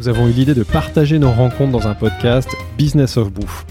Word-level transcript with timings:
Nous 0.00 0.08
avons 0.08 0.26
eu 0.28 0.32
l'idée 0.32 0.54
de 0.54 0.64
partager 0.64 1.18
nos 1.20 1.30
rencontres 1.30 1.70
dans 1.70 1.86
un 1.86 1.94
podcast 1.94 2.48
Business 2.76 3.16
of 3.16 3.32
Bouffe. 3.32 3.64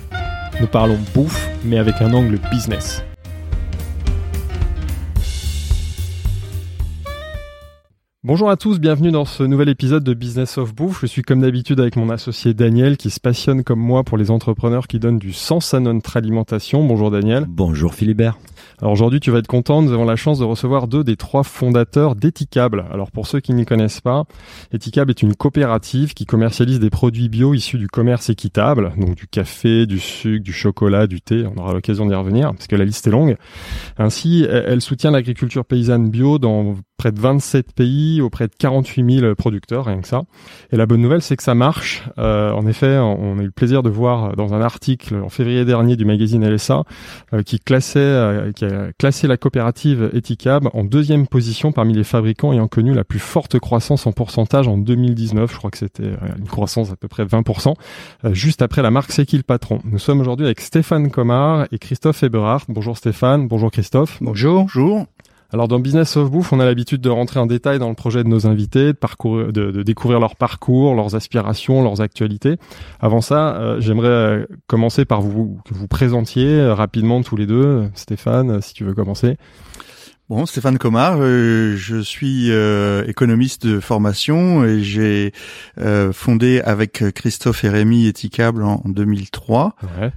Nous 0.61 0.67
parlons 0.67 0.97
bouffe, 1.13 1.49
mais 1.65 1.77
avec 1.77 2.01
un 2.01 2.13
angle 2.13 2.39
business. 2.49 3.03
Bonjour 8.23 8.49
à 8.49 8.55
tous, 8.55 8.79
bienvenue 8.79 9.11
dans 9.11 9.25
ce 9.25 9.43
nouvel 9.43 9.67
épisode 9.67 10.05
de 10.05 10.13
Business 10.13 10.57
of 10.57 10.73
Bouffe. 10.73 11.01
Je 11.01 11.07
suis 11.07 11.23
comme 11.23 11.41
d'habitude 11.41 11.81
avec 11.81 11.97
mon 11.97 12.09
associé 12.09 12.53
Daniel 12.53 12.95
qui 12.95 13.09
se 13.09 13.19
passionne 13.19 13.65
comme 13.65 13.81
moi 13.81 14.05
pour 14.05 14.17
les 14.17 14.31
entrepreneurs 14.31 14.87
qui 14.87 14.99
donnent 14.99 15.19
du 15.19 15.33
sens 15.33 15.73
à 15.73 15.81
notre 15.81 16.15
alimentation. 16.15 16.85
Bonjour 16.85 17.11
Daniel. 17.11 17.45
Bonjour 17.49 17.93
Philibert. 17.93 18.37
Alors 18.83 18.91
aujourd'hui, 18.91 19.21
tu 19.21 19.31
vas 19.31 19.37
être 19.37 19.47
content, 19.47 19.81
nous 19.81 19.93
avons 19.93 20.03
la 20.03 20.17
chance 20.17 20.39
de 20.39 20.43
recevoir 20.43 20.89
deux 20.89 21.05
des 21.05 21.15
trois 21.15 21.43
fondateurs 21.43 22.17
d'Ethicable. 22.17 22.83
Alors 22.91 23.11
pour 23.11 23.27
ceux 23.27 23.39
qui 23.39 23.53
n'y 23.53 23.63
connaissent 23.63 24.01
pas, 24.01 24.25
Ethicable 24.73 25.09
est 25.09 25.21
une 25.21 25.37
coopérative 25.37 26.13
qui 26.13 26.25
commercialise 26.25 26.81
des 26.81 26.89
produits 26.89 27.29
bio 27.29 27.53
issus 27.53 27.77
du 27.77 27.87
commerce 27.87 28.29
équitable, 28.29 28.91
donc 28.97 29.15
du 29.15 29.25
café, 29.25 29.85
du 29.85 29.99
sucre, 29.99 30.43
du 30.43 30.51
chocolat, 30.51 31.07
du 31.07 31.21
thé, 31.21 31.45
on 31.45 31.61
aura 31.61 31.71
l'occasion 31.71 32.05
d'y 32.05 32.13
revenir 32.13 32.51
parce 32.51 32.67
que 32.67 32.75
la 32.75 32.83
liste 32.83 33.07
est 33.07 33.11
longue. 33.11 33.37
Ainsi, 33.97 34.45
elle 34.49 34.81
soutient 34.81 35.11
l'agriculture 35.11 35.63
paysanne 35.63 36.09
bio 36.09 36.37
dans 36.37 36.75
près 37.03 37.11
de 37.11 37.19
27 37.19 37.73
pays, 37.73 38.21
auprès 38.21 38.47
de 38.47 38.53
48 38.57 39.19
000 39.19 39.35
producteurs, 39.35 39.87
rien 39.87 39.99
que 39.99 40.07
ça. 40.07 40.21
Et 40.71 40.77
la 40.77 40.85
bonne 40.85 41.01
nouvelle, 41.01 41.21
c'est 41.21 41.35
que 41.35 41.43
ça 41.43 41.53
marche. 41.53 42.03
Euh, 42.17 42.51
en 42.51 42.65
effet, 42.65 42.97
on 42.97 43.39
a 43.39 43.41
eu 43.41 43.45
le 43.47 43.51
plaisir 43.51 43.83
de 43.83 43.89
voir 43.89 44.37
dans 44.37 44.53
un 44.53 44.61
article 44.61 45.15
en 45.15 45.27
février 45.27 45.65
dernier 45.65 45.97
du 45.97 46.05
magazine 46.05 46.47
LSA 46.47 46.83
euh, 47.33 47.41
qui 47.43 47.59
classait, 47.59 47.99
euh, 47.99 48.53
qui 48.53 48.63
a 48.63 48.72
classé 48.97 49.27
la 49.27 49.37
coopérative 49.37 50.09
Ethicab 50.13 50.69
en 50.73 50.83
deuxième 50.83 51.27
position 51.27 51.71
parmi 51.71 51.93
les 51.93 52.03
fabricants 52.03 52.53
ayant 52.53 52.67
connu 52.67 52.93
la 52.93 53.03
plus 53.03 53.19
forte 53.19 53.59
croissance 53.59 54.07
en 54.07 54.11
pourcentage 54.11 54.67
en 54.67 54.77
2019. 54.77 55.51
Je 55.51 55.57
crois 55.57 55.71
que 55.71 55.77
c'était 55.77 56.03
euh, 56.03 56.37
une 56.37 56.47
croissance 56.47 56.91
à 56.91 56.95
peu 56.95 57.07
près 57.07 57.25
20%, 57.25 57.73
euh, 58.25 58.33
juste 58.33 58.61
après 58.61 58.81
la 58.81 58.91
marque 58.91 59.11
C'est 59.11 59.25
qui 59.25 59.37
le 59.37 59.43
patron. 59.43 59.79
Nous 59.83 59.99
sommes 59.99 60.21
aujourd'hui 60.21 60.45
avec 60.45 60.61
Stéphane 60.61 61.09
Comard 61.11 61.67
et 61.71 61.79
Christophe 61.79 62.23
Eberhardt. 62.23 62.65
Bonjour 62.69 62.97
Stéphane, 62.97 63.47
bonjour 63.47 63.71
Christophe. 63.71 64.17
Bonjour. 64.21 64.63
Bonjour. 64.63 65.07
Alors 65.53 65.67
dans 65.67 65.77
Business 65.77 66.17
of 66.17 66.31
Bouffe, 66.31 66.51
on 66.51 66.59
a 66.59 66.65
l'habitude 66.65 66.99
de 66.99 67.11
rentrer 67.11 67.39
en 67.39 67.45
détail 67.45 67.77
dans 67.77 67.89
le 67.89 67.93
projet 67.93 68.23
de 68.23 68.27
nos 68.27 68.47
invités, 68.47 68.87
de, 68.87 68.91
parcourir, 68.93 69.53
de, 69.53 69.83
découvrir 69.83 70.19
leur 70.19 70.35
parcours, 70.35 70.95
leurs 70.95 71.13
aspirations, 71.13 71.83
leurs 71.83 72.01
actualités. 72.01 72.57
Avant 72.99 73.21
ça, 73.21 73.55
euh, 73.57 73.79
j'aimerais 73.79 74.07
euh, 74.07 74.47
commencer 74.65 75.05
par 75.05 75.21
vous 75.21 75.59
que 75.63 75.75
vous 75.75 75.87
présentiez 75.87 76.47
euh, 76.47 76.73
rapidement 76.73 77.21
tous 77.21 77.35
les 77.35 77.45
deux. 77.45 77.87
Stéphane, 77.93 78.61
si 78.61 78.73
tu 78.73 78.83
veux 78.83 78.95
commencer. 78.95 79.37
Bon, 80.29 80.45
Stéphane 80.45 80.77
Comard, 80.77 81.17
euh, 81.19 81.75
je 81.75 81.97
suis 81.97 82.49
euh, 82.49 83.03
économiste 83.07 83.67
de 83.67 83.81
formation 83.81 84.63
et 84.63 84.81
j'ai 84.81 85.33
euh, 85.79 86.13
fondé 86.13 86.61
avec 86.61 87.03
Christophe 87.13 87.65
et 87.65 87.69
Rémi 87.69 88.07
Eticable 88.07 88.63
en, 88.63 88.81
en 88.85 88.89
2003. 88.89 89.75
Ouais, 89.99 90.11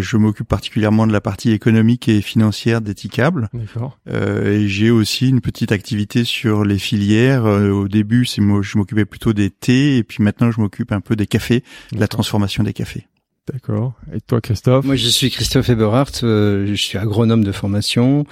je 0.00 0.16
m'occupe 0.16 0.48
particulièrement 0.48 1.06
de 1.06 1.12
la 1.12 1.20
partie 1.20 1.50
économique 1.50 2.08
et 2.08 2.22
financière 2.22 2.80
d'Eticable. 2.80 3.50
d'accord. 3.52 3.98
et 4.10 4.68
j'ai 4.68 4.90
aussi 4.90 5.28
une 5.28 5.42
petite 5.42 5.70
activité 5.70 6.24
sur 6.24 6.64
les 6.64 6.78
filières. 6.78 7.44
au 7.44 7.88
début, 7.88 8.24
c'est 8.24 8.40
moi, 8.40 8.62
je 8.62 8.78
m'occupais 8.78 9.04
plutôt 9.04 9.34
des 9.34 9.50
thés 9.50 9.98
et 9.98 10.02
puis 10.02 10.22
maintenant 10.24 10.50
je 10.50 10.62
m'occupe 10.62 10.92
un 10.92 11.00
peu 11.00 11.14
des 11.14 11.26
cafés, 11.26 11.62
de 11.92 12.00
la 12.00 12.08
transformation 12.08 12.64
des 12.64 12.72
cafés. 12.72 13.06
D'accord. 13.52 13.94
Et 14.14 14.20
toi, 14.20 14.40
Christophe 14.40 14.84
Moi, 14.84 14.94
je 14.94 15.08
suis 15.08 15.28
Christophe 15.28 15.68
Eberhardt, 15.68 16.12
euh, 16.22 16.66
je 16.68 16.74
suis 16.74 16.96
agronome 16.96 17.42
de 17.42 17.50
formation 17.50 18.24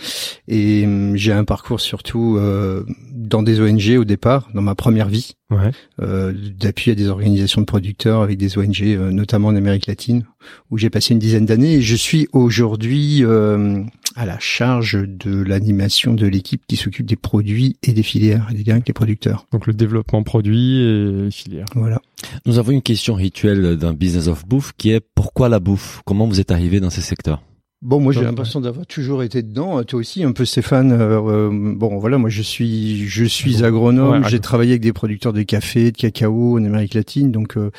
et 0.46 0.84
hum, 0.86 1.16
j'ai 1.16 1.32
un 1.32 1.42
parcours 1.44 1.80
surtout 1.80 2.36
euh, 2.38 2.84
dans 3.12 3.42
des 3.42 3.60
ONG 3.60 3.96
au 3.98 4.04
départ, 4.04 4.48
dans 4.54 4.62
ma 4.62 4.76
première 4.76 5.08
vie, 5.08 5.32
Ouais. 5.50 5.72
euh, 6.00 6.32
d'appui 6.56 6.92
à 6.92 6.94
des 6.94 7.08
organisations 7.08 7.60
de 7.60 7.66
producteurs 7.66 8.22
avec 8.22 8.38
des 8.38 8.56
ONG, 8.56 8.82
euh, 8.82 9.10
notamment 9.10 9.48
en 9.48 9.56
Amérique 9.56 9.88
latine, 9.88 10.24
où 10.70 10.78
j'ai 10.78 10.90
passé 10.90 11.12
une 11.12 11.18
dizaine 11.18 11.44
d'années 11.44 11.74
et 11.74 11.82
je 11.82 11.96
suis 11.96 12.28
aujourd'hui 12.32 13.24
euh, 13.24 13.82
à 14.16 14.26
la 14.26 14.38
charge 14.38 14.98
de 15.06 15.42
l'animation 15.42 16.14
de 16.14 16.26
l'équipe 16.26 16.62
qui 16.66 16.76
s'occupe 16.76 17.06
des 17.06 17.16
produits 17.16 17.76
et 17.82 17.92
des 17.92 18.02
filières 18.02 18.48
et 18.50 18.54
des 18.54 18.64
liens 18.64 18.74
avec 18.74 18.88
les 18.88 18.94
producteurs. 18.94 19.46
Donc 19.52 19.66
le 19.66 19.72
développement 19.72 20.22
produit 20.22 20.80
et 20.80 21.24
les 21.24 21.30
filières. 21.30 21.66
Voilà. 21.74 22.00
Nous 22.46 22.58
avons 22.58 22.72
une 22.72 22.82
question 22.82 23.14
rituelle 23.14 23.76
d'un 23.76 23.94
business 23.94 24.28
of 24.28 24.46
bouffe 24.46 24.72
qui 24.76 24.90
est 24.90 25.00
pourquoi 25.14 25.48
la 25.48 25.60
bouffe? 25.60 26.02
Comment 26.04 26.26
vous 26.26 26.40
êtes 26.40 26.50
arrivé 26.50 26.80
dans 26.80 26.90
ces 26.90 27.00
secteurs? 27.00 27.42
Bon, 27.82 27.98
moi 27.98 28.12
j'ai 28.12 28.20
l'impression 28.20 28.60
d'avoir 28.60 28.84
toujours 28.84 29.22
été 29.22 29.42
dedans. 29.42 29.82
Toi 29.84 30.00
aussi, 30.00 30.22
un 30.22 30.32
peu 30.32 30.44
Stéphane. 30.44 30.92
Euh, 30.92 31.18
euh, 31.18 31.50
bon, 31.50 31.98
voilà, 31.98 32.18
moi 32.18 32.28
je 32.28 32.42
suis, 32.42 33.08
je 33.08 33.24
suis 33.24 33.64
agronome. 33.64 34.22
Ouais, 34.22 34.28
j'ai 34.28 34.38
travaillé 34.38 34.72
avec 34.72 34.82
des 34.82 34.92
producteurs 34.92 35.32
de 35.32 35.40
café, 35.40 35.90
de 35.90 35.96
cacao 35.96 36.58
en 36.58 36.64
Amérique 36.66 36.92
latine. 36.92 37.32
Donc, 37.32 37.56
euh, 37.56 37.70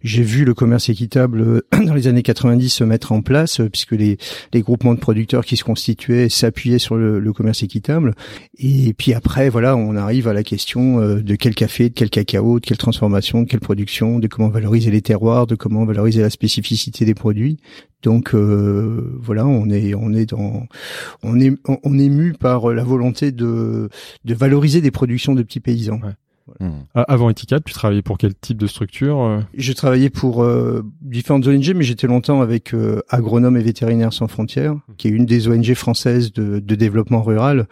j'ai 0.00 0.22
vu 0.22 0.44
le 0.44 0.54
commerce 0.54 0.88
équitable 0.90 1.62
dans 1.84 1.92
les 1.92 2.06
années 2.06 2.22
90 2.22 2.68
se 2.68 2.84
mettre 2.84 3.10
en 3.10 3.20
place, 3.20 3.60
puisque 3.72 3.92
les, 3.92 4.16
les 4.52 4.62
groupements 4.62 4.94
de 4.94 5.00
producteurs 5.00 5.44
qui 5.44 5.56
se 5.56 5.64
constituaient 5.64 6.28
s'appuyaient 6.28 6.78
sur 6.78 6.94
le, 6.94 7.18
le 7.18 7.32
commerce 7.32 7.64
équitable. 7.64 8.14
Et 8.58 8.94
puis 8.94 9.12
après, 9.12 9.48
voilà, 9.48 9.74
on 9.74 9.96
arrive 9.96 10.28
à 10.28 10.34
la 10.34 10.44
question 10.44 11.00
de 11.00 11.34
quel 11.34 11.56
café, 11.56 11.88
de 11.88 11.94
quel 11.94 12.10
cacao, 12.10 12.60
de 12.60 12.64
quelle 12.64 12.78
transformation, 12.78 13.42
de 13.42 13.48
quelle 13.48 13.58
production, 13.58 14.20
de 14.20 14.28
comment 14.28 14.50
valoriser 14.50 14.92
les 14.92 15.02
terroirs, 15.02 15.48
de 15.48 15.56
comment 15.56 15.84
valoriser 15.84 16.22
la 16.22 16.30
spécificité 16.30 17.04
des 17.04 17.14
produits. 17.14 17.58
Donc 18.02 18.34
euh, 18.34 19.12
voilà, 19.20 19.46
on 19.46 19.68
est 19.70 19.94
on 19.94 20.12
est 20.12 20.26
dans 20.26 20.66
on 21.22 21.40
est 21.40 21.52
on- 21.84 21.98
est 21.98 22.08
mu 22.08 22.32
par 22.32 22.70
la 22.72 22.84
volonté 22.84 23.32
de 23.32 23.88
de 24.24 24.34
valoriser 24.34 24.80
des 24.80 24.90
productions 24.92 25.34
de 25.34 25.42
petits 25.42 25.60
paysans. 25.60 26.00
Hmm. 26.60 26.82
Avant 26.94 27.30
Eticat, 27.30 27.60
tu 27.60 27.72
travaillais 27.72 28.02
pour 28.02 28.18
quel 28.18 28.34
type 28.34 28.58
de 28.58 28.66
structure 28.66 29.20
euh 29.22 29.40
J'ai 29.54 29.74
travaillé 29.74 30.10
pour 30.10 30.42
euh, 30.42 30.82
différentes 31.00 31.46
ONG, 31.46 31.72
mais 31.74 31.84
j'étais 31.84 32.06
longtemps 32.06 32.40
avec 32.40 32.74
euh, 32.74 33.00
Agronomes 33.08 33.56
et 33.56 33.62
Vétérinaires 33.62 34.12
sans 34.12 34.28
frontières, 34.28 34.76
qui 34.96 35.08
est 35.08 35.10
une 35.10 35.26
des 35.26 35.48
ONG 35.48 35.74
françaises 35.74 36.32
de, 36.32 36.58
de 36.58 36.74
développement 36.74 37.22
rural, 37.22 37.66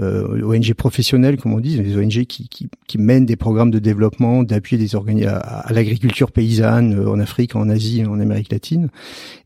euh, 0.00 0.42
ONG 0.42 0.74
professionnelle, 0.74 1.36
comme 1.36 1.52
on 1.52 1.60
dit, 1.60 1.78
des 1.78 1.96
ONG 1.96 2.24
qui, 2.24 2.48
qui, 2.48 2.68
qui 2.86 2.98
mènent 2.98 3.26
des 3.26 3.36
programmes 3.36 3.70
de 3.70 3.78
développement, 3.78 4.42
d'appui 4.42 4.78
des 4.78 4.94
organi- 4.94 5.26
à, 5.26 5.36
à 5.36 5.72
l'agriculture 5.72 6.32
paysanne 6.32 6.98
euh, 6.98 7.10
en 7.10 7.18
Afrique, 7.20 7.56
en 7.56 7.68
Asie, 7.68 8.04
en 8.04 8.20
Amérique 8.20 8.52
latine. 8.52 8.88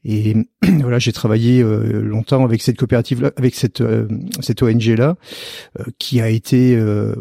Et 0.05 0.37
voilà, 0.81 0.99
j'ai 0.99 1.13
travaillé 1.13 1.63
euh, 1.63 2.01
longtemps 2.03 2.45
avec 2.45 2.63
cette 2.63 2.79
coopérative, 2.79 3.33
avec 3.37 3.55
cette 3.55 3.81
euh, 3.81 4.07
cette 4.41 4.63
ONG 4.63 4.87
là, 4.97 5.17
qui 5.99 6.21
a 6.21 6.29
été 6.29 6.77
euh, 6.77 7.15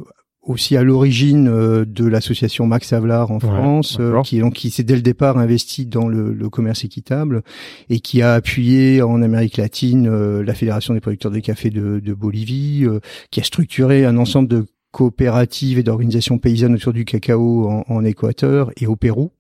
aussi 0.46 0.78
à 0.78 0.84
l'origine 0.84 1.48
euh, 1.48 1.86
de 1.86 2.06
l'association 2.06 2.68
Max 2.68 2.94
Havelaar 2.94 3.32
en 3.32 3.40
France, 3.40 3.98
euh, 4.00 4.22
qui 4.22 4.40
donc 4.40 4.54
qui 4.54 4.70
s'est 4.70 4.84
dès 4.84 4.96
le 4.96 5.02
départ 5.02 5.38
investi 5.38 5.86
dans 5.86 6.08
le, 6.08 6.34
le 6.34 6.50
commerce 6.50 6.84
équitable 6.84 7.42
et 7.90 8.00
qui 8.00 8.22
a 8.22 8.34
appuyé 8.34 9.02
en 9.02 9.22
Amérique 9.22 9.58
latine 9.58 10.08
euh, 10.08 10.44
la 10.44 10.54
Fédération 10.54 10.94
des 10.94 11.02
producteurs 11.02 11.32
de 11.32 11.40
café 11.40 11.70
de, 11.70 12.00
de 12.00 12.14
Bolivie, 12.14 12.86
qui 13.32 13.40
a 13.40 13.44
structuré 13.44 14.06
un 14.06 14.18
ensemble 14.18 14.48
de 14.48 14.66
coopératives 14.92 15.78
et 15.78 15.84
d'organisations 15.84 16.38
paysannes 16.38 16.76
autour 16.76 16.94
du 16.94 17.04
cacao 17.04 17.68
en, 17.70 17.84
en 17.88 18.06
Équateur 18.06 18.72
et 18.78 18.88
au 18.88 18.96
Pérou. 18.96 19.32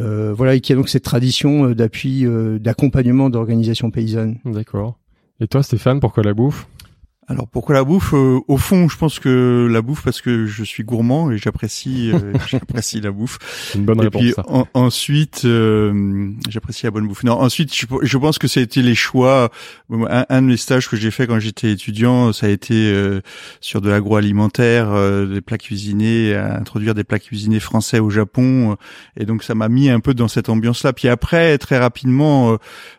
Euh, 0.00 0.32
voilà, 0.32 0.54
et 0.54 0.60
qui 0.60 0.72
a 0.72 0.76
donc 0.76 0.88
cette 0.88 1.04
tradition 1.04 1.70
d'appui, 1.72 2.24
euh, 2.24 2.58
d'accompagnement 2.58 3.28
d'organisations 3.28 3.90
paysannes. 3.90 4.38
D'accord. 4.44 4.98
Et 5.40 5.46
toi, 5.46 5.62
Stéphane, 5.62 6.00
pourquoi 6.00 6.22
la 6.22 6.32
bouffe? 6.32 6.66
Alors 7.28 7.46
pourquoi 7.48 7.74
la 7.76 7.84
bouffe 7.84 8.14
Euh, 8.14 8.40
Au 8.48 8.56
fond, 8.58 8.88
je 8.88 8.96
pense 8.98 9.18
que 9.20 9.68
la 9.70 9.80
bouffe 9.80 10.02
parce 10.02 10.20
que 10.20 10.44
je 10.46 10.64
suis 10.64 10.82
gourmand 10.82 11.30
et 11.30 11.38
j'apprécie 11.38 12.10
euh, 12.12 12.32
j'apprécie 12.48 13.00
la 13.00 13.12
bouffe. 13.12 13.38
Une 13.76 13.84
bonne 13.84 14.00
et 14.00 14.02
réponse. 14.02 14.22
puis 14.22 14.32
ça. 14.32 14.44
en- 14.48 14.66
ensuite, 14.74 15.42
euh, 15.44 16.30
j'apprécie 16.48 16.84
la 16.84 16.90
bonne 16.90 17.06
bouffe. 17.06 17.22
Non, 17.22 17.34
ensuite, 17.40 17.74
je, 17.74 17.86
je 18.02 18.18
pense 18.18 18.38
que 18.38 18.48
ça 18.48 18.58
a 18.60 18.62
été 18.64 18.82
les 18.82 18.96
choix. 18.96 19.50
Un, 19.90 20.26
un 20.28 20.42
de 20.42 20.48
mes 20.48 20.56
stages 20.56 20.88
que 20.88 20.96
j'ai 20.96 21.10
fait 21.12 21.26
quand 21.28 21.38
j'étais 21.38 21.70
étudiant, 21.70 22.32
ça 22.32 22.46
a 22.46 22.50
été 22.50 22.74
euh, 22.92 23.20
sur 23.60 23.80
de 23.80 23.88
l'agroalimentaire, 23.88 24.90
euh, 24.90 25.26
des 25.26 25.40
plats 25.40 25.58
cuisinés, 25.58 26.34
à 26.34 26.58
introduire 26.58 26.94
des 26.94 27.04
plats 27.04 27.20
cuisinés 27.20 27.60
français 27.60 28.00
au 28.00 28.10
Japon. 28.10 28.76
et 29.16 29.24
donc 29.26 29.42
ça 29.44 29.54
m'a 29.54 29.68
mis 29.68 29.88
un 29.90 30.00
peu 30.00 30.12
dans 30.12 30.28
cette 30.28 30.48
ambiance-là. 30.48 30.92
Puis 30.92 31.08
après, 31.08 31.56
très 31.58 31.78
rapidement, 31.78 32.58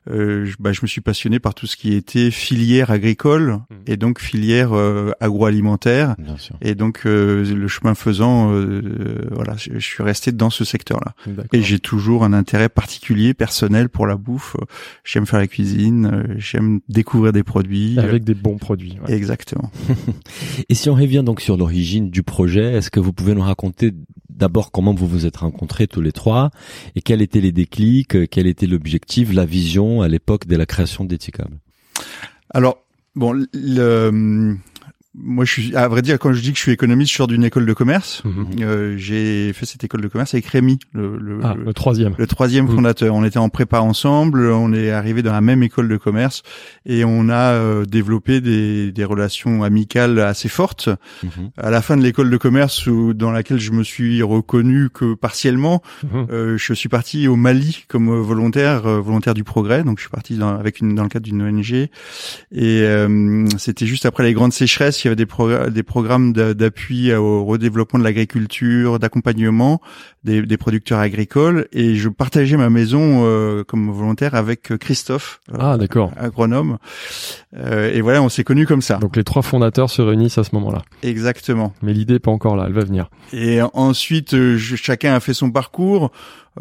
euh, 0.09 0.45
je, 0.45 0.55
bah, 0.59 0.71
je 0.71 0.79
me 0.81 0.87
suis 0.87 1.01
passionné 1.01 1.39
par 1.39 1.53
tout 1.53 1.67
ce 1.67 1.75
qui 1.75 1.93
était 1.93 2.31
filière 2.31 2.89
agricole. 2.89 3.59
Et 3.85 3.97
donc 3.97 4.12
donc 4.13 4.19
filière 4.19 4.73
euh, 4.73 5.11
agroalimentaire. 5.19 6.15
Et 6.61 6.75
donc 6.75 7.01
euh, 7.07 7.43
le 7.43 7.67
chemin 7.67 7.95
faisant, 7.95 8.53
euh, 8.53 9.27
voilà, 9.31 9.55
je, 9.57 9.71
je 9.73 9.79
suis 9.79 10.03
resté 10.03 10.31
dans 10.31 10.51
ce 10.51 10.63
secteur-là. 10.63 11.15
Et 11.51 11.63
j'ai 11.63 11.79
toujours 11.79 12.23
un 12.23 12.31
intérêt 12.31 12.69
particulier, 12.69 13.33
personnel 13.33 13.89
pour 13.89 14.05
la 14.05 14.15
bouffe. 14.15 14.55
J'aime 15.03 15.25
faire 15.25 15.39
la 15.39 15.47
cuisine, 15.47 16.11
euh, 16.13 16.35
j'aime 16.37 16.81
découvrir 16.89 17.33
des 17.33 17.41
produits. 17.41 17.97
Avec 17.97 18.23
des 18.23 18.35
bons 18.35 18.57
produits. 18.57 18.99
ouais. 19.07 19.15
Exactement. 19.15 19.71
Et 20.69 20.75
si 20.75 20.91
on 20.91 20.93
revient 20.95 21.23
donc 21.25 21.41
sur 21.41 21.57
l'origine 21.57 22.11
du 22.11 22.21
projet, 22.21 22.73
est-ce 22.73 22.91
que 22.91 22.99
vous 22.99 23.13
pouvez 23.13 23.33
nous 23.33 23.41
raconter 23.41 23.93
d'abord 24.29 24.71
comment 24.71 24.93
vous 24.93 25.07
vous 25.07 25.25
êtes 25.25 25.37
rencontrés 25.37 25.87
tous 25.87 26.01
les 26.01 26.11
trois 26.11 26.51
et 26.95 27.01
quels 27.01 27.23
étaient 27.23 27.41
les 27.41 27.51
déclics, 27.51 28.29
quel 28.29 28.45
était 28.45 28.67
l'objectif, 28.67 29.33
la 29.33 29.45
vision 29.45 30.03
à 30.03 30.07
l'époque 30.07 30.45
de 30.45 30.55
la 30.55 30.67
création 30.67 31.03
d'Ethicable 31.03 31.57
Alors, 32.51 32.82
bon, 33.15 33.45
le, 33.53 34.57
moi, 35.15 35.45
je 35.45 35.51
suis, 35.51 35.75
à 35.75 35.87
vrai 35.87 36.01
dire, 36.01 36.17
quand 36.17 36.33
je 36.33 36.41
dis 36.41 36.51
que 36.51 36.57
je 36.57 36.63
suis 36.63 36.71
économiste, 36.71 37.11
je 37.11 37.17
sors 37.17 37.27
d'une 37.27 37.43
école 37.43 37.65
de 37.67 37.73
commerce. 37.73 38.23
Mhm. 38.25 38.45
Euh, 38.61 38.95
j'ai 38.97 39.53
fait 39.53 39.65
cette 39.67 39.83
école 39.83 40.01
de 40.01 40.07
commerce 40.07 40.33
avec 40.33 40.47
Rémi, 40.47 40.79
le, 40.91 41.17
le, 41.17 41.39
Ah, 41.43 41.53
le- 41.55 41.65
le 41.65 41.73
troisième. 41.73 42.15
le 42.17 42.25
troisième 42.25 42.65
Mhm. 42.65 42.75
fondateur. 42.75 43.13
On 43.13 43.23
était 43.23 43.37
en 43.37 43.49
prépa 43.49 43.79
ensemble, 43.79 44.47
on 44.49 44.73
est 44.73 44.89
arrivé 44.89 45.21
dans 45.21 45.31
la 45.31 45.41
même 45.41 45.61
école 45.61 45.87
de 45.87 45.97
commerce 45.97 46.41
et 46.87 47.05
on 47.05 47.29
a 47.29 47.51
euh, 47.53 47.85
développé 47.85 48.41
des, 48.41 48.91
des 48.91 49.03
relations 49.05 49.61
amicales 49.63 50.17
assez 50.19 50.49
fortes. 50.49 50.89
Mhm. 51.23 51.51
À 51.57 51.69
la 51.69 51.81
fin 51.83 51.95
de 51.95 52.01
l'école 52.01 52.31
de 52.31 52.37
commerce, 52.37 52.87
où, 52.87 53.13
dans 53.13 53.31
laquelle 53.31 53.59
je 53.59 53.71
me 53.71 53.83
suis 53.83 54.23
reconnu 54.23 54.89
que 54.89 55.13
partiellement, 55.13 55.83
euh, 56.31 56.57
je 56.57 56.73
suis 56.73 56.89
parti 56.89 57.27
au 57.27 57.35
Mali 57.35 57.85
comme 57.87 58.09
volontaire, 58.19 58.81
volontaire 59.01 59.35
du 59.35 59.43
progrès. 59.43 59.83
Donc 59.83 59.99
je 59.99 60.03
suis 60.03 60.09
parti 60.11 60.37
dans, 60.37 60.55
avec 60.57 60.79
une, 60.79 60.95
dans 60.95 61.03
le 61.03 61.09
cadre 61.09 61.25
d'une 61.25 61.41
ONG. 61.43 61.87
Et 62.51 62.83
c'était 63.57 63.85
juste 63.85 64.05
après 64.07 64.23
les 64.23 64.33
grandes 64.33 64.53
sécheresses. 64.53 65.02
Il 65.03 65.07
y 65.07 65.09
avait 65.09 65.15
des, 65.15 65.25
progr- 65.25 65.69
des 65.69 65.83
programmes 65.83 66.33
d'a- 66.33 66.53
d'appui 66.53 67.13
au 67.13 67.43
redéveloppement 67.45 67.99
de 67.99 68.03
l'agriculture, 68.03 68.99
d'accompagnement 68.99 69.81
des, 70.23 70.41
des 70.43 70.57
producteurs 70.57 70.99
agricoles. 70.99 71.67
Et 71.73 71.95
je 71.95 72.09
partageais 72.09 72.57
ma 72.57 72.69
maison 72.69 73.23
euh, 73.25 73.63
comme 73.63 73.91
volontaire 73.91 74.35
avec 74.35 74.77
Christophe, 74.77 75.41
euh, 75.51 75.57
Ah, 75.59 75.77
d'accord. 75.77 76.11
agronome. 76.17 76.77
Euh, 77.55 77.91
et 77.93 78.01
voilà, 78.01 78.21
on 78.21 78.29
s'est 78.29 78.43
connus 78.43 78.65
comme 78.65 78.81
ça. 78.81 78.97
Donc 78.97 79.15
les 79.15 79.23
trois 79.23 79.41
fondateurs 79.41 79.89
se 79.89 80.01
réunissent 80.01 80.37
à 80.37 80.43
ce 80.43 80.55
moment-là. 80.55 80.81
Exactement. 81.03 81.73
Mais 81.81 81.93
l'idée 81.93 82.15
est 82.15 82.19
pas 82.19 82.31
encore 82.31 82.55
là, 82.55 82.65
elle 82.67 82.73
va 82.73 82.83
venir. 82.83 83.09
Et 83.31 83.59
ensuite, 83.73 84.33
euh, 84.33 84.57
je- 84.57 84.75
chacun 84.75 85.13
a 85.13 85.19
fait 85.19 85.33
son 85.33 85.51
parcours. 85.51 86.11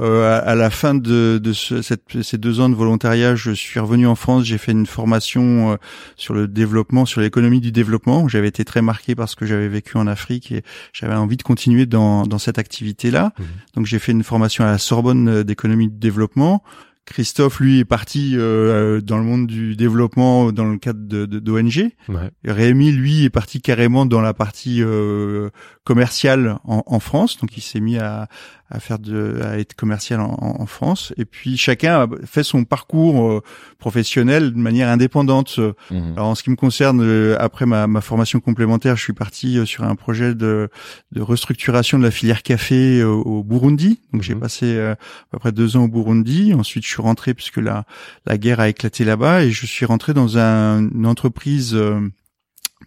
Euh, 0.01 0.25
à, 0.27 0.39
à 0.39 0.55
la 0.55 0.71
fin 0.71 0.95
de, 0.95 1.39
de 1.43 1.53
ce- 1.53 1.83
cette- 1.83 2.23
ces 2.23 2.39
deux 2.39 2.61
ans 2.61 2.71
de 2.71 2.75
volontariat, 2.75 3.35
je 3.35 3.51
suis 3.51 3.79
revenu 3.79 4.07
en 4.07 4.15
France. 4.15 4.45
J'ai 4.45 4.57
fait 4.57 4.73
une 4.73 4.87
formation 4.87 5.73
euh, 5.73 5.77
sur 6.17 6.33
le 6.33 6.49
développement, 6.49 7.05
sur 7.05 7.21
l'économie 7.21 7.61
du 7.61 7.73
développement. 7.73 8.27
J'avais 8.27 8.49
été 8.49 8.65
très 8.65 8.81
marqué 8.81 9.15
par 9.15 9.29
ce 9.29 9.37
que 9.37 9.45
j'avais 9.45 9.69
vécu 9.69 9.99
en 9.99 10.07
Afrique 10.07 10.51
et 10.51 10.63
j'avais 10.95 11.15
envie 11.15 11.37
de 11.37 11.43
continuer 11.43 11.85
dans, 11.85 12.23
dans 12.27 12.39
cette 12.39 12.59
activité-là. 12.59 13.33
Mhm. 13.39 13.45
Donc 13.75 13.87
j'ai 13.87 13.99
fait 13.99 14.13
une 14.13 14.23
formation 14.25 14.65
à 14.65 14.69
la 14.71 14.79
Sorbonne 14.79 15.29
euh, 15.29 15.45
d'économie 15.45 15.89
du 15.89 15.99
développement. 15.99 16.63
Christophe, 17.05 17.59
lui, 17.59 17.81
est 17.81 17.85
parti 17.85 18.35
euh, 18.37 19.01
dans 19.01 19.19
le 19.19 19.25
monde 19.25 19.49
du 19.49 19.75
développement 19.75 20.53
dans 20.53 20.65
le 20.71 20.79
cadre 20.79 21.01
de, 21.05 21.27
de- 21.27 21.41
d'ONG. 21.41 21.91
Ouais. 22.09 22.31
Rémi, 22.45 22.93
lui, 22.93 23.25
est 23.25 23.29
parti 23.31 23.61
carrément 23.61 24.07
dans 24.07 24.21
la 24.21 24.35
partie 24.35 24.81
euh, 24.85 25.51
commerciale 25.83 26.59
en, 26.65 26.85
en 26.87 27.01
France, 27.01 27.39
donc 27.39 27.57
il 27.57 27.61
s'est 27.61 27.81
mis 27.81 27.99
à, 27.99 28.29
à 28.75 28.81
faire 28.81 28.99
de, 28.99 29.41
à 29.45 29.59
être 29.59 29.75
commercial 29.75 30.21
en, 30.21 30.35
en 30.41 30.67
France. 30.67 31.13
Et 31.19 31.25
puis 31.27 31.57
chacun 31.59 32.01
a 32.03 32.07
fait 32.25 32.43
son 32.43 32.65
parcours 32.65 33.31
euh, 33.31 33.41
professionnel 33.79 34.53
de 34.53 34.59
manière 34.59 34.89
indépendante. 34.89 35.59
Mhm. 35.91 36.13
Alors 36.17 36.29
en 36.29 36.35
ce 36.35 36.43
qui 36.43 36.51
me 36.51 36.57
concerne, 36.57 37.01
euh, 37.03 37.37
après 37.39 37.67
ma, 37.67 37.87
ma 37.87 38.01
formation 38.01 38.41
complémentaire, 38.41 38.97
je 38.97 39.03
suis 39.03 39.13
parti 39.13 39.59
euh, 39.59 39.67
sur 39.67 39.85
un 39.85 39.95
projet 39.95 40.35
de, 40.35 40.71
de 41.13 41.21
restructuration 41.21 41.99
de 41.99 42.05
la 42.05 42.11
filière 42.11 42.43
café 42.43 43.01
euh, 43.01 43.09
au 43.09 43.45
Burundi. 43.45 44.01
Donc 44.13 44.23
j'ai 44.23 44.35
Mhm. 44.35 44.41
passé 44.41 44.67
euh, 44.75 44.93
à 44.93 44.97
peu 45.33 45.39
près 45.39 45.53
deux 45.53 45.77
ans 45.77 45.85
au 45.85 45.89
Burundi. 45.89 46.55
Ensuite, 46.55 46.85
je 46.85 46.89
suis 46.89 47.03
rentré 47.03 47.35
puisque 47.35 47.59
la, 47.59 47.85
la 48.27 48.39
guerre 48.39 48.61
a 48.61 48.69
éclaté 48.69 49.05
là-bas 49.05 49.45
et 49.45 49.51
je 49.51 49.67
suis 49.67 49.85
rentré 49.85 50.15
dans 50.15 50.39
un- 50.39 50.89
une 50.89 51.07
entreprise 51.07 51.75
euh, 51.75 52.01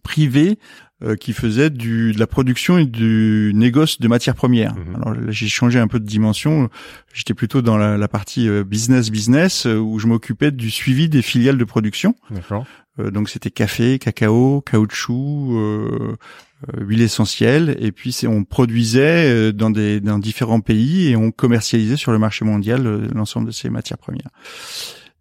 privée 0.04 0.60
euh, 1.06 1.16
qui 1.16 1.34
faisait 1.34 1.70
du, 1.70 2.14
de 2.14 2.20
la 2.20 2.28
production 2.28 2.78
et 2.78 2.86
du 2.86 3.52
négoce 3.54 4.00
de 4.00 4.08
matières 4.08 4.36
premières. 4.36 4.74
Mhm. 4.76 4.96
Alors 4.96 5.14
là, 5.14 5.20
j'ai 5.30 5.48
changé 5.48 5.78
un 5.80 5.88
peu 5.88 6.00
de 6.00 6.06
dimension. 6.06 6.70
J'étais 7.14 7.34
plutôt 7.34 7.62
dans 7.62 7.78
la, 7.78 7.98
la 7.98 8.08
partie 8.08 8.48
euh, 8.48 8.64
business 8.64 9.12
business 9.12 9.66
euh, 9.66 9.78
où 9.78 10.00
je 10.00 10.08
m'occupais 10.08 10.52
du 10.52 10.72
suivi 10.72 11.08
des 11.08 11.22
filiales 11.22 11.58
de 11.58 11.64
production. 11.64 12.16
D'accord. 12.32 12.66
Euh, 13.00 13.12
donc 13.12 13.30
c'était 13.30 13.52
café, 13.52 14.00
cacao, 14.00 14.62
caoutchouc, 14.62 15.58
euh, 15.58 16.16
huile 16.80 17.02
essentielle, 17.02 17.76
et 17.80 17.92
puis 17.92 18.16
on 18.28 18.44
produisait 18.44 19.54
dans 19.54 19.70
des 19.70 20.00
dans 20.00 20.18
différents 20.18 20.62
pays 20.62 21.10
et 21.10 21.16
on 21.16 21.30
commercialisait 21.30 21.98
sur 21.98 22.12
le 22.12 22.18
marché 22.18 22.46
mondial 22.46 23.08
l'ensemble 23.14 23.48
de 23.48 23.52
ces 23.52 23.70
matières 23.70 24.00
premières. 24.00 24.30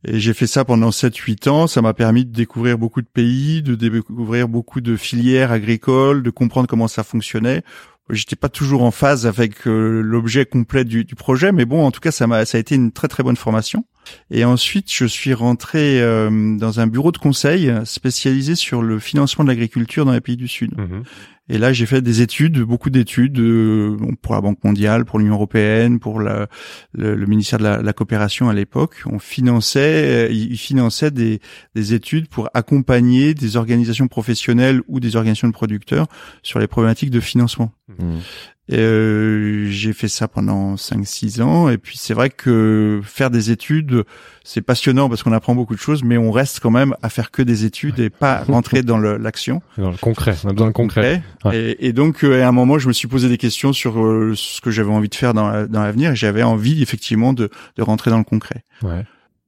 Et 0.06 0.20
j'ai 0.20 0.34
fait 0.34 0.46
ça 0.46 0.64
pendant 0.64 0.90
7-8 0.90 1.48
ans. 1.48 1.66
Ça 1.66 1.82
m'a 1.82 1.94
permis 1.94 2.24
de 2.24 2.32
découvrir 2.32 2.78
beaucoup 2.78 3.00
de 3.00 3.06
pays, 3.06 3.62
de 3.62 3.74
découvrir 3.74 4.48
beaucoup 4.48 4.80
de 4.80 4.96
filières 4.96 5.50
agricoles, 5.50 6.22
de 6.22 6.30
comprendre 6.30 6.68
comment 6.68 6.88
ça 6.88 7.04
fonctionnait. 7.04 7.62
J'étais 8.10 8.36
pas 8.36 8.50
toujours 8.50 8.82
en 8.82 8.90
phase 8.90 9.26
avec 9.26 9.66
euh, 9.66 10.02
l'objet 10.02 10.44
complet 10.44 10.84
du, 10.84 11.04
du 11.04 11.14
projet, 11.14 11.52
mais 11.52 11.64
bon, 11.64 11.86
en 11.86 11.90
tout 11.90 12.00
cas, 12.00 12.10
ça 12.10 12.26
m'a, 12.26 12.44
ça 12.44 12.58
a 12.58 12.60
été 12.60 12.74
une 12.74 12.92
très 12.92 13.08
très 13.08 13.22
bonne 13.22 13.36
formation. 13.36 13.86
Et 14.30 14.44
ensuite, 14.44 14.86
je 14.92 15.04
suis 15.04 15.34
rentré 15.34 16.00
euh, 16.00 16.56
dans 16.58 16.80
un 16.80 16.86
bureau 16.86 17.12
de 17.12 17.18
conseil 17.18 17.72
spécialisé 17.84 18.54
sur 18.54 18.82
le 18.82 18.98
financement 18.98 19.44
de 19.44 19.48
l'agriculture 19.50 20.04
dans 20.04 20.12
les 20.12 20.20
pays 20.20 20.36
du 20.36 20.48
Sud. 20.48 20.76
Mhm. 20.76 21.02
Et 21.50 21.58
là, 21.58 21.74
j'ai 21.74 21.84
fait 21.84 22.00
des 22.00 22.22
études, 22.22 22.58
beaucoup 22.60 22.88
d'études 22.88 23.38
euh, 23.38 23.98
pour 24.22 24.34
la 24.34 24.40
Banque 24.40 24.64
mondiale, 24.64 25.04
pour 25.04 25.18
l'Union 25.18 25.34
européenne, 25.34 25.98
pour 26.00 26.18
la- 26.18 26.46
le, 26.94 27.14
le 27.14 27.26
ministère 27.26 27.58
de 27.58 27.64
la, 27.64 27.82
la 27.82 27.92
coopération 27.92 28.48
à 28.48 28.54
l'époque. 28.54 29.02
On 29.04 29.18
finançait, 29.18 30.28
euh, 30.28 30.32
ils 30.32 30.52
ils 30.52 30.56
finançaient 30.56 31.10
des, 31.10 31.40
des 31.74 31.92
études 31.92 32.28
pour 32.28 32.48
accompagner 32.54 33.34
des 33.34 33.58
organisations 33.58 34.08
professionnelles 34.08 34.80
ou 34.88 35.00
des 35.00 35.16
organisations 35.16 35.48
de 35.48 35.52
producteurs 35.52 36.06
sur 36.42 36.60
les 36.60 36.66
problématiques 36.66 37.10
de 37.10 37.20
financement. 37.20 37.72
Mhm. 37.88 38.20
Et, 38.68 38.78
euh, 38.78 39.66
j'ai 39.70 39.92
fait 39.92 40.08
ça 40.08 40.26
pendant 40.26 40.76
5-6 40.76 41.42
ans 41.42 41.68
et 41.68 41.76
puis 41.76 41.98
c'est 41.98 42.14
vrai 42.14 42.30
que 42.30 43.00
faire 43.04 43.30
des 43.30 43.50
études 43.50 44.04
c'est 44.42 44.62
passionnant 44.62 45.08
parce 45.10 45.22
qu'on 45.22 45.32
apprend 45.32 45.54
beaucoup 45.54 45.74
de 45.74 45.80
choses 45.80 46.02
mais 46.02 46.16
on 46.16 46.30
reste 46.30 46.60
quand 46.60 46.70
même 46.70 46.94
à 47.02 47.10
faire 47.10 47.30
que 47.30 47.42
des 47.42 47.66
études 47.66 48.00
et 48.00 48.08
pas 48.08 48.42
rentrer 48.44 48.82
dans 48.82 48.96
l'action 48.98 49.60
Dans 49.78 49.90
le 49.90 49.96
concret, 49.98 50.34
on 50.44 50.48
a 50.48 50.52
besoin 50.52 50.68
de 50.68 50.72
concret. 50.72 51.22
Ouais. 51.44 51.56
et, 51.58 51.88
et 51.88 51.92
donc 51.92 52.24
euh, 52.24 52.42
à 52.42 52.48
un 52.48 52.52
moment 52.52 52.78
je 52.78 52.88
me 52.88 52.94
suis 52.94 53.08
posé 53.08 53.28
des 53.28 53.38
questions 53.38 53.74
sur 53.74 54.02
euh, 54.02 54.32
ce 54.34 54.62
que 54.62 54.70
j'avais 54.70 54.92
envie 54.92 55.10
de 55.10 55.14
faire 55.14 55.34
dans, 55.34 55.66
dans 55.66 55.82
l'avenir 55.82 56.12
et 56.12 56.16
j'avais 56.16 56.42
envie 56.42 56.82
effectivement 56.82 57.34
de, 57.34 57.50
de 57.76 57.82
rentrer 57.82 58.10
dans 58.10 58.18
le 58.18 58.24
concret 58.24 58.64
Ouais. 58.82 59.04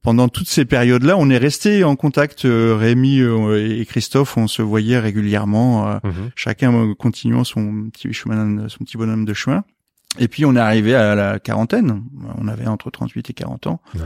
Pendant 0.07 0.29
toutes 0.29 0.47
ces 0.47 0.63
périodes-là, 0.63 1.17
on 1.17 1.29
est 1.29 1.37
resté 1.37 1.83
en 1.83 1.97
contact. 1.97 2.45
euh, 2.45 2.77
Rémi 2.79 3.19
euh, 3.19 3.77
et 3.81 3.85
Christophe, 3.85 4.37
on 4.37 4.47
se 4.47 4.61
voyait 4.61 4.99
régulièrement, 4.99 5.85
euh, 5.89 5.97
Mhm. 6.05 6.29
chacun 6.33 6.93
continuant 6.93 7.43
son 7.43 7.89
petit 7.91 8.13
chemin, 8.13 8.69
son 8.69 8.85
petit 8.85 8.95
bonhomme 8.95 9.25
de 9.25 9.33
chemin. 9.33 9.65
Et 10.17 10.29
puis 10.29 10.45
on 10.45 10.55
est 10.55 10.59
arrivé 10.61 10.95
à 10.95 11.13
la 11.13 11.39
quarantaine. 11.39 12.03
On 12.37 12.47
avait 12.47 12.67
entre 12.67 12.89
38 12.89 13.29
et 13.31 13.33
40 13.33 13.67
ans. 13.67 13.81
Ouais. 13.95 14.01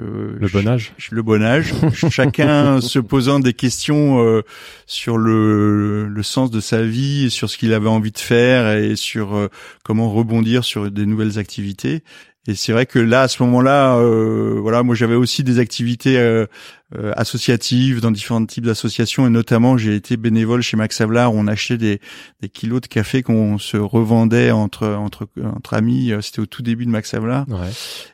Euh, 0.00 0.36
Le 0.40 0.48
bon 0.48 0.66
âge. 0.66 0.92
le 1.12 1.22
bon 1.22 1.40
âge. 1.40 1.72
chacun 2.10 2.80
se 2.80 2.98
posant 2.98 3.38
des 3.38 3.52
questions 3.52 4.24
euh, 4.24 4.42
sur 4.86 5.18
le, 5.18 6.08
le 6.08 6.22
sens 6.24 6.50
de 6.50 6.58
sa 6.58 6.82
vie, 6.82 7.30
sur 7.30 7.48
ce 7.48 7.56
qu'il 7.58 7.72
avait 7.72 7.88
envie 7.88 8.10
de 8.10 8.18
faire 8.18 8.76
et 8.76 8.96
sur 8.96 9.36
euh, 9.36 9.48
comment 9.84 10.10
rebondir 10.12 10.64
sur 10.64 10.90
des 10.90 11.06
nouvelles 11.06 11.38
activités. 11.38 12.02
Et 12.46 12.54
c'est 12.54 12.72
vrai 12.72 12.84
que 12.86 12.98
là, 12.98 13.22
à 13.22 13.28
ce 13.28 13.42
moment-là, 13.42 13.96
euh, 13.96 14.58
voilà, 14.60 14.82
moi 14.82 14.94
j'avais 14.94 15.14
aussi 15.14 15.42
des 15.44 15.58
activités 15.58 16.18
euh, 16.18 16.44
euh, 16.94 17.10
associatives 17.16 18.00
dans 18.02 18.10
différents 18.10 18.44
types 18.44 18.66
d'associations 18.66 19.26
et 19.26 19.30
notamment 19.30 19.78
j'ai 19.78 19.94
été 19.96 20.18
bénévole 20.18 20.60
chez 20.60 20.76
Max 20.76 21.00
Havelaar 21.00 21.34
où 21.34 21.38
on 21.38 21.46
achetait 21.46 21.78
des, 21.78 22.00
des 22.42 22.48
kilos 22.50 22.82
de 22.82 22.86
café 22.86 23.22
qu'on 23.22 23.56
se 23.58 23.78
revendait 23.78 24.50
entre 24.50 24.86
entre 24.88 25.26
entre 25.42 25.72
amis. 25.74 26.12
Euh, 26.12 26.20
C'était 26.20 26.40
au 26.40 26.46
tout 26.46 26.62
début 26.62 26.84
de 26.84 26.90
Max 26.90 27.14
Havelaar. 27.14 27.46
Ouais. 27.48 27.70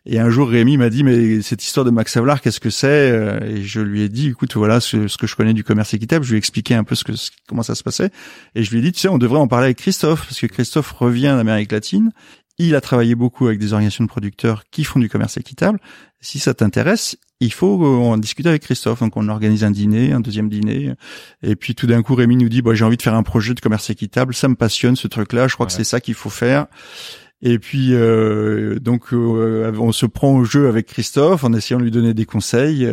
Et 0.06 0.20
un 0.20 0.30
jour, 0.30 0.48
Rémi 0.48 0.76
m'a 0.76 0.90
dit, 0.90 1.02
mais 1.02 1.42
cette 1.42 1.64
histoire 1.64 1.84
de 1.84 1.90
Max 1.90 2.16
Havelaar, 2.16 2.40
qu'est-ce 2.40 2.60
que 2.60 2.70
c'est 2.70 2.86
Euh, 3.10 3.40
Et 3.56 3.62
je 3.64 3.80
lui 3.80 4.02
ai 4.02 4.08
dit, 4.08 4.28
écoute, 4.28 4.54
voilà 4.54 4.78
ce, 4.78 5.08
ce 5.08 5.16
que 5.18 5.26
je 5.26 5.34
connais 5.34 5.54
du 5.54 5.64
commerce 5.64 5.92
équitable. 5.92 6.24
Je 6.24 6.30
lui 6.30 6.36
ai 6.36 6.38
expliqué 6.38 6.74
un 6.76 6.84
peu 6.84 6.94
ce 6.94 7.02
que, 7.02 7.12
comment 7.48 7.64
ça 7.64 7.74
se 7.74 7.82
passait. 7.82 8.10
Et 8.54 8.62
je 8.62 8.70
lui 8.70 8.78
ai 8.78 8.82
dit, 8.82 8.92
tu 8.92 9.00
sais, 9.00 9.08
on 9.08 9.18
devrait 9.18 9.40
en 9.40 9.48
parler 9.48 9.64
avec 9.66 9.78
Christophe, 9.78 10.26
parce 10.26 10.38
que 10.40 10.46
Christophe 10.46 10.92
revient 10.92 11.34
d'Amérique 11.36 11.72
latine. 11.72 12.12
Il 12.62 12.74
a 12.74 12.82
travaillé 12.82 13.14
beaucoup 13.14 13.46
avec 13.46 13.58
des 13.58 13.72
organisations 13.72 14.04
de 14.04 14.08
producteurs 14.10 14.64
qui 14.70 14.84
font 14.84 15.00
du 15.00 15.08
commerce 15.08 15.38
équitable. 15.38 15.80
Si 16.20 16.38
ça 16.38 16.52
t'intéresse, 16.52 17.16
il 17.40 17.54
faut 17.54 17.82
euh, 17.82 18.10
en 18.12 18.18
discuter 18.18 18.50
avec 18.50 18.60
Christophe. 18.60 19.00
Donc 19.00 19.16
on 19.16 19.28
organise 19.30 19.64
un 19.64 19.70
dîner, 19.70 20.12
un 20.12 20.20
deuxième 20.20 20.50
dîner. 20.50 20.92
Et 21.42 21.56
puis 21.56 21.74
tout 21.74 21.86
d'un 21.86 22.02
coup, 22.02 22.14
Rémi 22.14 22.36
nous 22.36 22.50
dit, 22.50 22.60
bah, 22.60 22.74
j'ai 22.74 22.84
envie 22.84 22.98
de 22.98 23.02
faire 23.02 23.14
un 23.14 23.22
projet 23.22 23.54
de 23.54 23.60
commerce 23.60 23.88
équitable. 23.88 24.34
Ça 24.34 24.46
me 24.46 24.56
passionne, 24.56 24.94
ce 24.94 25.08
truc-là. 25.08 25.48
Je 25.48 25.54
crois 25.54 25.64
que 25.64 25.72
c'est 25.72 25.84
ça 25.84 26.00
qu'il 26.00 26.12
faut 26.12 26.28
faire. 26.28 26.66
Et 27.40 27.58
puis 27.58 27.94
euh, 27.94 28.78
donc 28.78 29.14
euh, 29.14 29.72
on 29.78 29.92
se 29.92 30.04
prend 30.04 30.36
au 30.36 30.44
jeu 30.44 30.68
avec 30.68 30.86
Christophe 30.86 31.44
en 31.44 31.54
essayant 31.54 31.78
de 31.78 31.84
lui 31.84 31.90
donner 31.90 32.12
des 32.12 32.26
conseils. 32.26 32.86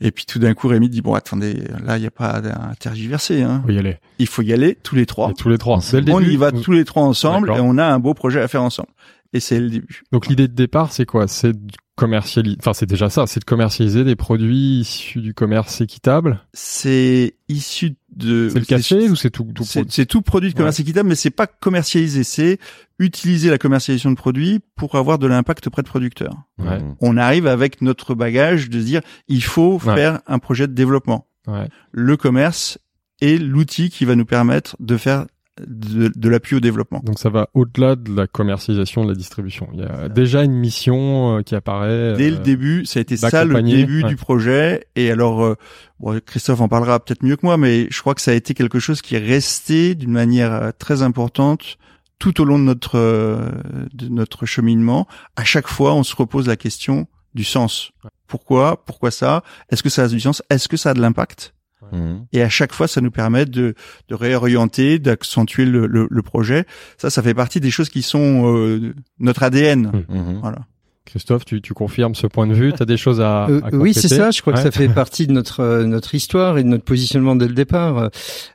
Et 0.00 0.12
puis 0.12 0.24
tout 0.24 0.38
d'un 0.38 0.54
coup, 0.54 0.68
Rémi 0.68 0.88
dit 0.88 1.02
bon, 1.02 1.14
attendez, 1.14 1.62
là, 1.84 1.98
il 1.98 2.00
n'y 2.00 2.06
a 2.06 2.10
pas 2.10 2.40
à 2.40 2.74
tergiverser. 2.76 3.42
Hein. 3.42 3.62
Faut 3.66 3.72
y 3.72 3.78
aller. 3.78 3.98
Il 4.18 4.26
faut 4.26 4.42
y 4.42 4.52
aller 4.52 4.78
tous 4.82 4.94
les 4.94 5.06
trois. 5.06 5.30
Et 5.30 5.34
tous 5.34 5.48
les 5.48 5.58
trois. 5.58 5.80
Dès 5.92 6.00
le 6.00 6.12
on 6.12 6.20
début, 6.20 6.32
y 6.32 6.36
va 6.36 6.52
tous 6.52 6.72
les 6.72 6.84
trois 6.84 7.02
ensemble 7.02 7.50
et 7.50 7.60
on 7.60 7.76
a 7.78 7.84
un 7.84 7.98
beau 7.98 8.14
projet 8.14 8.40
à 8.40 8.48
faire 8.48 8.62
ensemble. 8.62 8.88
Et 9.32 9.40
c'est 9.40 9.60
le 9.60 9.68
début. 9.68 10.02
Donc 10.10 10.26
l'idée 10.26 10.48
de 10.48 10.54
départ, 10.54 10.92
c'est 10.92 11.06
quoi? 11.06 11.28
C'est 11.28 11.54
commercialiser. 12.00 12.56
Enfin, 12.60 12.72
c'est 12.72 12.86
déjà 12.86 13.10
ça. 13.10 13.26
C'est 13.26 13.40
de 13.40 13.44
commercialiser 13.44 14.04
des 14.04 14.16
produits 14.16 14.80
issus 14.80 15.20
du 15.20 15.34
commerce 15.34 15.80
équitable. 15.80 16.40
C'est 16.54 17.34
issu 17.48 17.96
de. 18.16 18.48
C'est 18.48 18.58
le 18.58 18.64
café 18.64 19.10
ou 19.10 19.16
c'est 19.16 19.30
tout, 19.30 19.44
tout 19.54 19.64
C'est 19.64 19.80
produit 19.80 19.92
c'est 19.92 20.06
tout 20.06 20.22
produit 20.22 20.50
de 20.50 20.56
commerce 20.56 20.80
équitable, 20.80 21.08
mais 21.10 21.14
c'est 21.14 21.30
pas 21.30 21.46
commercialisé. 21.46 22.24
C'est 22.24 22.58
utiliser 22.98 23.50
la 23.50 23.58
commercialisation 23.58 24.10
de 24.10 24.16
produits 24.16 24.60
pour 24.76 24.94
avoir 24.94 25.18
de 25.18 25.26
l'impact 25.26 25.66
auprès 25.66 25.82
de 25.82 25.88
producteurs. 25.88 26.34
Ouais. 26.58 26.78
On 27.00 27.16
arrive 27.16 27.46
avec 27.46 27.82
notre 27.82 28.14
bagage 28.14 28.70
de 28.70 28.80
se 28.80 28.84
dire 28.84 29.00
il 29.28 29.42
faut 29.42 29.78
Ouais. 29.84 29.94
faire 29.94 30.20
un 30.26 30.38
projet 30.38 30.66
de 30.66 30.72
développement. 30.72 31.26
Ouais. 31.46 31.68
Le 31.92 32.16
commerce 32.16 32.78
est 33.20 33.36
l'outil 33.38 33.90
qui 33.90 34.04
va 34.06 34.16
nous 34.16 34.24
permettre 34.24 34.76
de 34.80 34.96
faire 34.96 35.26
de, 35.58 36.10
de 36.14 36.28
l'appui 36.28 36.56
au 36.56 36.60
développement. 36.60 37.00
Donc 37.04 37.18
ça 37.18 37.30
va 37.30 37.48
au-delà 37.54 37.96
de 37.96 38.14
la 38.14 38.26
commercialisation, 38.26 39.04
de 39.04 39.10
la 39.10 39.14
distribution. 39.14 39.68
Il 39.72 39.80
y 39.80 39.82
a 39.82 40.08
déjà 40.08 40.42
une 40.42 40.54
mission 40.54 41.38
euh, 41.38 41.42
qui 41.42 41.54
apparaît. 41.54 42.14
Dès 42.16 42.30
le 42.30 42.36
euh, 42.36 42.40
début, 42.40 42.86
ça 42.86 42.98
a 42.98 43.02
été 43.02 43.16
ça 43.16 43.44
le 43.44 43.62
début 43.62 44.02
ouais. 44.02 44.08
du 44.08 44.16
projet. 44.16 44.86
Et 44.96 45.10
alors, 45.10 45.42
euh, 45.42 45.56
bon, 45.98 46.20
Christophe 46.24 46.60
en 46.60 46.68
parlera 46.68 47.00
peut-être 47.04 47.24
mieux 47.24 47.36
que 47.36 47.44
moi, 47.44 47.56
mais 47.56 47.88
je 47.90 48.00
crois 48.00 48.14
que 48.14 48.20
ça 48.20 48.30
a 48.30 48.34
été 48.34 48.54
quelque 48.54 48.78
chose 48.78 49.02
qui 49.02 49.16
est 49.16 49.18
resté 49.26 49.94
d'une 49.94 50.12
manière 50.12 50.52
euh, 50.52 50.70
très 50.78 51.02
importante 51.02 51.78
tout 52.18 52.40
au 52.40 52.44
long 52.44 52.58
de 52.58 52.64
notre 52.64 52.98
euh, 52.98 53.50
de 53.92 54.08
notre 54.08 54.46
cheminement. 54.46 55.06
À 55.36 55.44
chaque 55.44 55.68
fois, 55.68 55.94
on 55.94 56.04
se 56.04 56.14
repose 56.14 56.46
la 56.46 56.56
question 56.56 57.06
du 57.34 57.44
sens. 57.44 57.92
Pourquoi? 58.26 58.84
Pourquoi 58.84 59.10
ça? 59.10 59.42
Est-ce 59.70 59.82
que 59.82 59.88
ça 59.88 60.04
a 60.04 60.08
du 60.08 60.20
sens? 60.20 60.42
Est-ce 60.50 60.68
que 60.68 60.76
ça 60.76 60.90
a 60.90 60.94
de 60.94 61.00
l'impact? 61.00 61.54
Mhm. 61.92 62.26
Et 62.32 62.42
à 62.42 62.48
chaque 62.48 62.72
fois, 62.72 62.88
ça 62.88 63.00
nous 63.00 63.10
permet 63.10 63.46
de, 63.46 63.74
de 64.08 64.14
réorienter, 64.14 64.98
d'accentuer 64.98 65.64
le, 65.64 65.86
le, 65.86 66.06
le 66.10 66.22
projet. 66.22 66.64
Ça, 66.98 67.10
ça 67.10 67.22
fait 67.22 67.34
partie 67.34 67.60
des 67.60 67.70
choses 67.70 67.88
qui 67.88 68.02
sont 68.02 68.54
euh, 68.56 68.94
notre 69.18 69.42
ADN. 69.42 69.90
Mhm. 70.08 70.38
Voilà. 70.40 70.58
Christophe, 71.06 71.44
tu, 71.44 71.60
tu 71.60 71.74
confirmes 71.74 72.14
ce 72.14 72.28
point 72.28 72.46
de 72.46 72.54
vue? 72.54 72.72
Tu 72.72 72.82
as 72.82 72.86
des 72.86 72.96
choses 72.96 73.20
à, 73.20 73.46
Euh, 73.48 73.60
à 73.64 73.74
oui, 73.74 73.94
c'est 73.94 74.06
ça. 74.06 74.30
Je 74.30 74.40
crois 74.42 74.52
Ouais. 74.52 74.58
que 74.58 74.62
ça 74.62 74.70
fait 74.70 74.88
partie 74.88 75.26
de 75.26 75.32
notre 75.32 75.58
euh, 75.60 75.84
notre 75.84 76.14
histoire 76.14 76.56
et 76.58 76.62
de 76.62 76.68
notre 76.68 76.84
positionnement 76.84 77.34
dès 77.34 77.48
le 77.48 77.54
départ. 77.54 78.10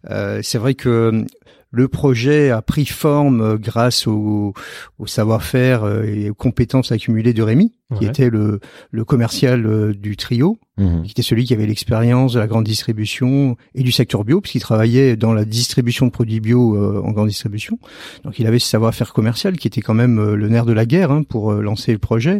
Euh, 0.10 0.39
c'est 0.41 0.58
vrai 0.58 0.74
que 0.74 0.88
euh, 0.88 1.25
le 1.72 1.88
projet 1.88 2.51
a 2.51 2.62
pris 2.62 2.86
forme 2.86 3.41
euh, 3.41 3.57
grâce 3.57 4.07
au, 4.07 4.53
au 4.98 5.07
savoir-faire 5.07 5.84
euh, 5.84 6.03
et 6.03 6.29
aux 6.29 6.34
compétences 6.34 6.91
accumulées 6.91 7.34
de 7.34 7.43
Rémi, 7.43 7.74
qui 7.98 8.05
était 8.05 8.29
le, 8.29 8.60
le 8.91 9.05
commercial 9.05 9.65
euh, 9.65 9.93
du 9.93 10.15
trio, 10.17 10.57
Mhm. 10.77 11.03
qui 11.03 11.12
était 11.12 11.22
celui 11.22 11.45
qui 11.45 11.53
avait 11.53 11.65
l'expérience 11.67 12.34
de 12.34 12.39
la 12.39 12.48
grande 12.48 12.65
distribution 12.65 13.55
et 13.75 13.81
du 13.84 13.93
secteur 13.93 14.25
bio, 14.25 14.41
puisqu'il 14.41 14.60
travaillait 14.60 15.15
dans 15.15 15.31
la 15.34 15.45
distribution 15.45 16.05
de 16.07 16.12
produits 16.12 16.41
bio 16.41 16.75
euh, 16.75 17.01
en 17.01 17.12
grande 17.12 17.29
distribution. 17.29 17.79
Donc 18.25 18.39
il 18.39 18.48
avait 18.48 18.60
ce 18.60 18.67
savoir-faire 18.67 19.13
commercial 19.13 19.57
qui 19.57 19.69
était 19.69 19.79
quand 19.79 19.93
même 19.93 20.34
le 20.34 20.50
nerf 20.50 20.65
de 20.65 20.74
la 20.74 20.86
guerre 20.86 21.12
hein, 21.12 21.24
pour 21.24 21.53
lancer 21.53 21.93
le 21.93 22.00
projet. 22.00 22.39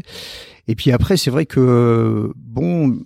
Et 0.68 0.76
puis 0.76 0.92
après, 0.92 1.16
c'est 1.16 1.30
vrai 1.32 1.46
que 1.46 2.32
bon, 2.36 2.98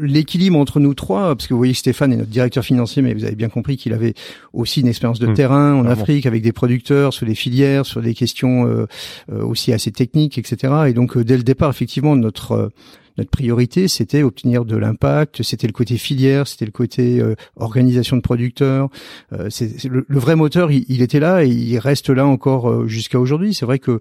l'équilibre 0.00 0.58
entre 0.58 0.80
nous 0.80 0.94
trois, 0.94 1.34
parce 1.34 1.46
que 1.46 1.54
vous 1.54 1.58
voyez 1.58 1.72
que 1.72 1.78
Stéphane 1.78 2.12
est 2.12 2.16
notre 2.16 2.30
directeur 2.30 2.64
financier, 2.64 3.02
mais 3.02 3.14
vous 3.14 3.24
avez 3.24 3.36
bien 3.36 3.48
compris 3.48 3.76
qu'il 3.76 3.92
avait 3.92 4.14
aussi 4.52 4.80
une 4.80 4.88
expérience 4.88 5.18
de 5.18 5.28
Mmh, 5.28 5.34
terrain 5.34 5.74
en. 5.74 5.86
Afrique 5.86 6.26
avec 6.26 6.42
des 6.42 6.52
producteurs 6.52 7.12
sur 7.12 7.26
des 7.26 7.34
filières, 7.34 7.86
sur 7.86 8.02
des 8.02 8.14
questions 8.14 8.66
euh, 8.66 8.86
euh, 9.32 9.42
aussi 9.42 9.72
assez 9.72 9.90
techniques, 9.90 10.38
etc. 10.38 10.72
Et 10.88 10.92
donc 10.92 11.16
euh, 11.16 11.24
dès 11.24 11.36
le 11.36 11.42
départ, 11.42 11.70
effectivement, 11.70 12.14
notre 12.14 12.52
euh, 12.52 12.68
notre 13.18 13.30
priorité, 13.30 13.88
c'était 13.88 14.22
obtenir 14.22 14.64
de 14.64 14.76
l'impact, 14.76 15.42
c'était 15.42 15.66
le 15.66 15.72
côté 15.72 15.98
filière, 15.98 16.46
c'était 16.48 16.64
le 16.64 16.70
côté 16.72 17.20
euh, 17.20 17.34
organisation 17.56 18.16
de 18.16 18.22
producteurs. 18.22 18.88
Euh, 19.32 19.48
c'est 19.50 19.84
le, 19.84 20.04
le 20.08 20.18
vrai 20.18 20.36
moteur, 20.36 20.70
il, 20.72 20.84
il 20.88 21.02
était 21.02 21.20
là 21.20 21.44
et 21.44 21.48
il 21.48 21.78
reste 21.78 22.08
là 22.10 22.24
encore 22.26 22.70
euh, 22.70 22.86
jusqu'à 22.86 23.18
aujourd'hui. 23.20 23.52
C'est 23.54 23.66
vrai 23.66 23.78
que 23.78 24.00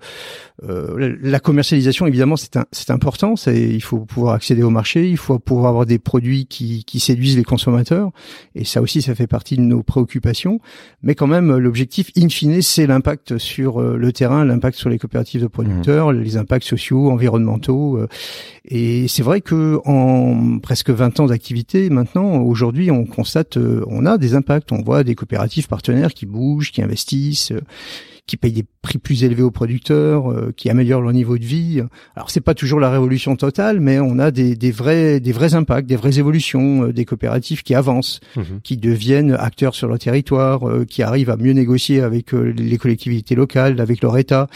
euh, 0.63 1.15
la 1.21 1.39
commercialisation, 1.39 2.07
évidemment, 2.07 2.35
c'est 2.37 2.55
un- 2.57 2.65
c'est 2.71 2.91
important. 2.91 3.35
C'est 3.35 3.57
il 3.59 3.81
faut 3.81 3.99
pouvoir 3.99 4.33
accéder 4.35 4.63
au 4.63 4.69
marché, 4.69 5.09
il 5.09 5.17
faut 5.17 5.39
pouvoir 5.39 5.69
avoir 5.69 5.85
des 5.85 5.99
produits 5.99 6.45
qui, 6.45 6.83
qui 6.85 6.99
séduisent 6.99 7.37
les 7.37 7.43
consommateurs. 7.43 8.11
Et 8.55 8.63
ça 8.65 8.81
aussi, 8.81 9.01
ça 9.01 9.15
fait 9.15 9.27
partie 9.27 9.57
de 9.57 9.61
nos 9.61 9.83
préoccupations. 9.83 10.59
Mais 11.01 11.15
quand 11.15 11.27
même, 11.27 11.57
l'objectif 11.57 12.11
in 12.17 12.29
fine, 12.29 12.61
c'est 12.61 12.87
l'impact 12.87 13.37
sur 13.37 13.81
euh, 13.81 13.97
le 13.97 14.11
terrain, 14.13 14.45
l'impact 14.45 14.77
sur 14.77 14.89
les 14.89 14.97
coopératives 14.99 15.41
de 15.41 15.47
producteurs, 15.47 16.11
les 16.11 16.37
impacts 16.37 16.65
sociaux, 16.67 17.09
environnementaux. 17.11 17.97
euh, 17.97 18.07
et 19.07 19.09
c'est 19.09 19.23
vrai 19.23 19.39
que 19.39 19.79
en 19.85 20.59
presque 20.59 20.89
20 20.89 21.21
ans 21.21 21.27
d'activité 21.27 21.89
maintenant, 21.89 22.41
aujourd'hui, 22.41 22.91
on 22.91 23.05
constate, 23.05 23.55
euh, 23.55 23.85
on 23.87 24.05
a 24.05 24.17
des 24.17 24.35
impacts. 24.35 24.73
On 24.73 24.81
voit 24.81 25.05
des 25.05 25.15
coopératives 25.15 25.69
partenaires 25.69 26.13
qui 26.13 26.25
bougent, 26.25 26.73
qui 26.73 26.81
investissent, 26.81 27.53
euh, 27.53 27.61
qui 28.27 28.37
payent 28.37 28.51
des 28.51 28.65
prix 28.81 28.97
plus 28.99 29.23
élevés 29.23 29.41
aux 29.41 29.51
producteurs, 29.51 30.31
euh, 30.31 30.53
qui 30.55 30.69
améliorent 30.69 31.01
leur 31.01 31.13
niveau 31.13 31.37
de 31.37 31.45
vie. 31.45 31.81
Alors 32.15 32.29
c'est 32.29 32.41
pas 32.41 32.53
toujours 32.53 32.79
la 32.79 32.89
révolution 32.89 33.35
totale, 33.35 33.79
mais 33.79 33.99
on 33.99 34.19
a 34.19 34.31
des, 34.31 34.55
des 34.55 34.71
vrais, 34.71 35.19
des 35.19 35.31
vrais 35.31 35.55
impacts, 35.55 35.87
des 35.87 35.95
vraies 35.95 36.19
évolutions, 36.19 36.83
euh, 36.87 36.93
des 36.93 37.05
coopératives 37.05 37.63
qui 37.63 37.73
avancent 37.73 38.19
Mhm. 38.35 38.59
qui 38.63 38.77
deviennent 38.77 39.31
acteurs 39.33 39.73
sur 39.75 39.87
leur 39.87 39.97
territoire, 39.99 40.67
euh, 40.69 40.85
qui 40.85 41.01
arrivent 41.03 41.29
à 41.29 41.37
mieux 41.37 41.53
négocier 41.53 42.01
avec 42.01 42.33
euh, 42.33 42.53
les 42.55 42.77
collectivités 42.77 43.35
locales, 43.35 43.79
avec 43.81 44.01
leur 44.01 44.17
État, 44.17 44.47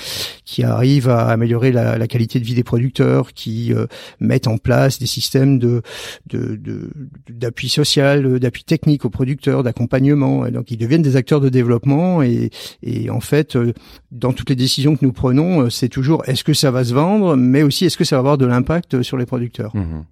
qui 0.45 0.63
arrivent 0.63 1.09
à 1.09 1.27
améliorer 1.27 1.71
la, 1.71 1.97
la 1.97 2.07
qualité 2.07 2.39
de 2.39 2.45
vie 2.45 2.55
des 2.55 2.63
producteurs, 2.63 3.33
qui 3.33 3.73
euh, 3.73 3.85
mettent 4.19 4.47
en 4.47 4.57
place 4.57 4.99
des 4.99 5.05
systèmes 5.05 5.59
de 5.59 5.81
de- 6.29 6.55
de- 6.55 6.89
d'appui 7.29 7.69
social, 7.69 8.25
euh, 8.25 8.39
d'appui 8.39 8.63
technique 8.63 9.05
aux 9.05 9.09
producteurs, 9.09 9.63
d'accompagnement. 9.63 10.45
Et 10.45 10.51
donc 10.51 10.71
ils 10.71 10.77
deviennent 10.77 11.01
des 11.01 11.15
acteurs 11.15 11.39
de 11.41 11.49
développement 11.49 12.21
et, 12.21 12.49
et 12.83 13.09
en 13.09 13.19
fait, 13.21 13.55
euh, 13.61 13.73
dans 14.11 14.33
toutes 14.33 14.49
les 14.49 14.55
décisions 14.55 14.95
que 14.95 15.05
nous 15.05 15.13
prenons, 15.13 15.61
euh, 15.61 15.69
c'est 15.69 15.89
toujours 15.89 16.23
est-ce 16.27 16.43
que 16.43 16.53
ça 16.53 16.71
va 16.71 16.83
se 16.83 16.93
vendre, 16.93 17.35
mais 17.35 17.63
aussi 17.63 17.85
est-ce 17.85 17.97
que 17.97 18.03
ça 18.03 18.15
va 18.15 18.19
avoir 18.19 18.37
de 18.37 18.45
l'impact 18.45 19.01
sur 19.01 19.17
les 19.17 19.25
producteurs. 19.25 19.75
Mhm. 19.75 20.03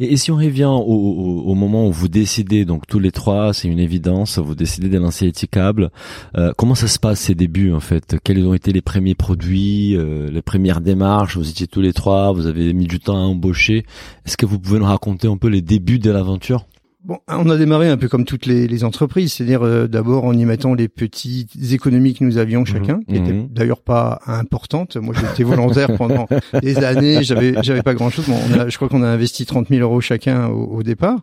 Et, 0.00 0.12
et 0.12 0.16
si 0.16 0.30
on 0.30 0.36
revient 0.36 0.64
au, 0.64 0.80
au, 0.80 1.42
au 1.50 1.54
moment 1.54 1.88
où 1.88 1.92
vous 1.92 2.08
décidez, 2.08 2.64
donc 2.66 2.86
tous 2.86 2.98
les 2.98 3.10
trois, 3.10 3.54
c'est 3.54 3.68
une 3.68 3.78
évidence, 3.78 4.38
vous 4.38 4.54
décidez 4.54 4.90
de 4.90 4.98
lancer 4.98 5.26
Etikable, 5.26 5.90
euh, 6.36 6.52
comment 6.58 6.74
ça 6.74 6.88
se 6.88 6.98
passe 6.98 7.20
ces 7.20 7.34
débuts 7.34 7.72
en 7.72 7.80
fait? 7.80 8.16
Quels 8.22 8.46
ont 8.46 8.54
été 8.54 8.72
les 8.72 8.82
premiers 8.82 9.14
produits, 9.14 9.96
euh, 9.96 10.30
les 10.30 10.42
premières 10.42 10.82
démarches? 10.82 11.36
Vous 11.38 11.48
étiez 11.48 11.66
tous 11.66 11.80
les 11.80 11.94
trois, 11.94 12.32
vous 12.32 12.46
avez 12.46 12.72
mis 12.74 12.86
du 12.86 13.00
temps 13.00 13.16
à 13.16 13.20
embaucher. 13.20 13.86
Est-ce 14.26 14.36
que 14.36 14.46
vous 14.46 14.58
pouvez 14.58 14.78
nous 14.78 14.84
raconter 14.84 15.26
un 15.26 15.38
peu 15.38 15.48
les 15.48 15.62
débuts 15.62 15.98
de 15.98 16.10
l'aventure? 16.10 16.66
Bon, 17.04 17.18
on 17.26 17.50
a 17.50 17.56
démarré 17.56 17.88
un 17.88 17.96
peu 17.96 18.08
comme 18.08 18.24
toutes 18.24 18.46
les, 18.46 18.68
les 18.68 18.84
entreprises, 18.84 19.32
c'est-à-dire 19.32 19.62
euh, 19.66 19.88
d'abord 19.88 20.24
en 20.24 20.32
y 20.32 20.44
mettant 20.44 20.72
les 20.74 20.86
petites 20.88 21.50
économies 21.72 22.14
que 22.14 22.22
nous 22.22 22.38
avions 22.38 22.64
chacun, 22.64 23.00
qui 23.08 23.18
Mhm. 23.18 23.26
étaient 23.26 23.46
d'ailleurs 23.50 23.80
pas 23.82 24.20
importantes. 24.26 24.96
Moi, 24.96 25.12
j'étais 25.20 25.42
volontaire 25.42 25.88
pendant 25.98 26.28
des 26.62 26.78
années, 26.78 27.24
j'avais 27.24 27.54
j'avais 27.62 27.82
pas 27.82 27.94
grand-chose. 27.94 28.26
Bon, 28.28 28.36
on 28.50 28.58
a- 28.60 28.68
je 28.68 28.76
crois 28.76 28.88
qu'on 28.88 29.02
a 29.02 29.08
investi 29.08 29.46
30 29.46 29.68
000 29.68 29.80
euros 29.80 30.00
chacun 30.00 30.46
au, 30.48 30.76
au 30.78 30.82
départ. 30.84 31.20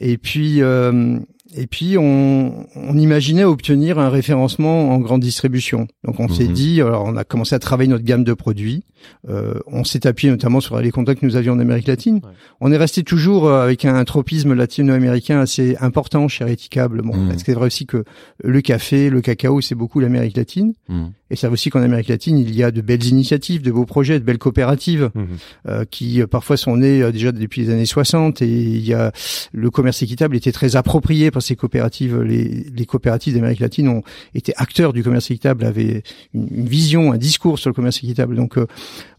Et 0.00 0.18
puis 0.18 0.62
euh, 0.62 1.18
et 1.56 1.68
puis 1.68 1.96
on, 1.96 2.66
on 2.74 2.98
imaginait 2.98 3.44
obtenir 3.44 4.00
un 4.00 4.08
référencement 4.08 4.90
en 4.90 4.98
grande 4.98 5.20
distribution. 5.20 5.86
Donc 6.02 6.18
on 6.18 6.26
s'est 6.28 6.48
Mhm. 6.48 6.52
dit, 6.52 6.80
alors 6.80 7.04
on 7.06 7.16
a 7.16 7.22
commencé 7.22 7.54
à 7.54 7.60
travailler 7.60 7.88
notre 7.88 8.02
gamme 8.04 8.24
de 8.24 8.34
produits. 8.34 8.82
Euh, 9.28 9.54
on 9.66 9.84
s'est 9.84 10.06
appuyé 10.06 10.30
notamment 10.30 10.60
sur 10.60 10.78
les 10.80 10.90
contacts 10.90 11.20
que 11.20 11.26
nous 11.26 11.36
avions 11.36 11.54
en 11.54 11.58
Amérique 11.58 11.86
latine. 11.86 12.16
Ouais. 12.16 12.30
On 12.60 12.72
est 12.72 12.76
resté 12.76 13.02
toujours 13.02 13.46
euh, 13.46 13.64
avec 13.64 13.84
un 13.84 14.04
tropisme 14.04 14.52
latino-américain 14.54 15.40
assez 15.40 15.76
important 15.80 16.28
chez 16.28 16.44
Reticable. 16.44 17.02
Bon, 17.02 17.26
parce 17.28 17.42
que 17.42 17.46
c'est 17.46 17.54
vrai 17.54 17.66
aussi 17.66 17.86
que 17.86 18.04
le 18.42 18.60
café, 18.60 19.10
le 19.10 19.20
cacao, 19.20 19.60
c'est 19.60 19.74
beaucoup 19.74 20.00
l'Amérique 20.00 20.36
latine. 20.36 20.74
Mhm. 20.88 21.12
Et 21.30 21.36
c'est 21.36 21.48
aussi 21.48 21.70
qu'en 21.70 21.82
Amérique 21.82 22.08
latine, 22.08 22.38
il 22.38 22.54
y 22.54 22.62
a 22.62 22.70
de 22.70 22.80
belles 22.80 23.04
initiatives, 23.06 23.62
de 23.62 23.72
beaux 23.72 23.86
projets, 23.86 24.20
de 24.20 24.24
belles 24.24 24.38
coopératives 24.38 25.10
Mhm. 25.14 25.26
euh, 25.68 25.84
qui 25.90 26.20
euh, 26.20 26.26
parfois 26.26 26.56
sont 26.56 26.76
nées 26.76 27.02
euh, 27.02 27.12
déjà 27.12 27.32
depuis 27.32 27.62
les 27.62 27.70
années 27.70 27.86
60 27.86 28.42
et 28.42 28.46
il 28.48 28.86
y 28.86 28.94
a 28.94 29.12
le 29.52 29.70
commerce 29.70 30.02
équitable 30.02 30.36
était 30.36 30.52
très 30.52 30.76
approprié 30.76 31.30
par 31.30 31.42
ces 31.42 31.56
coopératives 31.56 32.20
les, 32.22 32.64
les 32.74 32.86
coopératives 32.86 33.34
d'Amérique 33.34 33.60
latine 33.60 33.88
ont 33.88 34.02
été 34.34 34.52
acteurs 34.56 34.92
du 34.92 35.02
commerce 35.02 35.30
équitable 35.30 35.64
avaient 35.64 36.02
une, 36.34 36.48
une 36.50 36.68
vision 36.68 37.12
un 37.12 37.18
discours 37.18 37.58
sur 37.58 37.70
le 37.70 37.74
commerce 37.74 37.98
équitable 37.98 38.36
donc 38.36 38.58
euh, 38.58 38.66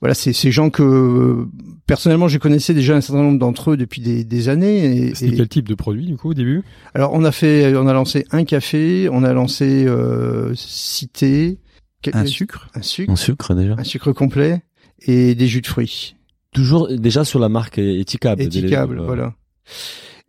voilà 0.01 0.13
c'est 0.13 0.33
ces 0.33 0.51
gens 0.51 0.69
que 0.69 0.83
euh, 0.83 1.45
personnellement 1.87 2.27
je 2.27 2.37
connaissais 2.37 2.73
déjà 2.73 2.95
un 2.95 3.01
certain 3.01 3.21
nombre 3.23 3.39
d'entre 3.39 3.71
eux 3.71 3.77
depuis 3.77 4.01
des, 4.01 4.23
des 4.23 4.49
années 4.49 4.85
et, 5.09 5.15
C'était 5.15 5.33
et- 5.33 5.37
quel 5.37 5.47
type 5.49 5.67
de 5.69 5.75
produit 5.75 6.05
du 6.05 6.17
coup 6.17 6.29
au 6.29 6.33
début? 6.33 6.63
Alors 6.93 7.11
on 7.13 7.23
a 7.23 7.31
fait 7.31 7.75
on 7.75 7.87
a 7.87 7.93
lancé 7.93 8.25
un 8.31 8.43
café 8.45 9.07
on 9.11 9.23
a 9.23 9.33
lancé 9.33 9.85
euh, 9.87 10.53
Cité 10.55 11.59
quel- 12.01 12.15
Un 12.15 12.25
sucre. 12.25 12.69
un 12.75 12.81
sucre 12.81 13.11
En 13.11 13.15
sucre 13.15 13.53
déjà 13.55 13.75
un 13.77 13.83
sucre 13.83 14.11
complet 14.11 14.61
et 15.01 15.35
des 15.35 15.47
jus 15.47 15.61
de 15.61 15.67
fruits 15.67 16.15
Toujours 16.53 16.87
déjà 16.87 17.25
sur 17.25 17.39
la 17.39 17.49
marque 17.49 17.79
Etikable. 17.79 18.41
étiquable, 18.41 19.01
voilà. 19.03 19.33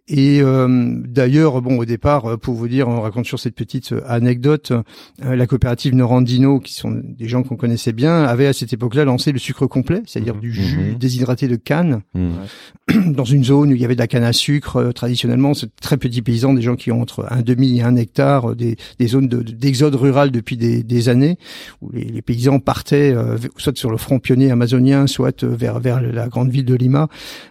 Et 0.09 0.41
euh, 0.41 1.01
d'ailleurs, 1.09 1.61
bon, 1.63 1.79
au 1.79 1.85
départ, 1.85 2.39
pour 2.39 2.55
vous 2.55 2.69
dire, 2.69 2.89
on 2.89 3.01
raconte 3.01 3.27
sur 3.27 3.41
cette 3.41 3.57
petite 3.57 3.93
anecdote, 4.07 4.73
la 5.21 5.47
coopérative 5.49 5.95
Norandino, 5.97 6.61
qui 6.61 6.75
sont 6.75 6.93
des 7.03 7.27
gens 7.27 7.43
qu'on 7.43 7.57
connaissait 7.57 7.93
bien, 7.93 8.23
avait 8.23 8.47
à 8.47 8.53
cette 8.53 8.73
époque-là 8.73 9.05
lancé 9.05 9.33
le 9.33 9.39
sucre 9.41 9.67
complet, 9.67 10.03
c'est-à-dire 10.07 10.37
Mhm. 10.37 10.41
du 10.41 10.53
jus 10.53 10.91
Mhm. 10.93 10.95
déshydraté 10.99 11.49
de 11.49 11.57
canne, 11.57 12.03
Mhm. 12.15 12.33
dans 13.15 13.25
une 13.25 13.43
zone 13.43 13.71
où 13.73 13.75
il 13.75 13.81
y 13.81 13.85
avait 13.85 13.97
de 13.97 14.01
la 14.01 14.07
canne 14.07 14.23
à 14.23 14.33
sucre. 14.33 14.77
euh, 14.77 14.93
traditionnellement, 14.93 15.55
c'est 15.55 15.75
très 15.77 15.97
petits 15.97 16.23
paysans, 16.23 16.55
des 16.55 16.63
gens 16.63 16.77
qui 16.77 16.93
ont 16.93 17.01
entre 17.03 17.27
un 17.31 17.43
demi 17.43 17.79
et 17.79 17.83
un 17.83 17.97
hectare, 17.97 18.53
euh, 18.53 18.55
des, 18.55 18.77
des 19.01 19.07
zones 19.09 19.27
de- 19.29 19.43
d'exode 19.43 19.95
rural 19.97 20.31
depuis 20.31 20.57
des, 20.57 20.85
des 20.85 21.09
années, 21.09 21.37
où 21.83 21.91
les, 21.93 22.05
les 22.05 22.23
paysans 22.23 22.61
partaient 22.61 23.13
euh, 23.13 23.37
soit 23.57 23.77
sur 23.77 23.91
le 23.91 23.97
front 23.97 24.21
pionnier 24.21 24.51
amazonien, 24.53 25.07
soit 25.09 25.43
euh, 25.43 25.49
vers 25.57 25.81
vers 25.81 26.01
la 26.01 26.29
grande 26.29 26.51
ville 26.51 26.65
de 26.65 26.75
Lima, 26.75 27.09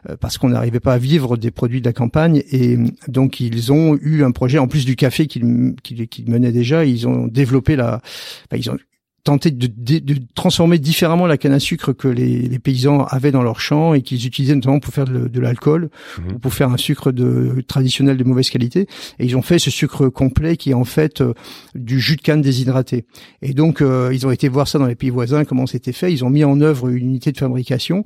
euh, 0.09 0.15
parce 0.19 0.38
qu'on 0.38 0.50
n'arrivait 0.50 0.79
pas 0.79 0.93
à 0.93 0.97
vivre 0.97 1.35
des 1.35 1.51
produits 1.51 1.81
de 1.81 1.85
la 1.85 1.93
campagne. 1.93 2.43
Et 2.51 2.77
donc 3.07 3.39
ils 3.39 3.71
ont 3.71 3.97
eu 4.01 4.23
un 4.23 4.31
projet 4.31 4.57
en 4.59 4.67
plus 4.67 4.85
du 4.85 4.95
café 4.95 5.27
qu'ils 5.27 5.45
menaient 5.45 6.51
déjà. 6.51 6.85
Ils 6.85 7.07
ont 7.07 7.27
développé 7.27 7.75
la, 7.75 8.01
enfin, 8.45 8.57
ils 8.57 8.69
ont 8.69 8.77
tenté 9.25 9.50
de, 9.51 9.67
de- 9.67 10.00
de 10.00 10.15
transformer 10.36 10.77
différemment 10.77 11.25
la 11.25 11.38
canne 11.38 11.51
à 11.51 11.60
sucre 11.60 11.91
que 11.94 12.08
les, 12.08 12.44
les 12.44 12.60
paysans 12.60 13.03
avaient 13.05 13.32
dans 13.32 13.41
leurs 13.44 13.60
champs 13.60 13.94
et 13.96 14.01
qu'ils 14.03 14.25
utilisaient 14.25 14.53
notamment 14.55 14.79
pour 14.79 14.94
faire 14.94 15.05
de, 15.05 15.27
de 15.27 15.39
l'alcool 15.41 15.89
Mhm. 16.20 16.36
ou 16.36 16.39
pour 16.39 16.53
faire 16.53 16.70
un 16.70 16.77
sucre 16.77 17.12
de 17.12 17.62
traditionnel 17.67 18.15
de 18.17 18.24
mauvaise 18.24 18.50
qualité. 18.51 18.88
Et 19.20 19.25
ils 19.25 19.36
ont 19.36 19.41
fait 19.41 19.58
ce 19.60 19.72
sucre 19.72 20.08
complet 20.10 20.55
qui 20.58 20.70
est 20.70 20.74
en 20.75 20.84
fait 20.86 21.22
euh, 21.22 21.34
du 21.74 22.00
jus 22.00 22.15
de 22.17 22.22
canne 22.22 22.41
déshydraté. 22.41 23.05
Et 23.41 23.53
donc 23.53 23.82
euh, 23.82 24.12
ils 24.13 24.25
ont 24.27 24.32
été 24.32 24.48
voir 24.48 24.67
ça 24.67 24.77
dans 24.79 24.86
les 24.86 24.96
pays 24.96 25.10
voisins 25.10 25.44
comment 25.44 25.65
c'était 25.65 25.91
fait. 25.91 26.13
Ils 26.13 26.24
ont 26.24 26.29
mis 26.29 26.44
en 26.44 26.62
œuvre 26.62 26.89
une 26.89 27.05
unité 27.10 27.32
de 27.32 27.38
fabrication 27.39 28.03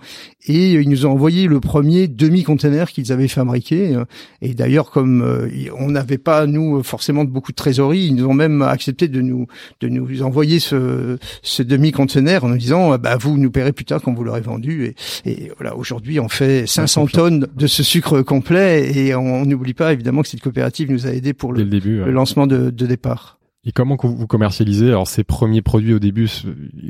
et 0.48 0.72
ils 0.74 0.88
nous 0.90 1.06
ont 1.06 1.12
envoyé 1.12 1.48
le 1.48 1.60
premier 1.60 2.08
demi-container 2.08 2.90
qu'ils 2.92 3.12
avaient 3.12 3.28
fabriqué. 3.28 3.94
Euh, 3.96 4.06
Et 4.42 4.54
d'ailleurs 4.54 4.90
comme 4.90 5.22
euh, 5.22 5.50
on 5.78 5.90
n'avait 5.92 6.18
pas 6.18 6.48
nous 6.48 6.82
forcément 6.84 7.26
beaucoup 7.26 7.52
de 7.52 7.58
trésorerie, 7.58 8.06
ils 8.06 8.16
nous 8.16 8.26
ont 8.26 8.34
même 8.34 8.62
accepté 8.62 9.10
de 9.10 9.20
nous 9.22 9.48
de 9.82 9.90
nous 9.90 10.22
envoyer 10.24 10.60
ce, 10.60 11.09
ce 11.42 11.63
demi-conteneur 11.63 12.44
en 12.44 12.50
nous 12.50 12.58
disant 12.58 12.98
bah 12.98 13.18
vous 13.18 13.38
nous 13.38 13.51
paierez 13.51 13.74
plus 13.74 13.86
tard 13.86 14.01
quand 14.01 14.13
vous 14.13 14.24
l'aurez 14.24 14.42
vendu 14.42 14.86
et, 15.25 15.30
et 15.30 15.51
voilà 15.58 15.75
aujourd'hui 15.75 16.20
on 16.20 16.30
fait 16.30 16.68
500 16.68 17.08
tonnes 17.08 17.48
de 17.56 17.68
ce 17.68 17.84
sucre 17.84 18.22
complet 18.22 18.92
et 18.98 19.16
on 19.16 19.46
n'oublie 19.46 19.74
pas 19.74 19.94
évidemment 19.94 20.22
que 20.22 20.28
cette 20.28 20.42
coopérative 20.42 20.92
nous 20.92 21.08
a 21.08 21.12
aidé 21.12 21.34
pour 21.34 21.54
le, 21.54 21.63
le 21.63 21.70
début. 21.70 22.00
ouais. 22.00 22.06
le 22.06 22.12
lancement 22.12 22.48
de, 22.48 22.70
de 22.70 22.86
départ. 22.86 23.38
Et 23.66 23.72
comment 23.74 23.98
vous 24.01 24.25
commercialisez? 24.28 24.88
Alors 24.88 25.08
ces 25.08 25.24
premiers 25.25 25.62
produits 25.62 25.94
au 25.94 26.00
début 26.00 26.30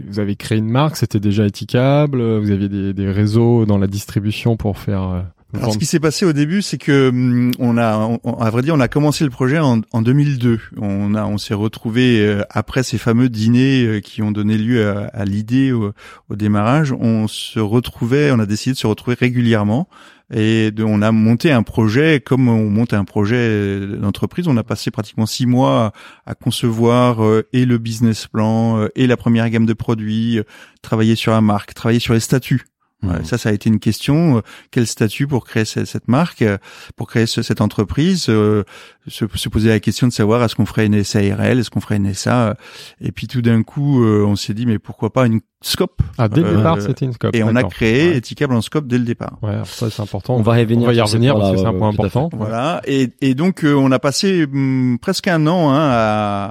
Vous 0.07 0.19
avez 0.19 0.35
créé 0.35 0.57
une 0.59 0.69
marque, 0.69 0.97
c'était 0.97 1.19
déjà 1.19 1.45
étiquable. 1.47 2.21
Vous 2.37 2.51
aviez 2.51 2.69
des, 2.69 2.93
des 2.93 3.09
réseaux 3.11 3.65
dans 3.65 3.79
la 3.79 3.87
distribution 3.87 4.55
pour 4.55 4.77
faire. 4.77 5.25
Alors, 5.57 5.73
ce 5.73 5.77
qui 5.79 5.85
s'est 5.85 5.99
passé 5.99 6.25
au 6.25 6.33
début, 6.33 6.61
c'est 6.61 6.77
que 6.77 7.09
hum, 7.09 7.51
on 7.59 7.77
a, 7.77 7.97
on- 8.23 8.33
à 8.39 8.49
vrai 8.51 8.61
dire, 8.61 8.75
on 8.75 8.79
a 8.79 8.87
commencé 8.87 9.23
le 9.23 9.31
projet 9.31 9.57
en, 9.59 9.81
en 9.91 10.01
2002. 10.01 10.59
On 10.77 11.15
a, 11.15 11.25
on 11.25 11.37
s'est 11.39 11.55
retrouvé 11.55 12.19
euh, 12.21 12.43
après 12.51 12.83
ces 12.83 12.97
fameux 12.99 13.29
dîners 13.29 13.83
euh, 13.85 13.99
qui 13.99 14.21
ont 14.21 14.31
donné 14.31 14.57
lieu 14.57 14.87
à, 14.87 15.05
à 15.07 15.25
l'idée 15.25 15.71
au, 15.71 15.91
au 16.29 16.35
démarrage. 16.35 16.91
On 16.91 17.27
se 17.27 17.59
retrouvait, 17.59 18.29
on 18.31 18.39
a 18.39 18.45
décidé 18.45 18.73
de 18.73 18.77
se 18.77 18.85
retrouver 18.87 19.17
régulièrement 19.19 19.89
et 20.31 20.69
de, 20.69 20.83
on 20.83 21.01
a 21.01 21.11
monté 21.11 21.51
un 21.51 21.63
projet 21.63 22.21
comme 22.23 22.47
on 22.49 22.69
monte 22.69 22.93
un 22.93 23.03
projet 23.03 23.79
d'entreprise. 23.99 24.47
On 24.47 24.57
a 24.57 24.63
passé 24.63 24.91
pratiquement 24.91 25.25
six 25.25 25.47
mois 25.47 25.93
à, 26.27 26.31
à 26.31 26.35
concevoir 26.35 27.23
euh, 27.25 27.47
et 27.53 27.65
le 27.65 27.79
business 27.79 28.27
plan 28.27 28.77
euh, 28.81 28.89
et 28.95 29.07
la 29.07 29.17
première 29.17 29.49
gamme 29.49 29.65
de 29.65 29.73
produits, 29.73 30.37
euh, 30.37 30.43
travailler 30.83 31.15
sur 31.15 31.31
la 31.31 31.41
marque, 31.41 31.73
travailler 31.73 31.99
sur 31.99 32.13
les 32.13 32.19
statuts. 32.19 32.65
Voilà, 33.01 33.19
Mhm. 33.19 33.25
ça, 33.25 33.37
ça 33.37 33.49
a 33.49 33.51
été 33.53 33.69
une 33.69 33.79
question. 33.79 34.37
Euh, 34.37 34.41
Quel 34.71 34.85
statut 34.85 35.25
pour 35.25 35.45
créer 35.45 35.63
cette, 35.65 35.85
cette 35.85 36.07
marque, 36.09 36.41
euh, 36.41 36.57
pour 36.97 37.07
créer 37.07 37.25
ce- 37.27 37.41
cette 37.41 37.61
entreprise 37.61 38.25
euh, 38.29 38.63
se, 39.07 39.25
se 39.33 39.47
poser 39.49 39.69
la 39.69 39.79
question 39.79 40.05
de 40.07 40.11
savoir 40.11 40.43
est-ce 40.43 40.55
qu'on 40.55 40.65
ferait 40.65 40.85
une 40.85 41.01
SARL, 41.03 41.59
est-ce 41.59 41.69
qu'on 41.69 41.79
ferait 41.81 41.95
une 41.95 42.13
SA. 42.13 42.57
Et 42.99 43.11
puis 43.13 43.27
tout 43.27 43.41
d'un 43.41 43.63
coup, 43.63 44.03
euh, 44.03 44.25
on 44.25 44.35
s'est 44.35 44.53
dit 44.53 44.65
mais 44.65 44.79
pourquoi 44.79 45.13
pas 45.13 45.25
une 45.27 45.39
scope 45.61 46.01
Ah, 46.17 46.27
dès 46.29 46.41
le 46.41 46.47
Euh, 46.47 46.57
départ, 46.57 46.81
c'était 46.81 47.05
une 47.05 47.13
scope. 47.13 47.35
Et 47.35 47.43
on 47.43 47.55
a 47.55 47.63
créé 47.63 48.09
Ouais. 48.11 48.17
Etikable 48.17 48.53
en 48.53 48.61
scope 48.61 48.87
dès 48.87 48.97
le 48.97 49.03
départ. 49.03 49.37
Ouais, 49.41 49.57
ça 49.65 49.89
c'est 49.89 50.01
important. 50.01 50.35
On 50.37 50.41
va 50.41 50.53
revenir 50.53 50.83
On 50.83 50.91
va 50.91 50.93
y 50.93 51.01
revenir 51.01 51.35
parce 51.35 51.51
que 51.51 51.57
c'est 51.57 51.65
un 51.65 51.71
ouais, 51.73 51.77
point 51.79 51.89
important. 51.89 52.29
Voilà. 52.33 52.81
Et, 52.85 53.09
et 53.21 53.35
donc 53.35 53.63
euh, 53.65 53.73
on 53.73 53.91
a 53.91 53.99
passé 53.99 54.45
hum, 54.45 54.97
presque 55.01 55.27
un 55.27 55.47
an 55.47 55.69
hein, 55.71 55.79
à, 55.79 56.45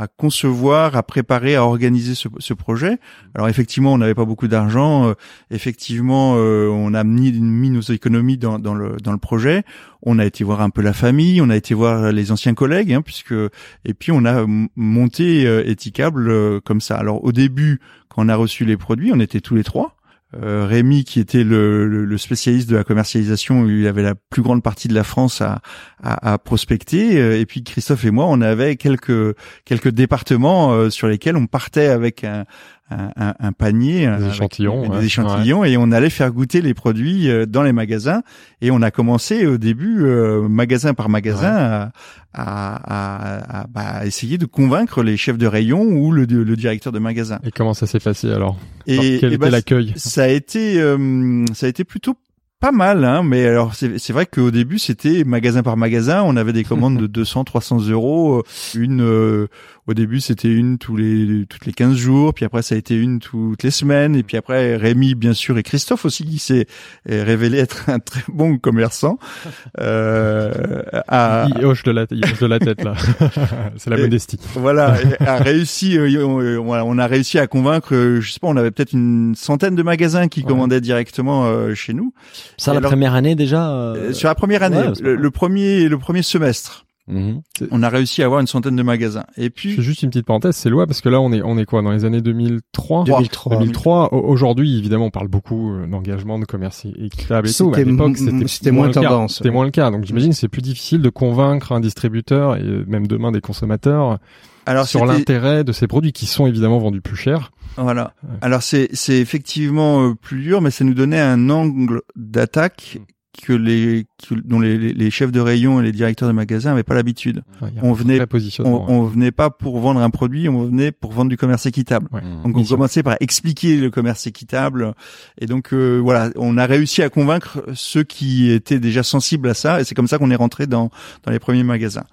à- 0.00 0.02
à 0.02 0.06
concevoir, 0.08 0.96
à 0.96 1.02
préparer, 1.02 1.54
à 1.56 1.64
organiser 1.64 2.14
ce, 2.14 2.28
ce 2.38 2.52
projet. 2.54 2.98
Alors 3.34 3.48
effectivement, 3.48 3.92
on 3.94 3.98
n'avait 3.98 4.14
pas 4.14 4.24
beaucoup 4.26 4.48
d'argent. 4.48 5.08
euh, 5.08 5.14
effectivement, 5.50 6.34
euh, 6.36 6.68
on 6.68 6.94
a 6.94 7.04
mis, 7.04 7.32
mis 7.32 7.70
nos 7.70 7.80
économies 7.80 8.36
dans, 8.38 8.58
dans 8.58 8.74
le 8.74 8.96
dans 9.02 9.12
le 9.12 9.18
projet. 9.18 9.62
On 10.02 10.18
a 10.18 10.24
été 10.26 10.44
voir 10.44 10.60
un 10.60 10.70
peu 10.70 10.82
la 10.82 10.92
famille, 10.92 11.40
on 11.40 11.50
a 11.50 11.56
été 11.56 11.74
voir 11.74 12.12
les 12.12 12.30
anciens 12.30 12.54
collègues, 12.54 12.92
hein, 12.92 13.02
puisque 13.02 13.32
et 13.32 13.94
puis 13.94 14.12
on 14.12 14.24
a 14.24 14.44
monté 14.76 15.46
euh, 15.46 15.64
Etikable 15.68 16.28
euh, 16.28 16.60
comme 16.60 16.80
ça. 16.80 16.96
Alors 16.96 17.24
au 17.24 17.32
début, 17.32 17.80
on 18.16 18.28
a 18.28 18.36
reçu 18.36 18.64
les 18.64 18.76
produits, 18.76 19.12
on 19.12 19.20
était 19.20 19.40
tous 19.40 19.54
les 19.56 19.64
trois. 19.64 19.92
Euh, 20.34 20.66
Rémi, 20.66 21.04
qui 21.04 21.20
était 21.20 21.44
le, 21.44 21.86
le- 21.86 22.04
le 22.04 22.18
spécialiste 22.18 22.68
de 22.68 22.74
la 22.76 22.82
commercialisation, 22.82 23.64
il 23.68 23.86
avait 23.86 24.02
la 24.02 24.14
plus 24.16 24.42
grande 24.42 24.60
partie 24.60 24.88
de 24.88 24.94
la 24.94 25.04
France 25.04 25.40
à, 25.40 25.60
à, 26.02 26.32
à 26.32 26.38
prospecter, 26.38 27.20
euh, 27.20 27.38
et 27.38 27.46
puis 27.46 27.62
Christophe 27.62 28.04
et 28.04 28.10
moi, 28.10 28.26
on 28.28 28.40
avait 28.40 28.74
quelques 28.76 29.36
quelques 29.64 29.88
départements 29.90 30.72
euh, 30.72 30.90
sur 30.90 31.06
lesquels 31.06 31.36
on 31.36 31.46
partait 31.46 31.86
avec 31.86 32.24
un, 32.24 32.44
un, 32.90 33.34
un- 33.40 33.52
panier, 33.52 34.06
un- 34.06 34.14
avec 34.14 34.30
échantillons, 34.32 34.82
des 34.82 34.96
ouais. 34.98 35.04
échantillons, 35.06 35.64
et 35.64 35.76
on 35.76 35.90
allait 35.92 36.10
faire 36.10 36.30
goûter 36.32 36.60
les 36.62 36.74
produits 36.74 37.28
euh, 37.28 37.44
dans 37.46 37.62
les 37.62 37.72
magasins. 37.72 38.22
Et 38.60 38.70
on 38.70 38.80
a 38.82 38.90
commencé 38.90 39.46
au 39.46 39.58
début, 39.58 40.04
euh, 40.04 40.48
magasin 40.48 40.94
par 40.94 41.08
magasin, 41.08 41.50
à, 41.52 41.90
à, 42.34 43.60
à- 43.62 43.66
bah, 43.68 44.06
essayer 44.06 44.38
de 44.38 44.46
convaincre 44.46 45.02
les 45.02 45.16
chefs 45.16 45.38
de 45.38 45.46
rayon 45.46 45.82
ou 45.82 46.12
le, 46.12 46.24
le 46.24 46.56
directeur 46.56 46.92
de 46.92 46.98
magasin. 46.98 47.38
Et 47.44 47.50
comment 47.50 47.74
ça 47.74 47.86
s'est 47.86 48.00
passé 48.00 48.30
alors? 48.30 48.56
Et, 48.86 49.18
Quel 49.20 49.32
et 49.32 49.34
était 49.34 49.38
bah, 49.38 49.50
l'accueil? 49.50 49.92
ça 49.96 50.24
a 50.24 50.28
été 50.28 50.80
euh, 50.80 51.44
ça 51.54 51.66
a 51.66 51.68
été 51.68 51.84
plutôt 51.84 52.14
pas 52.58 52.72
mal 52.72 53.04
hein 53.04 53.22
mais 53.22 53.44
alors 53.46 53.74
c'est 53.74 53.98
c'est 53.98 54.14
vrai 54.14 54.24
qu'au 54.24 54.50
début 54.50 54.78
c'était 54.78 55.24
magasin 55.24 55.62
par 55.62 55.76
magasin 55.76 56.22
on 56.24 56.36
avait 56.36 56.54
des 56.54 56.64
commandes 56.64 56.96
de 57.02 57.06
200 57.06 57.44
300 57.44 57.88
euros 57.90 58.44
une 58.74 59.02
euh, 59.02 59.48
au 59.86 59.94
début 59.94 60.20
c'était 60.20 60.52
une 60.52 60.78
tous 60.78 60.96
les 60.96 61.46
toutes 61.48 61.64
les 61.66 61.72
15 61.72 61.94
jours 61.96 62.34
puis 62.34 62.44
après 62.44 62.62
ça 62.62 62.74
a 62.74 62.78
été 62.78 62.94
une 62.96 63.20
toutes 63.20 63.62
les 63.62 63.70
semaines 63.70 64.16
et 64.16 64.22
puis 64.22 64.36
après 64.36 64.76
Rémi 64.76 65.14
bien 65.14 65.32
sûr 65.32 65.56
et 65.58 65.62
Christophe 65.62 66.04
aussi 66.04 66.24
qui 66.24 66.38
s'est 66.38 66.66
euh, 67.10 67.22
révélé 67.24 67.58
être 67.58 67.88
un 67.88 67.98
très 68.00 68.22
bon 68.28 68.58
commerçant 68.58 69.18
euh, 69.80 70.82
a, 71.08 71.46
Il 71.56 71.64
hoche 71.64 71.82
de 71.84 71.90
la, 71.92 72.06
il 72.10 72.24
hoche 72.24 72.38
de 72.40 72.46
la 72.46 72.58
tête 72.58 72.82
là. 72.82 72.94
c'est 73.76 73.90
la 73.90 73.98
Et- 73.98 74.02
modestie. 74.02 74.38
voilà, 74.54 74.96
a 75.20 75.36
réussi. 75.36 75.96
euh, 75.98 76.24
on, 76.26 76.40
euh, 76.40 76.56
voilà, 76.56 76.84
on 76.84 76.98
a 76.98 77.06
réussi 77.06 77.38
à 77.38 77.46
convaincre. 77.46 77.94
Je 78.20 78.30
sais 78.32 78.40
pas, 78.40 78.48
on 78.48 78.56
avait 78.56 78.70
peut-être 78.70 78.92
une 78.92 79.34
centaine 79.36 79.74
de 79.74 79.82
magasins 79.82 80.28
qui 80.28 80.40
Ouais. 80.40 80.46
commandaient 80.46 80.80
directement 80.80 81.46
euh, 81.46 81.74
chez 81.74 81.92
nous. 81.94 82.12
Ça, 82.56 82.70
Et 82.70 82.74
la 82.74 82.78
alors- 82.78 82.90
première 82.90 83.14
année 83.14 83.34
déjà. 83.34 83.70
euh, 83.70 84.12
Sur 84.12 84.28
la 84.28 84.34
première 84.34 84.62
année, 84.62 84.76
ouais, 84.78 84.92
le 85.00 85.30
premier, 85.30 85.88
le 85.88 85.98
premier 85.98 86.22
semestre, 86.22 86.85
mhm. 87.08 87.40
on 87.70 87.82
a 87.82 87.88
réussi 87.88 88.22
à 88.22 88.26
avoir 88.26 88.40
une 88.40 88.46
centaine 88.46 88.76
de 88.76 88.82
magasins. 88.82 89.24
Et 89.36 89.44
Je 89.44 89.48
puis, 89.48 89.72
fais 89.76 89.82
juste 89.82 90.02
une 90.02 90.10
petite 90.10 90.26
parenthèse, 90.26 90.56
c'est 90.56 90.70
loi 90.70 90.86
parce 90.86 91.00
que 91.00 91.08
là 91.08 91.20
on 91.20 91.32
est 91.32 91.42
on 91.42 91.56
est 91.58 91.64
quoi 91.64 91.82
dans 91.82 91.92
les 91.92 92.04
années 92.04 92.20
2003 92.20 93.04
2003. 93.04 93.56
2003 93.58 94.14
Au- 94.14 94.28
aujourd'hui 94.28 94.78
évidemment 94.78 95.06
on 95.06 95.10
parle 95.10 95.28
beaucoup 95.28 95.72
euh, 95.74 95.86
d'engagement 95.86 96.38
de 96.38 96.44
commerce 96.44 96.84
équitable 96.84 97.48
et 97.48 97.52
tout 97.52 97.70
mais 97.70 97.80
à 97.80 97.84
l'époque 97.84 98.16
c'était 98.46 98.70
moins 98.70 98.90
tendance. 98.90 99.36
c'était 99.36 99.50
moins 99.50 99.64
le 99.64 99.70
cas 99.70 99.90
donc 99.90 100.04
j'imagine 100.04 100.30
que 100.30 100.36
c'est 100.36 100.48
plus 100.48 100.62
difficile 100.62 101.02
de 101.02 101.08
convaincre 101.10 101.72
un 101.72 101.80
distributeur 101.80 102.56
et 102.56 102.62
même 102.86 103.06
demain 103.06 103.32
des 103.32 103.40
consommateurs 103.40 104.18
alors 104.66 104.86
sur 104.86 105.06
l'intérêt 105.06 105.62
de 105.62 105.70
ces 105.72 105.86
produits 105.86 106.12
qui 106.12 106.26
sont 106.26 106.46
évidemment 106.46 106.78
vendus 106.78 107.00
plus 107.00 107.14
cher 107.16 107.52
Voilà. 107.76 108.14
Ouais. 108.24 108.36
Alors 108.40 108.62
c'est 108.62 108.88
c'est 108.92 109.18
effectivement 109.20 110.08
euh, 110.08 110.14
plus 110.14 110.42
dur, 110.42 110.60
mais 110.60 110.70
ça 110.72 110.82
nous 110.84 110.94
donnait 110.94 111.20
un 111.20 111.50
angle 111.50 112.02
d'attaque 112.16 112.98
que 113.36 113.52
les 113.52 114.06
que- 114.28 114.34
dont 114.34 114.58
les, 114.60 114.76
les- 114.78 114.92
les 114.92 115.10
chefs 115.10 115.30
de 115.32 115.40
rayon 115.40 115.80
et 115.80 115.84
les 115.84 115.92
directeurs 115.92 116.28
de 116.28 116.32
magasins 116.34 116.70
n'avaient 116.70 116.82
pas 116.82 116.94
l'habitude. 116.94 117.42
Ouais, 117.62 117.68
On 117.82 117.92
venait 117.92 118.18
on, 118.64 119.04
venait 119.04 119.30
pas 119.30 119.50
pour 119.50 119.78
vendre 119.80 120.00
un 120.00 120.10
produit, 120.10 120.48
on 120.48 120.64
venait 120.64 120.90
pour 120.92 121.12
vendre 121.12 121.28
du 121.30 121.36
commerce 121.36 121.66
équitable. 121.66 122.08
Ouais. 122.12 122.20
Donc 122.22 122.56
on 122.56 122.60
Mission. 122.60 122.76
commençait 122.76 123.02
par 123.02 123.16
expliquer 123.20 123.76
le 123.76 123.90
commerce 123.90 124.26
équitable 124.26 124.94
et 125.38 125.46
donc 125.46 125.72
euh, 125.72 125.98
voilà, 126.02 126.30
on 126.36 126.56
a 126.58 126.66
réussi 126.66 127.02
à 127.02 127.08
convaincre 127.10 127.62
ceux 127.74 128.02
qui 128.02 128.50
étaient 128.50 128.78
déjà 128.80 129.02
sensibles 129.02 129.48
à 129.48 129.54
ça 129.54 129.80
et 129.80 129.84
c'est 129.84 129.94
comme 129.94 130.08
ça 130.08 130.18
qu'on 130.18 130.30
est 130.30 130.36
rentré 130.36 130.66
dans 130.66 130.90
dans 131.24 131.32
les 131.32 131.38
premiers 131.38 131.62
magasins. 131.64 132.04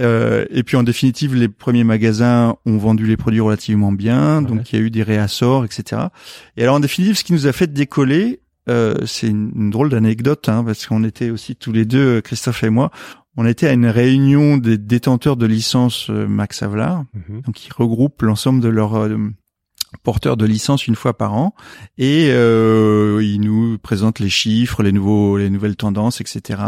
Euh, 0.00 0.44
et 0.50 0.62
puis 0.62 0.76
en 0.76 0.82
définitive, 0.82 1.34
les 1.34 1.48
premiers 1.48 1.84
magasins 1.84 2.56
ont 2.66 2.76
vendu 2.78 3.06
les 3.06 3.16
produits 3.16 3.40
relativement 3.40 3.92
bien, 3.92 4.42
Ouais. 4.42 4.48
donc 4.48 4.72
il 4.72 4.78
y 4.78 4.82
a 4.82 4.84
eu 4.84 4.90
des 4.90 5.02
réassorts, 5.02 5.64
etc. 5.64 6.02
Et 6.56 6.62
alors 6.62 6.76
en 6.76 6.80
définitive, 6.80 7.16
ce 7.16 7.24
qui 7.24 7.32
nous 7.32 7.46
a 7.46 7.52
fait 7.52 7.72
décoller, 7.72 8.40
euh, 8.68 8.94
c'est 9.06 9.28
une, 9.28 9.52
une 9.54 9.70
drôle 9.70 9.90
d'anecdote 9.90 10.48
hein, 10.48 10.64
parce 10.64 10.86
qu'on 10.86 11.04
était 11.04 11.30
aussi 11.30 11.54
tous 11.56 11.72
les 11.72 11.84
deux, 11.84 12.20
Christophe 12.20 12.62
et 12.64 12.70
moi, 12.70 12.90
on 13.36 13.44
était 13.46 13.66
à 13.66 13.72
une 13.72 13.86
réunion 13.86 14.56
des 14.56 14.78
détenteurs 14.78 15.36
de 15.36 15.46
licence 15.46 16.08
euh, 16.10 16.26
Max 16.26 16.62
Havelaar 16.62 17.04
Mhm. 17.14 17.42
donc 17.42 17.54
qui 17.54 17.68
regroupent 17.76 18.22
l'ensemble 18.22 18.60
de 18.60 18.68
leurs 18.68 18.94
euh, 18.96 19.18
porteur 20.02 20.36
de 20.36 20.46
licence 20.46 20.86
une 20.86 20.94
fois 20.94 21.16
par 21.16 21.34
an 21.34 21.54
et 21.98 22.30
euh, 22.30 23.20
il 23.22 23.40
nous 23.40 23.78
présente 23.78 24.18
les 24.18 24.28
chiffres, 24.28 24.82
les 24.82 24.92
nouveaux, 24.92 25.36
les 25.38 25.50
nouvelles 25.50 25.76
tendances, 25.76 26.20
etc. 26.20 26.60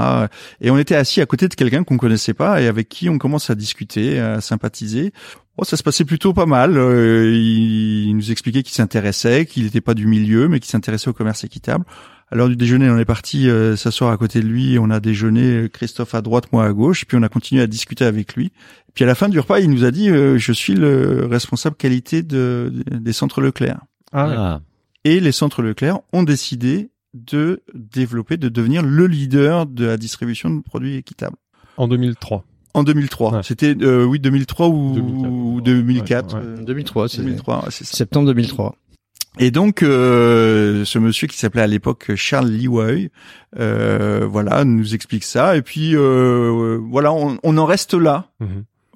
Et 0.60 0.70
on 0.70 0.78
était 0.78 0.94
assis 0.94 1.20
à 1.20 1.26
côté 1.26 1.48
de 1.48 1.54
quelqu'un 1.54 1.84
qu'on 1.84 1.96
connaissait 1.96 2.34
pas 2.34 2.60
et 2.60 2.66
avec 2.66 2.88
qui 2.88 3.08
on 3.08 3.18
commence 3.18 3.50
à 3.50 3.54
discuter, 3.54 4.18
à 4.18 4.40
sympathiser. 4.40 5.12
Bon, 5.56 5.64
ça 5.64 5.78
se 5.78 5.82
passait 5.82 6.04
plutôt 6.04 6.34
pas 6.34 6.44
mal. 6.44 6.76
Euh, 6.76 7.32
il, 7.34 8.14
nous 8.14 8.30
expliquait 8.30 8.62
qu'il 8.62 8.74
s'intéressait, 8.74 9.46
qu'il 9.46 9.64
n'était 9.64 9.80
pas 9.80 9.94
du 9.94 10.06
milieu, 10.06 10.48
mais 10.48 10.60
qu'il 10.60 10.70
s'intéressait 10.70 11.08
au 11.08 11.14
commerce 11.14 11.44
équitable. 11.44 11.84
À 12.28 12.34
l'heure 12.34 12.48
du 12.48 12.56
déjeuner, 12.56 12.90
on 12.90 12.98
est 12.98 13.04
parti 13.04 13.48
euh, 13.48 13.76
s'asseoir 13.76 14.10
à 14.10 14.16
côté 14.16 14.40
de 14.40 14.46
lui. 14.46 14.78
On 14.80 14.90
a 14.90 14.98
déjeuné, 14.98 15.68
Christophe 15.72 16.14
à 16.14 16.22
droite, 16.22 16.52
moi 16.52 16.64
à 16.64 16.72
gauche. 16.72 17.04
Puis 17.04 17.16
on 17.16 17.22
a 17.22 17.28
continué 17.28 17.62
à 17.62 17.66
discuter 17.68 18.04
avec 18.04 18.34
lui. 18.34 18.50
Puis 18.94 19.04
à 19.04 19.06
la 19.06 19.14
fin 19.14 19.28
du 19.28 19.38
repas, 19.38 19.60
il 19.60 19.70
nous 19.70 19.84
a 19.84 19.90
dit 19.92 20.10
euh, 20.10 20.36
Je 20.36 20.52
suis 20.52 20.74
le 20.74 21.26
responsable 21.26 21.76
qualité 21.76 22.22
de, 22.22 22.72
des 22.90 23.12
centres 23.12 23.40
Leclerc. 23.40 23.80
Ah. 24.12 24.32
Ah. 24.36 24.60
Et 25.04 25.20
les 25.20 25.30
centres 25.32 25.62
Leclerc 25.62 26.00
ont 26.12 26.24
décidé 26.24 26.90
de 27.14 27.62
développer, 27.74 28.36
de 28.36 28.48
devenir 28.48 28.82
le 28.82 29.06
leader 29.06 29.66
de 29.66 29.84
la 29.86 29.96
distribution 29.96 30.50
de 30.50 30.60
produits 30.62 30.96
équitables. 30.96 31.36
En 31.76 31.86
2003. 31.86 32.44
En 32.74 32.82
2003. 32.82 33.32
Ouais. 33.34 33.40
C'était, 33.42 33.74
euh, 33.80 34.04
oui, 34.04 34.18
2003 34.18 34.68
ou 34.68 34.94
2004. 34.94 35.30
ou 35.30 35.60
2004. 35.62 36.34
Ouais, 36.34 36.40
ouais. 36.40 36.46
euh, 36.46 36.64
2003, 36.64 37.08
c'est 37.08 37.22
2003, 37.22 37.56
ouais, 37.56 37.70
c'est 37.70 37.84
ça. 37.86 37.96
septembre 37.96 38.26
2003. 38.26 38.74
Et 39.38 39.50
donc, 39.50 39.82
euh, 39.82 40.84
ce 40.84 40.98
monsieur 40.98 41.26
qui 41.26 41.36
s'appelait 41.38 41.62
à 41.62 41.66
l'époque 41.66 42.14
Charles 42.14 42.48
Liwai, 42.48 43.10
euh, 43.58 44.26
voilà, 44.28 44.64
nous 44.64 44.94
explique 44.94 45.24
ça. 45.24 45.56
Et 45.56 45.62
puis, 45.62 45.94
euh, 45.94 46.78
voilà, 46.90 47.12
on, 47.12 47.38
on 47.42 47.56
en 47.58 47.66
reste 47.66 47.94
là. 47.94 48.30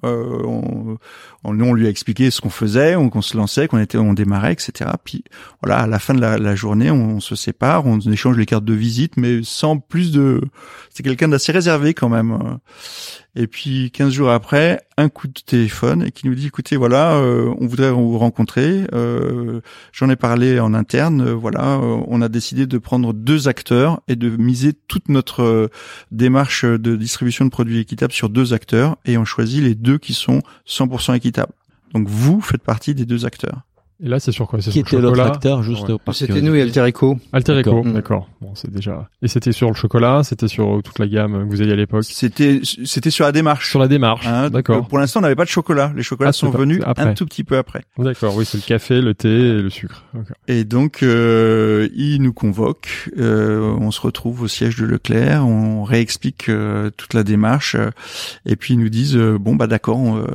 Euh, 0.03 0.41
on, 0.45 0.97
on, 1.43 1.73
lui 1.73 1.85
a 1.85 1.89
expliqué 1.91 2.31
ce 2.31 2.41
qu'on 2.41 2.49
faisait, 2.49 2.95
on- 2.95 3.09
qu'on 3.11 3.21
se 3.21 3.37
lançait, 3.37 3.67
qu'on 3.67 3.77
était, 3.77 3.99
on 3.99 4.13
démarrait, 4.13 4.53
etc. 4.53 4.89
Puis 5.03 5.23
voilà, 5.61 5.77
à 5.81 5.85
la 5.85 5.99
fin 5.99 6.15
de 6.15 6.21
la, 6.21 6.39
la 6.39 6.55
journée, 6.55 6.89
on, 6.89 7.19
se 7.19 7.35
sépare, 7.35 7.85
on 7.85 7.99
échange 7.99 8.35
les 8.35 8.47
cartes 8.47 8.65
de 8.65 8.73
visite, 8.73 9.17
mais 9.17 9.41
sans 9.43 9.77
plus 9.77 10.11
de. 10.11 10.41
C'est 10.89 11.03
quelqu'un 11.03 11.27
d'assez 11.27 11.51
réservé 11.51 11.93
quand 11.93 12.09
même. 12.09 12.57
Et 13.35 13.47
puis 13.47 13.91
15 13.91 14.11
jours 14.11 14.29
après, 14.29 14.81
un 14.97 15.07
coup 15.07 15.27
de 15.27 15.39
téléphone 15.45 16.03
et 16.03 16.11
qui 16.11 16.27
nous 16.27 16.35
dit 16.35 16.47
écoutez 16.47 16.75
voilà, 16.75 17.13
euh, 17.13 17.53
on 17.59 17.67
voudrait 17.67 17.91
vous 17.91 18.17
rencontrer. 18.17 18.83
Euh, 18.93 19.61
J'en 19.93 20.09
ai 20.09 20.17
parlé 20.17 20.59
en 20.59 20.73
interne. 20.73 21.21
euh, 21.21 21.33
voilà, 21.33 21.75
euh, 21.75 22.01
on 22.07 22.21
a 22.21 22.27
décidé 22.27 22.67
de 22.67 22.77
prendre 22.77 23.13
deux 23.13 23.47
acteurs 23.47 24.01
et 24.09 24.17
de 24.17 24.29
miser 24.29 24.73
toute 24.73 25.07
notre 25.07 25.43
euh, 25.43 25.67
démarche 26.11 26.65
de 26.65 26.95
distribution 26.97 27.45
de 27.45 27.49
produits 27.51 27.79
équitables 27.79 28.13
sur 28.13 28.27
deux 28.29 28.53
acteurs 28.53 28.97
et 29.05 29.17
on 29.17 29.23
choisit 29.23 29.63
les 29.63 29.75
deux 29.75 29.97
qui 29.97 30.13
sont 30.13 30.41
100% 30.67 31.15
équitables. 31.15 31.53
Donc 31.93 32.07
vous 32.09 32.41
faites 32.41 32.63
partie 32.63 32.95
des 32.95 33.05
deux 33.05 33.25
acteurs. 33.25 33.61
Et 34.03 34.07
là, 34.09 34.19
c'est 34.19 34.31
sur 34.31 34.47
quoi? 34.47 34.59
C'est 34.61 34.71
Qui 34.71 34.79
sur 34.79 34.87
était 34.87 34.95
le 34.95 35.01
l'autre 35.03 35.15
chocolat? 35.17 35.33
acteur, 35.35 35.61
juste 35.61 35.87
Ouais. 35.87 35.95
C'était 36.13 36.41
nous 36.41 36.55
et 36.55 36.61
Alter 36.63 36.87
Eco. 36.89 37.19
Alter 37.33 37.59
Eco, 37.61 37.83
D'accord. 37.85 38.27
Bon, 38.41 38.55
c'est 38.55 38.71
déjà. 38.71 39.07
Et 39.21 39.27
c'était 39.27 39.51
sur 39.51 39.67
le 39.67 39.75
chocolat, 39.75 40.23
c'était 40.23 40.47
sur 40.47 40.81
toute 40.83 40.97
la 40.97 41.05
gamme 41.07 41.33
que 41.47 41.53
vous 41.53 41.61
aviez 41.61 41.73
à 41.73 41.75
l'époque? 41.75 42.03
C'était 42.05 42.61
c'était 42.63 43.11
sur 43.11 43.25
la 43.25 43.31
démarche. 43.31 43.69
Sur 43.69 43.79
la 43.79 43.87
démarche, 43.87 44.25
Hein, 44.25 44.49
d'accord. 44.49 44.77
euh, 44.77 44.81
Pour 44.81 44.97
l'instant, 44.97 45.19
on 45.19 45.21
n'avait 45.21 45.35
pas 45.35 45.43
de 45.43 45.49
chocolat. 45.49 45.93
Les 45.95 46.01
chocolats 46.01 46.29
Ah, 46.29 46.33
sont 46.33 46.49
pas- 46.51 46.57
venus 46.57 46.81
après. 46.83 47.03
un 47.03 47.13
tout 47.13 47.25
petit 47.27 47.43
peu 47.43 47.57
après. 47.57 47.83
D'accord, 47.99 48.35
oui, 48.35 48.43
c'est 48.45 48.57
le 48.57 48.63
café, 48.63 49.01
le 49.01 49.13
thé 49.13 49.29
et 49.29 49.61
le 49.61 49.69
sucre. 49.69 50.03
Et 50.47 50.63
donc, 50.63 51.03
euh, 51.03 51.87
il 51.95 52.23
nous 52.23 52.33
convoque. 52.33 53.09
euh, 53.19 53.75
on 53.79 53.91
se 53.91 54.01
retrouve 54.01 54.41
au 54.41 54.47
siège 54.47 54.77
de 54.77 54.85
Leclerc. 54.85 55.45
On 55.45 55.83
réexplique 55.83 56.49
euh, 56.49 56.89
toute 56.97 57.13
la 57.13 57.21
démarche. 57.23 57.75
euh, 57.75 57.91
et 58.47 58.55
puis, 58.55 58.73
ils 58.73 58.79
nous 58.79 58.89
disent 58.89 59.15
euh, 59.15 59.37
bon 59.39 59.55
bah 59.55 59.67
d'accord, 59.67 59.97
on, 59.99 60.17
euh, 60.17 60.25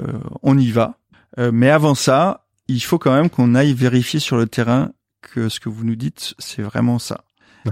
on 0.44 0.56
y 0.56 0.70
va. 0.70 0.98
Euh, 1.38 1.50
mais 1.52 1.68
avant 1.68 1.94
ça, 1.94 2.45
il 2.68 2.80
faut 2.80 2.98
quand 2.98 3.14
même 3.14 3.30
qu'on 3.30 3.54
aille 3.54 3.72
vérifier 3.74 4.20
sur 4.20 4.36
le 4.36 4.46
terrain 4.46 4.90
que 5.22 5.48
ce 5.48 5.60
que 5.60 5.68
vous 5.68 5.84
nous 5.84 5.96
dites, 5.96 6.34
c'est 6.38 6.62
vraiment 6.62 6.98
ça. 6.98 7.22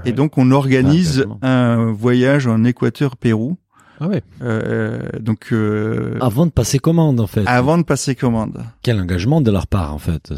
Et 0.05 0.09
Ouais. 0.09 0.13
donc, 0.13 0.39
on 0.39 0.51
organise 0.51 1.21
Intéressant. 1.21 1.39
un 1.43 1.93
voyage 1.93 2.47
en 2.49 2.65
Équateur-Pérou. 2.65 3.57
Ah 4.01 4.09
ouais. 4.09 4.23
Euh, 4.43 5.01
donc, 5.21 5.53
euh, 5.53 6.19
Avant 6.21 6.47
de 6.47 6.51
passer 6.51 6.81
commande, 6.81 7.21
en 7.21 7.29
fait. 7.29 7.45
avant 7.47 7.79
de 7.79 7.85
passer 7.85 8.17
commande. 8.17 8.65
Quel 8.83 9.01
engagement 9.01 9.41
de 9.41 9.51
leur 9.53 9.69
part, 9.69 9.95
en 9.95 9.99
fait. 9.99 10.33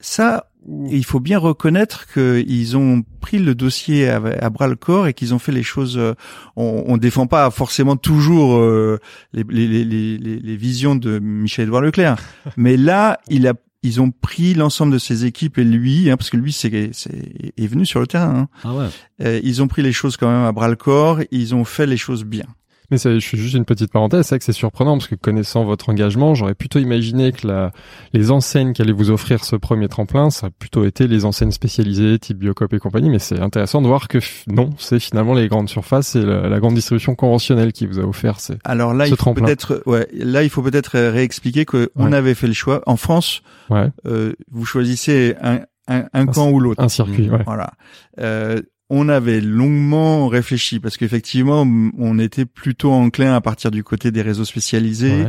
Ça, 0.00 0.50
il 0.90 1.04
faut 1.04 1.20
bien 1.20 1.38
reconnaître 1.38 2.06
qu'ils 2.12 2.76
ont 2.76 3.02
pris 3.20 3.38
le 3.38 3.54
dossier 3.54 4.08
à, 4.08 4.16
à 4.40 4.50
bras 4.50 4.66
le 4.68 4.76
corps 4.76 5.06
et 5.06 5.14
qu'ils 5.14 5.34
ont 5.34 5.38
fait 5.38 5.52
les 5.52 5.62
choses. 5.62 5.98
euh, 5.98 6.14
on, 6.56 6.84
on 6.86 6.96
défend 6.96 7.26
pas 7.26 7.50
forcément 7.50 7.96
toujours 7.96 8.56
euh, 8.56 8.98
les, 9.34 9.44
les, 9.48 9.84
les, 9.84 10.18
les, 10.18 10.38
les 10.38 10.56
visions 10.56 10.94
de 10.96 11.18
Michel-Édouard 11.18 11.82
Leclerc, 11.82 12.16
mais 12.56 12.76
là, 12.78 13.18
il 13.28 13.46
a, 13.46 13.52
ils 13.86 14.00
ont 14.00 14.10
pris 14.10 14.54
l'ensemble 14.54 14.92
de 14.92 14.98
ses 14.98 15.24
équipes 15.24 15.58
et 15.58 15.64
lui, 15.64 16.10
hein, 16.10 16.16
parce 16.16 16.30
que 16.30 16.36
lui, 16.36 16.52
c'est, 16.52 16.90
c'est 16.92 17.52
est 17.56 17.66
venu 17.66 17.86
sur 17.86 18.00
le 18.00 18.06
terrain. 18.06 18.34
hein. 18.40 18.48
Ah 18.64 18.74
ouais. 18.74 18.86
Euh, 19.22 19.40
ils 19.42 19.62
ont 19.62 19.68
pris 19.68 19.82
les 19.82 19.92
choses 19.92 20.16
quand 20.16 20.28
même 20.28 20.44
à 20.44 20.52
bras 20.52 20.68
le 20.68 20.76
corps. 20.76 21.20
Ils 21.30 21.54
ont 21.54 21.64
fait 21.64 21.86
les 21.86 21.96
choses 21.96 22.24
bien. 22.24 22.46
Mais 22.90 22.98
je 22.98 23.18
fais 23.20 23.36
juste 23.36 23.54
une 23.54 23.64
petite 23.64 23.90
parenthèse, 23.92 24.22
c'est 24.26 24.30
vrai 24.34 24.38
que 24.38 24.44
c'est 24.44 24.52
surprenant 24.52 24.96
parce 24.98 25.08
que 25.08 25.14
connaissant 25.16 25.64
votre 25.64 25.88
engagement, 25.88 26.34
j'aurais 26.34 26.54
plutôt 26.54 26.78
imaginé 26.78 27.32
que 27.32 27.46
la, 27.46 27.72
les 28.12 28.30
enseignes 28.30 28.72
qui 28.72 28.82
allaient 28.82 28.92
vous 28.92 29.10
offrir 29.10 29.42
ce 29.44 29.56
premier 29.56 29.88
tremplin, 29.88 30.30
ça 30.30 30.48
a 30.48 30.50
plutôt 30.50 30.84
été 30.84 31.06
les 31.08 31.24
enseignes 31.24 31.50
spécialisées, 31.50 32.18
type 32.18 32.38
Biocop 32.38 32.72
et 32.74 32.78
compagnie, 32.78 33.10
mais 33.10 33.18
c'est 33.18 33.40
intéressant 33.40 33.82
de 33.82 33.86
voir 33.88 34.08
que 34.08 34.18
non, 34.46 34.70
c'est 34.78 35.00
finalement 35.00 35.34
les 35.34 35.48
grandes 35.48 35.68
surfaces 35.68 36.16
et 36.16 36.22
la, 36.22 36.48
la 36.48 36.60
grande 36.60 36.74
distribution 36.74 37.14
conventionnelle 37.14 37.72
qui 37.72 37.86
vous 37.86 37.98
a 37.98 38.04
offert 38.04 38.40
ces... 38.40 38.54
Alors 38.64 38.94
là, 38.94 39.04
Ce 39.04 39.08
il 39.08 39.12
faut 39.12 39.16
tremplin. 39.16 39.44
peut-être, 39.46 39.82
ouais, 39.86 40.06
là, 40.12 40.42
il 40.42 40.50
faut 40.50 40.62
peut-être 40.62 40.98
réexpliquer 41.10 41.64
que 41.64 41.90
on 41.96 42.10
Ouais. 42.12 42.16
avait 42.16 42.34
fait 42.34 42.46
le 42.46 42.52
choix. 42.52 42.82
En 42.86 42.96
France, 42.96 43.42
Ouais, 43.70 43.88
euh, 44.06 44.32
vous 44.52 44.64
choisissez 44.64 45.34
un, 45.42 45.60
un, 45.88 46.04
un 46.12 46.20
Un- 46.22 46.26
camp 46.26 46.50
ou 46.50 46.60
l'autre. 46.60 46.82
un 46.82 46.88
circuit, 46.88 47.28
ouais. 47.28 47.42
Voilà. 47.46 47.72
Euh, 48.20 48.60
on 48.88 49.08
avait 49.08 49.40
longuement 49.40 50.28
réfléchi 50.28 50.78
parce 50.78 50.96
qu'effectivement, 50.96 51.66
on 51.98 52.18
était 52.18 52.44
plutôt 52.44 52.92
enclin 52.92 53.34
à 53.34 53.40
partir 53.40 53.70
du 53.70 53.82
côté 53.82 54.12
des 54.12 54.22
réseaux 54.22 54.44
spécialisés. 54.44 55.26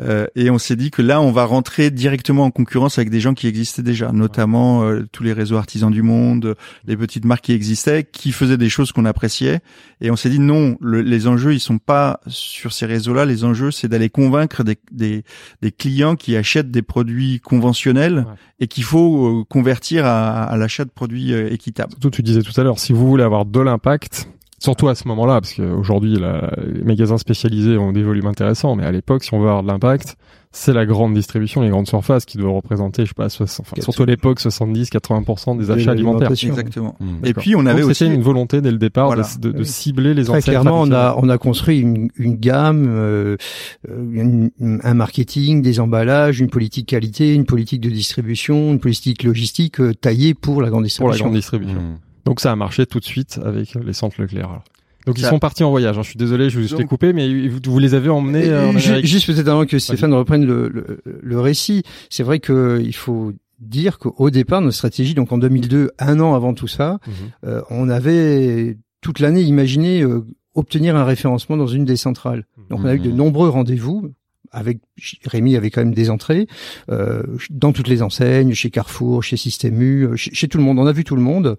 Euh, 0.00 0.26
et 0.36 0.48
on 0.50 0.58
s'est 0.58 0.76
dit 0.76 0.90
que 0.90 1.02
là, 1.02 1.20
on 1.20 1.32
va 1.32 1.44
rentrer 1.44 1.90
directement 1.90 2.44
en 2.44 2.50
concurrence 2.50 2.98
avec 2.98 3.10
des 3.10 3.20
gens 3.20 3.34
qui 3.34 3.46
existaient 3.46 3.82
déjà, 3.82 4.10
notamment 4.12 4.84
euh, 4.84 5.06
tous 5.12 5.22
les 5.22 5.32
réseaux 5.32 5.56
artisans 5.56 5.90
du 5.90 6.02
monde, 6.02 6.54
les 6.86 6.96
petites 6.96 7.24
marques 7.24 7.44
qui 7.44 7.52
existaient, 7.52 8.04
qui 8.04 8.32
faisaient 8.32 8.56
des 8.56 8.68
choses 8.70 8.92
qu'on 8.92 9.04
appréciait. 9.04 9.60
Et 10.00 10.10
on 10.10 10.16
s'est 10.16 10.30
dit 10.30 10.38
non, 10.38 10.76
le- 10.80 11.02
les 11.02 11.26
enjeux, 11.26 11.52
ils 11.54 11.60
sont 11.60 11.78
pas 11.78 12.20
sur 12.26 12.72
ces 12.72 12.86
réseaux-là. 12.86 13.24
Les 13.26 13.44
enjeux, 13.44 13.70
c'est 13.70 13.88
d'aller 13.88 14.08
convaincre 14.10 14.64
des, 14.64 14.78
des, 14.90 15.24
des 15.60 15.70
clients 15.72 16.16
qui 16.16 16.36
achètent 16.36 16.70
des 16.70 16.82
produits 16.82 17.40
conventionnels 17.40 17.92
Ouais. 18.26 18.34
et 18.60 18.66
qu'il 18.68 18.84
faut 18.84 19.40
euh, 19.40 19.44
convertir 19.44 20.06
à, 20.06 20.44
à 20.44 20.56
l'achat 20.56 20.84
de 20.84 20.90
produits 20.90 21.32
euh, 21.32 21.52
équitables. 21.52 21.92
Surtout, 21.92 22.10
tu 22.10 22.22
disais 22.22 22.42
tout 22.42 22.58
à 22.60 22.64
l'heure, 22.64 22.78
si 22.78 22.92
vous 22.92 23.06
voulez 23.08 23.24
avoir 23.24 23.44
de 23.44 23.60
l'impact, 23.60 24.28
surtout 24.62 24.88
à 24.88 24.94
ce 24.94 25.06
moment-là, 25.08 25.40
parce 25.40 25.54
qu'aujourd'hui, 25.54 26.16
la- 26.16 26.52
les 26.72 26.82
magasins 26.84 27.18
spécialisés 27.18 27.76
ont 27.78 27.92
des 27.92 28.02
volumes 28.02 28.26
intéressants, 28.26 28.76
mais 28.76 28.84
à 28.84 28.92
l'époque, 28.92 29.24
si 29.24 29.34
on 29.34 29.38
veut 29.40 29.48
avoir 29.48 29.62
de 29.62 29.68
l'impact, 29.68 30.16
c'est 30.54 30.74
la 30.74 30.84
grande 30.84 31.14
distribution, 31.14 31.62
les 31.62 31.70
grandes 31.70 31.86
surfaces 31.88 32.26
qui 32.26 32.36
doivent 32.36 32.54
représenter, 32.56 33.04
je 33.04 33.08
sais 33.08 33.14
pas, 33.16 33.28
60, 33.30 33.66
enfin, 33.72 33.80
surtout 33.82 34.02
à 34.02 34.06
l'époque, 34.06 34.38
70-80% 34.38 35.56
des 35.58 35.66
De 35.66 35.72
achats 35.72 35.90
alimentaires. 35.92 36.30
Exactement. 36.30 36.94
Mm. 37.00 37.24
Et 37.24 37.32
puis 37.34 37.56
on 37.56 37.64
avait 37.66 37.80
Donc, 37.80 37.90
aussi 37.90 38.04
c'était 38.04 38.14
une 38.14 38.22
volonté 38.22 38.60
dès 38.60 38.70
le 38.70 38.76
départ 38.78 39.06
Voilà. 39.06 39.26
de, 39.40 39.48
de- 39.50 39.58
de 39.58 39.64
cibler 39.64 40.12
les 40.14 40.24
Très 40.24 40.38
enseignes 40.38 40.52
clairement, 40.60 40.82
on 40.82 40.92
a 40.92 41.14
on 41.18 41.28
a 41.30 41.38
construit 41.38 41.78
une, 41.80 42.08
une 42.16 42.36
gamme, 42.36 42.84
euh, 42.88 43.36
euh, 43.88 44.02
une- 44.12 44.50
un 44.82 44.94
marketing, 44.94 45.62
des 45.62 45.80
emballages, 45.80 46.40
une 46.40 46.50
politique 46.50 46.86
qualité, 46.86 47.34
une 47.34 47.46
politique 47.46 47.80
de 47.80 47.88
distribution, 47.90 48.72
une 48.72 48.78
politique 48.80 49.22
logistique 49.22 49.80
euh, 49.80 49.94
taillée 49.94 50.34
pour 50.34 50.60
la 50.62 50.68
grande 50.68 50.86
pour 50.98 51.08
la 51.08 51.14
distribution. 51.14 51.24
grande 51.24 51.34
distribution. 51.36 51.80
Mm. 51.80 51.96
Donc 52.24 52.40
ça 52.40 52.52
a 52.52 52.56
marché 52.56 52.86
tout 52.86 53.00
de 53.00 53.04
suite 53.04 53.40
avec 53.44 53.74
les 53.74 53.92
centres 53.92 54.20
Leclerc. 54.20 54.48
alors. 54.48 54.64
Donc 55.06 55.18
ils 55.18 55.24
sont 55.24 55.40
partis 55.40 55.64
en 55.64 55.70
voyage. 55.70 55.98
hein. 55.98 56.02
Je 56.02 56.08
suis 56.10 56.16
désolé, 56.18 56.48
je 56.48 56.60
vous 56.60 56.68
t'ai 56.68 56.76
Donc- 56.82 56.86
coupé, 56.88 57.12
mais 57.12 57.48
vous, 57.48 57.58
vous 57.64 57.78
les 57.80 57.94
avez 57.94 58.08
emmenés 58.08 58.48
euh, 58.48 58.66
en 58.68 58.76
Amérique. 58.76 59.04
juste 59.06 59.26
peut-être 59.26 59.48
avant 59.48 59.66
que 59.66 59.78
Stéphane 59.80 60.14
reprenne 60.14 60.44
le, 60.46 60.68
le, 60.68 61.02
le 61.04 61.40
récit, 61.40 61.82
c'est 62.08 62.22
vrai 62.22 62.38
qu'il 62.38 62.94
faut 62.94 63.32
dire 63.58 63.98
qu'au 63.98 64.30
départ, 64.30 64.60
notre 64.60 64.76
stratégie, 64.76 65.14
donc 65.14 65.32
en 65.32 65.38
2002, 65.38 65.90
un 65.98 66.20
an 66.20 66.34
avant 66.34 66.54
tout 66.54 66.68
ça, 66.68 66.98
Mhm. 67.06 67.12
euh, 67.46 67.62
on 67.70 67.88
avait 67.88 68.76
toute 69.00 69.18
l'année 69.18 69.42
imaginé 69.42 70.02
euh, 70.02 70.24
obtenir 70.54 70.94
un 70.94 71.04
référencement 71.04 71.56
dans 71.56 71.66
une 71.66 71.84
des 71.84 71.96
centrales. 71.96 72.44
Donc 72.70 72.80
on 72.82 72.86
a 72.86 72.94
eu 72.94 72.98
de 73.00 73.08
Mhm. 73.10 73.16
nombreux 73.16 73.48
rendez-vous. 73.48 74.12
Avec 74.52 74.78
Rémi 75.24 75.56
avait 75.56 75.70
quand 75.70 75.80
même 75.80 75.94
des 75.94 76.10
entrées 76.10 76.46
euh, 76.90 77.22
dans 77.50 77.72
toutes 77.72 77.88
les 77.88 78.02
enseignes, 78.02 78.52
chez 78.52 78.70
Carrefour, 78.70 79.22
chez 79.22 79.36
Système 79.36 79.80
U, 79.80 80.06
euh, 80.06 80.16
chez, 80.16 80.32
chez 80.34 80.48
tout 80.48 80.58
le 80.58 80.64
monde. 80.64 80.78
On 80.78 80.86
a 80.86 80.92
vu 80.92 81.04
tout 81.04 81.16
le 81.16 81.22
monde. 81.22 81.56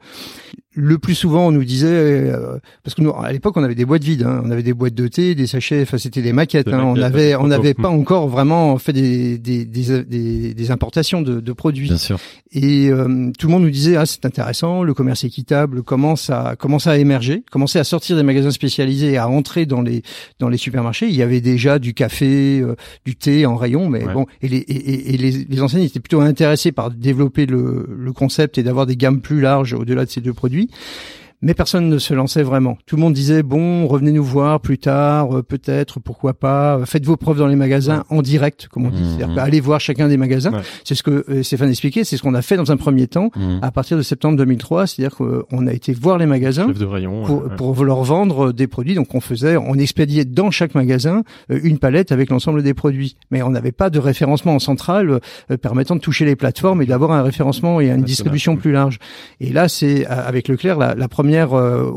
Le 0.75 0.97
plus 0.97 1.15
souvent, 1.15 1.47
on 1.47 1.51
nous 1.51 1.63
disait, 1.63 1.87
euh, 1.87 2.57
parce 2.83 2.95
que 2.95 3.01
nous, 3.01 3.11
à 3.11 3.31
l'époque, 3.31 3.55
on 3.57 3.63
avait 3.63 3.75
des 3.75 3.85
boîtes 3.85 4.03
vides, 4.03 4.23
hein, 4.23 4.41
on 4.43 4.49
avait 4.51 4.63
des 4.63 4.73
boîtes 4.73 4.95
de 4.95 5.07
thé, 5.07 5.35
des 5.35 5.47
sachets, 5.47 5.81
enfin 5.83 5.97
c'était 5.97 6.21
des 6.21 6.33
maquettes. 6.33 6.67
Des 6.67 6.73
hein, 6.73 6.83
on 6.85 7.01
avait, 7.01 7.35
on 7.35 7.47
n'avait 7.47 7.73
pas 7.73 7.89
encore 7.89 8.27
vraiment 8.27 8.77
fait 8.77 8.93
des 8.93 9.37
des 9.37 9.65
des, 9.65 10.53
des, 10.53 10.71
importations 10.71 11.21
de, 11.21 11.39
de 11.39 11.53
produits. 11.53 11.87
Bien 11.87 11.97
sûr. 11.97 12.19
Et 12.51 12.89
euh, 12.89 13.31
tout 13.37 13.47
le 13.47 13.51
monde 13.53 13.63
nous 13.63 13.69
disait, 13.69 13.95
ah 13.97 14.05
c'est 14.05 14.25
intéressant, 14.25 14.83
le 14.83 14.93
commerce 14.93 15.23
équitable 15.23 15.83
commence 15.83 16.29
à 16.29 16.55
commence 16.57 16.87
à 16.87 16.97
émerger, 16.97 17.43
commencer 17.51 17.79
à 17.79 17.83
sortir 17.83 18.15
des 18.15 18.23
magasins 18.23 18.51
spécialisés 18.51 19.11
et 19.13 19.17
à 19.17 19.27
entrer 19.29 19.65
dans 19.65 19.81
les 19.81 20.01
dans 20.39 20.49
les 20.49 20.57
supermarchés. 20.57 21.07
Il 21.07 21.15
y 21.15 21.21
avait 21.21 21.41
déjà 21.41 21.79
du 21.79 21.93
café, 21.93 22.59
euh, 22.61 22.75
du 23.05 23.15
thé 23.15 23.45
en 23.45 23.55
rayon, 23.55 23.89
mais 23.89 24.03
Ouais. 24.05 24.13
bon, 24.13 24.25
et 24.41 24.47
les 24.47 24.57
et- 24.57 25.13
et 25.13 25.17
les, 25.17 25.31
les 25.49 25.61
enseignes 25.61 25.83
étaient 25.83 25.99
plutôt 25.99 26.21
intéressées 26.21 26.71
par 26.71 26.89
développer 26.91 27.45
le 27.45 27.87
le 27.95 28.13
concept 28.13 28.57
et 28.57 28.63
d'avoir 28.63 28.85
des 28.85 28.95
gammes 28.97 29.21
plus 29.21 29.39
larges 29.41 29.73
au-delà 29.73 30.05
de 30.05 30.09
ces 30.09 30.21
deux 30.21 30.33
produits 30.33 30.62
aujourd'hui. 30.63 31.22
Mais 31.45 31.53
personne 31.53 31.89
ne 31.89 31.97
se 31.97 32.13
lançait 32.13 32.41
vraiment. 32.41 32.77
Tout 32.85 32.95
le 32.95 33.01
monde 33.01 33.13
disait 33.13 33.43
bon, 33.43 33.85
revenez 33.85 34.13
nous 34.13 34.23
voir 34.23 34.61
plus 34.61 34.77
tard, 34.77 35.35
euh, 35.37 35.43
peut-être, 35.43 35.99
pourquoi 35.99 36.33
pas. 36.33 36.77
euh, 36.77 36.85
Faites 36.85 37.05
vos 37.05 37.17
preuves 37.17 37.37
dans 37.37 37.47
les 37.47 37.57
magasins 37.57 38.05
en 38.09 38.21
direct, 38.21 38.69
comme 38.71 38.85
on 38.85 38.89
dit. 38.89 39.01
Mhm. 39.01 39.07
C'est-à-dire, 39.17 39.35
bah, 39.35 39.43
allez 39.43 39.59
voir 39.59 39.81
chacun 39.81 40.07
des 40.07 40.15
magasins. 40.15 40.53
Ouais. 40.53 40.61
C'est 40.85 40.95
ce 40.95 41.03
que 41.03 41.25
euh, 41.29 41.43
Stéphane 41.43 41.69
expliquait. 41.69 42.05
C'est 42.05 42.15
ce 42.15 42.21
qu'on 42.23 42.33
a 42.33 42.41
fait 42.41 42.55
dans 42.55 42.71
un 42.71 42.77
premier 42.77 43.07
temps 43.07 43.29
Mhm. 43.35 43.59
à 43.61 43.71
partir 43.71 43.97
de 43.97 44.01
septembre 44.03 44.37
2003. 44.37 44.87
C'est-à-dire 44.87 45.17
qu'on 45.17 45.67
a 45.67 45.73
été 45.73 45.91
voir 45.91 46.17
les 46.17 46.25
magasins 46.25 46.67
Chef 46.67 46.79
de 46.79 46.85
rayon. 46.85 47.23
pour, 47.23 47.43
ouais, 47.43 47.49
ouais. 47.49 47.55
pour 47.57 47.83
leur 47.83 48.03
vendre 48.03 48.47
euh, 48.47 48.53
des 48.53 48.67
produits. 48.67 48.95
Donc 48.95 49.13
on 49.13 49.19
faisait, 49.19 49.57
on 49.57 49.75
expédiait 49.75 50.23
dans 50.23 50.49
chaque 50.49 50.75
magasin 50.75 51.23
une 51.49 51.77
palette 51.77 52.13
avec 52.13 52.29
l'ensemble 52.29 52.63
des 52.63 52.73
produits. 52.73 53.17
Mais 53.31 53.41
on 53.41 53.49
n'avait 53.49 53.73
pas 53.73 53.89
de 53.89 53.99
référencement 53.99 54.55
en 54.55 54.59
centrale 54.59 55.19
permettant 55.61 55.95
de 55.97 55.99
toucher 56.01 56.23
les 56.23 56.37
plateformes 56.37 56.81
et 56.81 56.85
d'avoir 56.85 57.11
un 57.11 57.21
référencement 57.21 57.81
et 57.81 57.89
une 57.89 58.03
distribution 58.03 58.55
plus 58.55 58.71
large. 58.71 58.97
Et 59.41 59.51
là, 59.51 59.67
c'est 59.67 60.05
avec 60.05 60.47
Leclerc 60.47 60.77
la, 60.77 60.95
la 60.95 61.07
première 61.09 61.32
euh, 61.41 61.91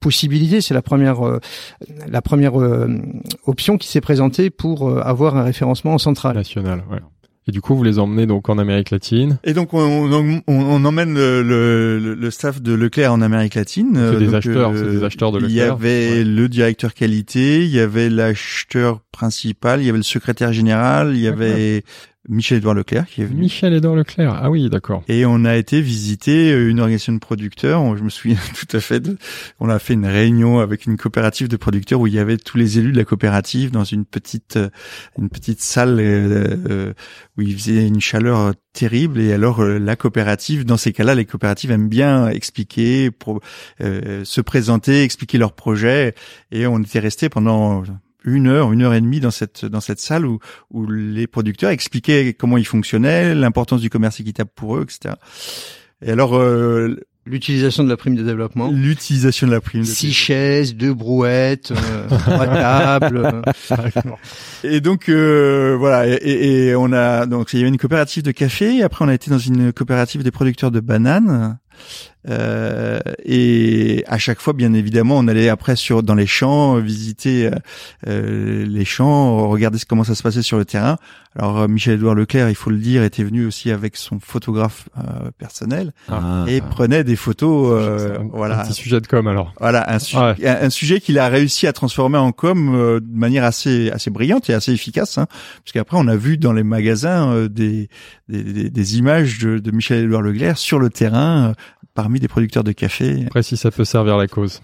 possibilité, 0.00 0.60
c'est 0.60 0.74
la 0.74 0.82
première 0.82 1.26
euh, 1.26 1.38
la 2.08 2.22
première 2.22 2.60
euh, 2.60 2.88
option 3.46 3.76
qui 3.78 3.88
s'est 3.88 4.00
présentée 4.00 4.48
pour 4.50 4.88
euh, 4.88 5.00
avoir 5.02 5.36
un 5.36 5.42
référencement 5.42 5.92
en 5.94 5.98
centrale. 5.98 6.36
National, 6.36 6.82
ouais. 6.90 6.98
Et 7.48 7.52
du 7.52 7.60
coup, 7.62 7.74
vous 7.74 7.82
les 7.82 7.98
emmenez 7.98 8.26
donc 8.26 8.48
en 8.48 8.58
Amérique 8.58 8.90
latine. 8.90 9.38
Et 9.44 9.54
donc 9.54 9.72
on, 9.74 9.80
on, 9.80 10.42
on- 10.46 10.84
emmène 10.84 11.14
le, 11.14 11.42
le, 11.42 12.14
le 12.14 12.30
staff 12.30 12.60
de 12.62 12.74
Leclerc 12.74 13.12
en 13.12 13.22
Amérique 13.22 13.54
latine. 13.56 13.90
C'est 13.94 13.98
Euh, 14.00 14.18
des 14.18 14.26
donc, 14.26 14.34
acheteurs, 14.36 14.72
c'est 14.76 14.84
des 14.90 15.02
acheteurs 15.04 15.32
de 15.32 15.40
Il 15.40 15.50
y 15.50 15.54
Leclerc. 15.56 15.72
avait 15.72 16.10
Ouais. 16.18 16.24
le 16.24 16.48
directeur 16.48 16.94
qualité, 16.94 17.64
il 17.64 17.70
y 17.70 17.80
avait 17.80 18.08
l'acheteur 18.10 19.00
principal, 19.10 19.80
il 19.80 19.86
y 19.86 19.88
avait 19.88 19.98
le 19.98 20.02
secrétaire 20.04 20.52
général, 20.52 21.12
il 21.16 21.20
y 21.22 21.28
avait 21.28 21.82
Michel-Édouard 22.30 22.74
Leclerc 22.74 23.06
qui 23.06 23.22
est 23.22 23.24
venu. 23.24 23.40
Michel-Édouard 23.40 23.96
Leclerc. 23.96 24.38
Ah 24.40 24.50
oui, 24.50 24.68
d'accord. 24.70 25.02
Et 25.08 25.26
on 25.26 25.44
a 25.44 25.56
été 25.56 25.80
visiter 25.80 26.52
euh, 26.52 26.70
une 26.70 26.80
organisation 26.80 27.12
de 27.12 27.18
producteurs. 27.18 27.96
Je 27.96 28.02
me 28.02 28.08
souviens 28.08 28.38
tout 28.54 28.76
à 28.76 28.80
fait. 28.80 29.00
De, 29.00 29.16
on 29.58 29.68
a 29.68 29.78
fait 29.78 29.94
une 29.94 30.06
réunion 30.06 30.60
avec 30.60 30.86
une 30.86 30.96
coopérative 30.96 31.48
de 31.48 31.56
producteurs 31.56 32.00
où 32.00 32.06
il 32.06 32.14
y 32.14 32.18
avait 32.18 32.36
tous 32.36 32.56
les 32.56 32.78
élus 32.78 32.92
de 32.92 32.96
la 32.96 33.04
coopérative 33.04 33.70
dans 33.70 33.84
une 33.84 34.04
petite 34.04 34.56
euh, 34.56 34.70
une 35.18 35.28
petite 35.28 35.60
salle 35.60 35.98
euh, 36.00 36.56
euh, 36.70 36.92
où 37.36 37.42
il 37.42 37.54
faisait 37.56 37.86
une 37.86 38.00
chaleur 38.00 38.54
terrible. 38.72 39.20
Et 39.20 39.32
alors 39.32 39.60
euh, 39.60 39.78
la 39.78 39.96
coopérative, 39.96 40.64
dans 40.64 40.76
ces 40.76 40.92
cas-là, 40.92 41.14
les 41.14 41.24
coopératives 41.24 41.70
aiment 41.70 41.88
bien 41.88 42.28
expliquer, 42.28 43.10
pour, 43.10 43.40
euh, 43.80 44.24
se 44.24 44.40
présenter, 44.40 45.02
expliquer 45.02 45.38
leurs 45.38 45.52
projets. 45.52 46.14
Et 46.50 46.66
on 46.66 46.78
était 46.80 47.00
resté 47.00 47.28
pendant 47.28 47.82
une 48.24 48.46
heure, 48.48 48.72
une 48.72 48.82
heure 48.82 48.94
et 48.94 49.00
demie 49.00 49.20
dans 49.20 49.30
cette 49.30 49.64
dans 49.64 49.80
cette 49.80 50.00
salle 50.00 50.26
où 50.26 50.38
où 50.70 50.86
les 50.86 51.26
producteurs 51.26 51.70
expliquaient 51.70 52.34
comment 52.34 52.56
ils 52.58 52.66
fonctionnaient, 52.66 53.34
l'importance 53.34 53.80
du 53.80 53.90
commerce 53.90 54.20
équitable 54.20 54.50
pour 54.54 54.76
eux, 54.76 54.82
etc. 54.82 55.14
Et 56.02 56.10
alors 56.12 56.36
euh, 56.36 56.96
L'utilisation 57.26 57.84
de 57.84 57.88
la 57.90 57.98
prime 57.98 58.16
de 58.16 58.22
développement. 58.22 58.70
l'utilisation 58.72 59.46
de 59.46 59.52
la 59.52 59.60
prime. 59.60 59.82
de 59.82 59.86
Six 59.86 60.12
chaises, 60.14 60.74
deux 60.74 60.94
brouettes, 60.94 61.70
euh, 61.70 62.08
trois 62.08 62.46
tables. 62.46 63.18
euh. 63.26 63.42
Et 64.64 64.80
donc 64.80 65.08
euh, 65.10 65.76
voilà, 65.78 66.06
et, 66.08 66.14
et- 66.14 66.66
et 66.68 66.74
on 66.74 66.92
a 66.92 67.26
donc 67.26 67.52
il 67.52 67.58
y 67.58 67.60
avait 67.62 67.68
une 67.68 67.76
coopérative 67.78 68.22
de 68.22 68.30
café. 68.32 68.76
Et 68.78 68.82
après 68.82 69.04
on 69.04 69.08
a 69.08 69.14
été 69.14 69.30
dans 69.30 69.38
une 69.38 69.72
coopérative 69.72 70.22
des 70.22 70.30
producteurs 70.30 70.70
de 70.70 70.80
bananes. 70.80 71.58
Euh, 72.28 73.00
et 73.24 74.04
à 74.06 74.18
chaque 74.18 74.40
fois, 74.40 74.52
bien 74.52 74.72
évidemment, 74.74 75.16
on 75.18 75.26
allait 75.28 75.48
après 75.48 75.74
sur 75.76 76.02
dans 76.02 76.14
les 76.14 76.26
champs 76.26 76.76
visiter 76.76 77.46
euh, 77.46 77.50
euh, 78.08 78.66
les 78.66 78.84
champs, 78.84 79.48
regarder 79.48 79.78
comment 79.88 80.04
ça 80.04 80.14
se 80.14 80.22
passait 80.22 80.42
sur 80.42 80.58
le 80.58 80.64
terrain. 80.64 80.96
Alors 81.38 81.60
euh, 81.60 81.68
Michel-Édouard 81.68 82.14
Leclerc, 82.14 82.48
il 82.50 82.54
faut 82.56 82.70
le 82.70 82.76
dire, 82.78 83.02
était 83.04 83.22
venu 83.22 83.46
aussi 83.46 83.70
avec 83.70 83.96
son 83.96 84.18
photographe 84.20 84.88
euh, 84.98 85.30
personnel 85.38 85.92
Ah. 86.08 86.44
et 86.48 86.60
prenait 86.60 87.04
des 87.04 87.16
photos. 87.16 87.72
euh, 87.72 87.98
C'est 88.16 88.20
un, 88.20 88.28
voilà, 88.32 88.60
un 88.60 88.64
petit 88.64 88.74
sujet 88.74 89.00
de 89.00 89.06
com 89.06 89.26
alors. 89.26 89.54
Voilà 89.60 89.90
un, 89.90 89.98
su- 89.98 90.16
Ouais. 90.16 90.34
un, 90.46 90.66
un 90.66 90.70
sujet 90.70 91.00
qu'il 91.00 91.18
a 91.18 91.28
réussi 91.28 91.66
à 91.66 91.72
transformer 91.72 92.18
en 92.18 92.32
com 92.32 92.74
euh, 92.74 93.00
de 93.00 93.16
manière 93.18 93.44
assez 93.44 93.90
assez 93.92 94.10
brillante 94.10 94.50
et 94.50 94.54
assez 94.54 94.72
efficace, 94.72 95.18
hein, 95.18 95.26
parce 95.64 95.72
qu'après 95.72 95.96
on 95.98 96.08
a 96.08 96.16
vu 96.16 96.36
dans 96.36 96.52
les 96.52 96.64
magasins 96.64 97.32
euh, 97.32 97.48
des, 97.48 97.88
des, 98.28 98.42
des- 98.42 98.70
des 98.70 98.98
images 98.98 99.38
de, 99.38 99.58
de 99.58 99.70
Michel 99.70 100.04
Édouard 100.04 100.22
Leclerc 100.22 100.58
sur 100.58 100.78
le 100.80 100.90
terrain 100.90 101.50
euh, 101.50 101.54
parmi 102.10 102.18
des 102.20 102.28
producteurs 102.28 102.64
de 102.64 102.72
café. 102.72 103.22
Après, 103.26 103.42
si 103.44 103.56
ça 103.56 103.70
peut 103.70 103.84
servir 103.84 104.16
la 104.16 104.26
cause. 104.26 104.60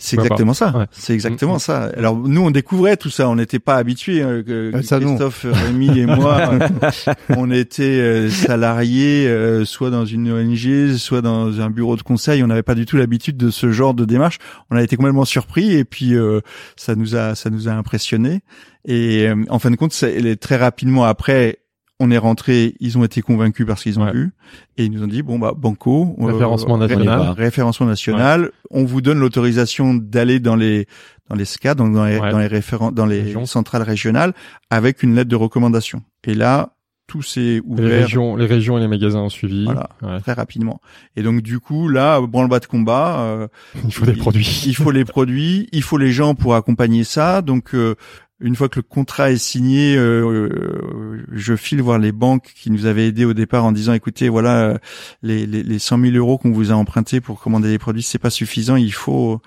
C'est 0.00 0.16
exactement 0.18 0.52
ça. 0.52 0.76
Ouais. 0.76 0.84
C'est 0.90 1.14
exactement 1.14 1.58
ça. 1.58 1.84
Alors 1.96 2.14
nous 2.18 2.42
on 2.42 2.50
découvrait 2.50 2.98
tout 2.98 3.08
ça, 3.08 3.26
on 3.30 3.36
n'était 3.36 3.58
pas 3.58 3.76
habitués. 3.76 4.20
hein, 4.20 4.42
que- 4.46 4.70
Ah. 4.74 4.80
Christophe, 4.82 5.46
Rémi 5.50 5.98
et 6.00 6.04
moi, 6.04 6.50
euh, 7.08 7.14
on 7.36 7.50
était 7.50 7.84
euh, 7.84 8.28
salariés 8.28 9.26
euh, 9.28 9.64
soit 9.64 9.88
dans 9.88 10.04
une 10.04 10.30
ONG, 10.30 10.94
soit 10.98 11.22
dans 11.22 11.62
un 11.62 11.70
bureau 11.70 11.96
de 11.96 12.02
conseil. 12.02 12.42
On 12.42 12.48
n'avait 12.48 12.62
pas 12.62 12.74
du 12.74 12.84
tout 12.84 12.98
l'habitude 12.98 13.38
de 13.38 13.48
ce 13.50 13.70
genre 13.70 13.94
de 13.94 14.04
démarche. 14.04 14.38
On 14.70 14.76
a 14.76 14.82
été 14.82 14.96
complètement 14.96 15.24
surpris 15.24 15.72
et 15.72 15.84
puis 15.86 16.14
euh, 16.14 16.40
ça 16.76 16.94
nous 16.94 17.16
a 17.16 17.34
ça 17.34 17.48
nous 17.48 17.66
a 17.68 17.72
impressionné. 17.72 18.40
Et 18.84 19.26
euh, 19.26 19.36
en 19.48 19.58
fin 19.58 19.70
de 19.70 19.76
compte, 19.76 19.94
ça- 19.94 20.10
elle 20.10 20.26
est 20.26 20.36
très 20.36 20.56
rapidement 20.56 21.04
après. 21.04 21.60
On 22.00 22.10
est 22.12 22.18
rentré, 22.18 22.74
ils 22.78 22.96
ont 22.96 23.02
été 23.04 23.22
convaincus 23.22 23.66
parce 23.66 23.82
qu'ils 23.82 23.98
ont 23.98 24.04
Ouais. 24.04 24.12
vu 24.12 24.30
et 24.76 24.84
ils 24.84 24.92
nous 24.92 25.02
ont 25.02 25.08
dit 25.08 25.22
bon 25.22 25.38
bah 25.38 25.52
banco 25.56 26.14
euh, 26.20 26.26
Référencement 26.26 26.74
ré- 26.78 26.86
national. 26.94 27.30
référencement 27.36 27.86
national. 27.88 28.50
On 28.70 28.84
vous 28.84 29.00
donne 29.00 29.18
l'autorisation 29.18 29.94
d'aller 29.94 30.38
dans 30.38 30.54
les 30.56 30.86
dans 31.28 31.34
les 31.36 31.44
SCA, 31.44 31.74
donc 31.74 31.92
dans 31.94 32.04
les 32.04 32.18
Ouais. 32.18 32.30
dans 32.30 32.38
les 32.38 32.46
référents 32.46 32.92
dans 32.92 33.06
les 33.06 33.34
centrales 33.46 33.82
régionales 33.82 34.32
avec 34.70 35.02
une 35.02 35.14
lettre 35.16 35.28
de 35.30 35.36
recommandation. 35.36 36.02
Et 36.24 36.34
là, 36.34 36.70
tout 37.08 37.22
s'est 37.22 37.40
Les 37.40 37.62
ouvert 37.66 38.02
régions, 38.02 38.36
les 38.36 38.46
régions 38.46 38.76
et 38.78 38.80
les 38.80 38.86
magasins 38.86 39.20
ont 39.20 39.28
suivi. 39.30 39.64
Voilà. 39.64 39.88
Très 40.20 40.34
rapidement. 40.34 40.80
Et 41.16 41.22
donc 41.22 41.40
du 41.42 41.58
coup, 41.58 41.88
là, 41.88 42.20
branle-bas 42.20 42.60
de 42.60 42.66
combat. 42.66 43.20
euh, 43.20 43.48
Il 43.84 43.92
faut 43.92 44.06
des 44.06 44.12
produits. 44.12 44.62
il 44.66 44.76
faut 44.76 44.90
les 44.92 45.04
produits, 45.04 45.68
il 45.72 45.82
faut 45.82 45.98
les 45.98 46.12
gens 46.12 46.34
pour 46.36 46.54
accompagner 46.54 47.02
ça. 47.04 47.42
Donc 47.42 47.74
euh, 47.74 47.96
une 48.40 48.54
fois 48.54 48.68
que 48.68 48.78
le 48.78 48.82
contrat 48.82 49.32
est 49.32 49.36
signé, 49.36 49.96
euh, 49.96 50.48
euh, 50.50 51.26
je 51.32 51.56
file 51.56 51.82
voir 51.82 51.98
les 51.98 52.12
banques 52.12 52.52
qui 52.54 52.70
nous 52.70 52.86
avaient 52.86 53.08
aidés 53.08 53.24
au 53.24 53.34
départ 53.34 53.64
en 53.64 53.72
disant 53.72 53.92
écoutez 53.94 54.28
voilà 54.28 54.60
euh, 54.60 54.78
les, 55.22 55.44
les, 55.44 55.64
les 55.64 55.78
100 55.80 56.00
000 56.00 56.16
euros 56.16 56.38
qu'on 56.38 56.52
vous 56.52 56.70
a 56.70 56.74
empruntés 56.74 57.20
pour 57.20 57.40
commander 57.40 57.68
les 57.68 57.78
produits 57.78 58.02
c'est 58.02 58.18
pas 58.18 58.30
suffisant. 58.30 58.76
Il 58.76 58.92
faut 58.92 59.40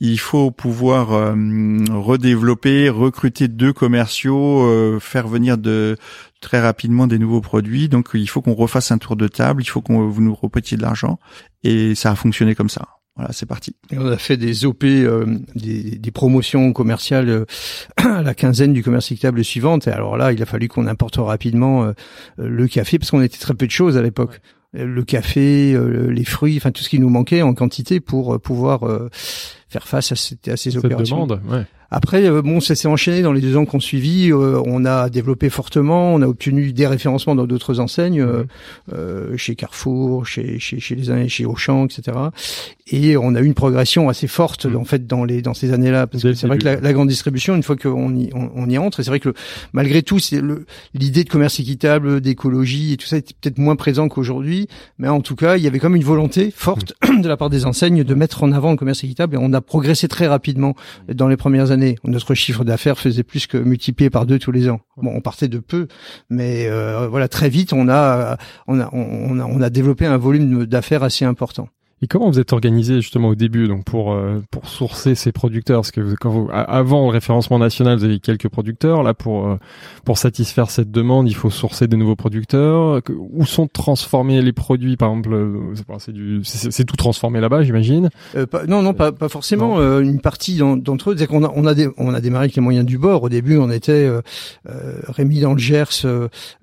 il 0.00 0.18
faut 0.18 0.50
pouvoir 0.50 1.08
redévelopper 1.08 2.88
recruter 2.88 3.48
deux 3.48 3.72
commerciaux 3.72 4.98
faire 5.00 5.28
venir 5.28 5.58
de 5.58 5.96
très 6.40 6.60
rapidement 6.60 7.06
des 7.06 7.18
nouveaux 7.18 7.42
produits. 7.42 7.88
Donc 7.88 8.10
il 8.14 8.28
faut 8.28 8.40
qu'on 8.40 8.54
refasse 8.54 8.90
un 8.92 8.98
tour 8.98 9.16
de 9.16 9.28
table 9.28 9.62
il 9.62 9.66
faut 9.66 9.82
qu'on 9.82 10.08
vous 10.08 10.22
nous 10.22 10.34
repetiez 10.34 10.76
de 10.76 10.82
l'argent. 10.82 11.18
Et 11.64 11.94
ça 11.94 12.12
a 12.12 12.14
fonctionné 12.16 12.54
comme 12.54 12.70
ça 12.70 13.01
voilà 13.16 13.32
c'est 13.32 13.46
parti 13.46 13.74
Et 13.90 13.98
on 13.98 14.06
a 14.06 14.16
fait 14.16 14.36
des 14.36 14.64
OP, 14.64 14.84
euh, 14.84 15.38
des, 15.54 15.98
des 15.98 16.10
promotions 16.10 16.72
commerciales 16.72 17.28
euh, 17.28 17.44
à 17.96 18.22
la 18.22 18.34
quinzaine 18.34 18.72
du 18.72 18.82
commerce 18.82 19.10
équitable 19.12 19.44
suivante. 19.44 19.86
Et 19.86 19.90
alors 19.90 20.16
là, 20.16 20.32
il 20.32 20.42
a 20.42 20.46
fallu 20.46 20.68
qu'on 20.68 20.86
importe 20.86 21.16
rapidement 21.16 21.84
euh, 21.84 21.92
le 22.38 22.66
café 22.68 22.98
parce 22.98 23.10
qu'on 23.10 23.20
était 23.22 23.38
très 23.38 23.54
peu 23.54 23.66
de 23.66 23.70
choses 23.70 23.96
à 23.96 24.02
l'époque. 24.02 24.40
Euh, 24.76 24.86
Le 24.86 25.04
café, 25.04 25.74
euh, 25.74 26.10
les 26.10 26.24
fruits, 26.24 26.56
enfin 26.56 26.70
tout 26.70 26.82
ce 26.82 26.88
qui 26.88 26.98
nous 26.98 27.10
manquait 27.10 27.42
en 27.42 27.52
quantité 27.52 28.00
pour 28.00 28.34
euh, 28.34 28.38
pouvoir 28.38 28.84
euh, 28.88 29.10
faire 29.68 29.86
face 29.86 30.12
à, 30.12 30.16
cette- 30.16 30.48
à 30.48 30.56
ces 30.56 30.70
Cette 30.70 30.82
opérations. 30.84 31.26
demande, 31.26 31.42
ouais. 31.50 31.66
Après, 31.94 32.24
euh, 32.26 32.40
bon, 32.40 32.60
ça 32.60 32.74
s'est 32.74 32.88
enchaîné 32.88 33.20
dans 33.20 33.34
les 33.34 33.42
deux 33.42 33.56
ans 33.58 33.66
qu'on 33.66 33.78
suivi. 33.78 34.30
euh, 34.32 34.62
on 34.64 34.86
a 34.86 35.10
développé 35.10 35.50
fortement, 35.50 36.14
on 36.14 36.22
a 36.22 36.26
obtenu 36.26 36.72
des 36.72 36.86
référencements 36.86 37.34
dans 37.34 37.46
d'autres 37.46 37.80
enseignes, 37.80 38.22
euh, 38.22 38.44
euh, 38.94 39.36
chez 39.36 39.56
Carrefour, 39.56 40.26
chez, 40.26 40.58
chez, 40.58 40.80
chez 40.80 40.94
les 40.94 41.28
chez 41.28 41.44
Auchan, 41.44 41.84
etc. 41.84 42.16
Et 42.90 43.16
on 43.18 43.34
a 43.34 43.40
eu 43.40 43.44
une 43.44 43.52
progression 43.54 44.08
assez 44.08 44.26
forte, 44.26 44.64
Mhm. 44.64 44.76
en 44.76 44.84
fait, 44.84 45.06
dans 45.06 45.24
les 45.26 45.42
dans 45.42 45.52
ces 45.52 45.72
années-là, 45.74 46.06
parce 46.06 46.22
que 46.22 46.32
c'est 46.32 46.46
vrai 46.46 46.56
que 46.56 46.64
la, 46.64 46.80
la 46.80 46.92
grande 46.94 47.08
distribution, 47.08 47.54
une 47.54 47.62
fois 47.62 47.76
qu'on 47.76 48.14
y 48.16 48.30
on, 48.34 48.50
on 48.54 48.70
y 48.70 48.78
entre, 48.78 49.00
et 49.00 49.02
c'est 49.02 49.10
vrai 49.10 49.20
que 49.20 49.28
le- 49.28 49.34
malgré 49.74 50.02
tout, 50.02 50.18
c'est 50.18 50.40
l'idée 50.94 51.24
de 51.24 51.28
commerce 51.28 51.60
équitable, 51.60 52.22
d'écologie 52.22 52.94
et 52.94 52.96
tout 52.96 53.06
ça 53.06 53.18
était 53.18 53.34
peut-être 53.38 53.58
moins 53.58 53.76
présent 53.76 54.08
qu'aujourd'hui, 54.08 54.66
mais 54.98 55.08
en 55.08 55.20
tout 55.20 55.36
cas, 55.36 55.58
il 55.58 55.62
y 55.62 55.66
avait 55.66 55.78
comme 55.78 55.94
une 55.96 56.04
volonté 56.04 56.50
forte 56.56 56.94
de 57.22 57.28
la 57.28 57.36
part 57.36 57.50
des 57.50 57.66
enseignes 57.66 58.02
de 58.02 58.14
mettre 58.14 58.42
en 58.44 58.52
avant 58.52 58.70
le 58.70 58.76
commerce 58.78 59.04
équitable, 59.04 59.34
et 59.34 59.38
on 59.38 59.52
a 59.52 59.60
progressé 59.60 60.08
très 60.08 60.26
rapidement 60.26 60.74
dans 61.12 61.28
les 61.28 61.36
premières 61.36 61.70
années. 61.70 61.81
Notre 62.04 62.34
chiffre 62.34 62.64
d'affaires 62.64 62.98
faisait 62.98 63.22
plus 63.22 63.46
que 63.46 63.56
multiplier 63.56 64.10
par 64.10 64.26
deux 64.26 64.38
tous 64.38 64.52
les 64.52 64.68
ans. 64.68 64.80
Bon, 64.96 65.12
on 65.14 65.20
partait 65.20 65.48
de 65.48 65.58
peu, 65.58 65.88
mais 66.30 66.66
euh, 66.66 67.08
voilà, 67.08 67.28
très 67.28 67.48
vite, 67.48 67.72
on 67.72 67.88
a, 67.88 68.36
on 68.66 68.80
a, 68.80 68.88
on 68.92 69.38
a, 69.38 69.44
on 69.44 69.60
a 69.60 69.70
développé 69.70 70.06
un 70.06 70.16
volume 70.16 70.66
d'affaires 70.66 71.02
assez 71.02 71.24
important. 71.24 71.68
Et 72.04 72.08
comment 72.08 72.28
vous 72.28 72.40
êtes 72.40 72.52
organisé 72.52 72.96
justement 72.96 73.28
au 73.28 73.36
début 73.36 73.68
donc 73.68 73.84
pour 73.84 74.12
euh, 74.12 74.42
pour 74.50 74.66
sourcer 74.66 75.14
ces 75.14 75.30
producteurs? 75.30 75.82
Parce 75.82 75.92
que 75.92 76.00
vous, 76.00 76.16
quand 76.20 76.30
vous, 76.30 76.48
avant 76.52 77.04
le 77.04 77.12
référencement 77.12 77.60
national, 77.60 77.96
vous 77.96 78.04
avez 78.04 78.18
quelques 78.18 78.48
producteurs. 78.48 79.04
Là, 79.04 79.14
pour 79.14 79.46
euh, 79.46 79.56
pour 80.04 80.18
satisfaire 80.18 80.68
cette 80.68 80.90
demande, 80.90 81.28
il 81.28 81.34
faut 81.36 81.48
sourcer 81.48 81.86
des 81.86 81.96
nouveaux 81.96 82.16
producteurs. 82.16 83.00
Où 83.08 83.46
sont 83.46 83.68
transformés 83.68 84.42
les 84.42 84.52
produits? 84.52 84.96
Par 84.96 85.10
exemple, 85.10 85.32
euh, 85.32 85.74
c'est 85.98 86.10
du 86.10 86.40
c'est 86.42 86.84
tout 86.84 86.96
transformé 86.96 87.40
là-bas, 87.40 87.62
j'imagine. 87.62 88.10
Euh, 88.34 88.46
non, 88.66 88.82
non, 88.82 88.94
pas 88.94 89.12
pas 89.12 89.28
forcément. 89.28 89.78
une 90.00 90.20
partie 90.20 90.56
d'entre 90.56 91.10
eux, 91.12 91.16
c'est 91.16 91.28
qu'on 91.28 91.44
a 91.44 91.52
on 91.54 91.66
a 91.66 91.74
des, 91.74 91.88
on 91.98 92.12
a 92.14 92.20
démarré 92.20 92.46
avec 92.46 92.56
les 92.56 92.62
moyens 92.62 92.84
du 92.84 92.98
bord. 92.98 93.22
Au 93.22 93.28
début, 93.28 93.58
on 93.58 93.70
était 93.70 94.10
Rémi 94.64 95.38
dans 95.38 95.52
le 95.52 95.60
Gers, 95.60 96.04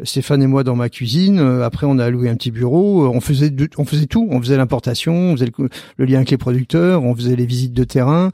Stéphane 0.04 0.44
et 0.44 0.48
moi 0.48 0.66
dans 0.66 0.76
ma 0.76 0.90
cuisine. 0.90 1.40
après, 1.40 1.88
on 1.88 1.98
a 1.98 2.10
loué 2.10 2.28
un 2.30 2.36
petit 2.36 2.52
bureau. 2.52 3.08
on 3.08 3.22
faisait 3.22 3.54
on 3.78 3.86
faisait 3.86 4.08
tout. 4.08 4.28
On 4.30 4.42
faisait 4.42 4.58
l'importation 4.58 5.29
on 5.30 5.36
faisait 5.36 5.52
le, 5.98 6.06
lien 6.06 6.18
avec 6.18 6.32
les 6.32 6.38
producteurs, 6.38 7.04
on 7.04 7.16
faisait 7.16 7.36
les 7.36 7.46
visites 7.46 7.74
de 7.74 7.84
terrain. 7.84 8.32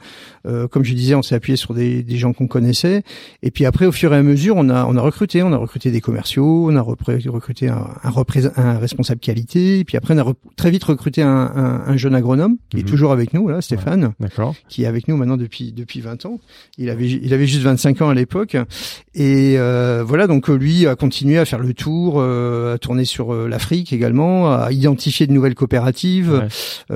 Euh, 0.48 0.68
comme 0.68 0.84
je 0.84 0.94
disais, 0.94 1.16
on 1.16 1.22
s'est 1.22 1.36
appuyé 1.36 1.58
sur 1.58 1.74
des, 1.74 2.04
des 2.04 2.18
gens 2.18 2.34
qu'on 2.34 2.48
connaissait. 2.48 3.04
Et 3.44 3.52
puis 3.52 3.66
après, 3.66 3.86
au 3.86 3.92
fur 3.92 4.14
et 4.14 4.18
à 4.18 4.24
mesure, 4.24 4.56
on 4.58 4.70
a 4.70 4.86
on 4.86 4.96
a 4.96 5.02
recruté, 5.02 5.44
on 5.44 5.54
a 5.54 5.58
recruté 5.58 5.92
des 5.92 6.02
commerciaux, 6.02 6.68
on 6.70 6.76
a 6.76 6.82
recruté 6.82 7.70
un, 7.70 7.88
un, 8.04 8.14
un 8.58 8.78
responsable 8.78 9.20
qualité. 9.20 9.80
Et 9.80 9.84
puis 9.84 9.98
après, 9.98 10.14
on 10.14 10.18
a 10.20 10.34
très 10.56 10.72
vite 10.72 10.84
recruté 10.84 11.22
un, 11.22 11.30
un, 11.30 11.84
un 11.88 11.98
jeune 11.98 12.16
agronome 12.16 12.58
qui 12.70 12.78
est 12.78 12.84
mhm. 12.84 12.90
toujours 12.90 13.12
avec 13.12 13.34
nous 13.34 13.48
là, 13.48 13.62
Stéphane, 13.62 14.14
qui 14.70 14.84
est 14.84 14.88
avec 14.88 15.08
nous 15.08 15.18
maintenant 15.18 15.38
depuis 15.38 15.72
depuis 15.72 16.02
20 16.02 16.26
ans. 16.26 16.40
Il 16.78 16.90
avait 16.90 17.08
il 17.08 17.34
avait 17.34 17.48
juste 17.48 17.64
25 17.64 18.02
ans 18.02 18.10
à 18.10 18.14
l'époque. 18.14 18.58
Et 19.14 19.56
euh, 19.58 20.04
voilà, 20.06 20.28
donc 20.28 20.48
lui 20.48 20.88
a 20.88 20.96
continué 20.96 21.38
à 21.38 21.46
faire 21.46 21.60
le 21.60 21.74
tour, 21.74 22.16
euh, 22.18 22.76
à 22.76 22.78
tourner 22.78 23.06
sur 23.06 23.34
euh, 23.34 23.48
l'Afrique 23.48 23.94
également, 23.94 24.52
à 24.52 24.72
identifier 24.72 25.28
de 25.28 25.32
nouvelles 25.32 25.56
coopératives, 25.56 26.34
euh, 26.34 26.48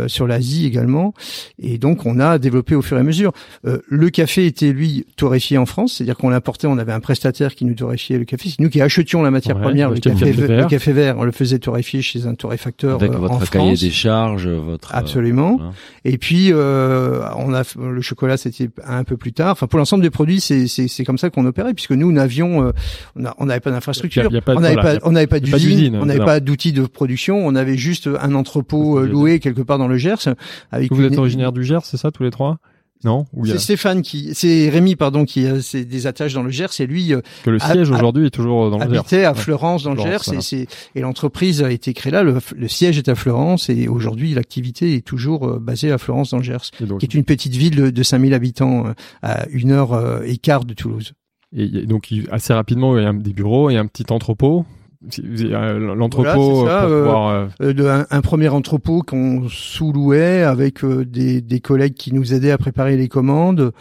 sur 0.08 0.28
l'Asie 0.28 0.65
également. 0.65 1.13
Et 1.62 1.78
donc 1.78 2.06
on 2.06 2.19
a 2.19 2.38
développé 2.38 2.75
au 2.75 2.82
fur 2.82 2.97
et 2.97 2.99
à 2.99 3.04
mesure. 3.04 3.32
Euh, 3.65 3.80
le 3.88 4.10
café 4.10 4.45
était 4.45 4.71
lui 4.71 5.06
torréfié 5.15 5.58
en 5.58 5.65
France, 5.65 5.93
c'est-à-dire 5.93 6.17
qu'on 6.17 6.30
l'importait, 6.30 6.67
on 6.67 6.78
avait 6.78 6.91
un 6.91 6.99
prestataire 6.99 7.56
qui 7.56 7.65
nous 7.65 7.73
torréfiait 7.73 8.17
le 8.17 8.25
café. 8.25 8.49
C'est 8.49 8.60
nous 8.60 8.69
qui 8.69 8.82
achetions 8.82 9.21
la 9.21 9.32
matière 9.32 9.60
première, 9.60 9.89
le 9.89 9.99
café, 9.99 10.32
vert. 10.32 10.63
le 10.63 10.67
café 10.67 10.93
vert. 10.93 11.15
On 11.17 11.23
le 11.23 11.32
faisait 11.32 11.60
torréfier 11.60 12.02
chez 12.02 12.25
un 12.25 12.36
torréfacteur 12.36 12.95
Avec 12.95 13.12
euh, 13.12 13.17
votre 13.17 13.49
cahier 13.49 13.75
des 13.75 13.91
charges, 13.91 14.47
votre 14.47 14.95
absolument. 14.95 15.60
Et 16.06 16.17
puis 16.17 16.52
on 16.54 17.54
a 17.54 17.63
le 17.80 18.02
chocolat, 18.02 18.38
c'était 18.38 18.69
un 18.86 19.04
peu 19.04 19.17
plus 19.17 19.34
tard. 19.34 19.52
Enfin 19.52 19.67
pour 19.67 19.80
l'ensemble 19.80 20.04
des 20.04 20.10
produits, 20.10 20.41
c'est 20.41 20.67
c'est 20.67 21.06
comme 21.06 21.17
ça 21.17 21.30
qu'on 21.30 21.45
opérait, 21.45 21.73
puisque 21.73 21.91
nous 21.91 22.12
n'avions 22.12 22.73
on 23.15 23.45
n'avait 23.45 23.60
pas 23.60 23.71
d'infrastructure, 23.71 24.30
on 24.47 24.60
n'avait 24.60 24.75
pas 24.75 24.97
on 25.04 25.12
n'avait 25.12 25.28
pas 25.28 25.39
d'usine, 25.39 25.97
on 25.97 26.06
n'avait 26.06 26.19
pas 26.19 26.39
d'outils 26.39 26.73
de 26.73 26.86
production, 26.86 27.45
on 27.45 27.56
avait 27.56 27.78
juste 27.78 28.10
un 28.21 28.34
entrepôt 28.36 28.99
loué 29.02 29.39
quelque 29.39 29.62
part 29.62 29.69
dans 29.78 29.88
le 29.88 29.98
Gers. 29.98 30.36
Avec 30.72 30.92
vous 30.92 31.04
êtes 31.04 31.18
originaire 31.18 31.52
du 31.52 31.64
Gers, 31.64 31.86
c'est 31.86 31.98
ça, 31.98 32.12
tous 32.12 32.24
les 32.24 32.32
trois? 32.32 32.58
Non 33.06 33.26
C'est 33.46 33.60
Stéphane 33.60 34.02
qui, 34.02 34.32
c'est 34.34 34.68
Rémi 34.68 34.98
pardon 34.98 35.24
qui 35.24 35.48
a 35.48 35.54
des 35.74 36.08
attaches 36.08 36.34
dans 36.34 36.44
le 36.44 36.50
Gers. 36.50 36.72
C'est 36.72 36.86
lui 36.86 37.14
euh, 37.14 37.22
que 37.44 37.50
le 37.50 37.60
siège 37.60 37.90
aujourd'hui 37.90 38.28
est 38.28 38.30
toujours 38.30 38.70
dans 38.70 38.78
le 38.78 38.84
Gers. 38.84 39.00
Habitait 39.00 39.24
à 39.24 39.34
Florence 39.34 39.84
dans 39.84 39.94
le 39.94 40.02
Gers 40.02 40.34
et, 40.54 40.68
et 40.96 41.02
l'entreprise 41.02 41.64
a 41.64 41.72
été 41.72 41.94
créée 41.94 42.12
là. 42.12 42.24
Le, 42.24 42.68
siège 42.68 42.98
est 42.98 43.08
à 43.08 43.16
Florence 43.16 43.70
et 43.70 43.88
aujourd'hui 43.88 44.34
l'activité 44.34 44.96
est 44.96 45.06
toujours 45.06 45.48
euh, 45.48 45.60
basée 45.60 45.92
à 45.92 45.98
Florence 45.98 46.32
dans 46.32 46.38
le 46.38 46.44
Gers, 46.44 46.72
qui 46.72 47.06
est 47.06 47.14
une 47.14 47.24
petite 47.24 47.56
ville 47.56 47.76
de, 47.76 47.90
de 47.90 48.04
5000 48.04 48.34
habitants 48.34 48.88
euh, 48.88 48.94
à 49.22 49.48
une 49.50 49.72
heure 49.72 50.24
et 50.26 50.38
quart 50.38 50.66
de 50.66 50.74
Toulouse. 50.74 51.14
Et 51.56 51.86
donc 51.86 52.14
assez 52.32 52.54
rapidement 52.54 52.98
il 52.98 53.04
y 53.04 53.08
a 53.08 53.14
des 53.14 53.34
bureaux 53.34 53.70
et 53.70 53.78
un 53.78 53.86
petit 53.86 54.12
entrepôt? 54.12 54.66
L'entrepôt 55.02 56.68
euh, 56.68 57.48
euh, 57.62 58.04
un, 58.10 58.22
premier 58.22 58.50
entrepôt 58.50 59.02
qu'on 59.02 59.48
sous-louait 59.48 60.44
avec 60.44 60.84
des, 60.86 61.42
des 61.42 61.60
collègues 61.62 61.94
qui 61.94 62.14
nous 62.14 62.34
aidaient 62.34 62.52
à 62.52 62.58
préparer 62.58 62.98
les 62.98 63.08
commandes. 63.08 63.72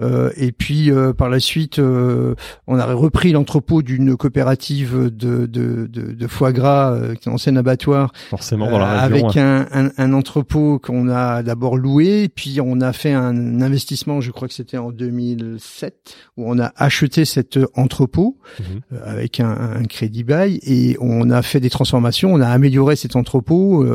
Euh, 0.00 0.30
et 0.36 0.52
puis 0.52 0.90
euh, 0.90 1.12
par 1.12 1.28
la 1.28 1.40
suite, 1.40 1.78
euh, 1.78 2.34
on 2.66 2.78
a 2.78 2.86
repris 2.86 3.32
l'entrepôt 3.32 3.82
d'une 3.82 4.16
coopérative 4.16 5.10
de, 5.14 5.46
de, 5.46 5.86
de, 5.86 6.12
de, 6.12 6.26
foie 6.26 6.52
gras, 6.52 6.96
qui 7.20 7.28
est 7.28 7.30
un 7.30 7.34
ancien 7.34 7.56
abattoir, 7.56 8.12
forcément 8.30 8.70
dans 8.70 8.78
la 8.78 9.00
avec 9.00 9.36
un, 9.36 9.66
un, 9.72 9.90
un, 9.96 10.12
entrepôt 10.12 10.78
qu'on 10.78 11.08
a 11.08 11.42
d'abord 11.42 11.76
loué, 11.76 12.28
puis 12.28 12.60
on 12.62 12.80
a 12.80 12.92
fait 12.92 13.12
un 13.12 13.60
investissement, 13.60 14.20
je 14.20 14.30
crois 14.30 14.46
que 14.46 14.54
c'était 14.54 14.78
en 14.78 14.92
2007, 14.92 16.14
où 16.36 16.50
on 16.50 16.58
a 16.58 16.72
acheté 16.76 17.24
cet 17.24 17.58
entrepôt 17.74 18.38
mhm. 18.60 19.00
avec 19.04 19.40
un, 19.40 19.50
un, 19.50 19.84
crédit 19.84 20.22
bail 20.22 20.60
et 20.68 20.96
on 21.00 21.30
a 21.30 21.42
fait 21.42 21.60
des 21.60 21.70
transformations, 21.70 22.32
on 22.32 22.40
a 22.40 22.48
amélioré 22.48 22.96
cet 22.96 23.16
entrepôt 23.16 23.86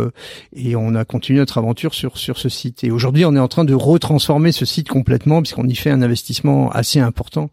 et 0.55 0.75
on 0.75 0.95
a 0.95 1.05
continué 1.05 1.39
notre 1.39 1.57
aventure 1.57 1.93
sur 1.93 2.17
sur 2.17 2.37
ce 2.37 2.49
site. 2.49 2.83
Et 2.83 2.91
aujourd'hui, 2.91 3.25
on 3.25 3.35
est 3.35 3.39
en 3.39 3.47
train 3.47 3.65
de 3.65 3.73
retransformer 3.73 4.51
ce 4.51 4.65
site 4.65 4.89
complètement 4.89 5.41
puisqu'on 5.41 5.67
y 5.67 5.75
fait 5.75 5.89
un 5.89 6.01
investissement 6.01 6.71
assez 6.71 6.99
important 6.99 7.49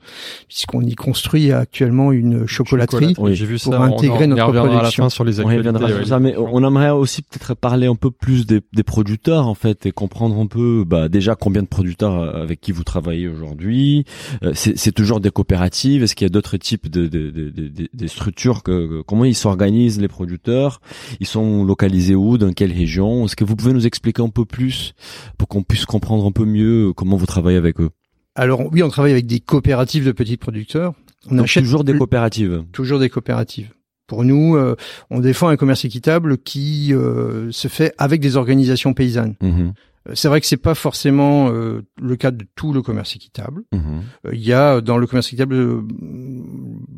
puisqu'on 0.49 0.83
y 0.83 0.95
construit 0.95 1.53
actuellement 1.53 2.13
une 2.13 2.47
chocolaterie 2.47 3.15
oui, 3.19 3.35
j'ai 3.35 3.47
vu 3.47 3.59
pour 3.59 3.75
intégrer 3.75 4.25
on, 4.25 4.29
notre 4.29 4.53
production. 4.53 4.79
À 4.79 4.83
la 4.83 4.91
fin 4.91 5.09
sur 5.11 5.25
les 5.25 5.41
on 5.41 5.49
sur 5.49 6.07
ça, 6.07 6.19
mais 6.19 6.37
on 6.37 6.67
aimerait 6.67 6.91
aussi 6.91 7.23
peut-être 7.23 7.55
parler 7.55 7.87
un 7.87 7.95
peu 7.95 8.11
plus 8.11 8.47
des, 8.47 8.61
des, 8.73 8.83
producteurs 8.83 9.47
en 9.47 9.55
fait 9.55 9.87
et 9.87 9.93
comprendre 9.93 10.39
un 10.39 10.47
peu 10.47 10.85
bah, 10.87 11.09
déjà 11.09 11.35
combien 11.35 11.63
de 11.63 11.69
producteurs 11.69 12.17
euh, 12.17 12.43
avec 12.43 12.61
qui 12.61 12.73
vous 12.73 12.85
travaillez 12.85 13.29
aujourd'hui. 13.29 14.05
Euh, 14.43 14.53
c'est 14.55 14.93
toujours 14.93 15.21
des 15.21 15.31
coopératives. 15.31 16.03
Est-ce 16.03 16.15
qu'il 16.15 16.25
y 16.25 16.31
a 16.31 16.31
d'autres 16.31 16.57
types 16.57 16.89
de, 16.89 17.07
de, 17.07 17.31
de, 17.31 17.89
de, 17.93 18.07
structures 18.07 18.63
que, 18.63 19.03
comment 19.11 19.25
ils 19.25 19.35
s'organisent 19.35 20.01
les 20.01 20.07
producteurs 20.07 20.81
Ils 21.19 21.27
sont 21.27 21.65
localisés 21.65 22.15
où 22.15 22.39
Dans 22.39 22.53
quelle 22.53 22.73
région? 22.73 23.25
Est-ce 23.25 23.35
que 23.35 23.43
vous 23.43 23.57
pouvez 23.57 23.73
nous 23.73 23.85
expliquer 23.85 24.23
un 24.23 24.29
peu 24.29 24.45
plus 24.45 24.95
pour 25.37 25.49
qu'on 25.49 25.65
puisse 25.65 25.85
comprendre 25.85 26.25
un 26.25 26.31
peu 26.31 26.45
mieux 26.45 26.93
comment 26.95 27.17
vous 27.17 27.27
travaillez 27.27 27.59
avec 27.59 27.81
eux? 27.81 27.91
Alors 28.37 28.73
oui, 28.73 28.85
on 28.85 28.89
travaille 28.89 29.11
avec 29.11 29.27
des 29.27 29.41
coopératives 29.41 30.07
de 30.07 30.13
petits 30.13 30.37
producteurs. 30.37 30.95
On 31.29 31.39
achète 31.41 31.65
toujours 31.65 31.83
des 31.83 31.99
coopératives. 31.99 32.63
Toujours 32.71 33.01
des 33.01 33.11
coopératives. 33.11 33.71
Pour 34.07 34.23
nous, 34.23 34.55
euh, 34.55 34.77
on 35.11 35.19
défend 35.19 35.49
un 35.49 35.57
commerce 35.57 35.85
équitable 35.85 36.39
qui 36.39 36.95
euh, 36.95 37.51
se 37.51 37.67
fait 37.67 37.93
avec 37.99 38.21
des 38.21 38.37
organisations 38.37 38.95
paysannes. 38.95 39.35
Mhm. 39.43 39.73
Euh, 40.09 40.13
c'est 40.15 40.29
vrai 40.29 40.41
que 40.41 40.47
c'est 40.47 40.57
pas 40.57 40.75
forcément 40.75 41.51
euh, 41.51 41.83
le 42.01 42.17
cas 42.17 42.31
de 42.31 42.45
tout 42.55 42.73
le 42.73 42.83
commerce 42.83 43.17
équitable. 43.17 43.63
Mhm. 43.73 44.03
Euh, 44.27 44.31
il 44.33 44.41
y 44.41 44.53
a 44.53 44.81
dans 44.81 44.99
le 44.99 45.07
commerce 45.07 45.29
équitable 45.29 45.83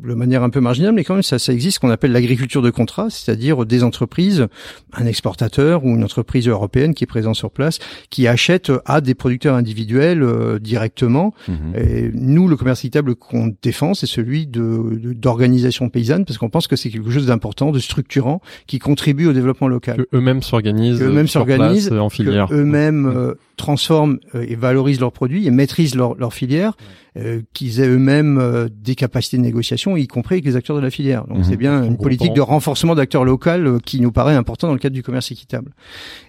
de 0.03 0.13
manière 0.13 0.43
un 0.43 0.49
peu 0.49 0.59
marginale, 0.59 0.93
mais 0.93 1.03
quand 1.03 1.13
même 1.13 1.23
ça, 1.23 1.39
ça 1.39 1.53
existe, 1.53 1.75
ce 1.75 1.79
qu'on 1.79 1.89
appelle 1.89 2.11
l'agriculture 2.11 2.61
de 2.61 2.69
contrat, 2.69 3.09
c'est-à-dire 3.09 3.65
des 3.65 3.83
entreprises, 3.83 4.47
un 4.93 5.05
exportateur 5.05 5.85
ou 5.85 5.89
une 5.95 6.03
entreprise 6.03 6.47
européenne 6.47 6.93
qui 6.93 7.03
est 7.03 7.07
présente 7.07 7.35
sur 7.35 7.51
place, 7.51 7.79
qui 8.09 8.27
achète 8.27 8.71
à 8.85 9.01
des 9.01 9.15
producteurs 9.15 9.55
individuels 9.55 10.25
directement. 10.61 11.33
Mhm. 11.47 11.55
Et 11.75 12.11
nous, 12.13 12.47
le 12.47 12.55
commerce 12.55 12.79
équitable 12.81 13.15
qu'on 13.15 13.53
défend, 13.61 13.93
c'est 13.93 14.07
celui 14.07 14.47
de 14.47 15.13
d'organisation 15.13 15.89
paysanne, 15.89 16.25
parce 16.25 16.37
qu'on 16.37 16.49
pense 16.49 16.67
que 16.67 16.75
c'est 16.75 16.89
quelque 16.89 17.09
chose 17.09 17.25
d'important, 17.25 17.71
de 17.71 17.79
structurant, 17.79 18.41
qui 18.67 18.79
contribue 18.79 19.27
au 19.27 19.33
développement 19.33 19.67
local. 19.67 19.97
Que 19.97 20.17
eux-mêmes 20.17 20.41
s'organisent, 20.41 21.01
eux-mêmes 21.01 21.27
s'organisent, 21.27 21.91
en 21.91 22.09
filière, 22.09 22.47
eux-mêmes 22.51 23.05
euh, 23.05 23.33
transforment 23.57 24.19
euh, 24.35 24.45
et 24.47 24.55
valorisent 24.55 24.99
leurs 24.99 25.11
produits 25.11 25.47
et 25.47 25.51
maîtrisent 25.51 25.95
leur, 25.95 26.15
leur 26.15 26.33
filière 26.33 26.75
euh, 27.17 27.41
qu'ils 27.53 27.79
aient 27.79 27.87
eux-mêmes 27.87 28.39
euh, 28.39 28.67
des 28.69 28.95
capacités 28.95 29.37
de 29.37 29.43
négociation, 29.43 29.92
y 29.97 30.07
compris 30.07 30.35
avec 30.35 30.45
les 30.45 30.55
acteurs 30.55 30.75
de 30.75 30.81
la 30.81 30.89
filière. 30.89 31.25
Donc 31.27 31.39
mhm. 31.39 31.43
c'est 31.43 31.57
bien 31.57 31.83
une 31.83 31.97
politique 31.97 32.33
de 32.33 32.41
renforcement 32.41 32.95
d'acteurs 32.95 33.23
locaux 33.23 33.49
euh, 33.49 33.79
qui 33.83 33.99
nous 33.99 34.11
paraît 34.11 34.35
important 34.35 34.67
dans 34.67 34.73
le 34.73 34.79
cadre 34.79 34.95
du 34.95 35.03
commerce 35.03 35.31
équitable. 35.31 35.71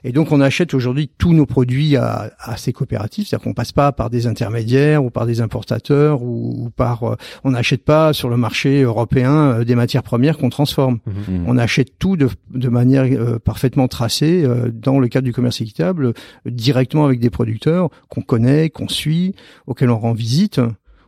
Et 0.03 0.13
donc 0.13 0.33
on 0.33 0.41
achète 0.41 0.75
aujourd'hui 0.75 1.11
tous 1.19 1.33
nos 1.33 1.47
produits 1.47 1.97
à, 1.97 2.33
à 2.39 2.57
ces 2.57 2.73
coopératives, 2.73 3.27
c'est-à-dire 3.27 3.45
qu'on 3.45 3.55
passe 3.55 3.73
pas 3.73 3.93
par 3.93 4.11
des 4.11 4.27
intermédiaires 4.27 5.05
ou 5.05 5.11
par 5.11 5.27
des 5.27 5.41
importateurs 5.41 6.23
ou, 6.23 6.71
par, 6.77 7.17
on 7.45 7.51
n'achète 7.51 7.85
pas 7.85 8.13
sur 8.13 8.29
le 8.29 8.37
marché 8.37 8.83
européen 8.83 9.63
des 9.65 9.75
matières 9.75 10.03
premières 10.03 10.39
qu'on 10.39 10.51
transforme. 10.51 10.99
Mhm. 11.07 11.15
Mhm. 11.35 11.45
On 11.47 11.59
achète 11.59 11.99
tout 11.99 12.17
de, 12.17 12.29
de 12.53 12.69
manière 12.69 13.07
parfaitement 13.41 13.89
tracée 13.89 14.47
dans 14.73 14.99
le 14.99 15.09
cadre 15.09 15.25
du 15.25 15.33
commerce 15.33 15.61
équitable, 15.61 16.15
directement 16.47 17.05
avec 17.05 17.21
des 17.21 17.31
producteurs 17.31 17.91
qu'on 18.09 18.23
connaît, 18.23 18.71
qu'on 18.71 18.89
suit, 18.89 19.35
auxquels 19.67 19.91
on 19.91 19.99
rend 19.99 20.13
visite 20.13 20.61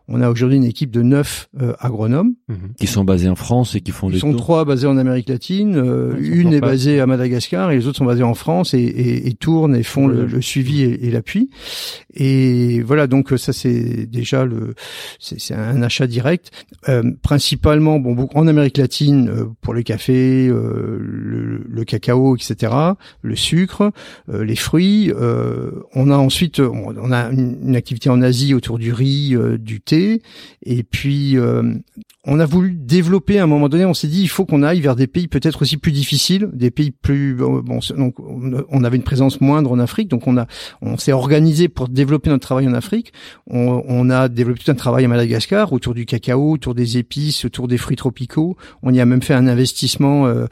on 0.08 0.20
a 0.20 0.30
aujourd'hui 0.30 0.56
une 0.56 0.64
équipe 0.64 0.92
de 0.92 1.02
neuf 1.02 1.48
euh, 1.60 1.74
agronomes 1.80 2.34
mhm. 2.48 2.74
qui 2.78 2.86
sont 2.86 3.02
basés 3.02 3.28
en 3.28 3.34
France 3.34 3.74
et 3.74 3.80
qui 3.80 3.90
font 3.90 4.08
des. 4.08 4.16
Ils 4.16 4.20
sont 4.20 4.34
trois 4.34 4.64
basés 4.64 4.86
en 4.86 4.98
Amérique 4.98 5.28
latine. 5.28 5.76
Euh, 5.76 6.14
une 6.20 6.52
est 6.52 6.60
basée 6.60 7.00
à 7.00 7.06
Madagascar 7.06 7.72
et 7.72 7.76
les 7.76 7.86
autres 7.88 7.98
sont 7.98 8.04
basés 8.04 8.22
en 8.22 8.34
France 8.34 8.72
et, 8.72 8.78
et, 8.78 9.28
et 9.28 9.34
tournent 9.34 9.74
et 9.74 9.82
font 9.82 10.06
le, 10.06 10.40
suivi 10.40 10.82
et, 10.82 11.10
l'appui. 11.10 11.50
Et 12.14 12.82
voilà, 12.82 13.08
donc 13.08 13.32
ça 13.36 13.52
c'est 13.52 14.06
déjà 14.06 14.44
le, 14.44 14.74
c'est 15.18 15.54
un 15.54 15.82
achat 15.82 16.06
direct, 16.06 16.52
euh, 16.88 17.02
principalement 17.22 17.98
bon 17.98 18.28
en 18.34 18.46
Amérique 18.46 18.78
latine 18.78 19.30
pour 19.60 19.74
le 19.74 19.82
café, 19.82 20.46
le, 20.48 21.64
le, 21.68 21.84
cacao, 21.84 22.36
etc., 22.36 22.72
le 23.22 23.36
sucre, 23.36 23.90
les 24.32 24.56
fruits. 24.56 25.12
on 25.94 26.10
a 26.10 26.16
ensuite 26.16 26.60
on 26.60 27.12
a 27.12 27.30
une, 27.30 27.58
une, 27.66 27.76
activité 27.76 28.08
en 28.08 28.22
Asie 28.22 28.54
autour 28.54 28.78
du 28.78 28.92
riz, 28.92 29.36
du 29.58 29.80
thé 29.80 29.95
et 30.62 30.82
puis, 30.82 31.36
euh, 31.38 31.74
on 32.26 32.40
a 32.40 32.44
voulu 32.44 32.72
développer 32.74 33.38
à 33.38 33.44
un 33.44 33.46
moment 33.46 33.68
donné. 33.68 33.84
On 33.84 33.94
s'est 33.94 34.08
dit, 34.08 34.20
il 34.20 34.28
faut 34.28 34.44
qu'on 34.44 34.62
aille 34.62 34.80
vers 34.80 34.96
des 34.96 35.06
pays 35.06 35.28
peut-être 35.28 35.62
aussi 35.62 35.76
plus 35.76 35.92
difficiles, 35.92 36.48
des 36.52 36.70
pays 36.70 36.90
plus. 36.90 37.34
Bon, 37.36 37.78
donc 37.96 38.16
on 38.18 38.84
avait 38.84 38.96
une 38.96 39.02
présence 39.02 39.40
moindre 39.40 39.70
en 39.70 39.78
Afrique, 39.78 40.08
donc 40.08 40.26
on 40.26 40.36
a, 40.36 40.46
on 40.82 40.96
s'est 40.96 41.12
organisé 41.12 41.68
pour 41.68 41.88
développer 41.88 42.28
notre 42.30 42.42
travail 42.42 42.66
en 42.66 42.74
Afrique. 42.74 43.12
On, 43.48 43.82
on, 43.86 44.10
a 44.10 44.28
développé 44.28 44.64
tout 44.64 44.70
un 44.70 44.74
travail 44.74 45.04
à 45.04 45.08
Madagascar 45.08 45.72
autour 45.72 45.94
du 45.94 46.04
cacao, 46.04 46.52
autour 46.52 46.74
des 46.74 46.98
épices, 46.98 47.44
autour 47.44 47.68
des 47.68 47.78
fruits 47.78 47.96
tropicaux. 47.96 48.56
On 48.82 48.92
y 48.92 49.00
a 49.00 49.06
même 49.06 49.22
fait 49.22 49.34
un 49.34 49.46
investissement 49.46 50.26
euh, 50.26 50.46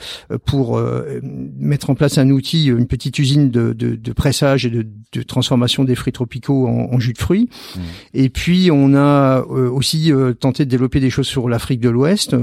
pour 0.44 0.78
euh, 0.78 1.20
mettre 1.58 1.90
en 1.90 1.94
place 1.94 2.18
un 2.18 2.30
outil, 2.30 2.66
une 2.66 2.86
petite 2.86 3.18
usine 3.18 3.50
de, 3.50 3.72
de, 3.72 3.96
de 3.96 4.12
pressage 4.12 4.64
et 4.64 4.70
de, 4.70 4.86
de, 5.12 5.22
transformation 5.22 5.84
des 5.84 5.94
fruits 5.96 6.12
tropicaux 6.12 6.68
en, 6.68 6.94
en 6.94 7.00
jus 7.00 7.14
de 7.14 7.18
fruits. 7.18 7.48
Mmh. 7.74 7.80
Et 8.14 8.28
puis 8.28 8.70
on 8.70 8.94
a 8.94 9.40
euh, 9.40 9.70
aussi 9.70 10.12
tenté 10.38 10.64
de 10.64 10.70
développer 10.70 11.00
des 11.00 11.10
choses 11.10 11.26
sur 11.26 11.48
l'Afrique 11.64 11.80
de 11.80 11.88
l'Ouest. 11.88 12.36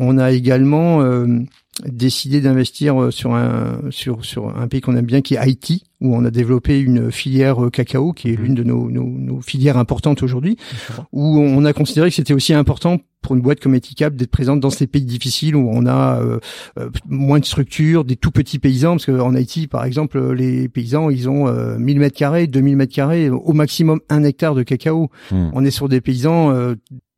on 0.00 0.18
a 0.18 0.32
également 0.32 1.02
décidé 1.86 2.40
d'investir 2.40 3.00
euh, 3.00 3.10
sur 3.10 3.34
un 3.34 3.80
sur 3.90 4.24
sur 4.24 4.56
un 4.56 4.68
pays 4.68 4.80
qu'on 4.80 4.96
aime 4.96 5.06
bien 5.06 5.20
qui 5.20 5.34
est 5.34 5.38
Haïti 5.38 5.84
où 6.00 6.14
on 6.14 6.24
a 6.24 6.30
développé 6.30 6.80
une 6.80 7.10
filière 7.10 7.64
euh, 7.64 7.70
cacao 7.70 8.12
qui 8.12 8.30
est 8.30 8.38
mmh. 8.38 8.42
l'une 8.42 8.54
de 8.54 8.62
nos, 8.64 8.90
nos, 8.90 9.04
nos, 9.04 9.40
filières 9.40 9.76
importantes 9.76 10.22
aujourd'hui 10.22 10.56
où 11.12 11.38
on 11.38 11.64
a 11.64 11.72
considéré 11.72 12.08
que 12.08 12.16
c'était 12.16 12.34
aussi 12.34 12.52
important 12.52 12.98
pour 13.20 13.34
une 13.34 13.42
boîte 13.42 13.60
comme 13.60 13.74
Eticap 13.74 14.14
d'être 14.14 14.30
présente 14.30 14.60
dans 14.60 14.70
ces 14.70 14.86
pays 14.86 15.04
difficiles 15.04 15.56
où 15.56 15.68
on 15.72 15.86
a 15.86 16.20
euh, 16.20 16.38
moins 17.06 17.40
de 17.40 17.44
structures, 17.44 18.04
des 18.04 18.16
tout 18.16 18.30
petits 18.30 18.58
paysans 18.58 18.92
parce 18.92 19.06
qu'en 19.06 19.34
Haïti 19.34 19.66
par 19.66 19.84
exemple 19.84 20.32
les 20.32 20.68
paysans 20.68 21.10
ils 21.10 21.28
ont 21.28 21.52
1000 21.78 21.98
mètres 21.98 22.16
carrés, 22.16 22.46
2000 22.46 22.76
mètres 22.76 22.94
carrés, 22.94 23.28
au 23.28 23.52
maximum 23.52 24.00
un 24.08 24.22
hectare 24.22 24.54
de 24.54 24.62
cacao. 24.62 25.10
Mmh. 25.30 25.50
On 25.52 25.64
est 25.64 25.70
sur 25.70 25.88
des 25.88 26.00
paysans 26.00 26.74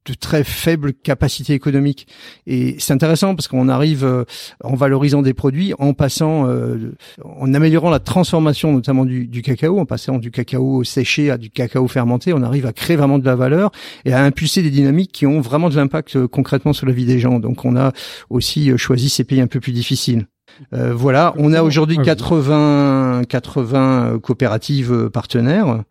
de 0.06 0.14
très 0.14 0.44
faible 0.44 0.94
capacité 0.94 1.52
économique. 1.52 2.06
Et 2.46 2.76
c'est 2.78 2.92
intéressant 2.92 3.34
parce 3.34 3.48
qu'on 3.48 3.68
arrive 3.68 4.04
euh, 4.04 4.24
en 4.64 4.74
valorisant 4.74 5.22
des 5.22 5.34
produits, 5.34 5.74
en 5.78 5.92
passant, 5.92 6.48
euh, 6.48 6.94
en 7.22 7.52
améliorant 7.52 7.90
la 7.90 7.98
transformation 7.98 8.72
notamment 8.72 9.04
du, 9.04 9.26
du, 9.26 9.42
cacao, 9.42 9.78
en 9.78 9.84
passant 9.84 10.18
du 10.18 10.30
cacao 10.30 10.84
séché 10.84 11.30
à 11.30 11.36
du 11.36 11.50
cacao 11.50 11.86
fermenté, 11.86 12.32
on 12.32 12.42
arrive 12.42 12.66
à 12.66 12.72
créer 12.72 12.96
vraiment 12.96 13.18
de 13.18 13.26
la 13.26 13.36
valeur 13.36 13.70
et 14.04 14.12
à 14.12 14.24
impulser 14.24 14.62
des 14.62 14.70
dynamiques 14.70 15.12
qui 15.12 15.26
ont 15.26 15.40
vraiment 15.40 15.68
de 15.68 15.76
l'impact 15.76 16.16
euh, 16.16 16.28
concrètement 16.28 16.72
sur 16.72 16.86
la 16.86 16.92
vie 16.92 17.04
des 17.04 17.18
gens. 17.18 17.38
Donc 17.38 17.64
on 17.64 17.76
a 17.76 17.92
aussi 18.30 18.76
choisi 18.78 19.10
ces 19.10 19.24
pays 19.24 19.40
un 19.40 19.46
peu 19.46 19.60
plus 19.60 19.72
difficiles. 19.72 20.26
Euh, 20.74 20.94
voilà, 20.94 21.34
on 21.36 21.52
a 21.52 21.62
aujourd'hui 21.62 21.98
80 21.98 23.22
80 23.28 24.18
coopératives 24.22 25.10
partenaires. 25.10 25.82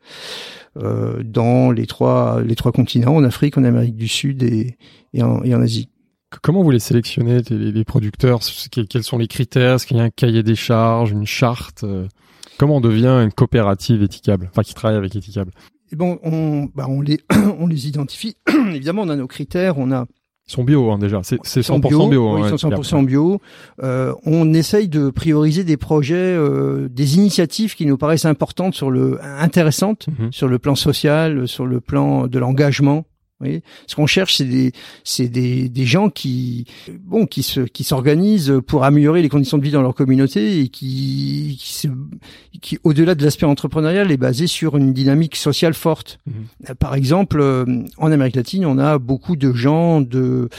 Euh, 0.82 1.24
dans 1.24 1.72
les 1.72 1.88
trois 1.88 2.42
les 2.42 2.56
trois 2.56 2.72
continents, 2.72 3.16
en 3.16 3.24
Afrique, 3.24 3.58
en 3.58 3.64
Amérique 3.64 3.96
du 3.96 4.08
Sud 4.08 4.44
et, 4.44 4.78
et, 5.14 5.24
en, 5.24 5.44
et 5.44 5.54
en 5.54 5.62
Asie. 5.62 5.90
Comment 6.42 6.62
vous 6.62 6.72
les 6.72 6.80
sélectionnez, 6.80 7.42
les, 7.50 7.72
les 7.72 7.84
producteurs? 7.84 8.40
Quels 8.90 9.04
sont 9.04 9.18
les 9.18 9.28
critères? 9.28 9.76
Est-ce 9.76 9.88
qu'il 9.88 9.98
y 9.98 10.00
a 10.00 10.04
un 10.04 10.10
cahier 10.10 10.44
des 10.44 10.56
charges, 10.56 11.12
une 11.12 11.26
charte 11.26 11.84
euh, 11.84 12.08
Comment 12.58 12.78
on 12.78 12.82
devient 12.82 13.08
une 13.08 13.32
coopérative 13.32 14.04
éthicable, 14.04 14.50
enfin 14.52 14.64
qui 14.64 14.74
travaille 14.74 14.98
avec 14.98 15.16
éthicable 15.16 15.52
Bon, 15.94 16.20
on, 16.24 16.70
bah 16.76 16.86
on 16.88 17.02
les 17.02 17.20
on 17.60 17.68
les 17.68 17.88
identifie. 17.88 18.36
Évidemment, 18.74 19.02
on 19.02 19.10
a 19.10 19.16
nos 19.16 19.28
critères, 19.28 19.80
on 19.80 19.92
a 19.92 20.06
ils 20.50 20.54
sont 20.54 20.64
bio 20.64 20.90
hein, 20.90 20.98
déjà, 20.98 21.22
c'est 21.22 21.38
100% 21.38 21.88
bio. 21.88 22.08
bio 22.08 22.36
oui, 22.36 22.42
hein, 22.42 22.50
ils 22.52 22.58
sont 22.58 22.70
100% 22.70 23.06
bio. 23.06 23.40
Euh, 23.84 24.16
on 24.26 24.52
essaye 24.54 24.88
de 24.88 25.12
prioriser 25.12 25.64
des 25.64 25.78
projets, 25.78 26.16
euh, 26.16 26.88
des 26.90 27.18
initiatives 27.18 27.76
qui 27.76 27.86
nous 27.86 27.98
paraissent 27.98 28.26
importantes 28.26 28.74
sur 28.74 28.90
le 28.90 29.20
intéressantes 29.22 30.08
mhm. 30.08 30.32
sur 30.32 30.48
le 30.48 30.58
plan 30.58 30.74
social, 30.74 31.48
sur 31.48 31.68
le 31.68 31.80
plan 31.80 32.26
de 32.26 32.40
l'engagement 32.40 33.06
oui, 33.42 33.62
ce 33.88 33.96
qu'on 33.96 34.08
cherche, 34.08 34.36
c'est 34.36 34.46
des, 34.46 34.74
c'est 35.04 35.30
des, 35.30 35.70
des 35.70 35.86
gens 35.86 36.10
qui, 36.10 36.66
bon, 37.04 37.26
qui 37.26 37.42
se, 37.42 37.62
qui 37.62 37.86
s'organisent 37.86 38.54
pour 38.68 38.84
améliorer 38.84 39.22
les 39.22 39.30
conditions 39.30 39.58
de 39.58 39.64
vie 39.64 39.72
dans 39.72 39.82
leur 39.82 39.96
communauté 39.96 40.60
et 40.60 40.68
qui, 40.68 41.58
qui, 41.60 41.90
qui 42.62 42.80
au-delà 42.84 43.16
de 43.16 43.24
l'aspect 43.24 43.46
entrepreneurial, 43.46 44.12
est 44.12 44.18
basé 44.18 44.48
sur 44.48 44.76
une 44.76 44.92
dynamique 44.92 45.38
sociale 45.38 45.74
forte. 45.74 46.20
Mhm. 46.28 46.76
Par 46.76 46.96
exemple, 46.96 47.40
euh, 47.40 47.66
en 47.98 48.12
Amérique 48.12 48.36
latine, 48.36 48.66
on 48.66 48.78
a 48.78 48.98
beaucoup 48.98 49.38
de 49.38 49.54
gens 49.54 50.02
de 50.02 50.50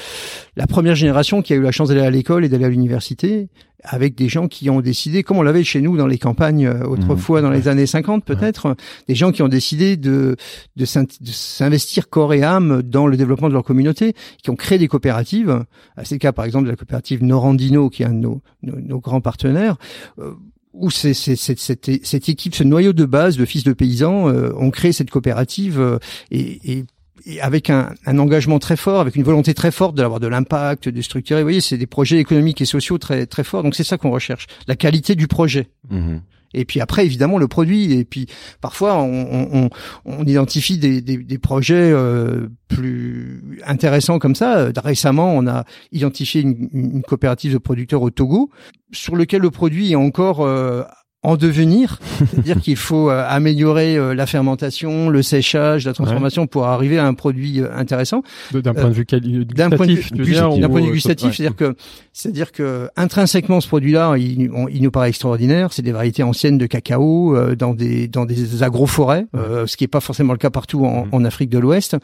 la 0.56 0.66
première 0.66 0.94
génération 0.94 1.42
qui 1.42 1.52
a 1.52 1.56
eu 1.56 1.62
la 1.62 1.72
chance 1.72 1.88
d'aller 1.88 2.00
à 2.00 2.10
l'école 2.10 2.44
et 2.44 2.48
d'aller 2.48 2.64
à 2.64 2.70
l'université, 2.70 3.48
avec 3.82 4.14
des 4.14 4.28
gens 4.28 4.48
qui 4.48 4.70
ont 4.70 4.80
décidé, 4.80 5.22
comme 5.22 5.38
on 5.38 5.42
l'avait 5.42 5.64
chez 5.64 5.80
nous 5.80 5.96
dans 5.96 6.06
les 6.06 6.18
campagnes 6.18 6.66
euh, 6.66 6.84
autrefois, 6.84 7.40
mmh. 7.40 7.44
dans 7.44 7.50
les 7.50 7.68
années 7.68 7.86
50 7.86 8.24
peut-être, 8.24 8.76
des 9.08 9.14
gens 9.14 9.32
qui 9.32 9.42
ont 9.42 9.48
décidé 9.48 9.96
de, 9.96 10.36
de 10.76 10.84
s'investir 10.84 12.08
corps 12.08 12.34
et 12.34 12.42
âme 12.42 12.82
dans 12.82 13.06
le 13.06 13.16
développement 13.16 13.48
de 13.48 13.54
leur 13.54 13.64
communauté, 13.64 14.14
qui 14.42 14.50
ont 14.50 14.56
créé 14.56 14.78
des 14.78 14.88
coopératives. 14.88 15.50
Euh, 15.50 16.02
c'est 16.04 16.16
le 16.16 16.20
cas 16.20 16.32
par 16.32 16.44
exemple 16.44 16.66
de 16.66 16.70
la 16.70 16.76
coopérative 16.76 17.24
Norandino, 17.24 17.90
qui 17.90 18.02
est 18.02 18.06
un 18.06 18.12
de 18.12 18.20
nos, 18.20 18.42
nos, 18.62 19.00
grands 19.00 19.20
partenaires. 19.20 19.76
Euh, 20.18 20.32
où 20.72 20.88
c'est 20.88 21.14
cette, 21.14 21.58
cette, 21.58 22.28
équipe, 22.28 22.54
ce 22.54 22.62
noyau 22.62 22.92
de 22.92 23.04
base 23.04 23.36
de 23.36 23.44
fils 23.44 23.64
de 23.64 23.72
paysans 23.72 24.28
ont 24.28 24.70
créé 24.70 24.92
cette 24.92 25.10
coopérative 25.10 25.98
et, 26.30 26.78
et 26.78 26.84
et 27.26 27.40
avec 27.40 27.70
un, 27.70 27.92
un, 28.06 28.18
engagement 28.18 28.58
très 28.58 28.76
fort, 28.76 29.00
avec 29.00 29.16
une 29.16 29.22
volonté 29.22 29.54
très 29.54 29.70
forte 29.70 29.94
de 29.94 30.02
l'avoir 30.02 30.20
de 30.20 30.26
l'impact, 30.26 30.88
de 30.88 31.02
structurer. 31.02 31.40
Vous 31.40 31.46
voyez, 31.46 31.60
c'est 31.60 31.78
des 31.78 31.86
projets 31.86 32.18
économiques 32.18 32.60
et 32.60 32.64
sociaux 32.66 32.98
très 32.98 33.26
très 33.26 33.44
forts. 33.44 33.62
Donc 33.62 33.74
c'est 33.74 33.84
ça 33.84 33.98
qu'on 33.98 34.10
recherche, 34.10 34.46
la 34.66 34.76
qualité 34.76 35.14
du 35.14 35.26
projet. 35.26 35.68
Mmh. 35.90 36.18
Et 36.52 36.64
puis 36.64 36.80
après, 36.80 37.06
évidemment, 37.06 37.38
le 37.38 37.48
produit. 37.48 37.92
Et 37.92 38.04
puis 38.04 38.26
parfois, 38.60 38.98
on, 39.02 39.48
on, 39.52 39.70
on 40.04 40.24
identifie 40.24 40.78
des, 40.78 41.00
des, 41.00 41.18
des 41.18 41.38
projets 41.38 41.90
euh, 41.92 42.48
plus 42.68 43.42
intéressants 43.64 44.18
comme 44.18 44.34
ça. 44.34 44.70
Récemment, 44.76 45.34
on 45.34 45.46
a 45.46 45.64
identifié 45.92 46.42
une, 46.42 46.68
une, 46.72 47.02
coopérative 47.02 47.52
de 47.52 47.58
producteurs 47.58 48.02
au 48.02 48.10
Togo 48.10 48.50
sur 48.92 49.14
lequel 49.14 49.42
le 49.42 49.50
produit 49.50 49.92
est 49.92 49.96
encore 49.96 50.40
euh, 50.40 50.82
en 51.22 51.36
devenir, 51.36 51.98
c'est-à-dire 52.30 52.60
qu'il 52.62 52.76
faut 52.76 53.10
euh, 53.10 53.22
améliorer 53.28 53.96
euh, 53.96 54.14
la 54.14 54.24
fermentation, 54.24 55.10
le 55.10 55.22
séchage, 55.22 55.84
la 55.84 55.92
transformation 55.92 56.46
pour 56.46 56.64
arriver 56.66 56.98
à 56.98 57.06
un 57.06 57.12
produit 57.12 57.60
euh, 57.60 57.68
intéressant. 57.76 58.22
D'un 58.52 58.72
point 58.72 58.88
de 58.88 58.94
vue 58.94 59.04
d'un 59.04 59.68
point 59.68 59.86
de 59.86 59.92
vue, 59.92 60.34
d'un 60.34 60.68
point 60.70 60.80
de 60.80 60.86
vue 60.86 60.92
gustatif, 60.92 61.36
c'est-à-dire 61.36 61.56
que 61.56 61.76
c'est-à-dire 62.14 62.52
que 62.52 62.88
intrinsèquement 62.96 63.60
ce 63.60 63.68
produit-là, 63.68 64.14
il, 64.16 64.50
il, 64.70 64.82
nous 64.82 64.90
paraît 64.90 65.10
extraordinaire. 65.10 65.74
C'est 65.74 65.82
des 65.82 65.92
variétés 65.92 66.22
anciennes 66.22 66.56
de 66.56 66.66
cacao 66.66 67.54
dans 67.54 67.74
des 67.74 68.08
dans 68.08 68.24
des 68.24 68.62
agroforêts, 68.62 69.26
ce 69.34 69.76
qui 69.76 69.84
est 69.84 69.88
pas 69.88 70.00
forcément 70.00 70.32
le 70.32 70.38
cas 70.38 70.50
partout 70.50 70.86
en, 70.86 71.04
mm-hmm. 71.04 71.08
en 71.12 71.24
Afrique 71.26 71.50
de 71.50 71.58
l'Ouest, 71.58 71.96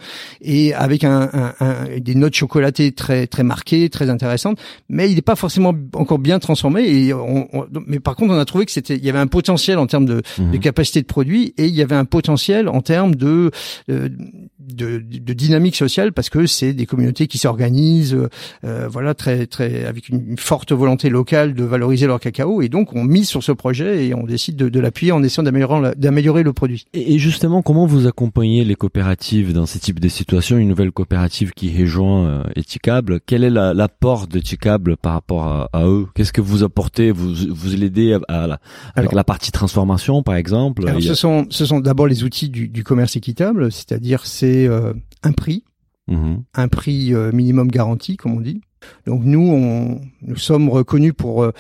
et 0.43 0.75
avec 0.75 1.05
un, 1.05 1.31
un, 1.33 1.55
un, 1.61 1.99
des 1.99 2.15
notes 2.15 2.35
chocolatées 2.35 2.93
très 2.93 3.27
très 3.27 3.45
marquées, 3.45 3.89
très 3.89 4.11
intéressantes. 4.11 4.59
Mais 4.91 5.11
il 5.11 5.15
n'est 5.15 5.23
pas 5.23 5.37
forcément 5.37 5.73
encore 5.95 6.19
bien 6.19 6.39
transformé. 6.39 6.83
Et 6.87 7.15
on, 7.15 7.49
mais 7.87 7.99
par 7.99 8.15
contre, 8.15 8.35
on 8.35 8.39
a 8.39 8.45
trouvé 8.45 8.67
que 8.67 8.73
c'était 8.73 9.06
y 9.07 9.11
avait 9.11 9.19
un 9.19 9.27
potentiel 9.27 9.79
en 9.79 9.87
termes 9.87 10.07
de, 10.07 10.23
mhm. 10.39 10.53
de, 10.53 10.57
capacité 10.59 11.01
de 11.01 11.07
produit 11.07 11.55
et 11.57 11.67
il 11.67 11.75
y 11.75 11.83
avait 11.83 11.97
un 11.97 12.05
potentiel 12.05 12.69
en 12.69 12.81
termes 12.81 13.15
de, 13.15 13.51
de, 13.89 14.11
de, 14.59 14.99
de 14.99 15.33
dynamique 15.33 15.77
sociale 15.77 16.13
parce 16.13 16.31
que 16.31 16.47
c'est 16.47 16.73
des 16.73 16.87
communautés 16.87 17.27
qui 17.27 17.39
s'organisent, 17.39 18.17
euh, 18.65 18.89
voilà, 18.89 19.15
très 19.15 19.47
très 19.47 19.85
avec 19.85 20.09
une 20.09 20.37
forte 20.39 20.73
volonté 20.73 21.09
locale 21.09 21.55
de 21.55 21.65
valoriser 21.65 22.07
leur 22.07 22.21
cacao 22.21 22.63
et 22.63 22.69
donc 22.69 22.95
on 22.95 23.05
mise 23.05 23.29
sur 23.29 23.43
ce 23.43 23.53
projet 23.53 24.07
et 24.07 24.15
on 24.15 24.25
décide 24.25 24.57
de, 24.57 24.69
de 24.69 24.81
l'appuyer 24.81 25.13
en 25.13 25.23
essayant 25.23 25.43
d'améliorer 25.45 25.93
d'améliorer 25.97 26.43
le 26.43 26.53
produit. 26.53 26.87
Et, 26.95 27.19
justement, 27.19 27.63
comment 27.63 27.87
vous 27.87 28.07
accompagnez 28.07 28.65
les 28.65 28.75
coopératives 28.75 29.53
dans 29.53 29.67
ces 29.67 29.79
types 29.79 30.01
de 30.01 30.09
situations? 30.09 30.57
Une 30.57 30.69
nouvelle 30.69 30.93
coopérative 30.93 31.53
qui 31.53 31.77
rejoint 31.77 32.27
euh, 32.27 32.43
Eticable, 32.57 33.21
quel 33.25 33.45
est 33.45 33.51
l'apport 33.51 34.27
de 34.27 34.39
Eticable 34.39 34.97
par 34.97 35.13
rapport 35.13 35.45
à, 35.45 35.69
à 35.73 35.87
eux? 35.87 36.07
Qu'est-ce 36.15 36.33
que 36.33 36.41
vous 36.41 36.63
apportez? 36.63 37.11
Vous 37.11 37.35
vous 37.51 37.77
l'aidez 37.77 38.19
à, 38.29 38.47
la, 38.47 38.59
avec 38.97 39.13
la 39.13 39.25
partie 39.25 39.53
transformation, 39.53 40.23
par 40.23 40.37
exemple 40.37 40.87
alors, 40.89 41.03
Ce 41.03 41.15
sont 41.15 41.47
ce 41.51 41.67
sont 41.67 41.81
d'abord 41.81 42.07
les 42.07 42.25
outils 42.25 42.49
du, 42.49 42.69
du 42.69 42.85
commerce 42.85 43.17
équitable, 43.17 43.71
c'est-à-dire 43.71 44.27
c'est 44.27 44.67
euh, 44.67 44.93
un 45.23 45.33
prix, 45.33 45.65
mhm. 46.09 46.43
un 46.55 46.69
prix 46.69 47.15
euh, 47.15 47.33
minimum 47.33 47.71
garanti, 47.71 48.17
comme 48.17 48.33
on 48.33 48.41
dit. 48.41 48.61
Donc 49.07 49.23
nous, 49.25 49.41
on, 49.41 50.01
nous 50.23 50.37
sommes 50.37 50.69
reconnus 50.69 51.13
pour 51.17 51.43
euh, 51.43 51.53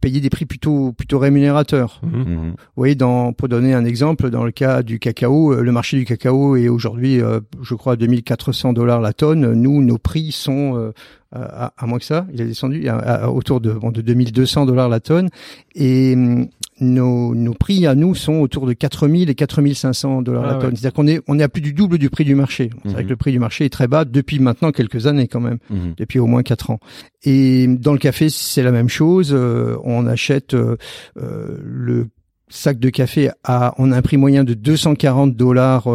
payer 0.00 0.20
des 0.20 0.30
prix 0.30 0.46
plutôt 0.46 0.92
plutôt 0.92 1.18
rémunérateurs. 1.18 2.00
Mhm. 2.02 2.18
Mhm. 2.18 2.50
Vous 2.50 2.56
voyez, 2.76 2.94
dans, 2.94 3.32
pour 3.32 3.48
donner 3.48 3.74
un 3.74 3.84
exemple, 3.84 4.30
dans 4.30 4.44
le 4.44 4.52
cas 4.52 4.82
du 4.82 4.98
cacao, 4.98 5.54
le 5.54 5.72
marché 5.72 5.96
du 5.96 6.04
cacao 6.04 6.56
est 6.56 6.68
aujourd'hui, 6.68 7.20
je 7.62 7.74
crois, 7.74 7.96
2400 7.96 8.72
dollars 8.72 9.00
la 9.00 9.12
tonne. 9.12 9.52
Nous, 9.52 9.82
nos 9.82 9.98
prix 9.98 10.32
sont 10.32 10.92
à, 11.34 11.72
à, 11.76 11.86
moins 11.86 11.98
que 11.98 12.04
ça, 12.04 12.26
il 12.32 12.40
est 12.40 12.46
descendu 12.46 12.88
à, 12.88 13.30
autour 13.30 13.60
de, 13.60 13.72
bon, 13.72 13.90
de 13.90 14.00
2200 14.00 14.66
dollars 14.66 14.88
la 14.88 15.00
tonne. 15.00 15.28
Et 15.74 16.14
hum, 16.14 16.48
nos, 16.84 17.34
nos 17.34 17.54
prix 17.54 17.86
à 17.86 17.94
nous 17.94 18.14
sont 18.14 18.34
autour 18.34 18.66
de 18.66 18.72
4000 18.72 19.30
et 19.30 19.34
4500 19.34 20.22
dollars 20.22 20.42
la 20.42 20.54
ah 20.54 20.54
tonne. 20.54 20.76
C'est-à-dire 20.76 20.92
qu'on 20.92 21.06
est, 21.06 21.20
on 21.26 21.38
est 21.38 21.42
à 21.42 21.48
plus 21.48 21.60
du 21.60 21.72
double 21.72 21.98
du 21.98 22.10
prix 22.10 22.24
du 22.24 22.34
marché. 22.34 22.70
C'est 22.82 22.92
vrai 22.92 23.02
mhm. 23.02 23.06
que 23.06 23.10
le 23.10 23.16
prix 23.16 23.32
du 23.32 23.38
marché 23.38 23.64
est 23.64 23.70
très 23.70 23.88
bas 23.88 24.04
depuis 24.04 24.38
maintenant 24.38 24.72
quelques 24.72 25.06
années 25.06 25.28
quand 25.28 25.40
même, 25.40 25.58
mhm. 25.70 25.94
depuis 25.96 26.18
au 26.18 26.26
moins 26.26 26.42
quatre 26.42 26.70
ans. 26.70 26.78
Et 27.22 27.66
dans 27.66 27.92
le 27.92 27.98
café, 27.98 28.28
c'est 28.28 28.62
la 28.62 28.72
même 28.72 28.88
chose. 28.88 29.30
Euh, 29.32 29.76
on 29.84 30.06
achète 30.06 30.54
euh, 30.54 30.76
euh, 31.20 31.58
le 31.64 32.08
sac 32.48 32.78
de 32.78 32.90
café 32.90 33.30
à, 33.42 33.74
on 33.78 33.90
a 33.90 33.96
un 33.96 34.02
prix 34.02 34.16
moyen 34.16 34.44
de 34.44 34.54
240 34.54 35.34
dollars 35.34 35.88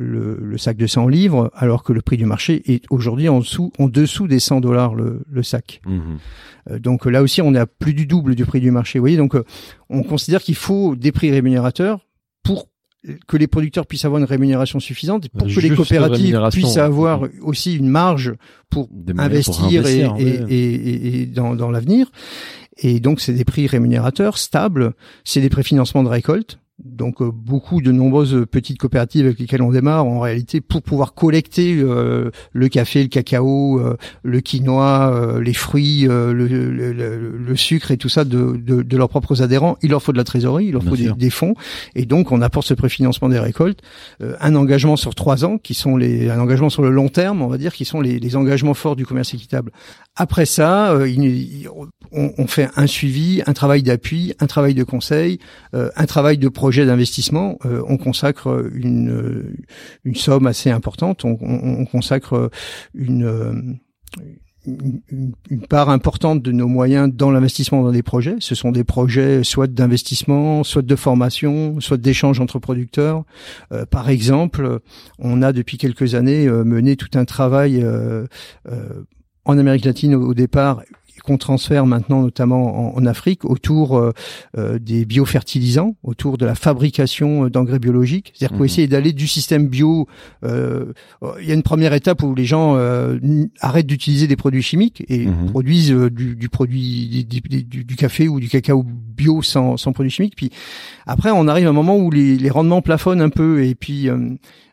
le, 0.00 0.38
le, 0.42 0.58
sac 0.58 0.76
de 0.76 0.86
100 0.86 1.06
livres, 1.08 1.50
alors 1.54 1.82
que 1.84 1.92
le 1.92 2.00
prix 2.02 2.16
du 2.16 2.24
marché 2.26 2.62
est 2.72 2.84
aujourd'hui 2.90 3.28
en 3.28 3.38
dessous, 3.40 3.72
en 3.78 3.88
dessous 3.88 4.26
des 4.26 4.40
100 4.40 4.60
dollars 4.60 4.94
le, 4.94 5.22
le 5.30 5.42
sac. 5.42 5.80
Mhm. 5.86 6.00
Euh, 6.70 6.78
donc 6.78 7.06
là 7.06 7.22
aussi, 7.22 7.42
on 7.42 7.54
est 7.54 7.58
à 7.58 7.66
plus 7.66 7.94
du 7.94 8.06
double 8.06 8.34
du 8.34 8.44
prix 8.44 8.60
du 8.60 8.70
marché. 8.70 8.98
Vous 8.98 9.02
voyez, 9.04 9.16
donc 9.16 9.34
euh, 9.34 9.44
on 9.88 10.02
considère 10.02 10.42
qu'il 10.42 10.54
faut 10.56 10.96
des 10.96 11.12
prix 11.12 11.30
rémunérateurs 11.30 12.06
pour 12.42 12.68
que 13.26 13.38
les 13.38 13.46
producteurs 13.46 13.86
puissent 13.86 14.04
avoir 14.04 14.18
une 14.20 14.26
rémunération 14.26 14.78
suffisante, 14.78 15.28
pour 15.30 15.46
que 15.54 15.60
les 15.60 15.68
coopératives 15.76 16.34
puissent 16.50 16.76
avoir 16.84 17.22
aussi 17.40 17.74
une 17.76 17.88
marge 17.88 18.34
pour 18.68 18.88
investir, 19.24 19.86
et, 19.86 20.00
et, 20.18 20.54
et- 20.54 21.20
et 21.22 21.26
dans, 21.26 21.54
dans 21.54 21.70
l'avenir. 21.70 22.10
Et 22.76 23.00
donc, 23.00 23.20
c'est 23.20 23.32
des 23.32 23.44
prix 23.46 23.66
rémunérateurs 23.66 24.36
stables, 24.38 24.92
c'est 25.24 25.40
des 25.40 25.48
préfinancements 25.48 26.02
de 26.02 26.08
récolte. 26.08 26.58
Donc, 26.82 27.20
euh, 27.20 27.30
beaucoup 27.30 27.82
de 27.82 27.92
nombreuses 27.92 28.46
petites 28.50 28.78
coopératives 28.78 29.26
avec 29.26 29.38
lesquelles 29.38 29.60
on 29.62 29.70
démarre, 29.70 30.06
en 30.06 30.20
réalité, 30.20 30.60
pour 30.62 30.82
pouvoir 30.82 31.12
collecter 31.14 31.76
euh, 31.78 32.30
le 32.52 32.68
café, 32.68 33.02
le 33.02 33.08
cacao, 33.08 33.78
euh, 33.78 33.96
le 34.22 34.40
quinoa, 34.40 35.12
euh, 35.12 35.40
les 35.42 35.52
fruits, 35.52 36.08
euh, 36.08 36.32
le, 36.32 36.46
le- 36.46 36.92
le- 36.92 37.36
le 37.36 37.56
sucre 37.56 37.90
et 37.90 37.98
tout 37.98 38.08
ça 38.08 38.24
de, 38.24 38.56
de, 38.56 38.82
de 38.82 38.96
leurs 38.96 39.10
propres 39.10 39.42
adhérents, 39.42 39.76
il 39.82 39.90
leur 39.90 40.02
faut 40.02 40.12
de 40.12 40.16
la 40.16 40.24
trésorerie, 40.24 40.66
il 40.66 40.72
leur 40.72 40.80
Bien 40.80 40.90
faut 40.90 40.96
des, 40.96 41.12
des 41.12 41.30
fonds. 41.30 41.54
Et 41.94 42.06
donc, 42.06 42.32
on 42.32 42.40
apporte 42.40 42.66
ce 42.66 42.74
préfinancement 42.74 43.28
des 43.28 43.38
récoltes, 43.38 43.80
euh, 44.22 44.34
un 44.40 44.54
engagement 44.54 44.96
sur 44.96 45.14
trois 45.14 45.44
ans, 45.44 45.58
qui 45.58 45.74
sont 45.74 45.98
les, 45.98 46.30
un 46.30 46.40
engagement 46.40 46.70
sur 46.70 46.82
le 46.82 46.90
long 46.90 47.08
terme, 47.08 47.42
on 47.42 47.48
va 47.48 47.58
dire, 47.58 47.74
qui 47.74 47.84
sont 47.84 48.00
les, 48.00 48.18
les 48.18 48.36
engagements 48.36 48.74
forts 48.74 48.96
du 48.96 49.04
commerce 49.04 49.34
équitable. 49.34 49.70
Après 50.16 50.46
ça, 50.46 50.92
euh, 50.92 51.08
il- 51.08 51.24
il- 51.24 51.68
on, 52.12 52.32
on 52.38 52.46
fait 52.46 52.68
un 52.76 52.86
suivi, 52.86 53.42
un 53.46 53.52
travail 53.52 53.82
d'appui, 53.82 54.32
un 54.40 54.46
travail 54.46 54.74
de 54.74 54.82
conseil, 54.82 55.38
euh, 55.74 55.90
un 55.96 56.06
travail 56.06 56.38
de 56.38 56.48
projet 56.48 56.69
d'investissement. 56.86 57.58
Euh, 57.64 57.82
on 57.88 57.96
consacre 57.96 58.70
une, 58.74 59.10
euh, 59.10 59.56
une 60.04 60.14
somme 60.14 60.46
assez 60.46 60.70
importante. 60.70 61.24
On, 61.24 61.36
on- 61.40 61.80
on 61.80 61.84
consacre 61.86 62.50
une, 62.94 63.24
euh, 63.24 63.52
une, 64.66 65.66
part 65.68 65.88
importante 65.88 66.42
de 66.42 66.52
nos 66.52 66.68
moyens 66.68 67.10
dans 67.12 67.30
l'investissement 67.30 67.82
dans 67.82 67.92
des 67.92 68.02
projets. 68.02 68.36
Ce 68.40 68.54
sont 68.54 68.72
des 68.72 68.84
projets 68.84 69.42
soit 69.44 69.66
d'investissement, 69.66 70.64
soit 70.64 70.82
de 70.82 70.96
formation, 70.96 71.80
soit 71.80 71.96
d'échange 71.96 72.40
entre 72.40 72.58
producteurs. 72.58 73.24
Par 73.90 74.10
exemple, 74.10 74.80
on 75.18 75.40
a 75.42 75.52
depuis 75.52 75.78
quelques 75.78 76.14
années 76.14 76.46
mené 76.48 76.96
tout 76.96 77.08
un 77.14 77.24
travail 77.24 77.84
en 79.46 79.58
Amérique 79.58 79.84
latine 79.86 80.14
au 80.14 80.34
départ 80.34 80.82
qu'on 81.22 81.38
transfère 81.38 81.86
maintenant 81.86 82.22
notamment 82.22 82.94
en, 82.96 82.98
en 83.00 83.06
Afrique 83.06 83.44
autour 83.44 83.96
euh, 83.96 84.12
euh, 84.58 84.78
des 84.78 85.04
biofertilisants, 85.04 85.96
autour 86.02 86.38
de 86.38 86.46
la 86.46 86.54
fabrication 86.54 87.44
euh, 87.44 87.50
d'engrais 87.50 87.78
biologiques. 87.78 88.32
C'est-à-dire 88.34 88.56
qu'on 88.58 88.64
essayer 88.64 88.86
d'aller 88.88 89.12
du 89.12 89.26
système 89.26 89.68
bio. 89.68 90.06
euh, 90.44 90.92
Il 91.40 91.46
y 91.48 91.50
a 91.50 91.54
une 91.54 91.62
première 91.62 91.92
étape 91.92 92.22
où 92.22 92.34
les 92.34 92.44
gens 92.44 92.76
euh, 92.76 93.18
arrêtent 93.60 93.86
d'utiliser 93.86 94.26
des 94.26 94.36
produits 94.36 94.62
chimiques 94.62 95.04
et 95.08 95.26
Mhm. 95.26 95.50
produisent 95.50 95.90
du, 96.10 96.36
du 96.36 96.48
produit 96.48 97.24
du, 97.28 97.40
du- 97.40 97.84
du 97.84 97.96
café 97.96 98.28
ou 98.28 98.40
du 98.40 98.48
cacao 98.48 98.82
bio 98.84 99.42
sans, 99.42 99.76
sans 99.76 99.92
produits 99.92 100.10
chimiques. 100.10 100.34
Puis 100.36 100.50
après, 101.06 101.30
on 101.30 101.46
arrive 101.48 101.66
à 101.66 101.70
un 101.70 101.74
moment 101.74 101.96
où 101.96 102.10
les, 102.10 102.36
les 102.36 102.50
rendements 102.50 102.82
plafonnent 102.82 103.20
un 103.22 103.28
peu 103.30 103.62
et 103.64 103.74
puis 103.74 104.08
euh, 104.08 104.18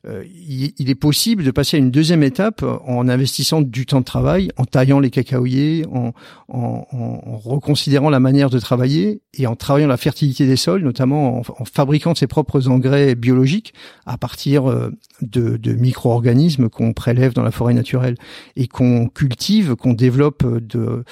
il, 0.09 0.73
il 0.77 0.89
est 0.89 0.95
possible 0.95 1.43
de 1.43 1.51
passer 1.51 1.77
à 1.77 1.79
une 1.79 1.91
deuxième 1.91 2.23
étape 2.23 2.63
en 2.63 3.07
investissant 3.09 3.61
du 3.61 3.85
temps 3.85 3.99
de 3.99 4.05
travail, 4.05 4.49
en 4.57 4.65
taillant 4.65 4.99
les 4.99 5.09
cacaoyers, 5.09 5.85
en, 5.91 6.13
reconsidérant 6.49 8.09
la 8.09 8.19
manière 8.19 8.49
de 8.49 8.59
travailler 8.59 9.21
et 9.33 9.47
en 9.47 9.55
travaillant 9.55 9.87
la 9.87 9.97
fertilité 9.97 10.47
des 10.47 10.55
sols, 10.55 10.81
notamment 10.81 11.39
en, 11.39 11.65
fabriquant 11.65 12.15
ses 12.15 12.27
propres 12.27 12.67
engrais 12.67 13.15
biologiques 13.15 13.73
à 14.05 14.17
partir 14.17 14.69
euh, 14.69 14.91
de, 15.21 15.57
de 15.57 15.73
micro-organismes 15.73 16.69
qu'on 16.69 16.93
prélève 16.93 17.33
dans 17.33 17.43
la 17.43 17.51
forêt 17.51 17.73
naturelle 17.73 18.15
et 18.55 18.67
qu'on 18.67 19.07
cultive, 19.07 19.75
qu'on 19.75 19.93
développe 19.93 20.43
euh, 20.45 21.03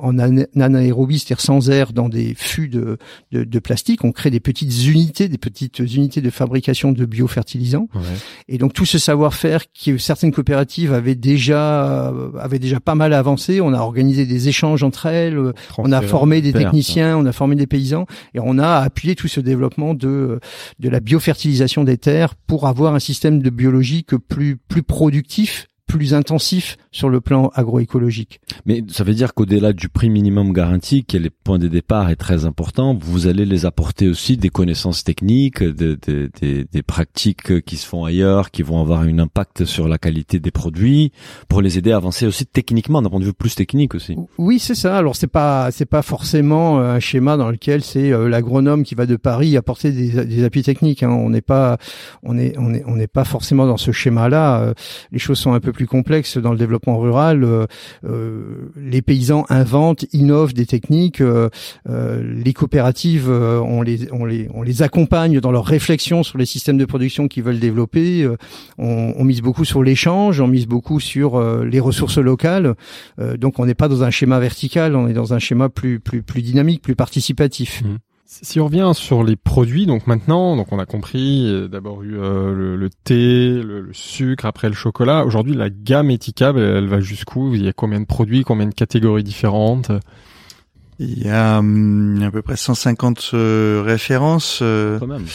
en 0.00 0.18
ana- 0.18 0.46
anaérobie, 0.58 1.18
c'est-à-dire 1.18 1.40
sans 1.40 1.70
air, 1.70 1.92
dans 1.92 2.08
des 2.08 2.34
fûts 2.34 2.68
de, 2.68 2.98
de 3.32 3.58
plastique. 3.58 4.04
On 4.04 4.12
crée 4.12 4.30
des 4.30 4.40
petites 4.40 4.86
unités, 4.86 5.28
des 5.28 5.38
petites 5.38 5.78
unités 5.78 6.20
de 6.20 6.30
fabrication 6.30 6.92
de 6.92 7.04
biofertilisants. 7.04 7.88
Ouais. 7.94 8.00
Et 8.48 8.58
donc 8.58 8.72
tout 8.72 8.84
ce 8.84 8.98
savoir-faire 8.98 9.62
que 9.72 9.98
certaines 9.98 10.32
coopératives 10.32 10.92
avaient 10.92 11.14
déjà 11.14 12.10
euh, 12.10 12.30
avaient 12.38 12.58
déjà 12.58 12.80
pas 12.80 12.94
mal 12.94 13.12
avancé, 13.12 13.60
on 13.60 13.72
a 13.72 13.78
organisé 13.78 14.26
des 14.26 14.48
échanges 14.48 14.82
entre 14.82 15.06
elles, 15.06 15.38
euh, 15.38 15.52
on 15.78 15.92
a 15.92 16.02
formé 16.02 16.40
des 16.40 16.52
techniciens, 16.52 17.16
on 17.16 17.26
a 17.26 17.32
formé 17.32 17.56
des 17.56 17.66
paysans 17.66 18.06
et 18.34 18.40
on 18.40 18.58
a 18.58 18.78
appuyé 18.78 19.14
tout 19.14 19.28
ce 19.28 19.40
développement 19.40 19.94
de 19.94 20.40
de 20.78 20.88
la 20.88 21.00
biofertilisation 21.00 21.84
des 21.84 21.98
terres 21.98 22.34
pour 22.34 22.66
avoir 22.66 22.94
un 22.94 23.00
système 23.00 23.42
de 23.42 23.50
biologique 23.50 24.16
plus 24.16 24.56
plus 24.56 24.82
productif, 24.82 25.68
plus 25.86 26.14
intensif 26.14 26.76
sur 26.90 27.08
le 27.08 27.20
plan 27.20 27.50
agroécologique. 27.54 28.40
Mais 28.66 28.82
ça 28.88 29.04
veut 29.04 29.14
dire 29.14 29.34
qu'au-delà 29.34 29.72
du 29.72 29.88
prix 29.88 30.10
minimum 30.10 30.52
garanti, 30.52 31.04
qui 31.04 31.16
est 31.16 31.20
le 31.20 31.30
point 31.30 31.58
de 31.58 31.68
départ 31.68 32.10
est 32.10 32.16
très 32.16 32.44
important, 32.44 32.94
vous 33.00 33.26
allez 33.26 33.44
les 33.44 33.66
apporter 33.66 34.08
aussi 34.08 34.36
des 34.36 34.48
connaissances 34.48 35.04
techniques, 35.04 35.62
de- 35.62 35.98
de- 36.06 36.30
des- 36.40 36.64
des 36.64 36.82
pratiques 36.82 37.60
qui 37.64 37.76
se 37.76 37.86
font 37.86 38.04
ailleurs, 38.04 38.50
qui 38.50 38.62
vont 38.62 38.80
avoir 38.80 39.00
un 39.00 39.18
impact 39.18 39.64
sur 39.64 39.88
la 39.88 39.98
qualité 39.98 40.38
des 40.40 40.50
produits, 40.50 41.12
pour 41.48 41.60
les 41.62 41.78
aider 41.78 41.92
à 41.92 41.96
avancer 41.96 42.26
aussi 42.26 42.46
techniquement, 42.46 43.02
d'un 43.02 43.10
point 43.10 43.20
de 43.20 43.24
vue 43.26 43.32
plus 43.34 43.54
technique 43.54 43.94
aussi. 43.94 44.16
Oui, 44.38 44.58
c'est 44.58 44.74
ça. 44.74 44.96
Alors 44.96 45.16
c'est 45.16 45.26
pas 45.26 45.70
c'est 45.70 45.84
pas 45.86 46.02
forcément 46.02 46.80
euh, 46.80 46.94
un 46.94 47.00
schéma 47.00 47.36
dans 47.36 47.50
lequel 47.50 47.82
c'est 47.82 48.12
euh, 48.12 48.28
l'agronome 48.28 48.84
qui 48.84 48.94
va 48.94 49.06
de 49.06 49.16
Paris 49.16 49.56
apporter 49.56 49.92
des, 49.92 50.24
des 50.24 50.44
appuis 50.44 50.62
techniques. 50.62 51.02
hein. 51.02 51.10
On 51.10 51.30
n'est 51.30 51.42
pas 51.42 51.78
on 52.22 52.38
est 52.38 52.54
on 52.58 52.72
est 52.72 52.82
on 52.86 52.96
n'est 52.96 53.06
pas 53.06 53.24
forcément 53.24 53.66
dans 53.66 53.76
ce 53.76 53.92
schéma-là. 53.92 54.60
Euh, 54.62 54.74
les 55.12 55.18
choses 55.18 55.38
sont 55.38 55.52
un 55.52 55.60
peu 55.60 55.72
plus 55.74 55.86
complexes 55.86 56.38
dans 56.38 56.52
le 56.52 56.56
développement 56.56 56.98
rural. 56.98 57.44
Euh, 57.44 57.66
euh, 58.08 58.70
les 58.76 59.02
paysans 59.02 59.44
inventent, 59.50 60.06
innovent 60.14 60.54
des 60.54 60.64
techniques. 60.64 61.20
Euh, 61.20 61.50
les 61.86 62.54
coopératives, 62.54 63.28
on 63.28 63.82
les 63.82 64.10
on 64.12 64.24
les 64.24 64.48
on 64.54 64.62
les 64.62 64.82
accompagne 64.82 65.40
dans 65.40 65.52
leur 65.52 65.66
réflexion 65.66 66.22
sur 66.22 66.38
les 66.38 66.46
systèmes 66.46 66.78
de 66.78 66.84
production 66.86 67.28
qu'ils 67.28 67.42
veulent 67.42 67.60
développer. 67.60 68.26
On, 68.78 69.12
on 69.16 69.24
mise 69.24 69.42
beaucoup 69.42 69.66
sur 69.66 69.82
l'échange, 69.82 70.40
on 70.40 70.46
mise 70.46 70.66
beaucoup 70.66 71.00
sur 71.00 71.40
les 71.64 71.80
ressources 71.80 72.18
locales. 72.18 72.74
Donc 73.38 73.58
on 73.58 73.66
n'est 73.66 73.74
pas 73.74 73.88
dans 73.88 74.04
un 74.04 74.10
schéma 74.10 74.38
vertical, 74.38 74.96
on 74.96 75.08
est 75.08 75.12
dans 75.12 75.34
un 75.34 75.38
schéma 75.38 75.68
plus 75.68 76.00
plus 76.00 76.22
plus 76.22 76.42
dynamique, 76.42 76.80
plus 76.80 76.96
participatif. 76.96 77.82
Si 78.26 78.58
on 78.58 78.64
revient 78.66 78.90
sur 78.94 79.22
les 79.22 79.36
produits, 79.36 79.86
donc 79.86 80.06
maintenant, 80.06 80.56
donc 80.56 80.72
on 80.72 80.78
a 80.78 80.86
compris, 80.86 81.46
euh, 81.46 81.68
d'abord 81.68 82.02
eu 82.02 82.18
euh, 82.18 82.54
le, 82.54 82.76
le 82.76 82.90
thé, 82.90 83.14
le, 83.62 83.80
le 83.82 83.92
sucre, 83.92 84.46
après 84.46 84.68
le 84.68 84.74
chocolat. 84.74 85.24
Aujourd'hui, 85.24 85.54
la 85.54 85.68
gamme 85.70 86.10
étiquable, 86.10 86.58
elle, 86.60 86.76
elle 86.76 86.86
va 86.88 87.00
jusqu'où? 87.00 87.54
Il 87.54 87.64
y 87.64 87.68
a 87.68 87.72
combien 87.74 88.00
de 88.00 88.06
produits, 88.06 88.42
combien 88.42 88.66
de 88.66 88.74
catégories 88.74 89.22
différentes? 89.24 89.90
Il 90.98 91.22
y 91.22 91.28
a 91.28 91.58
hum, 91.58 92.22
à 92.22 92.30
peu 92.30 92.40
près 92.40 92.56
150 92.56 93.30
euh, 93.34 93.82
références. 93.84 94.60
euh, 94.62 94.98
Quand 94.98 95.06
même. 95.06 95.26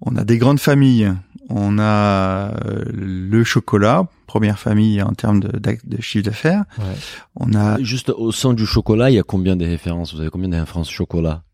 on 0.00 0.14
a 0.16 0.24
des 0.24 0.38
grandes 0.38 0.60
familles. 0.60 1.12
On 1.48 1.78
a 1.78 2.52
euh, 2.64 2.84
le 2.92 3.44
chocolat, 3.44 4.08
première 4.26 4.58
famille 4.58 5.02
en 5.02 5.12
termes 5.12 5.40
de, 5.40 5.50
chiffre 6.00 6.24
d'affaires. 6.24 6.64
Ouais. 6.78 6.84
On 7.36 7.54
a 7.54 7.78
Juste 7.82 8.10
au 8.10 8.30
sein 8.32 8.52
du 8.54 8.66
chocolat, 8.66 9.10
il 9.10 9.14
y 9.14 9.18
a 9.18 9.22
combien 9.24 9.56
de 9.56 9.64
références? 9.64 10.14
Vous 10.14 10.20
avez 10.20 10.30
combien 10.30 10.48
de 10.48 10.56
références 10.56 10.90
chocolat? 10.90 11.42
Euh, 11.42 11.45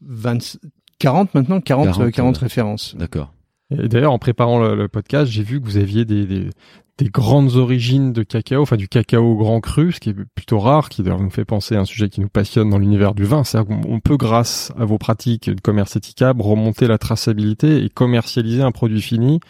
20, 0.00 0.58
40 0.98 1.34
maintenant, 1.34 1.60
40 1.60 1.84
40, 1.86 1.96
40, 1.96 2.12
40 2.12 2.36
euh, 2.36 2.40
références. 2.40 2.94
D'accord. 2.96 3.32
Et 3.70 3.88
d'ailleurs, 3.88 4.12
en 4.12 4.18
préparant 4.18 4.60
le, 4.60 4.74
le 4.74 4.88
podcast, 4.88 5.30
j'ai 5.30 5.42
vu 5.42 5.60
que 5.60 5.64
vous 5.64 5.78
aviez 5.78 6.04
des, 6.04 6.26
des, 6.26 6.50
des 6.98 7.08
grandes 7.08 7.56
origines 7.56 8.12
de 8.12 8.22
cacao, 8.22 8.62
enfin 8.62 8.76
du 8.76 8.88
cacao 8.88 9.36
grand 9.36 9.60
cru, 9.60 9.92
ce 9.92 10.00
qui 10.00 10.10
est 10.10 10.16
plutôt 10.34 10.58
rare, 10.58 10.88
qui 10.88 11.02
d'ailleurs 11.02 11.20
nous 11.20 11.30
fait 11.30 11.44
penser 11.44 11.74
à 11.74 11.80
un 11.80 11.84
sujet 11.84 12.08
qui 12.08 12.20
nous 12.20 12.28
passionne 12.28 12.70
dans 12.70 12.78
l'univers 12.78 13.14
du 13.14 13.24
vin. 13.24 13.44
C'est-à-dire 13.44 13.76
qu'on 13.76 13.94
on 13.94 14.00
peut, 14.00 14.16
grâce 14.16 14.72
à 14.78 14.84
vos 14.84 14.98
pratiques 14.98 15.48
de 15.48 15.60
commerce 15.60 15.96
étiquable, 15.96 16.42
remonter 16.42 16.86
la 16.86 16.98
traçabilité 16.98 17.82
et 17.82 17.88
commercialiser 17.88 18.62
un 18.62 18.72
produit 18.72 19.00
fini 19.00 19.40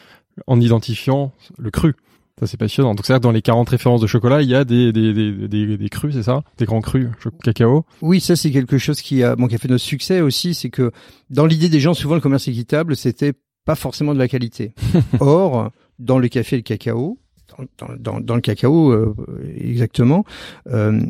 en 0.47 0.61
identifiant 0.61 1.33
le 1.59 1.71
cru. 1.71 1.95
Ça, 2.43 2.49
c'est 2.49 2.57
passionnant. 2.57 2.97
Donc, 2.97 3.07
c'est-à-dire 3.07 3.21
que 3.21 3.23
dans 3.23 3.31
les 3.31 3.41
40 3.41 3.69
références 3.69 4.01
de 4.01 4.09
chocolat, 4.09 4.43
il 4.43 4.49
y 4.49 4.57
a 4.57 4.65
des, 4.65 4.91
des, 4.91 5.13
des, 5.13 5.47
des, 5.47 5.77
des 5.79 5.89
crus, 5.89 6.13
c'est 6.13 6.25
ça? 6.25 6.43
Des 6.59 6.65
grands 6.65 6.81
crus 6.81 7.07
cacao? 7.45 7.85
Oui, 8.01 8.21
ça 8.21 8.35
c'est 8.35 8.51
quelque 8.51 8.79
chose 8.79 9.01
qui 9.01 9.23
a 9.23 9.37
bon, 9.37 9.47
qui 9.47 9.55
a 9.55 9.59
fait 9.59 9.69
notre 9.69 9.85
succès 9.85 10.21
aussi, 10.21 10.53
c'est 10.53 10.69
que 10.69 10.91
dans 11.31 11.47
l'idée 11.47 11.69
des 11.69 11.79
gens, 11.79 11.95
souvent 11.95 12.17
le 12.17 12.21
commerce 12.21 12.49
équitable, 12.49 12.97
c'était 12.97 13.35
pas 13.65 13.77
forcément 13.77 14.13
de 14.13 14.19
la 14.19 14.27
qualité. 14.27 14.75
Or, 15.21 15.71
dans 16.01 16.19
le 16.19 16.27
café 16.27 16.57
et 16.57 16.59
le 16.59 16.63
cacao, 16.65 17.17
dans, 17.57 17.87
dans, 17.87 17.95
dans, 17.97 18.21
dans 18.21 18.35
le 18.35 18.41
cacao 18.41 18.91
euh, 18.91 19.15
exactement, 19.57 20.25
euh, 20.67 21.01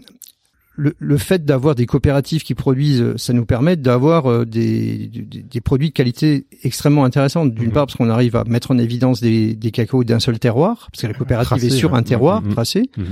le, 0.74 0.94
le 0.98 1.18
fait 1.18 1.44
d'avoir 1.44 1.74
des 1.74 1.84
coopératives 1.86 2.42
qui 2.42 2.54
produisent, 2.54 3.16
ça 3.16 3.32
nous 3.32 3.44
permet 3.44 3.76
d'avoir 3.76 4.26
euh, 4.30 4.44
des, 4.46 5.08
des, 5.08 5.42
des 5.42 5.60
produits 5.60 5.88
de 5.90 5.94
qualité 5.94 6.46
extrêmement 6.62 7.04
intéressantes. 7.04 7.52
D'une 7.54 7.66
Mhm. 7.66 7.72
part 7.72 7.86
parce 7.86 7.96
qu'on 7.96 8.08
arrive 8.08 8.36
à 8.36 8.44
mettre 8.44 8.70
en 8.70 8.78
évidence 8.78 9.20
des, 9.20 9.54
des 9.54 9.70
cacaos 9.70 10.04
d'un 10.04 10.18
seul 10.20 10.38
terroir, 10.38 10.88
parce 10.90 11.02
que 11.02 11.06
la 11.08 11.14
coopérative 11.14 11.48
Tracé, 11.48 11.66
est 11.66 11.70
sur 11.70 11.94
un 11.94 12.02
terroir 12.02 12.42
Mhm. 12.42 12.52
tracé. 12.52 12.90
Mhm. 12.96 13.04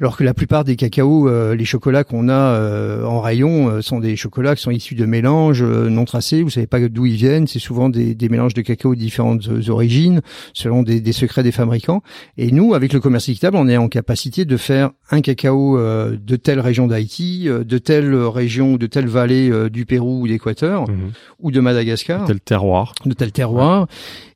Alors 0.00 0.16
que 0.16 0.24
la 0.24 0.32
plupart 0.32 0.64
des 0.64 0.76
cacaos, 0.76 1.28
euh, 1.28 1.54
les 1.54 1.66
chocolats 1.66 2.04
qu'on 2.04 2.30
a 2.30 2.32
euh, 2.32 3.04
en 3.04 3.20
rayon 3.20 3.68
euh, 3.68 3.82
sont 3.82 4.00
des 4.00 4.16
chocolats 4.16 4.56
qui 4.56 4.62
sont 4.62 4.70
issus 4.70 4.94
de 4.94 5.04
mélanges 5.04 5.62
non 5.62 6.06
tracés. 6.06 6.42
Vous 6.42 6.48
savez 6.48 6.66
pas 6.66 6.80
d'où 6.88 7.04
ils 7.04 7.16
viennent. 7.16 7.46
C'est 7.46 7.58
souvent 7.58 7.90
des, 7.90 8.14
des, 8.14 8.28
mélanges 8.30 8.54
de 8.54 8.62
cacao 8.62 8.94
de 8.94 9.00
différentes 9.00 9.48
origines, 9.68 10.22
selon 10.54 10.82
des, 10.82 11.02
des, 11.02 11.12
secrets 11.12 11.42
des 11.42 11.52
fabricants. 11.52 12.02
Et 12.38 12.50
nous, 12.50 12.72
avec 12.72 12.94
le 12.94 13.00
commerce 13.00 13.28
équitable, 13.28 13.58
on 13.58 13.68
est 13.68 13.76
en 13.76 13.88
capacité 13.88 14.46
de 14.46 14.56
faire 14.56 14.90
un 15.10 15.20
cacao 15.20 15.78
de 15.78 16.36
telle 16.36 16.60
région 16.60 16.86
d'Haïti, 16.86 17.48
de 17.48 17.78
telle 17.78 18.14
région 18.14 18.74
ou 18.74 18.78
de 18.78 18.86
telle 18.86 19.06
vallée 19.08 19.52
du 19.70 19.84
Pérou 19.84 20.22
ou 20.22 20.28
d'Équateur, 20.28 20.88
Mhm. 20.88 21.12
ou 21.40 21.50
de 21.50 21.60
Madagascar, 21.60 22.24
Tel 22.24 22.40
terroir. 22.40 22.94
de 23.04 23.12
tel 23.12 23.32
terroir. 23.32 23.86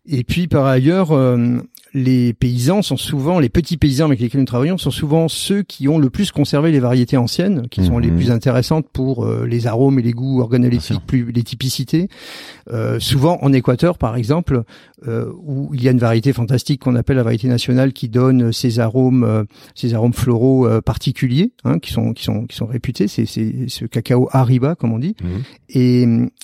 Et 0.06 0.22
puis 0.24 0.48
par 0.48 0.66
ailleurs, 0.66 1.12
euh, 1.12 1.58
les 1.94 2.32
paysans 2.34 2.82
sont 2.82 2.96
souvent, 2.96 3.38
les 3.38 3.48
petits 3.48 3.76
paysans 3.76 4.06
avec 4.06 4.18
lesquels 4.18 4.40
nous 4.40 4.46
travaillons 4.46 4.78
sont 4.78 4.90
souvent 4.90 5.28
ceux 5.28 5.62
qui 5.62 5.86
ont 5.88 5.98
le 5.98 6.10
plus 6.10 6.32
conservé 6.32 6.72
les 6.72 6.80
variétés 6.80 7.16
anciennes, 7.16 7.68
qui 7.70 7.84
sont 7.84 7.98
les 7.98 8.10
Mhm. 8.10 8.16
plus 8.16 8.30
intéressantes 8.32 8.86
pour 8.92 9.24
euh, 9.24 9.46
les 9.46 9.68
arômes 9.68 9.98
et 10.00 10.02
les 10.02 10.10
goûts 10.12 10.40
organoleptiques, 10.40 11.06
plus 11.06 11.30
les 11.30 11.44
typicités. 11.44 12.08
Euh, 12.72 12.98
souvent 12.98 13.38
en 13.42 13.52
Équateur, 13.52 13.96
par 13.96 14.16
exemple, 14.16 14.64
euh, 15.06 15.30
où 15.44 15.70
il 15.74 15.82
y 15.84 15.88
a 15.88 15.92
une 15.92 15.98
variété 15.98 16.32
fantastique 16.32 16.80
qu'on 16.82 16.96
appelle 16.96 17.16
la 17.16 17.22
variété 17.22 17.46
nationale, 17.46 17.92
qui 17.92 18.08
donne 18.08 18.52
ces 18.52 18.80
arômes, 18.80 19.22
euh, 19.22 19.44
ces 19.76 19.94
arômes 19.94 20.14
floraux 20.14 20.68
particuliers, 20.84 21.52
hein, 21.64 21.78
qui 21.78 21.92
sont 21.92 22.12
qui 22.12 22.24
sont 22.24 22.46
qui 22.46 22.56
sont 22.56 22.66
réputés. 22.66 23.06
C'est 23.06 23.26
c'est 23.26 23.68
ce 23.68 23.84
cacao 23.84 24.28
Arriba, 24.32 24.74
comme 24.74 24.92
on 24.92 24.98
dit. 24.98 25.14
Mhm. 25.22 25.28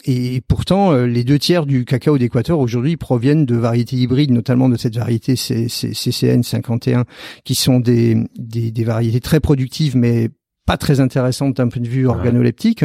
Et, 0.06 0.34
et 0.36 0.40
pourtant, 0.46 0.92
les 0.92 1.24
deux 1.24 1.38
tiers 1.38 1.66
du 1.66 1.84
cacao 1.84 2.18
d'Équateur 2.18 2.58
aujourd'hui 2.60 2.96
proviennent 2.96 3.46
de 3.46 3.56
variétés 3.56 3.96
hybrides, 3.96 4.30
notamment 4.30 4.68
de 4.68 4.76
cette 4.76 4.96
variété 4.96 5.36
CCN 5.40 6.42
51, 6.42 7.04
qui 7.44 7.54
sont 7.54 7.80
des, 7.80 8.16
des, 8.38 8.70
des 8.70 8.84
variétés 8.84 9.20
très 9.20 9.40
productives, 9.40 9.96
mais 9.96 10.30
pas 10.66 10.76
très 10.76 11.00
intéressantes 11.00 11.56
d'un 11.56 11.68
point 11.68 11.82
de 11.82 11.88
vue 11.88 12.06
organoleptique, 12.06 12.84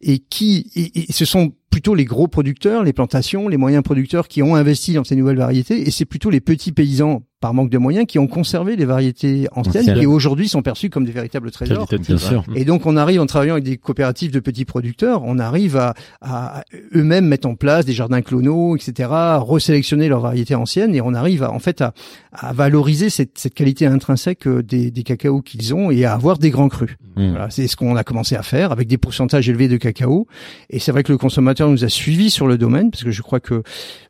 et 0.00 0.18
qui, 0.18 0.70
et, 0.74 1.10
et 1.10 1.12
ce 1.12 1.24
sont 1.24 1.52
plutôt 1.70 1.94
les 1.94 2.06
gros 2.06 2.28
producteurs, 2.28 2.84
les 2.84 2.92
plantations, 2.92 3.48
les 3.48 3.58
moyens 3.58 3.82
producteurs 3.82 4.28
qui 4.28 4.42
ont 4.42 4.54
investi 4.54 4.94
dans 4.94 5.04
ces 5.04 5.16
nouvelles 5.16 5.36
variétés, 5.36 5.86
et 5.86 5.90
c'est 5.90 6.06
plutôt 6.06 6.30
les 6.30 6.40
petits 6.40 6.72
paysans, 6.72 7.22
par 7.40 7.54
manque 7.54 7.70
de 7.70 7.78
moyens, 7.78 8.06
qui 8.06 8.18
ont 8.18 8.26
conservé 8.26 8.76
les 8.76 8.84
variétés 8.84 9.46
anciennes, 9.52 9.94
qui 9.94 10.06
aujourd'hui 10.06 10.48
sont 10.48 10.62
perçues 10.62 10.90
comme 10.90 11.04
des 11.04 11.12
véritables 11.12 11.50
trésors. 11.50 11.86
Bien 11.86 12.18
sûr. 12.18 12.44
Et 12.54 12.64
donc 12.64 12.86
on 12.86 12.96
arrive 12.96 13.20
en 13.20 13.26
travaillant 13.26 13.54
avec 13.54 13.64
des 13.64 13.76
coopératives 13.76 14.32
de 14.32 14.40
petits 14.40 14.64
producteurs, 14.64 15.22
on 15.24 15.38
arrive 15.38 15.76
à, 15.76 15.94
à 16.20 16.64
eux-mêmes 16.94 17.26
mettre 17.26 17.48
en 17.48 17.54
place 17.54 17.84
des 17.84 17.92
jardins 17.92 18.22
clonaux, 18.22 18.76
etc., 18.76 19.08
resélectionner 19.38 20.08
leurs 20.08 20.20
variétés 20.20 20.54
anciennes 20.54 20.94
et 20.94 21.00
on 21.00 21.14
arrive 21.14 21.42
à, 21.42 21.52
en 21.52 21.58
fait 21.58 21.80
à, 21.80 21.92
à 22.32 22.52
valoriser 22.52 23.10
cette, 23.10 23.38
cette 23.38 23.54
qualité 23.54 23.86
intrinsèque 23.86 24.46
euh, 24.46 24.62
des, 24.62 24.90
des 24.90 25.02
cacaos 25.02 25.42
qu'ils 25.42 25.74
ont 25.74 25.90
et 25.90 26.04
à 26.04 26.14
avoir 26.14 26.38
des 26.38 26.50
grands 26.50 26.68
crus. 26.68 26.96
Voilà, 27.16 27.50
c'est 27.50 27.66
ce 27.66 27.74
qu'on 27.74 27.96
a 27.96 28.04
commencé 28.04 28.36
à 28.36 28.44
faire 28.44 28.70
avec 28.70 28.86
des 28.86 28.96
pourcentages 28.96 29.48
élevés 29.48 29.66
de 29.66 29.76
cacao. 29.76 30.28
Et 30.70 30.78
c'est 30.78 30.92
vrai 30.92 31.02
que 31.02 31.10
le 31.10 31.18
consommateur 31.18 31.68
nous 31.68 31.84
a 31.84 31.88
suivis 31.88 32.30
sur 32.30 32.46
le 32.46 32.56
domaine 32.58 32.92
parce 32.92 33.02
que 33.02 33.10
je 33.10 33.22
crois 33.22 33.40
que 33.40 33.64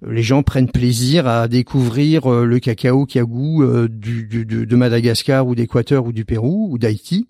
les 0.07 0.23
gens 0.23 0.43
prennent 0.43 0.71
plaisir 0.71 1.27
à 1.27 1.49
découvrir 1.49 2.31
euh, 2.31 2.45
le 2.45 2.59
cacao 2.59 3.07
qui 3.07 3.18
du, 3.27 4.27
de 4.45 4.77
Madagascar 4.77 5.47
ou 5.47 5.55
d'Équateur 5.55 6.07
ou 6.07 6.13
du 6.13 6.25
Pérou 6.25 6.69
ou 6.71 6.79
d'Haïti 6.79 7.29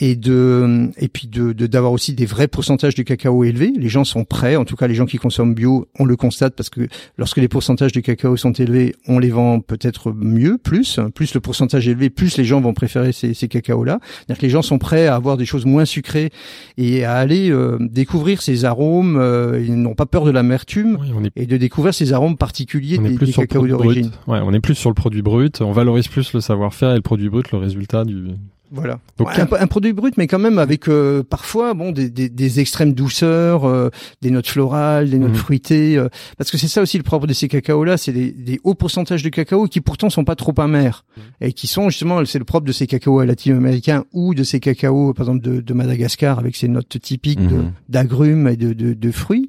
et 0.00 0.14
de 0.16 0.90
et 0.98 1.08
puis 1.08 1.26
de 1.28 1.52
de- 1.52 1.66
d'avoir 1.66 1.92
aussi 1.92 2.12
des 2.14 2.26
vrais 2.26 2.46
pourcentages 2.48 2.94
de 2.94 3.02
cacao 3.02 3.42
élevés. 3.44 3.72
Les 3.76 3.88
gens 3.88 4.04
sont 4.04 4.24
prêts, 4.24 4.56
en 4.56 4.64
tout 4.64 4.76
cas 4.76 4.86
les 4.86 4.94
gens 4.94 5.06
qui 5.06 5.16
consomment 5.18 5.54
bio, 5.54 5.86
on 5.98 6.04
le 6.04 6.14
constate 6.16 6.54
parce 6.54 6.70
que 6.70 6.88
lorsque 7.16 7.38
les 7.38 7.48
pourcentages 7.48 7.92
de 7.92 8.00
cacao 8.00 8.36
sont 8.36 8.52
élevés, 8.52 8.94
on 9.08 9.18
les 9.18 9.30
vend 9.30 9.60
peut-être 9.60 10.12
mieux, 10.12 10.58
plus, 10.58 11.00
plus 11.14 11.34
le 11.34 11.40
pourcentage 11.40 11.88
est 11.88 11.92
élevé, 11.92 12.10
plus 12.10 12.36
les 12.36 12.44
gens 12.44 12.60
vont 12.60 12.74
préférer 12.74 13.12
ces, 13.12 13.34
ces 13.34 13.48
cacaos-là. 13.48 13.98
C'est-à-dire 14.02 14.36
que 14.38 14.42
les 14.46 14.50
gens 14.50 14.62
sont 14.62 14.78
prêts 14.78 15.06
à 15.06 15.14
avoir 15.16 15.36
des 15.36 15.46
choses 15.46 15.66
moins 15.66 15.84
sucrées 15.84 16.30
et 16.76 17.04
à 17.04 17.14
aller 17.14 17.50
euh, 17.50 17.76
découvrir 17.80 18.40
ces 18.42 18.64
arômes. 18.64 19.16
euh, 19.18 19.60
ils 19.64 19.74
n'ont 19.80 19.94
pas 19.94 20.06
peur 20.06 20.24
de 20.24 20.30
l'amertume 20.30 20.96
Oui, 21.00 21.08
on 21.16 21.24
est 21.24 21.30
et 21.36 21.46
de 21.46 21.56
découvrir 21.56 21.92
ces 21.94 22.12
arômes 22.12 22.36
particuliers 22.36 22.98
des, 22.98 23.16
des 23.16 23.26
sur 23.32 23.40
le 23.42 23.46
cacao 23.46 23.60
produit 23.60 23.70
d'origine. 23.72 24.10
Ouais, 24.26 24.38
on 24.42 24.52
est 24.52 24.60
plus 24.60 24.74
sur 24.74 24.90
le 24.90 24.94
produit 24.94 25.22
brut. 25.22 25.60
On 25.60 25.72
valorise 25.72 26.08
plus 26.08 26.32
le 26.32 26.40
savoir-faire 26.40 26.92
et 26.92 26.96
le 26.96 27.00
produit 27.02 27.28
brut, 27.28 27.50
le 27.52 27.58
résultat 27.58 28.04
du. 28.04 28.26
Voilà. 28.70 28.98
Donc, 29.16 29.28
Ouais, 29.28 29.40
un, 29.40 29.48
un 29.62 29.66
produit 29.66 29.92
brut, 29.92 30.16
mais 30.18 30.26
quand 30.26 30.38
même 30.38 30.58
avec 30.58 30.88
euh, 30.88 31.22
parfois 31.22 31.74
bon 31.74 31.90
des, 31.92 32.10
des, 32.10 32.28
des 32.28 32.60
extrêmes 32.60 32.92
douceurs, 32.92 33.64
euh, 33.64 33.88
des 34.22 34.30
notes 34.30 34.46
florales, 34.46 35.10
des 35.10 35.18
notes 35.18 35.30
Mhm. 35.30 35.36
fruitées. 35.36 35.96
euh, 35.96 36.08
parce 36.36 36.50
que 36.50 36.58
c'est 36.58 36.68
ça 36.68 36.82
aussi 36.82 36.96
le 36.98 37.02
propre 37.02 37.26
de 37.26 37.32
ces 37.32 37.48
cacaos-là, 37.48 37.96
c'est 37.96 38.12
des, 38.12 38.30
des 38.32 38.60
hauts 38.64 38.74
pourcentages 38.74 39.22
de 39.22 39.28
cacao 39.30 39.66
qui 39.66 39.80
pourtant 39.80 40.10
sont 40.10 40.24
pas 40.24 40.36
trop 40.36 40.52
amers 40.60 41.04
et 41.40 41.52
qui 41.52 41.66
sont 41.66 41.88
justement, 41.90 42.24
c'est 42.24 42.38
le 42.38 42.44
propre 42.44 42.66
de 42.66 42.72
ces 42.72 42.86
cacaos 42.86 43.24
latino-américains 43.24 44.04
ou 44.12 44.34
de 44.34 44.42
ces 44.44 44.60
cacaos, 44.60 45.14
par 45.14 45.24
exemple 45.28 45.42
de, 45.44 45.60
de 45.60 45.74
Madagascar 45.74 46.38
avec 46.38 46.54
ces 46.56 46.68
notes 46.68 46.98
typiques 47.00 47.38
Mhm. 47.40 47.72
d'agrumes 47.88 48.48
et 48.48 48.56
de, 48.56 48.72
de, 48.72 48.92
de 48.94 49.10
fruits, 49.10 49.48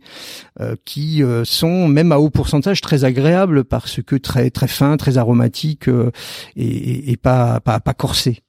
euh, 0.62 0.76
qui 0.86 1.24
euh, 1.24 1.44
sont 1.46 1.88
même 1.88 2.12
à 2.12 2.20
haut 2.20 2.30
pourcentage 2.30 2.82
très 2.82 3.04
agréables 3.04 3.64
parce 3.66 4.02
que 4.02 4.16
très 4.16 4.50
très 4.50 4.68
fins, 4.68 4.96
très 4.98 5.18
aromatiques 5.18 5.88
euh, 5.90 6.12
et, 6.56 6.66
et, 6.66 7.12
et 7.12 7.18
pas, 7.18 7.60
pas 7.60 7.80
pas 7.80 7.94
corsés. 7.94 8.42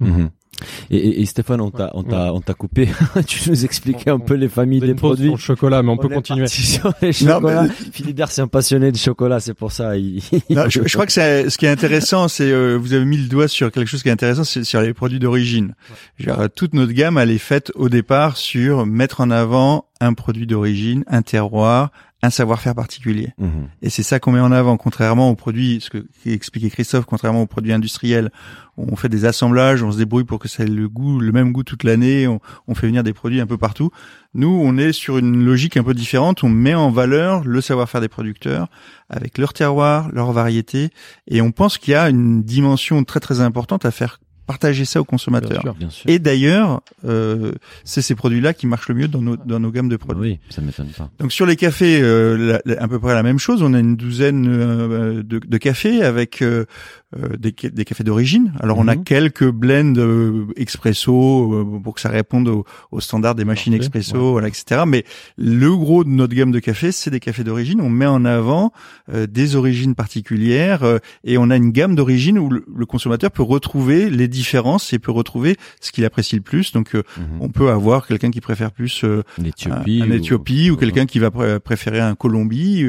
Et, 0.90 0.96
et, 0.96 1.20
et 1.22 1.26
Stéphane, 1.26 1.60
on 1.60 1.70
t'a, 1.70 1.90
on 1.94 2.02
t'a, 2.02 2.34
on 2.34 2.40
t'a 2.40 2.52
coupé. 2.54 2.88
tu 3.26 3.48
nous 3.48 3.64
expliquais 3.64 4.10
un 4.10 4.18
peu 4.18 4.34
les 4.34 4.48
familles 4.48 4.80
des 4.80 4.94
produits. 4.94 5.26
sur 5.28 5.34
le 5.36 5.38
chocolat, 5.40 5.82
mais 5.82 5.90
on, 5.90 5.96
peut 5.96 6.08
continuer. 6.08 6.46
sur 6.48 6.92
les 7.00 7.08
Non, 7.22 7.34
chocolats. 7.36 7.66
Philibert, 7.92 8.30
c'est 8.30 8.42
un 8.42 8.48
passionné 8.48 8.92
de 8.92 8.96
chocolat, 8.96 9.40
c'est 9.40 9.54
pour 9.54 9.72
ça. 9.72 9.96
Il... 9.96 10.20
Non, 10.50 10.64
je, 10.68 10.80
je 10.84 10.92
crois 10.92 11.06
que 11.06 11.12
c'est- 11.12 11.48
ce 11.48 11.56
qui 11.56 11.64
est 11.66 11.70
intéressant, 11.70 12.28
c'est 12.28 12.50
euh, 12.50 12.76
vous 12.76 12.92
avez 12.92 13.04
mis 13.04 13.16
le 13.16 13.28
doigt 13.28 13.48
sur 13.48 13.70
quelque 13.72 13.88
chose 13.88 14.02
qui 14.02 14.08
est 14.10 14.12
intéressant, 14.12 14.44
c'est 14.44 14.64
sur 14.64 14.80
les 14.82 14.92
produits 14.92 15.18
d'origine. 15.20 15.74
Genre, 16.18 16.44
toute 16.54 16.74
notre 16.74 16.92
gamme, 16.92 17.16
elle 17.16 17.30
est 17.30 17.38
faite 17.38 17.72
au 17.74 17.88
départ 17.88 18.36
sur 18.36 18.84
mettre 18.86 19.20
en 19.22 19.30
avant 19.30 19.86
un 20.00 20.12
produit 20.14 20.46
d'origine, 20.46 21.04
un 21.06 21.22
terroir, 21.22 21.90
un 22.22 22.30
savoir-faire 22.30 22.74
particulier. 22.74 23.32
Mhm. 23.38 23.68
Et 23.82 23.90
c'est 23.90 24.02
ça 24.02 24.20
qu'on 24.20 24.32
met 24.32 24.40
en 24.40 24.52
avant, 24.52 24.76
contrairement 24.76 25.30
aux 25.30 25.34
produits, 25.34 25.80
ce 25.80 25.88
que 25.88 26.06
expliquait 26.26 26.68
Christophe, 26.68 27.06
contrairement 27.06 27.42
aux 27.42 27.46
produits 27.46 27.72
industriels, 27.72 28.30
où 28.76 28.86
on 28.90 28.96
fait 28.96 29.08
des 29.08 29.24
assemblages, 29.24 29.82
on 29.82 29.92
se 29.92 29.98
débrouille 29.98 30.24
pour 30.24 30.38
que 30.38 30.48
ça 30.48 30.64
ait 30.64 30.66
le 30.66 30.88
goût, 30.88 31.18
le 31.18 31.32
même 31.32 31.52
goût 31.52 31.62
toute 31.62 31.82
l'année, 31.82 32.26
on, 32.26 32.40
on 32.68 32.74
fait 32.74 32.86
venir 32.86 33.02
des 33.02 33.14
produits 33.14 33.40
un 33.40 33.46
peu 33.46 33.56
partout. 33.56 33.90
Nous, 34.34 34.48
on 34.48 34.76
est 34.76 34.92
sur 34.92 35.18
une 35.18 35.44
logique 35.44 35.76
un 35.76 35.82
peu 35.82 35.94
différente, 35.94 36.44
on 36.44 36.50
met 36.50 36.74
en 36.74 36.90
valeur 36.90 37.42
le 37.44 37.60
savoir-faire 37.60 38.00
des 38.00 38.08
producteurs, 38.08 38.68
avec 39.08 39.38
leur 39.38 39.52
terroir, 39.54 40.10
leur 40.12 40.32
variété, 40.32 40.90
et 41.26 41.40
on 41.40 41.52
pense 41.52 41.78
qu'il 41.78 41.92
y 41.92 41.96
a 41.96 42.08
une 42.10 42.42
dimension 42.42 43.02
très 43.04 43.20
très 43.20 43.40
importante 43.40 43.84
à 43.84 43.90
faire 43.90 44.20
partager 44.50 44.84
ça 44.84 45.00
aux 45.00 45.04
consommateurs. 45.04 45.60
sûr. 45.62 45.74
Bien 45.74 45.90
sûr. 45.90 46.10
Et 46.10 46.18
d'ailleurs, 46.18 46.80
euh, 47.06 47.52
c'est 47.84 48.02
ces 48.02 48.14
produits-là 48.14 48.52
qui 48.54 48.66
marchent 48.66 48.88
le 48.88 48.94
mieux 48.96 49.08
dans 49.08 49.22
nos, 49.22 49.36
dans 49.36 49.60
nos 49.60 49.70
gammes 49.70 49.88
de 49.88 49.96
produits. 49.96 50.32
Oui, 50.32 50.38
ça 50.50 50.60
m'étonne 50.60 50.88
pas. 50.88 51.08
Donc 51.20 51.32
sur 51.32 51.46
les 51.46 51.56
cafés, 51.56 52.00
euh, 52.02 52.36
la- 52.36 52.60
la- 52.74 52.82
à 52.82 52.88
peu 52.88 52.98
près 52.98 53.14
la 53.14 53.22
même 53.22 53.38
chose. 53.38 53.62
On 53.62 53.72
a 53.74 53.78
une 53.78 53.96
douzaine 53.96 54.46
euh, 54.48 55.22
de, 55.22 55.38
de 55.38 55.56
cafés 55.58 56.02
avec 56.02 56.42
euh, 57.16 57.36
des, 57.36 57.52
des 57.52 57.84
cafés 57.84 58.04
d'origine. 58.04 58.52
Alors 58.60 58.78
on 58.78 58.86
a 58.88 58.94
Mhm. 58.96 59.04
quelques 59.04 59.48
blends 59.50 59.94
euh, 59.96 60.46
expresso 60.56 61.52
euh, 61.54 61.80
pour 61.82 61.94
que 61.94 62.00
ça 62.00 62.08
réponde 62.08 62.48
aux, 62.48 62.64
aux 62.92 63.00
standards 63.00 63.34
des 63.34 63.44
machines 63.44 63.72
Parfait, 63.72 63.86
expresso, 63.98 64.16
ouais. 64.26 64.30
voilà, 64.32 64.48
etc. 64.48 64.82
Mais 64.86 65.04
le 65.36 65.74
gros 65.76 66.04
de 66.04 66.08
notre 66.10 66.34
gamme 66.34 66.52
de 66.52 66.58
cafés, 66.60 66.92
c'est 66.92 67.10
des 67.10 67.20
cafés 67.20 67.44
d'origine. 67.44 67.80
On 67.80 67.90
met 67.90 68.06
en 68.06 68.24
avant 68.24 68.72
euh, 69.12 69.26
des 69.26 69.56
origines 69.56 69.94
particulières 69.94 70.82
euh, 70.84 70.98
et 71.24 71.38
on 71.38 71.50
a 71.50 71.56
une 71.56 71.72
gamme 71.72 71.94
d'origines 71.96 72.38
où 72.38 72.48
le, 72.50 72.64
le 72.74 72.86
consommateur 72.86 73.30
peut 73.30 73.42
retrouver 73.42 74.10
les 74.10 74.28
différences 74.28 74.92
et 74.92 74.98
peut 74.98 75.12
retrouver 75.12 75.56
ce 75.80 75.92
qu'il 75.92 76.04
apprécie 76.04 76.36
le 76.36 76.42
plus. 76.42 76.72
Donc 76.72 76.94
euh, 76.94 77.02
Mhm. 77.18 77.38
on 77.40 77.48
peut 77.48 77.70
avoir 77.70 78.06
quelqu'un 78.06 78.30
qui 78.30 78.40
préfère 78.40 78.70
plus 78.72 79.02
euh, 79.04 79.22
L'Éthiopie. 79.38 80.00
un, 80.02 80.06
un 80.06 80.10
ou- 80.10 80.14
Éthiopie 80.14 80.70
ou, 80.70 80.76
quelqu'un 80.76 81.06
qui 81.06 81.18
va 81.18 81.30
pré- 81.30 81.58
préférer 81.60 82.00
un 82.00 82.14
Colombie, 82.14 82.84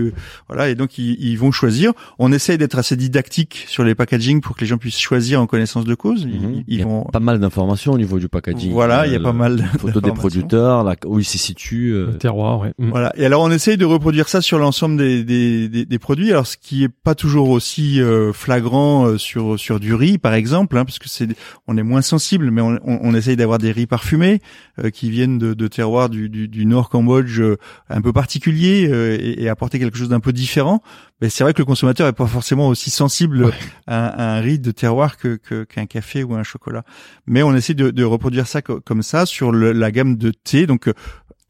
voilà. 0.47 0.69
Et 0.69 0.76
donc 0.76 0.97
ils, 0.97 1.17
ils 1.19 1.38
vont 1.39 1.51
choisir. 1.51 1.93
On 2.19 2.32
essaye 2.32 2.57
d'être 2.57 2.78
assez 2.78 2.95
didactique 2.95 3.65
sur 3.67 3.84
les 3.84 3.95
packaging 4.12 4.41
pour 4.41 4.55
que 4.55 4.62
les 4.62 4.68
gens 4.68 4.78
puissent 4.78 4.99
choisir 4.99 5.41
en 5.41 5.47
connaissance 5.47 5.86
de 5.86 5.95
cause. 5.95 6.24
Ils, 6.24 6.39
Mhm. 6.41 6.64
ils 6.68 6.76
Il 6.76 6.80
y 6.80 6.84
a 6.84 7.03
pas 7.12 7.20
mal 7.22 7.39
d'informations 7.39 7.93
au 7.93 7.97
niveau 7.97 8.20
du 8.20 8.28
packaging. 8.28 8.72
Voilà, 8.74 9.07
il 9.07 9.14
y 9.14 9.16
a 9.16 9.20
Euh, 9.20 9.24
pas 9.24 9.32
mal 9.34 9.57
Photos 9.57 9.82
des 9.82 9.86
d'informations. 10.01 10.14
producteurs, 10.16 10.84
là, 10.84 10.95
où 11.05 11.20
ils 11.20 11.24
se 11.26 11.38
situent. 11.38 11.93
euh, 11.93 12.07
Le 12.07 12.18
terroir, 12.18 12.59
ouais. 12.59 12.74
Mm. 12.78 12.89
Voilà. 12.89 13.14
Et 13.16 13.26
alors 13.26 13.41
on 13.41 13.51
essaye 13.51 13.78
de 13.78 13.86
reproduire 13.86 14.28
ça 14.28 14.41
sur 14.41 14.59
l'ensemble 14.59 14.97
des, 14.97 15.24
des, 15.24 15.70
des, 15.70 15.86
des 15.86 15.99
produits. 15.99 16.32
Alors 16.32 16.45
ce 16.47 16.57
qui 16.57 16.84
est 16.84 16.89
pas 16.89 17.16
toujours 17.16 17.49
aussi 17.49 18.01
euh, 18.01 18.34
flagrant 18.34 19.05
euh, 19.05 19.18
sur 19.18 19.57
sur 19.57 19.80
du 19.80 19.93
riz 19.93 20.18
par 20.18 20.34
exemple, 20.34 20.78
hein, 20.78 20.84
parce 20.86 20.99
que 20.99 21.07
c'est 21.07 21.30
on 21.68 21.78
est 21.78 21.84
moins 21.84 22.01
sensible, 22.01 22.51
mais 22.51 22.62
on, 22.62 22.78
on, 22.86 22.99
on 23.01 23.14
essaye 23.14 23.38
d'avoir 23.38 23.59
des 23.59 23.72
riz 23.72 23.88
parfumés 23.88 24.41
euh, 24.84 24.89
qui 24.89 25.09
viennent 25.09 25.38
de, 25.38 25.53
de 25.53 25.68
terroirs 25.68 26.09
du, 26.09 26.28
du, 26.30 26.47
du 26.49 26.66
Nord 26.66 26.89
Cambodge 26.89 27.39
euh, 27.39 27.57
un 27.89 28.01
peu 28.01 28.12
particuliers 28.12 28.89
euh, 28.91 29.18
et, 29.20 29.43
et 29.43 29.49
apporter 29.49 29.80
quelque 29.80 29.97
chose 29.97 30.09
d'un 30.09 30.20
peu 30.20 30.34
différent. 30.34 30.82
Mais 31.22 31.30
c'est 31.30 31.43
vrai 31.43 31.53
que 31.53 31.59
le 31.59 31.65
consommateur 31.65 32.07
est 32.07 32.13
pas 32.13 32.26
forcément 32.28 32.67
aussi 32.67 32.89
sensible 32.89 33.45
Ouais. 33.45 33.53
à, 33.88 34.07
à 34.07 34.38
un 34.38 34.41
riz 34.41 34.59
de 34.59 34.72
terroir 34.72 35.17
que 35.17 35.36
qu'un 35.63 35.86
café 35.86 36.24
ou 36.24 36.34
un 36.34 36.43
chocolat. 36.43 36.84
Mais 37.28 37.43
on 37.43 37.53
essaie 37.55 37.74
de, 37.76 37.91
de 37.91 38.03
reproduire 38.03 38.47
ça 38.47 38.61
co- 38.61 38.82
comme 38.82 39.03
ça 39.03 39.26
sur 39.26 39.51
le- 39.51 39.72
la 39.72 39.91
gamme 39.91 40.15
de 40.17 40.32
thé. 40.32 40.65
Donc 40.67 40.91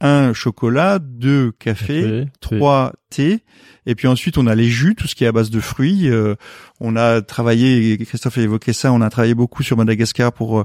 un 0.02 0.34
chocolat, 0.34 1.00
deux 1.00 1.52
café, 1.60 2.02
Café, 2.02 2.26
trois 2.42 2.94
thé, 3.10 3.44
et 3.86 3.96
puis 3.96 4.08
ensuite 4.08 4.38
on 4.38 4.48
a 4.48 4.56
les 4.56 4.70
jus, 4.70 4.96
tout 4.96 5.08
ce 5.08 5.16
qui 5.16 5.24
est 5.24 5.28
à 5.28 5.32
base 5.32 5.50
de 5.50 5.60
fruits. 5.60 6.10
Euh, 6.10 6.36
on 6.80 6.96
a 6.96 7.22
travaillé, 7.22 7.98
Christophe 8.00 8.38
a 8.38 8.42
évoqué 8.42 8.74
ça, 8.74 8.92
on 8.92 9.02
a 9.02 9.10
travaillé 9.10 9.36
beaucoup 9.36 9.62
sur 9.64 9.78
Madagascar 9.78 10.34
pour 10.34 10.60
euh, 10.60 10.64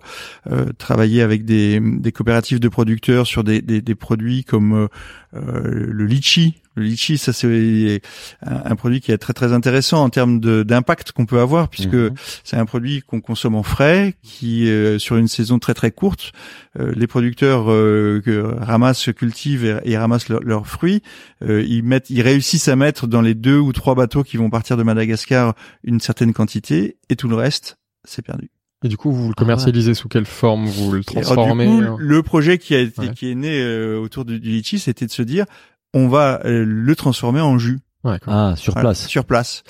euh, 0.51 0.67
travailler 0.79 1.23
avec 1.23 1.45
des, 1.45 1.81
des 1.81 2.13
coopératives 2.13 2.61
de 2.61 2.69
producteurs 2.69 3.27
sur 3.27 3.45
des, 3.45 3.61
des, 3.61 3.83
des 3.83 3.95
produits 3.95 4.45
comme 4.45 4.73
euh, 4.75 4.87
euh, 5.35 5.87
le 5.91 6.07
litchi. 6.07 6.55
Le 6.79 6.83
litchi, 6.83 7.17
ça 7.17 7.33
c'est 7.33 8.03
un, 8.43 8.77
produit 8.77 9.01
qui 9.01 9.11
est 9.11 9.17
très 9.17 9.33
très 9.33 9.55
intéressant 9.55 10.03
en 10.05 10.11
termes 10.11 10.41
d'impact 10.41 11.13
qu'on 11.13 11.25
peut 11.25 11.41
avoir, 11.41 11.69
puisque 11.71 11.95
Mhm. 11.95 12.15
c'est 12.45 12.57
un 12.59 12.67
produit 12.67 13.01
qu'on 13.01 13.23
consomme 13.23 13.55
en 13.55 13.63
frais, 13.63 14.15
qui 14.23 14.69
euh, 14.69 14.99
sur 14.99 15.17
une 15.17 15.27
saison 15.29 15.59
très 15.59 15.73
très 15.73 15.91
courte, 15.91 16.33
euh, 16.79 16.93
les 16.95 17.07
producteurs 17.07 17.71
euh, 17.71 18.21
ramassent, 18.61 19.09
cultivent 19.17 19.65
et, 19.65 19.79
et 19.91 19.97
ramassent 19.97 20.29
leurs- 20.29 20.43
leurs 20.43 20.67
fruits, 20.67 21.03
euh, 21.43 21.65
ils 21.67 21.83
mettent, 21.83 22.11
ils 22.11 22.21
réussissent 22.21 22.69
à 22.69 22.77
mettre 22.77 23.06
dans 23.07 23.21
les 23.23 23.35
deux 23.35 23.59
ou 23.59 23.73
trois 23.73 23.95
bateaux 23.95 24.23
qui 24.23 24.37
vont 24.37 24.51
partir 24.51 24.77
de 24.77 24.83
Madagascar 24.83 25.55
une 25.85 26.01
certaine 26.01 26.33
quantité, 26.33 26.97
et 27.09 27.17
tout 27.17 27.29
le 27.29 27.37
reste, 27.37 27.79
c'est 28.05 28.23
perdu. 28.25 28.51
Et 28.85 28.89
du 28.89 28.97
coup, 28.97 29.11
vous 29.11 29.23
le 29.23 29.25
Ah 29.25 29.29
ouais. 29.29 29.35
commercialisez 29.47 29.95
sous 29.95 30.09
quelle 30.09 30.27
forme? 30.27 30.67
Vous 30.67 30.93
le 30.93 31.01
alors, 31.11 31.23
transformez 31.25 31.67
du 31.67 31.73
coup, 31.73 31.83
euh, 31.83 31.97
le 31.99 32.23
projet 32.23 32.59
qui 32.59 32.75
a 32.75 32.81
été, 32.81 33.01
Ouais. 33.01 33.15
qui 33.15 33.31
est 33.31 33.35
né 33.35 33.59
euh, 33.61 33.99
autour 33.99 34.25
du, 34.25 34.39
du 34.39 34.51
litchi, 34.51 34.79
c'était 34.79 35.07
de 35.07 35.11
se 35.11 35.23
dire, 35.23 35.47
on 35.95 36.09
va 36.09 36.41
euh, 36.45 36.65
le 36.67 36.95
transformer 36.95 37.41
en 37.41 37.59
jus. 37.59 37.79
Ouais. 38.05 38.19
Ah, 38.27 38.55
sur 38.57 38.73
Voilà, 38.75 38.89
place. 38.91 39.07
sur 39.07 39.25
place. 39.25 39.63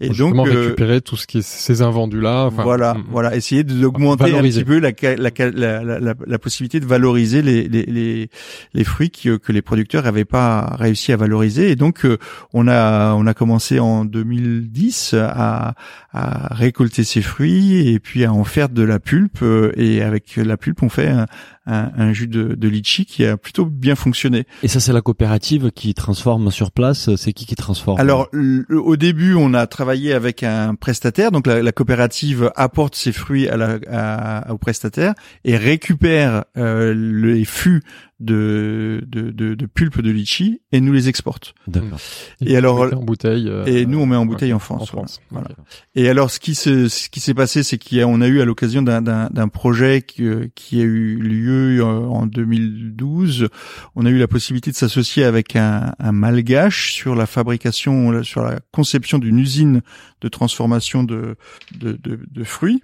Et 0.00 0.06
donc 0.08 0.14
justement 0.16 0.46
euh, 0.46 0.50
récupérer 0.64 1.00
tout 1.00 1.16
ce 1.16 1.26
qui 1.26 1.38
est 1.38 1.42
ces 1.46 1.82
invendus 1.82 2.20
là. 2.20 2.46
Enfin, 2.46 2.62
voilà, 2.62 2.94
mm, 2.94 3.04
voilà, 3.10 3.34
essayer 3.36 3.64
de- 3.64 3.74
d'augmenter 3.74 4.34
un 4.36 4.42
petit 4.42 4.64
peu 4.64 4.78
la, 4.78 4.90
la, 5.02 5.16
la, 5.16 5.82
la, 5.84 5.98
la- 6.00 6.14
la 6.26 6.38
possibilité 6.38 6.78
de 6.80 6.86
valoriser 6.86 7.42
les, 7.42 7.66
les, 7.68 7.84
les, 7.86 8.30
les 8.74 8.84
fruits 8.84 9.10
qui, 9.10 9.28
que 9.38 9.52
les 9.52 9.62
producteurs 9.62 10.04
n'avaient 10.04 10.24
pas 10.24 10.76
réussi 10.78 11.12
à 11.12 11.16
valoriser. 11.16 11.70
Et 11.70 11.76
donc, 11.76 12.04
euh, 12.04 12.18
on 12.52 12.68
a 12.68 13.14
on 13.14 13.26
a 13.26 13.34
commencé 13.34 13.78
en 13.80 14.04
2010 14.04 15.14
à, 15.18 15.74
à 16.12 16.54
récolter 16.54 17.04
ces 17.04 17.22
fruits 17.22 17.88
et 17.88 17.98
puis 18.00 18.24
à 18.24 18.32
en 18.32 18.44
faire 18.44 18.68
de 18.68 18.82
la 18.82 18.98
pulpe. 19.00 19.38
euh, 19.42 19.72
Et 19.76 20.02
avec 20.02 20.36
la 20.36 20.56
pulpe, 20.56 20.82
on 20.82 20.88
fait 20.88 21.08
un, 21.08 21.26
un, 21.70 21.92
un 21.96 22.12
jus 22.12 22.26
de, 22.28 22.54
de 22.54 22.68
litchi 22.68 23.06
qui 23.06 23.24
a 23.24 23.36
plutôt 23.36 23.64
bien 23.66 23.94
fonctionné. 23.94 24.44
Et 24.62 24.68
ça, 24.68 24.80
c'est 24.80 24.92
la 24.92 25.00
coopérative 25.00 25.70
qui 25.70 25.94
transforme 25.94 26.50
sur 26.50 26.70
place. 26.72 27.14
C'est 27.16 27.32
qui 27.32 27.46
qui 27.46 27.54
transforme? 27.54 28.00
Alors, 28.00 28.28
le- 28.32 28.64
au 28.70 28.96
début, 28.96 29.34
on 29.34 29.54
a 29.54 29.66
travaillé 29.66 30.12
avec 30.12 30.42
un 30.42 30.74
prestataire. 30.74 31.30
Donc, 31.30 31.46
la, 31.46 31.62
la 31.62 31.72
coopérative 31.72 32.50
apporte 32.56 32.94
ses 32.96 33.12
fruits 33.12 33.48
à 33.48 33.56
la, 33.56 33.78
à- 33.90 34.52
au 34.52 34.58
prestataire 34.58 35.14
et 35.44 35.56
récupère 35.56 36.44
euh, 36.56 36.94
les 36.94 37.44
fûts 37.44 37.82
de, 38.20 39.02
de, 39.06 39.30
de, 39.30 39.54
de 39.54 39.66
pulpe 39.66 40.00
de 40.02 40.10
litchi 40.10 40.60
et 40.72 40.80
nous 40.80 40.92
les 40.92 41.08
exporte. 41.08 41.54
D'accord. 41.66 41.98
et 42.40 42.56
alors- 42.56 42.80
en 42.92 43.02
bouteille. 43.02 43.48
euh, 43.48 43.64
Et 43.64 43.86
nous, 43.86 43.98
on 43.98 44.06
met 44.06 44.16
en 44.16 44.20
ouais, 44.22 44.26
bouteille 44.28 44.52
en 44.52 44.58
France. 44.58 44.82
En 44.82 44.86
France. 44.86 45.20
Voilà. 45.30 45.48
Et 45.94 46.08
alors, 46.08 46.30
ce 46.30 46.38
qui 46.38 46.54
se, 46.54 46.88
ce 46.88 47.08
qui 47.08 47.20
s'est 47.20 47.34
passé, 47.34 47.62
c'est 47.62 47.78
qu'on 47.78 48.20
a 48.20 48.28
eu 48.28 48.40
à 48.40 48.44
l'occasion 48.44 48.82
d'un, 48.82 49.00
d'un, 49.02 49.28
d'un 49.30 49.48
projet 49.48 50.02
qui, 50.02 50.24
euh, 50.24 50.46
qui 50.54 50.80
a 50.80 50.84
eu 50.84 51.16
lieu 51.16 51.80
euh, 51.80 51.84
en 51.84 52.26
2012, 52.26 53.48
on 53.96 54.06
a 54.06 54.10
eu 54.10 54.18
la 54.18 54.28
possibilité 54.28 54.70
de 54.70 54.76
s'associer 54.76 55.24
avec 55.24 55.56
un, 55.56 55.92
un 55.98 56.12
malgache 56.12 56.92
sur 56.92 57.14
la 57.14 57.26
fabrication, 57.26 58.22
sur 58.22 58.42
la 58.42 58.60
conception 58.72 59.18
d'une 59.18 59.38
usine 59.38 59.82
de 60.20 60.28
transformation 60.28 61.04
de, 61.04 61.36
de, 61.78 61.92
de, 61.92 62.20
de 62.30 62.44
fruits. 62.44 62.82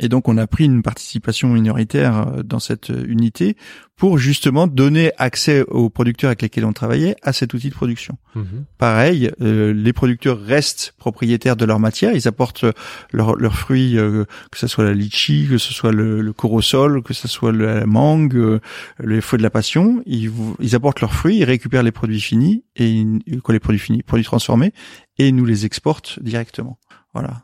Et 0.00 0.08
donc, 0.08 0.26
on 0.28 0.38
a 0.38 0.46
pris 0.46 0.64
une 0.64 0.82
participation 0.82 1.48
minoritaire 1.48 2.26
euh, 2.28 2.42
dans 2.42 2.60
cette 2.60 2.90
euh, 2.90 3.04
unité 3.06 3.56
pour 3.96 4.16
justement 4.18 4.66
donner 4.66 5.12
accès 5.18 5.62
aux 5.68 5.90
producteurs 5.90 6.28
avec 6.28 6.40
lesquels 6.42 6.64
on 6.64 6.72
travaillait 6.72 7.14
à 7.22 7.32
cet 7.34 7.52
outil 7.54 7.68
de 7.68 7.74
production. 7.74 8.16
Mhm. 8.34 8.64
Pareil, 8.78 9.30
euh, 9.42 9.72
les 9.74 9.92
producteurs 9.92 10.40
restent 10.40 10.94
propriétaires 10.96 11.56
de 11.56 11.64
leur 11.66 11.78
matière. 11.78 12.16
Ils 12.16 12.26
apportent 12.26 12.64
leurs 13.12 13.54
fruits, 13.54 13.98
euh, 13.98 14.24
que 14.50 14.58
ce 14.58 14.66
soit 14.66 14.84
la 14.84 14.94
litchi, 14.94 15.46
que 15.48 15.58
ce 15.58 15.72
soit 15.74 15.92
le, 15.92 16.22
le 16.22 16.32
corosol, 16.32 17.02
que 17.02 17.12
ce 17.14 17.28
soit 17.28 17.52
la 17.52 17.84
mangue, 17.86 18.34
euh, 18.34 18.60
les 18.98 19.20
fruits 19.20 19.38
de 19.38 19.42
la 19.42 19.50
passion. 19.50 20.02
Ils, 20.06 20.32
apportent 20.74 21.00
leurs 21.02 21.14
fruits, 21.14 21.36
ils 21.36 21.44
récupèrent 21.44 21.82
les 21.84 21.92
produits 21.92 22.20
finis 22.20 22.64
et 22.76 22.88
ils- 22.90 23.42
quoi 23.42 23.52
les 23.52 23.60
produits 23.60 23.78
finis, 23.78 24.02
produits 24.02 24.24
transformés, 24.24 24.72
et 25.18 25.30
nous 25.32 25.44
les 25.44 25.66
exportent 25.66 26.18
directement. 26.22 26.78
Voilà. 27.12 27.42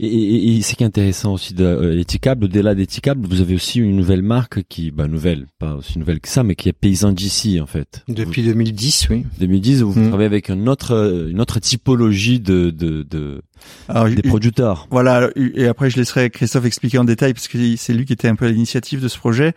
Et, 0.00 0.06
et, 0.06 0.56
et 0.56 0.62
ce 0.62 0.74
qui 0.74 0.82
est 0.82 0.86
intéressant 0.86 1.34
aussi 1.34 1.54
de 1.54 1.64
euh, 1.64 2.02
au-delà 2.42 2.74
d'Etikable, 2.74 3.26
vous 3.26 3.40
avez 3.40 3.54
aussi 3.54 3.80
une 3.80 3.96
nouvelle 3.96 4.22
marque 4.22 4.62
qui, 4.68 4.90
bah 4.90 5.08
nouvelle, 5.08 5.46
pas 5.58 5.74
aussi 5.74 5.98
nouvelle 5.98 6.20
que 6.20 6.28
ça, 6.28 6.42
mais 6.42 6.54
qui 6.54 6.68
est 6.68 6.72
Paysan 6.72 7.12
d'ici 7.12 7.60
en 7.60 7.66
fait. 7.66 8.02
Depuis 8.08 8.42
2010, 8.42 9.08
oui. 9.10 9.22
Vous, 9.22 9.40
2010, 9.40 9.82
vous 9.82 10.08
travaillez 10.08 10.26
avec 10.26 10.48
une 10.48 10.68
autre, 10.68 10.92
euh, 10.92 11.30
une 11.30 11.40
autre 11.40 11.60
typologie 11.60 12.40
de, 12.40 12.70
de, 12.70 13.02
de 13.02 13.42
Alors, 13.88 14.08
des 14.08 14.22
producteurs. 14.22 14.86
Voilà, 14.90 15.28
et 15.36 15.66
après 15.66 15.90
je 15.90 15.96
laisserai 15.96 16.30
Christophe 16.30 16.64
expliquer 16.64 16.98
en 16.98 17.04
détail 17.04 17.34
parce 17.34 17.48
que 17.48 17.58
c'est 17.76 17.92
lui 17.92 18.04
qui 18.06 18.12
était 18.12 18.28
un 18.28 18.36
peu 18.36 18.46
à 18.46 18.48
l'initiative 18.48 19.02
de 19.02 19.08
ce 19.08 19.18
projet. 19.18 19.52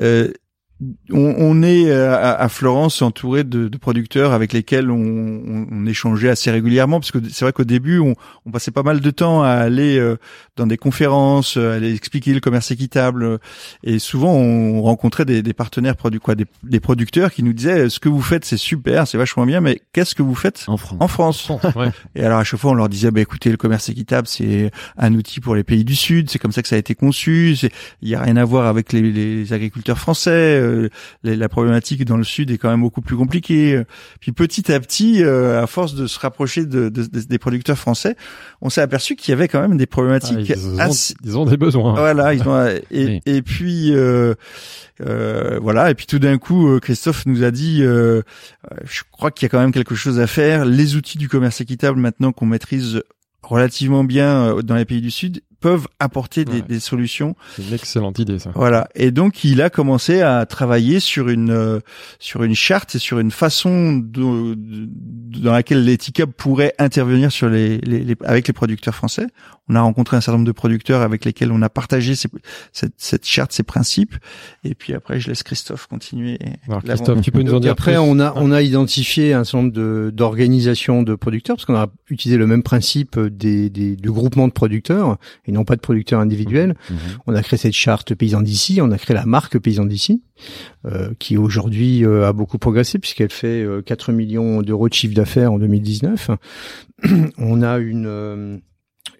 Euh, 0.00 0.32
on, 1.12 1.34
on 1.38 1.62
est 1.62 1.90
euh, 1.90 2.14
à, 2.14 2.32
à 2.32 2.48
Florence 2.48 3.02
entouré 3.02 3.44
de, 3.44 3.68
de 3.68 3.78
producteurs 3.78 4.32
avec 4.32 4.52
lesquels 4.52 4.90
on, 4.90 4.96
on, 4.96 5.66
on 5.70 5.86
échangeait 5.86 6.30
assez 6.30 6.50
régulièrement 6.50 7.00
parce 7.00 7.10
que 7.12 7.18
c'est 7.30 7.44
vrai 7.44 7.52
qu'au 7.52 7.64
début 7.64 7.98
on, 7.98 8.14
on 8.46 8.50
passait 8.50 8.70
pas 8.70 8.82
mal 8.82 9.00
de 9.00 9.10
temps 9.10 9.42
à 9.42 9.50
aller 9.50 9.98
euh, 9.98 10.16
dans 10.56 10.66
des 10.66 10.78
conférences, 10.78 11.56
euh, 11.56 11.72
à 11.72 11.74
aller 11.76 11.94
expliquer 11.94 12.32
le 12.32 12.40
commerce 12.40 12.70
équitable 12.70 13.24
euh, 13.24 13.38
et 13.84 13.98
souvent 13.98 14.32
on 14.32 14.80
rencontrait 14.82 15.24
des, 15.24 15.42
des 15.42 15.52
partenaires 15.52 15.96
produ 15.96 16.18
quoi, 16.18 16.34
des, 16.34 16.46
des 16.62 16.80
producteurs 16.80 17.30
qui 17.32 17.42
nous 17.42 17.52
disaient 17.52 17.90
ce 17.90 18.00
que 18.00 18.08
vous 18.08 18.22
faites 18.22 18.44
c'est 18.44 18.56
super, 18.56 19.06
c'est 19.06 19.18
vachement 19.18 19.44
bien, 19.44 19.60
mais 19.60 19.82
qu'est-ce 19.92 20.14
que 20.14 20.22
vous 20.22 20.34
faites 20.34 20.64
En 20.66 20.76
France. 20.76 20.98
en 21.00 21.08
France 21.08 21.50
ouais. 21.76 21.90
et 22.14 22.24
alors 22.24 22.38
à 22.38 22.44
chaque 22.44 22.60
fois 22.60 22.70
on 22.70 22.74
leur 22.74 22.88
disait 22.88 23.10
bah 23.10 23.20
écoutez 23.20 23.50
le 23.50 23.56
commerce 23.56 23.88
équitable 23.88 24.26
c'est 24.26 24.70
un 24.96 25.14
outil 25.14 25.40
pour 25.40 25.54
les 25.54 25.64
pays 25.64 25.84
du 25.84 25.96
sud, 25.96 26.30
c'est 26.30 26.38
comme 26.38 26.52
ça 26.52 26.62
que 26.62 26.68
ça 26.68 26.76
a 26.76 26.78
été 26.78 26.94
conçu, 26.94 27.56
c'est 27.56 27.70
il 28.00 28.08
y 28.08 28.14
a 28.14 28.22
rien 28.22 28.36
à 28.36 28.44
voir 28.44 28.66
avec 28.66 28.92
les, 28.92 29.02
les 29.12 29.52
agriculteurs 29.52 29.98
français, 29.98 30.69
la 31.22 31.48
problématique 31.48 32.04
dans 32.04 32.16
le 32.16 32.24
sud 32.24 32.50
est 32.50 32.58
quand 32.58 32.70
même 32.70 32.80
beaucoup 32.82 33.00
plus 33.02 33.16
compliquée. 33.16 33.82
Puis 34.20 34.32
petit 34.32 34.72
à 34.72 34.80
petit 34.80 35.22
euh, 35.22 35.62
à 35.62 35.66
force 35.66 35.94
de 35.94 36.06
se 36.06 36.18
rapprocher 36.18 36.66
de, 36.66 36.88
de- 36.88 37.04
de- 37.06 37.20
des 37.20 37.38
producteurs 37.38 37.78
français, 37.78 38.16
on 38.60 38.70
s'est 38.70 38.80
aperçu 38.80 39.16
qu'il 39.16 39.32
y 39.32 39.34
avait 39.34 39.48
quand 39.48 39.60
même 39.60 39.76
des 39.76 39.84
Ah, 39.84 39.86
problématiques 39.86 40.48
ils, 40.48 40.68
ont, 40.68 40.78
assez- 40.78 41.14
ils 41.24 41.36
ont 41.38 41.44
des 41.46 41.56
besoins. 41.56 41.94
voilà, 41.94 42.34
ils 42.34 42.42
ont 42.48 42.66
et, 42.90 43.04
Oui. 43.06 43.20
et 43.26 43.42
puis 43.42 43.92
euh, 43.94 44.34
euh, 45.06 45.58
voilà 45.62 45.90
et 45.90 45.94
puis 45.94 46.06
tout 46.06 46.18
d'un 46.18 46.38
coup 46.38 46.68
euh, 46.68 46.78
Christophe 46.80 47.24
nous 47.26 47.42
a 47.42 47.50
dit 47.50 47.82
euh, 47.82 48.22
euh, 48.70 48.76
je 48.84 49.02
crois 49.10 49.30
qu'il 49.30 49.44
y 49.44 49.46
a 49.46 49.48
quand 49.48 49.60
même 49.60 49.72
quelque 49.72 49.94
chose 49.94 50.18
à 50.20 50.26
faire. 50.26 50.64
Les 50.64 50.96
outils 50.96 51.18
du 51.18 51.28
commerce 51.28 51.60
équitable 51.60 51.98
maintenant 51.98 52.32
qu'on 52.32 52.46
maîtrise 52.46 53.02
relativement 53.42 54.04
bien 54.04 54.56
euh, 54.56 54.62
dans 54.62 54.74
les 54.76 54.84
pays 54.84 55.00
du 55.00 55.10
sud 55.10 55.40
peuvent 55.60 55.86
apporter 55.98 56.44
des, 56.44 56.52
Ouais. 56.52 56.62
des 56.62 56.80
solutions. 56.80 57.36
C'est 57.56 57.62
une 57.66 57.74
excellente 57.74 58.18
idée, 58.18 58.38
ça. 58.38 58.50
Voilà. 58.54 58.88
Et 58.94 59.10
donc 59.10 59.44
il 59.44 59.60
a 59.62 59.70
commencé 59.70 60.22
à 60.22 60.46
travailler 60.46 61.00
sur 61.00 61.28
une 61.28 61.50
euh, 61.50 61.80
sur 62.18 62.42
une 62.42 62.54
charte 62.54 62.94
et 62.94 62.98
sur 62.98 63.18
une 63.18 63.30
façon 63.30 63.96
de- 63.96 64.54
de- 64.54 64.88
dans 65.40 65.52
laquelle 65.52 65.84
l'Eticab 65.84 66.30
pourrait 66.32 66.74
intervenir 66.78 67.30
sur 67.30 67.48
les, 67.48 67.78
les, 67.78 68.00
les- 68.04 68.16
avec 68.24 68.46
les 68.48 68.52
producteurs 68.54 68.94
français. 68.94 69.26
On 69.68 69.76
a 69.76 69.80
rencontré 69.82 70.16
un 70.16 70.20
certain 70.20 70.38
nombre 70.38 70.46
de 70.48 70.52
producteurs 70.52 71.02
avec 71.02 71.24
lesquels 71.24 71.52
on 71.52 71.62
a 71.62 71.68
partagé 71.68 72.14
ces- 72.16 72.28
cette, 72.72 72.94
cette 72.96 73.24
charte, 73.26 73.52
ces 73.52 73.62
principes. 73.62 74.16
Et 74.64 74.74
puis 74.74 74.94
après, 74.94 75.20
je 75.20 75.28
laisse 75.28 75.42
Christophe 75.44 75.86
continuer. 75.86 76.38
Alors, 76.66 76.82
Christophe, 76.82 77.20
tu 77.20 77.30
peux 77.30 77.42
nous 77.42 77.54
en 77.54 77.60
dire 77.60 77.72
après, 77.72 77.92
plus 77.92 77.98
on 78.00 78.18
a 78.18 78.32
on 78.36 78.50
a 78.50 78.62
identifié 78.62 79.32
un 79.34 79.44
certain 79.44 79.58
nombre 79.58 79.72
de 79.72 80.10
d'organisations 80.12 81.02
de 81.02 81.14
producteurs 81.14 81.56
parce 81.56 81.66
qu'on 81.66 81.76
a 81.76 81.88
utilisé 82.08 82.36
le 82.38 82.46
même 82.46 82.62
principe 82.62 83.18
des, 83.20 83.70
des 83.70 83.94
de 83.96 84.10
groupements 84.10 84.48
de 84.48 84.52
producteurs 84.52 85.18
et 85.50 85.52
non 85.52 85.64
pas 85.64 85.74
de 85.74 85.80
producteurs 85.80 86.20
individuels. 86.20 86.74
Mhm. 86.88 86.96
On 87.26 87.34
a 87.34 87.42
créé 87.42 87.58
cette 87.58 87.72
charte 87.72 88.14
paysan 88.14 88.40
d'ici, 88.40 88.80
on 88.80 88.90
a 88.92 88.98
créé 88.98 89.14
la 89.14 89.26
marque 89.26 89.58
paysan 89.58 89.84
d'ici, 89.84 90.22
euh, 90.86 91.10
qui 91.18 91.36
aujourd'hui 91.36 92.04
euh, 92.04 92.28
a 92.28 92.32
beaucoup 92.32 92.58
progressé 92.58 92.98
puisqu'elle 92.98 93.32
fait 93.32 93.62
euh, 93.62 93.82
4 93.82 94.12
millions 94.12 94.62
d'euros 94.62 94.88
de 94.88 94.94
chiffre 94.94 95.14
d'affaires 95.14 95.52
en 95.52 95.58
2019. 95.58 96.30
on 97.38 97.62
a 97.62 97.78
une 97.78 98.06
euh, 98.06 98.58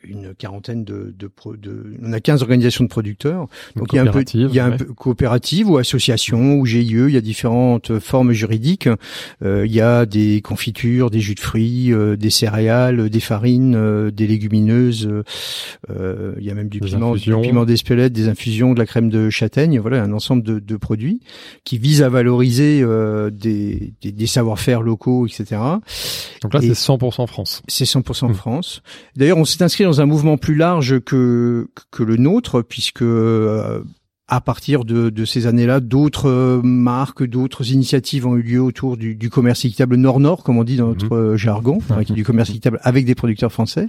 une 0.03 0.35
quarantaine 0.35 0.85
de, 0.85 1.15
de, 1.19 1.27
pro- 1.27 1.57
de, 1.57 1.95
on 2.03 2.13
a 2.13 2.21
15 2.21 2.43
organisations 2.43 2.85
de 2.85 2.89
producteurs. 2.89 3.49
Donc 3.77 3.93
il 3.93 3.97
y 3.97 3.99
a 3.99 4.03
un 4.03 4.07
peu, 4.07 4.13
coopérative, 4.13 4.49
il 4.51 4.55
y 4.55 4.59
a 4.61 4.65
un 4.67 4.71
ouais. 4.71 4.77
peu 4.79 4.85
coopérative 4.87 5.69
ou 5.71 5.77
association 5.77 6.55
ou 6.55 6.65
GIE, 6.67 6.81
il 6.81 7.11
y 7.11 7.17
a 7.17 7.21
différentes 7.21 7.99
formes 7.99 8.33
juridiques. 8.33 8.89
Euh, 9.45 9.67
il 9.67 9.73
y 9.73 9.81
a 9.81 10.07
des 10.07 10.41
confitures, 10.43 11.11
des 11.11 11.21
jus 11.21 11.35
de 11.35 11.41
fruits, 11.41 11.93
euh, 11.93 12.17
des 12.17 12.31
céréales, 12.31 13.11
des 13.11 13.21
farines, 13.21 13.75
euh, 13.77 14.11
des 14.11 14.27
légumineuses. 14.27 15.07
euh, 15.07 15.23
euh, 15.91 16.35
il 16.39 16.45
y 16.47 16.51
a 16.51 16.55
même 16.55 16.69
du 16.69 16.81
Des 16.81 16.87
piment, 16.87 17.11
du 17.13 17.17
infusions. 17.17 17.41
piment 17.43 17.65
d'Espelette, 17.65 18.13
des 18.13 18.29
infusions, 18.29 18.73
de 18.73 18.79
la 18.79 18.87
crème 18.87 19.11
de 19.11 19.29
châtaigne. 19.31 19.79
Voilà, 19.81 20.03
un 20.03 20.13
ensemble 20.13 20.43
de, 20.43 20.59
de 20.61 20.77
produits 20.77 21.21
qui 21.65 21.79
visent 21.79 22.03
à 22.03 22.09
valoriser 22.09 22.81
euh, 22.83 23.31
des, 23.31 23.93
des, 24.01 24.13
des 24.13 24.27
savoir-faire 24.27 24.83
locaux, 24.83 25.27
etc. 25.27 25.61
Donc 26.43 26.55
là, 26.55 26.61
Et- 26.63 26.75
c'est 26.75 26.93
100% 26.93 27.27
France. 27.27 27.63
C'est 27.69 27.85
100% 27.85 28.29
Hmm. 28.31 28.35
France. 28.35 28.83
D'ailleurs, 29.17 29.39
on 29.39 29.45
s'est 29.45 29.63
inscrit 29.63 29.85
dans 29.91 30.01
un 30.01 30.07
mouvement 30.07 30.37
plus 30.39 30.55
large 30.55 31.01
que 31.01 31.69
que 31.91 32.05
le 32.05 32.17
nôtre, 32.17 32.63
puisque 32.63 33.03
euh, 33.03 33.83
à 34.29 34.41
partir 34.41 34.85
de, 34.85 35.11
de 35.11 35.25
ces 35.25 35.49
années-là, 35.49 35.81
d'autres 35.81 36.61
marques, 36.63 37.25
d'autres 37.25 37.73
initiatives 37.73 38.25
ont 38.25 38.37
eu 38.37 38.43
lieu 38.43 38.63
autour 38.63 38.97
du, 38.97 39.17
du 39.17 39.29
commerce 39.29 39.65
équitable 39.65 39.97
nord-nord, 39.97 40.45
comme 40.45 40.59
on 40.59 40.63
dit 40.63 40.77
dans 40.77 40.87
Mhm. 40.91 40.97
notre 41.01 41.35
jargon, 41.37 41.81
hein, 41.91 42.05
qui 42.05 42.13
est 42.13 42.15
du 42.15 42.23
commerce 42.25 42.51
équitable 42.55 42.79
avec 42.83 43.05
des 43.05 43.17
producteurs 43.17 43.51
français. 43.51 43.89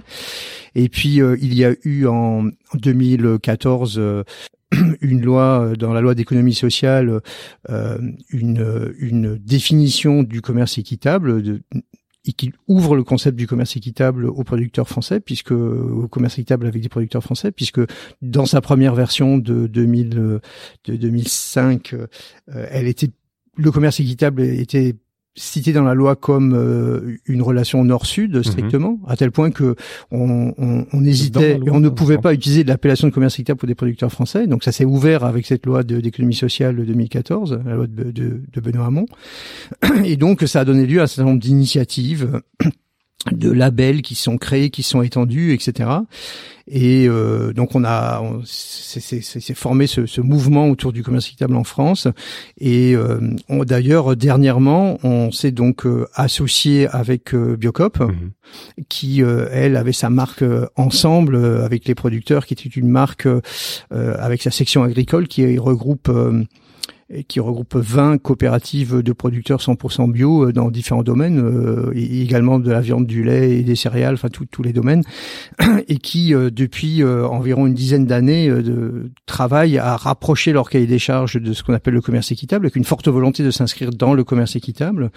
Et 0.74 0.88
puis 0.88 1.20
euh, 1.20 1.36
il 1.40 1.54
y 1.54 1.64
a 1.64 1.72
eu 1.84 2.06
en 2.06 2.46
2014 2.74 3.94
euh, 3.98 4.24
une 5.00 5.22
loi 5.22 5.60
euh, 5.62 5.76
dans 5.76 5.92
la 5.92 6.00
loi 6.00 6.16
d'économie 6.16 6.54
sociale 6.54 7.20
euh, 7.70 7.98
une, 8.30 8.92
une 8.98 9.36
définition 9.36 10.24
du 10.24 10.40
commerce 10.40 10.78
équitable 10.78 11.42
de, 11.42 11.60
et 12.24 12.32
qui 12.32 12.52
ouvre 12.68 12.94
le 12.94 13.02
concept 13.02 13.36
du 13.36 13.46
commerce 13.46 13.76
équitable 13.76 14.26
aux 14.26 14.44
producteurs 14.44 14.88
français, 14.88 15.20
puisque 15.20 15.50
au 15.50 16.06
commerce 16.08 16.34
équitable 16.34 16.66
avec 16.66 16.82
des 16.82 16.88
producteurs 16.88 17.22
français, 17.22 17.50
puisque 17.50 17.80
dans 18.20 18.46
sa 18.46 18.60
première 18.60 18.94
version 18.94 19.38
de 19.38 19.66
2000 19.66 20.18
euh, 20.18 20.40
de 20.84 20.96
2005, 20.96 21.94
euh, 21.94 22.06
elle 22.46 22.86
était 22.86 23.10
le 23.56 23.70
commerce 23.70 24.00
équitable 24.00 24.42
était 24.42 24.96
cité 25.34 25.72
dans 25.72 25.82
la 25.84 25.94
loi 25.94 26.14
comme 26.14 26.54
euh, 26.54 27.16
une 27.26 27.40
relation 27.42 27.82
nord-sud 27.84 28.42
strictement, 28.42 29.00
à 29.08 29.16
tel 29.16 29.30
point 29.30 29.50
que 29.50 29.76
on, 30.10 30.52
on, 30.58 30.86
on 30.92 31.04
hésitait, 31.04 31.58
loi, 31.58 31.70
on 31.72 31.80
ne 31.80 31.88
pouvait 31.88 32.18
pas 32.18 32.34
utiliser 32.34 32.64
l'appellation 32.64 33.08
de 33.08 33.12
commerce 33.12 33.34
équitable 33.34 33.58
pour 33.58 33.66
des 33.66 33.74
producteurs 33.74 34.12
français. 34.12 34.46
Donc 34.46 34.62
ça 34.62 34.72
s'est 34.72 34.84
ouvert 34.84 35.24
avec 35.24 35.46
cette 35.46 35.64
loi 35.64 35.82
de- 35.84 36.00
d'économie 36.00 36.34
sociale 36.34 36.76
de 36.76 36.84
2014, 36.84 37.60
la 37.64 37.74
loi 37.74 37.86
de, 37.86 38.10
de, 38.10 38.42
de 38.52 38.60
Benoît 38.60 38.86
Hamon. 38.86 39.06
Et 40.04 40.16
donc 40.16 40.42
ça 40.42 40.60
a 40.60 40.64
donné 40.64 40.86
lieu 40.86 41.00
à 41.00 41.04
un 41.04 41.06
certain 41.06 41.28
nombre 41.30 41.40
d'initiatives 41.40 42.40
de 43.30 43.50
labels 43.52 44.02
qui 44.02 44.14
sont 44.16 44.36
créés, 44.36 44.70
qui 44.70 44.82
sont 44.82 45.00
étendus, 45.02 45.52
etc. 45.52 45.88
Et 46.68 47.06
euh, 47.08 47.52
donc 47.52 47.74
on 47.76 47.84
a, 47.84 48.20
on- 48.20 48.40
c'est 48.44 49.54
formé 49.54 49.86
ce, 49.86 50.06
ce 50.06 50.20
mouvement 50.20 50.68
autour 50.68 50.92
du 50.92 51.02
commerce 51.04 51.26
équitable 51.28 51.54
en 51.56 51.62
France. 51.64 52.08
Et 52.58 52.94
euh, 52.96 53.20
d'ailleurs 53.48 54.16
dernièrement, 54.16 54.98
on 55.04 55.30
s'est 55.30 55.52
donc 55.52 55.86
euh, 55.86 56.06
associé 56.14 56.88
avec 56.88 57.34
Biocop, 57.34 58.00
Mhm. 58.00 58.30
qui 58.88 59.20
elle 59.20 59.76
avait 59.76 59.92
sa 59.92 60.10
marque 60.10 60.44
ensemble 60.76 61.36
avec 61.36 61.86
les 61.86 61.94
producteurs, 61.94 62.44
qui 62.46 62.54
était 62.54 62.68
une 62.68 62.88
marque 62.88 63.28
avec 63.90 64.42
sa 64.42 64.50
section 64.50 64.82
agricole 64.82 65.28
qui 65.28 65.58
regroupe 65.58 66.08
euh, 66.08 66.42
qui 67.28 67.40
regroupe 67.40 67.76
20 67.76 68.18
coopératives 68.18 69.02
de 69.02 69.12
producteurs 69.12 69.60
100% 69.60 70.10
bio 70.10 70.48
euh, 70.48 70.52
dans 70.52 70.70
différents 70.70 71.02
domaines, 71.02 71.40
euh, 71.40 71.92
également 71.94 72.58
de 72.58 72.70
la 72.70 72.80
viande, 72.80 73.06
du 73.06 73.22
lait 73.22 73.58
et 73.58 73.62
des 73.62 73.76
céréales, 73.76 74.14
enfin 74.14 74.28
tous 74.28 74.62
les 74.62 74.72
domaines, 74.72 75.02
et 75.88 75.96
qui 75.98 76.34
euh, 76.34 76.50
depuis 76.50 77.02
euh, 77.02 77.26
environ 77.26 77.66
une 77.66 77.74
dizaine 77.74 78.06
d'années 78.06 78.48
euh, 78.48 79.10
travaillent 79.26 79.78
à 79.78 79.96
rapprocher 79.96 80.52
leur 80.52 80.70
cahier 80.70 80.86
des 80.86 80.98
charges 80.98 81.40
de 81.40 81.52
ce 81.52 81.62
qu'on 81.62 81.74
appelle 81.74 81.94
le 81.94 82.00
commerce 82.00 82.32
équitable, 82.32 82.66
avec 82.66 82.76
une 82.76 82.84
forte 82.84 83.08
volonté 83.08 83.42
de 83.42 83.50
s'inscrire 83.50 83.90
dans 83.90 84.14
le 84.14 84.24
commerce 84.24 84.56
équitable. 84.56 85.10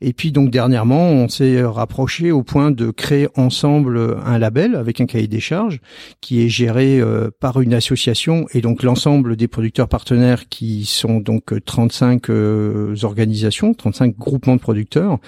Et 0.00 0.12
puis 0.12 0.32
donc 0.32 0.50
dernièrement, 0.50 1.08
on 1.10 1.28
s'est 1.28 1.62
rapproché 1.62 2.32
au 2.32 2.42
point 2.42 2.70
de 2.70 2.90
créer 2.90 3.28
ensemble 3.36 4.16
un 4.24 4.38
label 4.38 4.74
avec 4.74 5.00
un 5.00 5.06
cahier 5.06 5.28
des 5.28 5.40
charges 5.40 5.80
qui 6.20 6.42
est 6.42 6.48
géré 6.48 7.00
euh, 7.00 7.30
par 7.40 7.60
une 7.60 7.74
association 7.74 8.46
et 8.52 8.60
donc 8.60 8.82
l'ensemble 8.82 9.36
des 9.36 9.48
producteurs 9.48 9.88
partenaires 9.88 10.48
qui 10.48 10.84
sont 10.84 11.20
donc 11.20 11.33
35 11.40 12.30
euh, 12.30 12.94
organisations, 13.02 13.74
35 13.74 14.16
groupements 14.16 14.56
de 14.56 14.60
producteurs. 14.60 15.18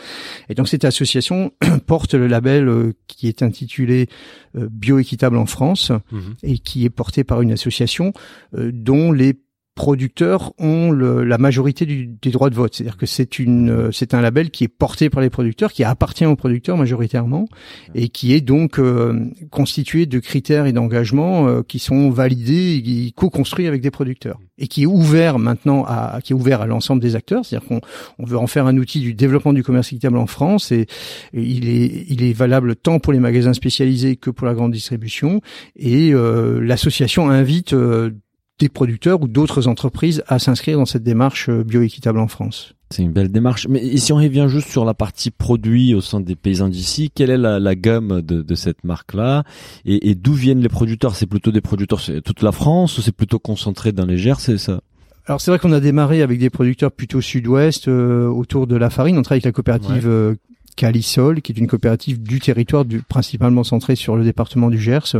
Et 0.48 0.54
donc 0.54 0.68
cette 0.68 0.84
association 0.84 1.52
porte 1.86 2.14
le 2.14 2.26
label 2.26 2.68
euh, 2.68 2.92
qui 3.06 3.28
est 3.28 3.42
intitulé 3.42 4.08
euh, 4.56 4.68
Bioéquitable 4.70 5.36
en 5.36 5.46
France 5.46 5.92
Mhm. 6.12 6.34
et 6.42 6.58
qui 6.58 6.84
est 6.84 6.90
porté 6.90 7.24
par 7.24 7.42
une 7.42 7.52
association 7.52 8.12
euh, 8.56 8.70
dont 8.72 9.12
les 9.12 9.34
producteurs 9.76 10.52
ont 10.58 10.90
le- 10.90 11.22
la 11.22 11.38
majorité 11.38 11.84
du- 11.86 12.08
des 12.20 12.30
droits 12.30 12.50
de 12.50 12.54
vote. 12.56 12.74
C'est-à-dire 12.74 12.96
que 12.96 13.06
c'est 13.06 13.38
une, 13.38 13.70
euh, 13.70 13.92
c'est 13.92 14.14
un 14.14 14.20
label 14.22 14.50
qui 14.50 14.64
est 14.64 14.68
porté 14.68 15.10
par 15.10 15.20
les 15.20 15.30
producteurs, 15.30 15.70
qui 15.72 15.84
appartient 15.84 16.24
aux 16.26 16.34
producteurs 16.34 16.76
majoritairement, 16.78 17.46
et 17.94 18.08
qui 18.08 18.32
est 18.32 18.40
donc 18.40 18.80
euh, 18.80 19.26
constitué 19.50 20.06
de 20.06 20.18
critères 20.18 20.66
et 20.66 20.72
d'engagements 20.72 21.46
euh, 21.46 21.62
qui 21.62 21.78
sont 21.78 22.10
validés 22.10 22.82
et 22.84 23.12
co-construits 23.14 23.66
avec 23.68 23.82
des 23.82 23.90
producteurs, 23.90 24.40
et 24.58 24.66
qui 24.66 24.84
est 24.84 24.86
ouvert 24.86 25.38
maintenant 25.38 25.84
à, 25.86 26.20
qui 26.24 26.32
est 26.32 26.36
ouvert 26.36 26.62
à 26.62 26.66
l'ensemble 26.66 27.02
des 27.02 27.14
acteurs. 27.14 27.44
C'est-à-dire 27.44 27.68
qu'on 27.68 27.80
on 28.18 28.24
veut 28.24 28.38
en 28.38 28.46
faire 28.46 28.66
un 28.66 28.76
outil 28.78 29.00
du 29.00 29.12
développement 29.12 29.52
du 29.52 29.62
commerce 29.62 29.88
équitable 29.88 30.16
en 30.16 30.26
France, 30.26 30.72
et, 30.72 30.86
et 31.34 31.42
il 31.42 31.68
est, 31.68 32.06
il 32.08 32.22
est 32.24 32.32
valable 32.32 32.76
tant 32.76 32.98
pour 32.98 33.12
les 33.12 33.20
magasins 33.20 33.52
spécialisés 33.52 34.16
que 34.16 34.30
pour 34.30 34.46
la 34.46 34.54
grande 34.54 34.72
distribution. 34.72 35.42
Et 35.76 36.14
euh, 36.14 36.60
l'association 36.60 37.28
invite 37.28 37.74
euh, 37.74 38.10
des 38.58 38.68
producteurs 38.68 39.20
ou 39.22 39.28
d'autres 39.28 39.68
entreprises 39.68 40.22
à 40.26 40.38
s'inscrire 40.38 40.78
dans 40.78 40.86
cette 40.86 41.02
démarche 41.02 41.48
euh, 41.48 41.62
bioéquitable 41.62 42.18
en 42.18 42.28
France. 42.28 42.72
C'est 42.90 43.02
une 43.02 43.12
belle 43.12 43.30
démarche. 43.32 43.66
Mais 43.68 43.84
et 43.84 43.96
si 43.98 44.12
on 44.12 44.16
revient 44.16 44.46
juste 44.48 44.68
sur 44.68 44.84
la 44.84 44.94
partie 44.94 45.30
produit 45.30 45.94
au 45.94 46.00
sein 46.00 46.20
des 46.20 46.36
paysans 46.36 46.68
d'ici, 46.68 47.10
quelle 47.12 47.30
est 47.30 47.36
la, 47.36 47.58
la 47.58 47.74
gamme 47.74 48.22
de, 48.22 48.42
de 48.42 48.54
cette 48.54 48.84
marque-là? 48.84 49.42
Et, 49.84 50.10
et 50.10 50.14
d'où 50.14 50.34
viennent 50.34 50.60
les 50.60 50.68
producteurs? 50.68 51.16
C'est 51.16 51.26
plutôt 51.26 51.50
des 51.50 51.60
producteurs, 51.60 52.00
c'est 52.00 52.22
toute 52.22 52.42
la 52.42 52.52
France 52.52 52.96
ou 52.96 53.02
c'est 53.02 53.10
plutôt 53.10 53.40
concentré 53.40 53.92
dans 53.92 54.06
les 54.06 54.18
Gers 54.18 54.38
C'est 54.38 54.58
ça? 54.58 54.80
Alors 55.26 55.40
c'est 55.40 55.50
vrai 55.50 55.58
qu'on 55.58 55.72
a 55.72 55.80
démarré 55.80 56.22
avec 56.22 56.38
des 56.38 56.50
producteurs 56.50 56.92
plutôt 56.92 57.20
sud-ouest 57.20 57.88
euh, 57.88 58.28
autour 58.28 58.68
de 58.68 58.76
la 58.76 58.90
farine. 58.90 59.18
On 59.18 59.22
travaille 59.22 59.38
avec 59.38 59.46
la 59.46 59.52
coopérative 59.52 60.06
euh, 60.06 60.36
Calisol, 60.76 61.40
qui 61.42 61.52
est 61.52 61.58
une 61.58 61.66
coopérative 61.66 62.22
du 62.22 62.38
territoire, 62.38 62.84
du, 62.84 63.00
principalement 63.02 63.64
centrée 63.64 63.96
sur 63.96 64.16
le 64.16 64.24
département 64.24 64.70
du 64.70 64.78
Gers, 64.78 65.16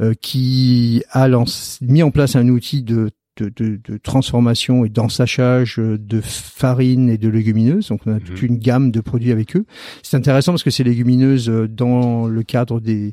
euh, 0.00 0.14
qui 0.20 1.02
a 1.10 1.28
lance- 1.28 1.78
mis 1.82 2.02
en 2.02 2.10
place 2.10 2.34
un 2.36 2.48
outil 2.48 2.82
de 2.82 3.10
de, 3.40 3.52
de, 3.56 3.80
de 3.88 3.98
transformation 3.98 4.84
et 4.84 4.88
d'ensachage 4.88 5.76
de 5.78 6.20
farine 6.20 7.08
et 7.08 7.18
de 7.18 7.28
légumineuses. 7.28 7.86
Donc 7.86 8.00
on 8.04 8.12
a 8.16 8.18
toute 8.18 8.42
une 8.42 8.58
gamme 8.58 8.90
de 8.90 9.00
produits 9.00 9.30
avec 9.30 9.54
eux. 9.54 9.64
C'est 10.02 10.16
intéressant 10.16 10.50
parce 10.50 10.64
que 10.64 10.70
ces 10.70 10.82
légumineuses, 10.82 11.48
euh, 11.48 11.68
dans 11.68 12.26
le 12.26 12.42
cadre 12.42 12.80
des, 12.80 13.12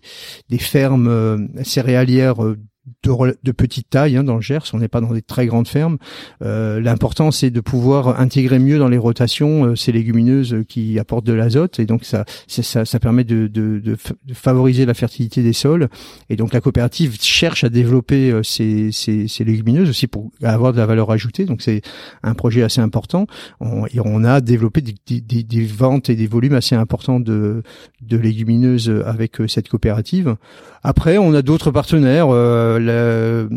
des 0.50 0.58
fermes 0.58 1.08
euh, 1.08 1.38
céréalières 1.64 2.44
euh, 2.44 2.58
de, 3.04 3.38
de 3.44 3.52
petite 3.52 3.90
taille 3.90 4.18
hein, 4.18 4.24
dans 4.24 4.36
le 4.36 4.42
Gers, 4.42 4.64
on 4.74 4.78
n'est 4.80 4.88
pas 4.88 5.02
dans 5.02 5.14
des 5.14 5.22
très 5.22 5.46
grandes 5.48 5.68
fermes. 5.68 5.98
Euh, 6.44 6.80
L'important 6.80 7.32
c'est 7.32 7.50
de 7.50 7.60
pouvoir 7.62 8.20
intégrer 8.20 8.60
mieux 8.60 8.78
dans 8.78 8.88
les 8.90 8.98
rotations 8.98 9.66
euh, 9.66 9.76
ces 9.76 9.92
légumineuses 9.92 10.58
qui 10.68 11.00
apportent 11.00 11.26
de 11.26 11.34
l'azote 11.34 11.80
et 11.80 11.86
donc 11.86 12.04
ça, 12.06 12.26
ça, 12.48 12.86
ça 12.86 13.00
permet 13.00 13.24
de, 13.24 13.48
de, 13.48 13.80
de 13.80 13.98
favoriser 14.34 14.86
la 14.86 14.94
fertilité 14.94 15.42
des 15.44 15.54
sols. 15.54 15.90
Et 16.30 16.36
donc 16.36 16.54
la 16.54 16.62
coopérative 16.62 17.18
cherche 17.22 17.64
à 17.64 17.70
développer 17.70 18.32
euh, 18.32 18.44
ces, 18.44 18.92
ces, 18.92 19.28
ces 19.28 19.44
légumineuses 19.44 19.90
aussi 19.90 20.08
pour 20.08 20.32
avoir 20.44 20.74
de 20.74 20.78
la 20.78 20.86
valeur 20.86 21.12
ajoutée. 21.12 21.46
Donc 21.46 21.62
c'est 21.62 21.82
un 22.24 22.34
projet 22.34 22.64
assez 22.64 22.82
important. 22.82 23.28
On, 23.60 23.86
et 23.88 24.00
on 24.04 24.24
a 24.24 24.42
développé 24.42 24.82
des, 24.82 24.96
des- 25.08 25.44
des, 25.44 25.66
ventes 25.66 26.10
et 26.10 26.16
des 26.16 26.28
volumes 26.28 26.54
assez 26.54 26.76
importants 26.76 27.20
de, 27.20 27.64
de 28.02 28.18
légumineuses 28.18 28.92
avec 29.06 29.42
euh, 29.42 29.48
cette 29.48 29.70
coopérative. 29.70 30.36
Après, 30.84 31.18
on 31.18 31.34
a 31.34 31.42
d'autres 31.42 31.72
partenaires. 31.72 32.28
Euh, 32.30 32.75
euh, 32.90 33.48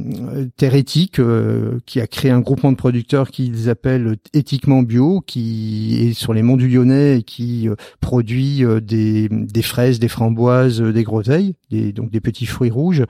Terre 0.57 0.75
Éthique, 0.75 1.21
euh, 1.21 1.79
qui 1.87 2.01
a 2.01 2.07
créé 2.07 2.31
un 2.31 2.41
groupement 2.41 2.73
de 2.73 2.77
producteurs 2.77 3.31
qu'ils 3.31 3.69
appellent 3.69 4.17
Éthiquement 4.33 4.83
Bio, 4.83 5.23
qui 5.27 6.09
est 6.09 6.13
sur 6.13 6.33
les 6.33 6.43
monts 6.43 6.57
du 6.57 6.69
Lyonnais 6.69 7.19
et 7.19 7.23
qui 7.23 7.69
euh, 7.69 7.75
produit 8.01 8.65
euh, 8.65 8.81
des, 8.81 9.29
des 9.31 9.63
fraises, 9.63 9.99
des 9.99 10.09
framboises, 10.09 10.81
euh, 10.81 10.93
des 10.93 11.05
groseilles, 11.05 11.55
des, 11.71 11.93
donc 11.93 12.11
des 12.11 12.21
petits 12.21 12.47
fruits 12.47 12.71
rouges, 12.71 13.05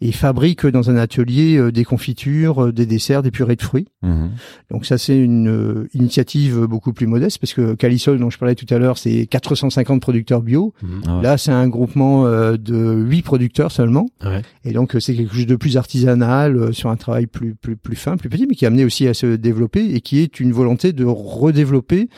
et 0.00 0.12
fabrique 0.12 0.66
dans 0.66 0.90
un 0.90 0.96
atelier 0.96 1.72
des 1.72 1.84
confitures, 1.84 2.72
des 2.72 2.86
desserts, 2.86 3.22
des 3.22 3.30
purées 3.30 3.56
de 3.56 3.62
fruits. 3.62 3.88
Mhm. 4.02 4.30
Donc 4.70 4.86
ça 4.86 4.98
c'est 4.98 5.18
une 5.18 5.88
initiative 5.94 6.66
beaucoup 6.66 6.92
plus 6.92 7.06
modeste 7.06 7.38
parce 7.38 7.54
que 7.54 7.74
Calisol 7.74 8.18
dont 8.18 8.30
je 8.30 8.38
parlais 8.38 8.54
tout 8.54 8.72
à 8.72 8.78
l'heure 8.78 8.98
c'est 8.98 9.26
450 9.26 10.00
producteurs 10.00 10.42
bio. 10.42 10.72
Ah 11.06 11.16
ouais. 11.16 11.22
Là 11.22 11.38
c'est 11.38 11.50
un 11.52 11.68
groupement 11.68 12.24
de 12.24 12.94
8 12.94 13.22
producteurs 13.22 13.72
seulement. 13.72 14.06
Ouais. 14.24 14.42
Et 14.64 14.72
donc 14.72 14.96
c'est 15.00 15.14
quelque 15.14 15.34
chose 15.34 15.46
de 15.46 15.53
plus 15.56 15.76
artisanal 15.76 16.56
euh, 16.56 16.72
sur 16.72 16.90
un 16.90 16.96
travail 16.96 17.26
plus 17.26 17.54
plus 17.54 17.76
plus 17.76 17.96
fin, 17.96 18.16
plus 18.16 18.28
petit 18.28 18.46
mais 18.46 18.54
qui 18.54 18.64
a 18.64 18.68
amené 18.68 18.84
aussi 18.84 19.06
à 19.08 19.14
se 19.14 19.36
développer 19.36 19.84
et 19.94 20.00
qui 20.00 20.20
est 20.20 20.40
une 20.40 20.52
volonté 20.52 20.92
de 20.92 21.04
redévelopper 21.04 22.08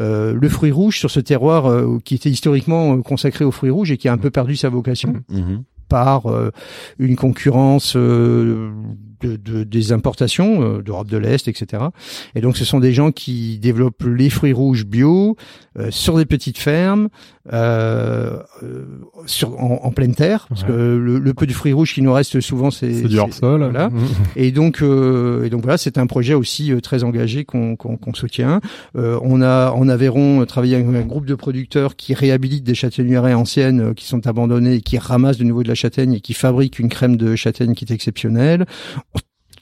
euh, 0.00 0.34
le 0.40 0.48
fruit 0.48 0.70
rouge 0.70 0.98
sur 0.98 1.10
ce 1.10 1.20
terroir 1.20 1.66
euh, 1.66 1.98
qui 2.04 2.14
était 2.14 2.30
historiquement 2.30 3.00
consacré 3.02 3.44
aux 3.44 3.50
fruits 3.50 3.70
rouges 3.70 3.90
et 3.90 3.96
qui 3.96 4.08
a 4.08 4.12
un 4.12 4.18
peu 4.18 4.30
perdu 4.30 4.56
sa 4.56 4.68
vocation 4.68 5.14
Mhm. 5.30 5.64
par 5.88 6.26
euh, 6.26 6.50
une 6.98 7.16
concurrence 7.16 7.94
euh, 7.96 8.70
de, 9.20 9.36
de- 9.36 9.64
des 9.64 9.92
importations 9.92 10.62
euh, 10.62 10.82
d'Europe 10.82 11.08
de 11.08 11.16
l'Est, 11.16 11.48
etc. 11.48 11.82
Et 12.34 12.40
donc 12.40 12.56
ce 12.56 12.64
sont 12.64 12.80
des 12.80 12.92
gens 12.92 13.10
qui 13.12 13.58
développent 13.58 14.04
les 14.04 14.30
fruits 14.30 14.52
rouges 14.52 14.86
bio 14.86 15.36
euh, 15.78 15.88
sur 15.90 16.16
des 16.16 16.24
petites 16.26 16.58
fermes, 16.58 17.08
euh, 17.52 18.38
euh, 18.62 18.84
sur, 19.26 19.60
en, 19.60 19.80
en 19.82 19.90
pleine 19.92 20.14
terre, 20.14 20.46
parce 20.48 20.62
Ouais. 20.62 20.68
que 20.68 20.72
le, 20.72 21.18
le 21.18 21.34
peu 21.34 21.46
de 21.46 21.52
fruits 21.52 21.72
rouges 21.72 21.94
qui 21.94 22.02
nous 22.02 22.12
reste 22.12 22.40
souvent, 22.40 22.70
c'est 22.70 23.02
du 23.08 23.18
hors-sol. 23.18 23.60
voilà. 23.62 23.88
Mhm. 23.90 24.00
Et 24.36 24.50
donc, 24.52 24.82
euh, 24.82 25.44
et 25.44 25.50
donc 25.50 25.62
voilà, 25.62 25.78
c'est 25.78 25.98
un 25.98 26.06
projet 26.06 26.34
aussi 26.34 26.72
euh, 26.72 26.80
très 26.80 27.02
engagé 27.04 27.44
qu'on 27.44 27.76
qu'on 27.76 27.96
qu'on 27.96 28.14
soutient. 28.14 28.60
Euh, 28.96 29.18
on 29.22 29.42
a 29.42 29.70
en 29.72 29.88
Aveyron 29.88 30.44
travaillé 30.46 30.76
avec 30.76 30.86
un 30.86 31.00
groupe 31.06 31.26
de 31.26 31.34
producteurs 31.34 31.96
qui 31.96 32.14
réhabilitent 32.14 32.64
des 32.64 32.74
châtaigneraies 32.74 33.34
anciennes 33.34 33.80
euh, 33.80 33.94
qui 33.94 34.04
sont 34.06 34.26
abandonnées 34.26 34.74
et 34.76 34.80
qui 34.80 34.98
ramassent 34.98 35.38
de 35.38 35.44
nouveau 35.44 35.62
de 35.62 35.68
la 35.68 35.74
châtaigne 35.74 36.14
et 36.14 36.20
qui 36.20 36.34
fabriquent 36.34 36.78
une 36.78 36.88
crème 36.88 37.16
de 37.16 37.36
châtaigne 37.36 37.74
qui 37.74 37.84
est 37.84 37.92
exceptionnelle. 37.92 38.66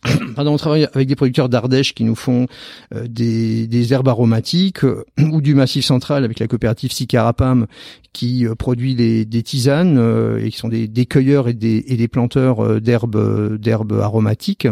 pardon, 0.36 0.54
on 0.54 0.56
travaille 0.56 0.88
avec 0.92 1.08
des 1.08 1.16
producteurs 1.16 1.48
d'Ardèche 1.48 1.94
qui 1.94 2.04
nous 2.04 2.14
font 2.14 2.46
euh, 2.94 3.06
des, 3.08 3.66
des, 3.66 3.92
herbes 3.92 4.08
aromatiques 4.08 4.84
euh, 4.84 5.04
ou 5.18 5.40
du 5.40 5.54
Massif 5.54 5.84
Central 5.84 6.24
avec 6.24 6.38
la 6.38 6.46
coopérative 6.46 6.92
Sicarapam 6.92 7.66
qui 8.12 8.46
euh, 8.46 8.54
produit 8.54 8.94
des, 8.94 9.24
des 9.24 9.42
tisanes 9.42 10.38
et 10.40 10.50
qui 10.50 10.56
sont 10.56 10.68
des, 10.68 10.88
des 10.88 11.06
cueilleurs 11.06 11.48
et 11.48 11.54
des, 11.54 11.84
et 11.86 11.96
des 11.96 12.08
planteurs 12.08 12.80
d'herbes 12.80 13.56
d'herbes 13.58 13.92
aromatiques. 14.00 14.68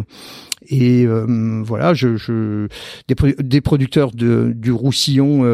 Et 0.68 1.06
voilà, 1.06 1.94
je, 1.94 2.16
je 2.16 2.66
des, 3.06 3.14
des, 3.38 3.60
producteurs 3.60 4.10
de, 4.10 4.52
du 4.54 4.72
Roussillon, 4.72 5.44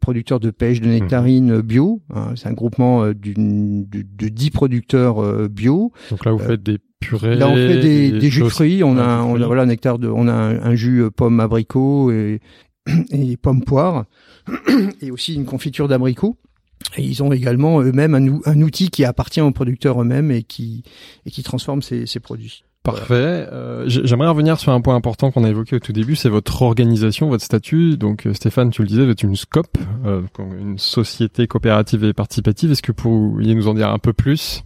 producteurs 0.00 0.40
de 0.40 0.50
pêche, 0.50 0.80
de 0.80 0.88
nectarines 0.88 1.60
bio. 1.60 2.00
Hein, 2.14 2.32
c'est 2.34 2.48
un 2.48 2.54
groupement 2.54 3.06
de, 3.08 3.14
10 3.14 4.50
producteurs 4.50 5.48
bio. 5.50 5.92
Donc 6.10 6.24
là, 6.24 6.32
vous 6.32 6.38
faites 6.38 6.62
des 6.62 6.78
Là, 7.12 7.48
on 7.48 7.54
fait 7.54 7.78
des, 7.78 8.12
des 8.12 8.30
jus 8.30 8.42
de 8.42 8.48
fruits. 8.48 8.82
On 8.84 8.96
a, 8.98 9.22
on 9.22 9.40
a 9.40 9.46
voilà 9.46 9.62
un 9.62 9.66
nectar 9.66 9.98
de, 9.98 10.08
on 10.08 10.28
a 10.28 10.32
un, 10.32 10.74
jus 10.74 11.02
euh, 11.02 11.10
pomme 11.10 11.40
abricot 11.40 12.10
et, 12.10 12.40
et 13.10 13.36
pomme 13.36 13.62
poire, 13.64 14.04
et 15.00 15.10
aussi 15.10 15.34
une 15.34 15.44
confiture 15.44 15.88
d'abricot. 15.88 16.36
Et 16.96 17.02
ils 17.02 17.22
ont 17.22 17.32
également 17.32 17.80
eux-mêmes 17.80 18.14
un, 18.14 18.40
un, 18.50 18.60
outil 18.60 18.90
qui 18.90 19.04
appartient 19.04 19.40
aux 19.40 19.50
producteurs 19.52 20.00
eux-mêmes 20.02 20.30
et 20.30 20.42
qui 20.42 20.82
et 21.24 21.30
qui 21.30 21.42
transforme 21.42 21.82
ces, 21.82 22.06
ces 22.06 22.20
produits. 22.20 22.64
Parfait. 22.84 23.48
Euh, 23.50 23.84
J'aimerais 23.86 24.28
revenir 24.28 24.60
sur 24.60 24.70
un 24.72 24.82
point 24.82 24.94
important 24.94 25.30
qu'on 25.30 25.42
a 25.44 25.48
évoqué 25.48 25.76
au 25.76 25.78
tout 25.78 25.94
début, 25.94 26.16
c'est 26.16 26.28
votre 26.28 26.60
organisation, 26.60 27.30
votre 27.30 27.42
statut. 27.42 27.96
Donc 27.96 28.26
euh, 28.26 28.34
Stéphane, 28.34 28.68
tu 28.68 28.82
le 28.82 28.88
disais, 28.88 29.06
vous 29.06 29.10
êtes 29.10 29.22
une 29.22 29.36
SCOP, 29.36 29.78
euh, 30.04 30.20
une 30.38 30.76
société 30.76 31.46
coopérative 31.46 32.04
et 32.04 32.12
participative. 32.12 32.72
Est-ce 32.72 32.82
que 32.82 32.92
vous 32.92 33.30
pourriez 33.30 33.54
nous 33.54 33.68
en 33.68 33.74
dire 33.74 33.88
un 33.88 33.98
peu 33.98 34.12
plus? 34.12 34.64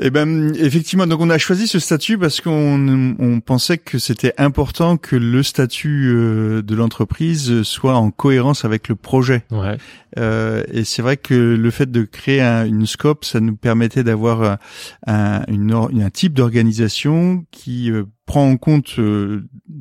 Eh 0.00 0.10
ben 0.10 0.54
effectivement, 0.54 1.06
donc 1.08 1.20
on 1.20 1.30
a 1.30 1.38
choisi 1.38 1.66
ce 1.66 1.80
statut 1.80 2.18
parce 2.18 2.40
qu'on 2.40 3.16
on 3.18 3.40
pensait 3.40 3.78
que 3.78 3.98
c'était 3.98 4.32
important 4.38 4.96
que 4.96 5.16
le 5.16 5.42
statut 5.42 6.12
euh, 6.14 6.62
de 6.62 6.74
l'entreprise 6.76 7.62
soit 7.62 7.96
en 7.96 8.12
cohérence 8.12 8.64
avec 8.64 8.88
le 8.88 8.94
projet. 8.94 9.42
Ouais. 9.50 9.76
Euh, 10.16 10.62
et 10.70 10.84
c'est 10.84 11.02
vrai 11.02 11.16
que 11.16 11.34
le 11.34 11.70
fait 11.70 11.90
de 11.90 12.04
créer 12.04 12.40
un, 12.40 12.64
une 12.64 12.86
scope, 12.86 13.24
ça 13.24 13.40
nous 13.40 13.56
permettait 13.56 14.04
d'avoir 14.04 14.58
un, 15.06 15.42
une, 15.48 15.72
un 15.72 16.10
type 16.10 16.32
d'organisation 16.32 17.44
qui 17.50 17.90
euh, 17.90 18.04
prend 18.24 18.48
en 18.48 18.56
compte 18.56 19.00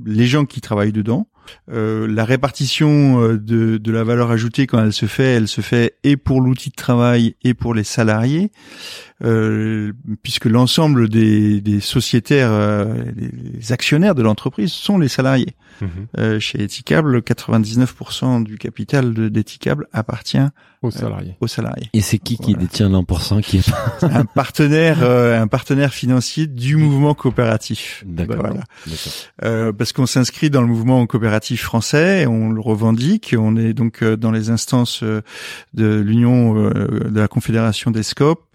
les 0.06 0.26
gens 0.26 0.46
qui 0.46 0.62
travaillent 0.62 0.94
dedans, 0.94 1.28
euh, 1.70 2.08
la 2.08 2.26
répartition 2.26 3.22
euh, 3.22 3.38
de, 3.38 3.78
de, 3.78 3.92
la 3.92 4.04
valeur 4.04 4.32
ajoutée 4.32 4.68
quand 4.68 4.84
elle 4.84 4.94
se 4.94 5.06
fait, 5.06 5.36
elle 5.36 5.48
se 5.48 5.62
fait 5.62 5.96
et 6.04 6.18
pour 6.18 6.42
l'outil 6.42 6.70
de 6.70 6.76
travail 6.76 7.36
et 7.44 7.54
pour 7.54 7.74
les 7.74 7.84
salariés, 7.84 8.52
euh, 9.24 9.94
puisque 10.22 10.46
l'ensemble 10.46 11.10
des, 11.10 11.62
des 11.62 11.80
sociétaires, 11.80 12.52
les 13.16 13.72
actionnaires 13.72 14.16
de 14.16 14.22
l'entreprise 14.22 14.72
sont 14.72 14.98
les 14.98 15.08
salariés. 15.08 15.56
Mhm. 15.80 16.40
chez 16.40 16.64
Eticable, 16.64 17.20
99% 17.20 18.44
du 18.44 18.58
capital 18.58 19.14
d'Eticable 19.30 19.88
appartient 19.94 20.40
aux 20.82 20.90
salariés. 20.90 21.36
aux 21.40 21.48
salariés. 21.48 21.90
Et 21.94 22.02
c'est 22.02 22.18
qui 22.18 22.38
qui 22.38 22.56
détient 22.56 22.90
l'1% 22.90 23.42
qui 23.42 23.58
est 23.58 23.72
un 24.02 24.26
partenaire, 24.26 25.04
un 25.04 25.48
partenaire 25.48 25.94
financier 25.94 26.48
du 26.48 26.78
mouvement 26.78 27.14
coopératif. 27.14 28.04
D'accord. 28.08 28.38
Voilà. 29.40 29.74
parce 29.74 29.94
qu'on 29.94 30.08
s'inscrit 30.08 30.50
dans 30.50 30.62
le 30.62 30.68
mouvement 30.68 31.06
coopératif 31.06 31.62
français, 31.62 32.26
on 32.26 32.50
le 32.50 32.62
revendique, 32.62 33.36
on 33.38 33.56
est 33.56 33.74
donc 33.74 34.02
euh, 34.02 34.18
dans 34.18 34.32
les 34.32 34.50
instances 34.50 35.04
euh, 35.04 35.22
de 35.74 36.00
l'Union 36.00 36.58
euh, 36.58 37.10
de 37.10 37.20
la 37.20 37.28
Confédération 37.28 37.92
des 37.92 38.04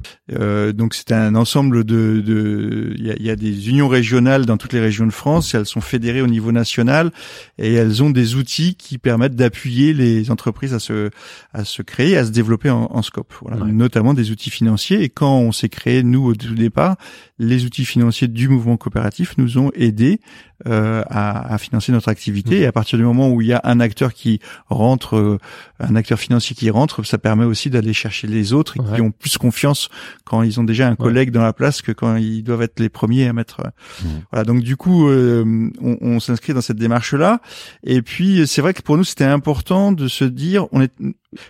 scopes. 0.03 0.77
donc 0.77 0.95
c'est 0.95 1.13
un 1.13 1.35
ensemble 1.35 1.85
de, 1.85 2.95
il 2.97 3.25
y 3.25 3.31
a, 3.31 3.37
des 3.37 3.69
unions 3.69 3.89
régionales 3.89 4.47
dans 4.47 4.57
toutes 4.57 4.73
les 4.73 4.81
régions 4.81 5.07
de 5.07 5.13
France, 5.13 5.55
elles 5.55 5.67
sont 5.67 5.81
fédérées 5.81 6.23
au 6.23 6.27
niveau 6.27 6.53
national 6.53 7.11
et 7.59 7.75
elles 7.75 8.03
ont 8.03 8.11
des 8.11 8.35
outils 8.35 8.75
qui 8.75 8.99
permettent 8.99 9.37
d'appuyer 9.37 9.93
les 9.93 10.31
entreprises 10.31 10.75
à 10.75 10.79
se 10.79 11.11
à 11.53 11.65
se 11.65 11.83
créer, 11.83 12.17
à 12.17 12.25
se 12.25 12.31
développer 12.31 12.71
en, 12.71 13.03
scope. 13.03 13.33
Voilà, 13.43 13.65
notamment 13.65 14.15
des 14.15 14.31
outils 14.31 14.51
financiers. 14.51 15.03
Et 15.03 15.09
quand 15.09 15.39
on 15.39 15.53
s'est 15.53 15.69
créé 15.69 16.03
nous 16.03 16.25
au 16.25 16.35
tout 16.35 16.55
départ, 16.55 16.97
les 17.43 17.65
outils 17.65 17.85
financiers 17.85 18.29
du 18.29 18.49
mouvement 18.49 18.77
coopératif 18.77 19.37
nous 19.37 19.59
ont 19.59 19.71
aidés 19.75 20.21
euh, 20.69 21.03
à, 21.11 21.53
à, 21.53 21.59
financer 21.59 21.91
notre 21.91 22.09
activité. 22.09 22.61
Mmh. 22.61 22.63
Et 22.63 22.67
à 22.67 22.73
partir 22.73 22.97
du 22.97 23.05
moment 23.05 23.31
où 23.31 23.41
il 23.41 23.49
y 23.49 23.53
a 23.53 23.61
un 23.65 23.81
acteur 23.81 24.15
qui 24.15 24.39
rentre, 24.69 25.17
euh, 25.17 25.39
un 25.81 25.97
acteur 25.97 26.21
financier 26.21 26.55
qui 26.55 26.71
rentre, 26.71 27.03
ça 27.03 27.19
permet 27.19 27.45
aussi 27.45 27.69
d'aller 27.69 27.93
chercher 27.93 28.29
les 28.29 28.53
autres 28.53 28.75
qui 28.75 29.01
ont 29.01 29.11
plus 29.11 29.39
confiance 29.39 29.89
quand 30.25 30.43
ils 30.43 30.61
ont 30.61 30.65
déjà 30.65 30.89
un 30.89 30.95
collègue 30.95 31.33
dans 31.33 31.43
la 31.43 31.53
place 31.53 31.83
que 31.83 31.91
quand 31.91 32.15
ils 32.17 32.45
doivent 32.45 32.63
être 32.63 32.79
les 32.79 32.89
premiers 32.89 33.27
à 33.27 33.33
mettre. 33.33 33.61
Mmh. 33.61 34.09
Voilà. 34.31 34.45
Donc 34.45 34.63
du 34.63 34.77
coup, 34.77 35.09
euh, 35.09 35.71
on, 35.81 35.99
on 36.01 36.21
s'inscrit 36.21 36.55
dans 36.55 36.61
cette 36.61 36.79
démarche-là. 36.79 37.41
Et 37.83 38.01
puis 38.03 38.47
c'est 38.47 38.63
vrai 38.63 38.73
que 38.73 38.83
pour 38.83 38.97
nous, 38.97 39.05
c'était 39.05 39.25
important 39.25 39.91
de 39.91 40.07
se 40.07 40.25
dire, 40.25 40.69
on 40.71 40.81
est 40.81 40.93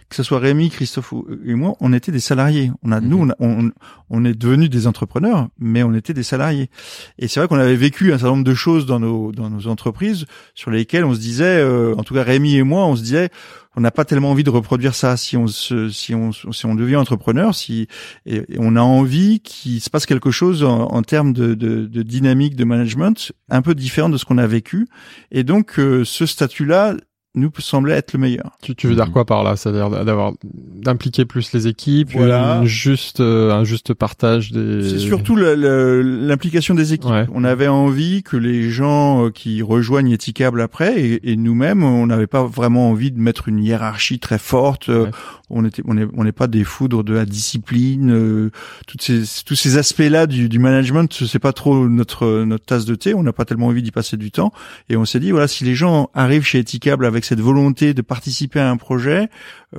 que 0.09 0.17
ce 0.17 0.23
soit 0.23 0.39
Rémi, 0.39 0.71
Christophe 0.71 1.13
et 1.45 1.55
moi, 1.55 1.75
on 1.81 1.93
était 1.93 2.13
des 2.13 2.21
salariés. 2.21 2.71
On 2.83 2.93
a, 2.93 3.01
nous, 3.01 3.25
mhm. 3.25 3.35
on, 3.41 3.71
on, 4.11 4.25
est 4.25 4.35
devenus 4.35 4.71
des 4.71 4.87
entrepreneurs, 4.87 5.49
mais 5.59 5.83
on 5.83 5.95
était 5.95 6.15
des 6.15 6.23
salariés. 6.23 6.71
Et 7.19 7.29
c'est 7.29 7.41
vrai 7.41 7.49
qu'on 7.49 7.59
avait 7.59 7.77
vécu 7.77 8.13
un 8.13 8.19
certain 8.19 8.33
nombre 8.33 8.45
de 8.45 8.55
choses 8.55 8.87
dans 8.87 9.01
nos 9.01 9.33
dans 9.33 9.51
nos 9.51 9.67
entreprises 9.67 10.27
sur 10.55 10.71
lesquelles 10.71 11.05
on 11.05 11.15
se 11.15 11.21
disait, 11.21 11.61
euh, 11.61 11.95
en 11.97 12.03
tout 12.05 12.15
cas 12.15 12.23
Rémi 12.23 12.57
et 12.57 12.63
moi, 12.63 12.87
on 12.87 12.97
se 12.97 13.03
disait, 13.03 13.31
on 13.77 13.81
n'a 13.81 13.91
pas 13.91 14.05
tellement 14.05 14.31
envie 14.31 14.45
de 14.45 14.51
reproduire 14.51 14.95
ça 14.95 15.17
si 15.17 15.37
on 15.37 15.47
se, 15.47 15.89
si 15.89 16.15
on 16.15 16.33
si 16.33 16.67
on 16.67 16.75
devient 16.75 16.97
entrepreneur, 16.97 17.55
si 17.55 17.89
et, 18.27 18.45
on 18.59 18.77
a 18.77 18.83
envie 18.83 19.41
qu'il 19.41 19.81
se 19.81 19.91
passe 19.91 20.07
quelque 20.07 20.31
chose 20.31 20.63
en, 20.63 21.03
termes 21.03 21.33
de, 21.33 21.55
de, 21.55 21.87
de, 21.87 22.03
dynamique 22.03 22.55
de 22.57 22.65
management 22.65 23.33
un 23.49 23.63
peu 23.63 23.75
différent 23.75 24.09
de 24.09 24.19
ce 24.19 24.25
qu'on 24.25 24.39
a 24.39 24.47
vécu. 24.47 24.87
Et 25.31 25.43
donc 25.43 25.79
euh, 25.79 26.05
ce 26.05 26.27
statut-là 26.27 26.95
nous 27.35 27.51
semblait 27.59 27.95
être 27.95 28.13
le 28.13 28.19
meilleur. 28.19 28.51
Tu, 28.63 28.75
tu 28.75 28.87
veux 28.87 28.95
dire 28.95 29.11
quoi 29.11 29.25
par 29.25 29.43
là? 29.43 29.57
C'est-à-dire 29.57 29.89
d'avoir 30.05 30.33
d'impliquer 30.45 31.25
plus 31.25 31.53
les 31.53 31.67
équipes, 31.67 32.11
voilà. 32.13 32.63
juste 32.65 33.21
euh, 33.21 33.53
un 33.53 33.65
juste 33.65 33.95
partage 33.95 34.53
des. 34.53 34.89
C'est 34.89 34.99
surtout 34.99 35.37
l'implication 35.37 36.75
des 36.75 36.93
équipes. 36.93 37.11
On 37.33 37.45
avait 37.45 37.69
envie 37.69 38.23
que 38.23 38.37
les 38.37 38.71
gens 38.71 39.27
euh, 39.27 39.31
qui 39.31 39.63
rejoignent 39.63 40.13
Etikable 40.13 40.61
après 40.61 41.01
et, 41.01 41.33
et 41.33 41.37
nous-mêmes, 41.37 41.83
on 41.83 42.07
n'avait 42.07 42.27
pas 42.27 42.45
vraiment 42.45 42.91
envie 42.91 43.11
de 43.11 43.19
mettre 43.19 43.49
une 43.49 43.63
hiérarchie 43.63 44.19
très 44.19 44.39
forte. 44.39 44.89
Euh, 44.91 45.11
on 45.49 45.65
était, 45.65 45.83
on 45.87 45.95
n'est 45.95 46.07
on 46.15 46.25
n'est 46.25 46.33
pas 46.33 46.49
des 46.49 46.65
foudres 46.65 47.03
de 47.03 47.15
la 47.15 47.25
discipline. 47.25 48.51
toutes 48.87 49.03
ces, 49.03 49.23
tous 49.47 49.55
ces 49.55 49.79
aspects-là 49.79 50.27
du, 50.27 50.49
du 50.49 50.59
management, 50.59 51.25
c'est 51.27 51.39
pas 51.39 51.53
trop 51.53 51.89
notre 51.89 52.45
notre 52.45 52.65
tasse 52.65 52.85
de 52.85 52.95
thé. 52.95 53.15
On 53.15 53.23
n'a 53.23 53.33
pas 53.33 53.45
tellement 53.47 53.69
envie 53.69 53.83
d'y 53.83 53.91
passer 53.91 54.17
du 54.19 54.31
temps. 54.31 54.53
Et 54.91 54.97
on 54.97 55.07
s'est 55.07 55.21
dit 55.21 55.31
voilà, 55.31 55.49
si 55.49 55.65
les 55.65 55.75
gens 55.75 56.11
arrivent 56.15 56.45
chez 56.45 56.59
Etikable 56.59 57.07
avec 57.07 57.22
cette 57.25 57.41
volonté 57.41 57.95
de 57.95 58.03
participer 58.03 58.61
à 58.61 58.71
un 58.71 58.77
projet, 58.77 59.29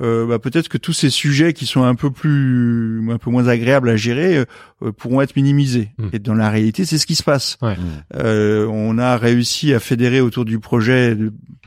euh, 0.00 0.26
bah, 0.26 0.38
peut-être 0.38 0.68
que 0.68 0.78
tous 0.78 0.92
ces 0.92 1.10
sujets 1.10 1.52
qui 1.52 1.66
sont 1.66 1.82
un 1.82 1.94
peu 1.94 2.10
plus, 2.10 3.06
un 3.10 3.18
peu 3.18 3.30
moins 3.30 3.48
agréables 3.48 3.88
à 3.88 3.96
gérer 3.96 4.44
euh, 4.82 4.92
pourront 4.92 5.20
être 5.20 5.36
minimisés. 5.36 5.90
Hmm. 5.98 6.08
Et 6.12 6.18
dans 6.18 6.34
la 6.34 6.50
réalité, 6.50 6.84
c'est 6.84 6.98
ce 6.98 7.06
qui 7.06 7.14
se 7.14 7.22
passe. 7.22 7.58
Euh, 8.14 8.66
on 8.66 8.98
a 8.98 9.16
réussi 9.16 9.72
à 9.74 9.80
fédérer 9.80 10.20
autour 10.20 10.44
du 10.44 10.58
projet 10.58 11.16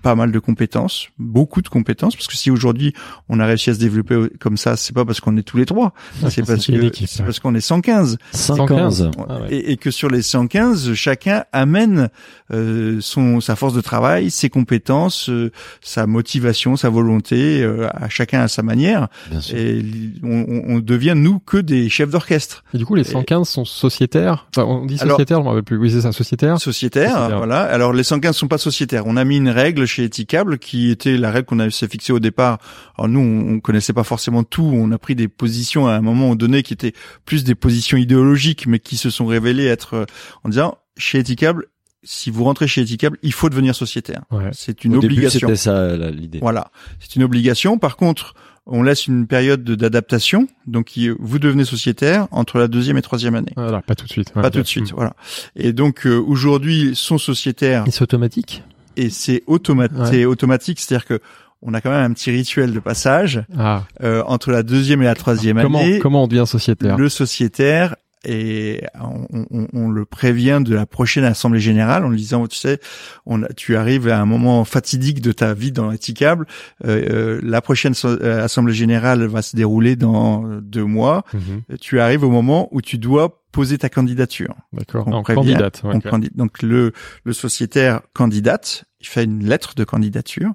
pas 0.01 0.15
mal 0.15 0.31
de 0.31 0.39
compétences, 0.39 1.09
beaucoup 1.17 1.61
de 1.61 1.67
compétences, 1.67 2.15
parce 2.15 2.27
que 2.27 2.35
si 2.35 2.51
aujourd'hui 2.51 2.93
on 3.29 3.39
a 3.39 3.45
réussi 3.45 3.71
à 3.71 3.73
se 3.73 3.79
développer 3.79 4.29
comme 4.39 4.55
ça, 4.55 4.77
c'est 4.77 4.93
pas 4.93 5.05
parce 5.05 5.19
qu'on 5.19 5.35
est 5.37 5.43
tous 5.43 5.57
les 5.57 5.65
trois, 5.65 5.93
c'est 6.29 6.45
parce 6.45 6.65
que 6.65 6.91
c'est 7.05 7.23
parce 7.23 7.39
qu'on 7.39 7.55
est 7.55 7.61
115. 7.61 8.17
115. 8.31 9.11
Et, 9.49 9.71
et, 9.71 9.77
que 9.77 9.91
sur 9.91 10.09
les 10.09 10.21
115, 10.21 10.93
chacun 10.93 11.45
amène 11.51 12.09
euh, 12.53 12.99
son 13.01 13.41
sa 13.41 13.55
force 13.55 13.73
de 13.73 13.81
travail, 13.81 14.31
ses 14.31 14.49
compétences, 14.49 15.29
euh, 15.29 15.51
sa 15.81 16.07
motivation, 16.07 16.75
sa 16.75 16.89
volonté, 16.89 17.61
euh, 17.61 17.87
à 17.93 18.09
chacun 18.09 18.41
à 18.41 18.47
sa 18.47 18.63
manière. 18.63 19.07
Et 19.53 19.81
on, 20.23 20.63
on, 20.67 20.79
devient 20.79 21.13
nous 21.15 21.39
que 21.39 21.57
des 21.57 21.89
chefs 21.89 22.09
d'orchestre. 22.09 22.63
Et 22.73 22.77
du 22.77 22.85
coup, 22.85 22.95
les 22.95 23.03
115 23.03 23.47
sont 23.47 23.65
sociétaires? 23.65 24.47
Enfin, 24.55 24.67
on 24.67 24.85
dit 24.85 24.97
sociétaires, 24.97 25.39
je 25.39 25.43
m'en 25.43 25.49
rappelle 25.49 25.63
plus. 25.63 25.77
Oui, 25.77 25.91
c'est 25.91 26.01
ça, 26.01 26.11
sociétaire. 26.11 26.59
Sociétaire, 26.59 27.37
voilà. 27.37 27.61
Alors 27.61 27.93
les 27.93 28.03
115 28.03 28.35
sont 28.35 28.47
pas 28.47 28.57
sociétaires. 28.57 29.03
On 29.05 29.17
a 29.17 29.23
mis 29.23 29.37
une 29.37 29.49
règle 29.49 29.85
chez 29.85 30.03
Eticable 30.03 30.59
qui 30.59 30.89
était 30.91 31.17
la 31.17 31.31
règle 31.31 31.47
qu'on 31.47 31.59
avait 31.59 31.71
fixée 31.71 32.13
au 32.13 32.19
départ. 32.19 32.59
Alors 32.97 33.09
nous, 33.09 33.19
on, 33.19 33.55
on 33.55 33.59
connaissait 33.59 33.93
pas 33.93 34.03
forcément 34.03 34.43
tout. 34.43 34.69
On 34.73 34.91
a 34.91 34.97
pris 34.97 35.15
des 35.15 35.27
positions 35.27 35.87
à 35.87 35.93
un 35.93 36.01
moment 36.01 36.35
donné 36.35 36.63
qui 36.63 36.73
étaient 36.73 36.93
plus 37.25 37.43
des 37.43 37.55
positions 37.55 37.97
idéologiques, 37.97 38.67
mais 38.67 38.79
qui 38.79 38.97
se 38.97 39.09
sont 39.09 39.25
révélées 39.25 39.65
être 39.65 39.93
euh, 39.95 40.05
en 40.43 40.49
disant 40.49 40.77
chez 40.97 41.19
Eticable, 41.19 41.67
si 42.07 42.31
vous 42.31 42.45
rentrez 42.45 42.67
chez 42.67 42.81
Eticable, 42.81 43.17
il 43.21 43.33
faut 43.33 43.49
devenir 43.49 43.75
sociétaire. 43.75 44.21
C'est 44.53 44.85
une 44.85 44.95
obligation. 44.95 45.47
C'était 45.47 45.57
ça 45.57 45.95
l'idée. 46.09 46.39
Voilà, 46.39 46.71
c'est 46.99 47.15
une 47.15 47.23
obligation. 47.23 47.77
Par 47.77 47.97
contre, 47.97 48.33
on 48.65 48.81
laisse 48.81 49.07
une 49.07 49.27
période 49.27 49.63
d'adaptation, 49.63 50.47
donc 50.65 50.97
vous 51.19 51.39
devenez 51.39 51.65
sociétaire 51.65 52.27
entre 52.31 52.59
la 52.59 52.67
deuxième 52.67 52.97
et 52.97 53.01
troisième 53.01 53.35
année. 53.35 53.51
Voilà, 53.55 53.81
pas 53.81 53.95
tout 53.95 54.05
de 54.05 54.11
suite. 54.11 54.31
pas 54.31 54.49
tout 54.49 54.61
de 54.61 54.67
suite, 54.67 54.91
voilà. 54.93 55.15
Et 55.55 55.73
donc 55.73 56.07
euh, 56.07 56.17
aujourd'hui, 56.17 56.91
son 56.93 57.17
sociétaire. 57.17 57.83
C'est 57.89 58.01
automatique. 58.01 58.63
Et 58.95 59.09
c'est 59.09 59.43
automatique, 59.47 60.79
c'est-à-dire 60.79 61.05
que 61.05 61.19
on 61.61 61.73
a 61.73 61.81
quand 61.81 61.89
même 61.89 62.11
un 62.11 62.13
petit 62.13 62.29
rituel 62.29 62.71
de 62.71 62.79
passage 62.79 63.43
ah. 63.57 63.83
euh, 64.03 64.23
entre 64.27 64.51
la 64.51 64.63
deuxième 64.63 65.01
et 65.01 65.05
la 65.05 65.15
troisième 65.15 65.59
comment, 65.61 65.79
année. 65.79 65.99
Comment 65.99 66.23
on 66.23 66.27
devient 66.27 66.45
sociétaire 66.45 66.97
Le 66.97 67.09
sociétaire 67.09 67.95
et 68.25 68.83
on, 68.99 69.45
on, 69.51 69.67
on, 69.73 69.89
le 69.89 70.05
prévient 70.05 70.59
de 70.63 70.73
la 70.73 70.85
prochaine 70.85 71.23
assemblée 71.23 71.59
générale 71.59 72.03
en 72.05 72.09
lui 72.09 72.17
disant 72.17 72.47
tu 72.47 72.57
sais 72.57 72.79
on 73.25 73.43
tu 73.55 73.75
arrives 73.75 74.07
à 74.09 74.19
un 74.19 74.25
moment 74.25 74.65
fatidique 74.65 75.21
de 75.21 75.31
ta 75.31 75.53
vie 75.53 75.71
dans 75.71 75.91
Etikable 75.91 76.47
euh, 76.85 77.37
euh, 77.37 77.39
la 77.43 77.61
prochaine 77.61 77.93
euh, 78.05 78.43
assemblée 78.43 78.73
générale 78.73 79.23
va 79.25 79.41
se 79.41 79.55
dérouler 79.55 79.95
dans 79.95 80.43
deux 80.61 80.83
mois 80.85 81.23
Mhm. 81.33 81.77
tu 81.79 81.99
arrives 81.99 82.23
au 82.23 82.29
moment 82.29 82.67
où 82.71 82.81
tu 82.81 82.97
dois 82.97 83.43
poser 83.51 83.77
ta 83.77 83.89
candidature 83.89 84.55
D'accord. 84.73 85.07
On 85.07 85.23
prévient, 85.23 85.39
candidate. 85.53 85.81
on 85.83 86.19
donc 86.35 86.61
le 86.61 86.91
le 87.23 87.33
sociétaire 87.33 88.01
candidate 88.13 88.85
il 88.99 89.07
fait 89.07 89.23
une 89.25 89.45
lettre 89.45 89.75
de 89.75 89.83
candidature 89.83 90.51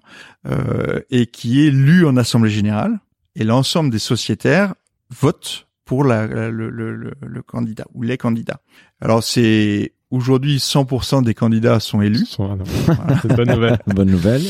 euh, 0.46 1.00
et 1.10 1.26
qui 1.26 1.66
est 1.66 1.70
lue 1.70 2.04
en 2.06 2.16
assemblée 2.16 2.50
générale 2.50 2.98
et 3.36 3.44
l'ensemble 3.44 3.90
des 3.90 3.98
sociétaires 4.00 4.74
votent 5.10 5.68
pour 5.92 6.04
la, 6.04 6.26
la- 6.26 6.50
le, 6.50 6.70
le, 6.70 6.96
le, 6.96 7.12
le 7.20 7.42
candidat 7.42 7.84
ou 7.92 8.02
les 8.02 8.16
candidats. 8.16 8.62
Alors 9.02 9.22
c'est 9.22 9.92
aujourd'hui 10.12 10.58
100% 10.58 11.24
des 11.24 11.34
candidats 11.34 11.80
sont 11.80 12.00
élus, 12.02 12.36
une 12.38 13.34
bonne 13.34 13.48
nouvelle. 13.50 13.78
Bonne 13.86 14.10
nouvelle. 14.10 14.42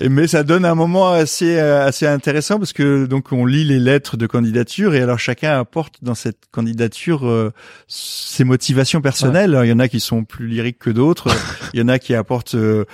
Et- 0.00 0.08
mais 0.08 0.26
ça 0.26 0.42
donne 0.44 0.64
un 0.64 0.74
moment 0.74 1.10
assez 1.10 1.58
euh, 1.58 1.84
assez 1.84 2.06
intéressant 2.06 2.58
parce 2.58 2.72
que 2.72 3.04
donc 3.06 3.32
on 3.32 3.44
lit 3.44 3.64
les 3.64 3.78
lettres 3.78 4.16
de 4.16 4.26
candidature 4.26 4.94
et 4.94 5.00
alors 5.02 5.18
chacun 5.18 5.58
apporte 5.58 5.96
dans 6.02 6.14
cette 6.14 6.38
candidature 6.50 7.26
euh, 7.28 7.52
ses 7.88 8.44
motivations 8.44 9.00
personnelles. 9.00 9.58
Il 9.64 9.68
y 9.68 9.72
en 9.72 9.78
a 9.80 9.88
qui 9.88 10.00
sont 10.00 10.24
plus 10.24 10.46
lyriques 10.48 10.78
que 10.78 10.90
d'autres. 10.90 11.28
Il 11.74 11.80
y 11.80 11.82
en 11.82 11.88
a 11.88 11.98
qui 11.98 12.14
apportent 12.14 12.54
euh, 12.54 12.84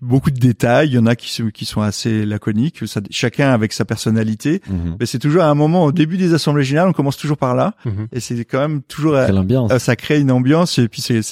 beaucoup 0.00 0.30
de 0.30 0.38
détails. 0.40 0.88
Il 0.88 0.94
y 0.94 0.98
en 0.98 1.06
a 1.06 1.14
qui 1.16 1.30
sont 1.32 1.50
qui 1.50 1.64
sont 1.66 1.82
assez 1.82 2.24
laconiques. 2.24 2.86
Ça, 2.86 3.00
chacun 3.10 3.50
avec 3.52 3.72
sa 3.72 3.84
personnalité. 3.84 4.62
Mhm. 4.68 4.96
Mais 5.00 5.06
c'est 5.06 5.18
toujours 5.18 5.42
un 5.42 5.54
moment 5.54 5.84
au 5.84 5.92
début 5.92 6.16
des 6.16 6.32
assemblées 6.34 6.64
générales. 6.64 6.88
On 6.88 6.92
commence 6.94 7.16
toujours 7.16 7.36
par 7.36 7.54
là 7.54 7.74
Mhm. 7.84 8.06
et 8.12 8.20
c'est 8.20 8.44
quand 8.44 8.60
même 8.60 8.82
toujours 8.82 9.14
Quelle 9.26 9.36
ambiance. 9.38 9.72
euh, 9.72 9.78
ça 9.78 9.96
crée 9.96 10.20
une 10.20 10.30
ambiance 10.30 10.78
et 10.78 10.88
puis 10.88 11.02
c'est 11.02 11.22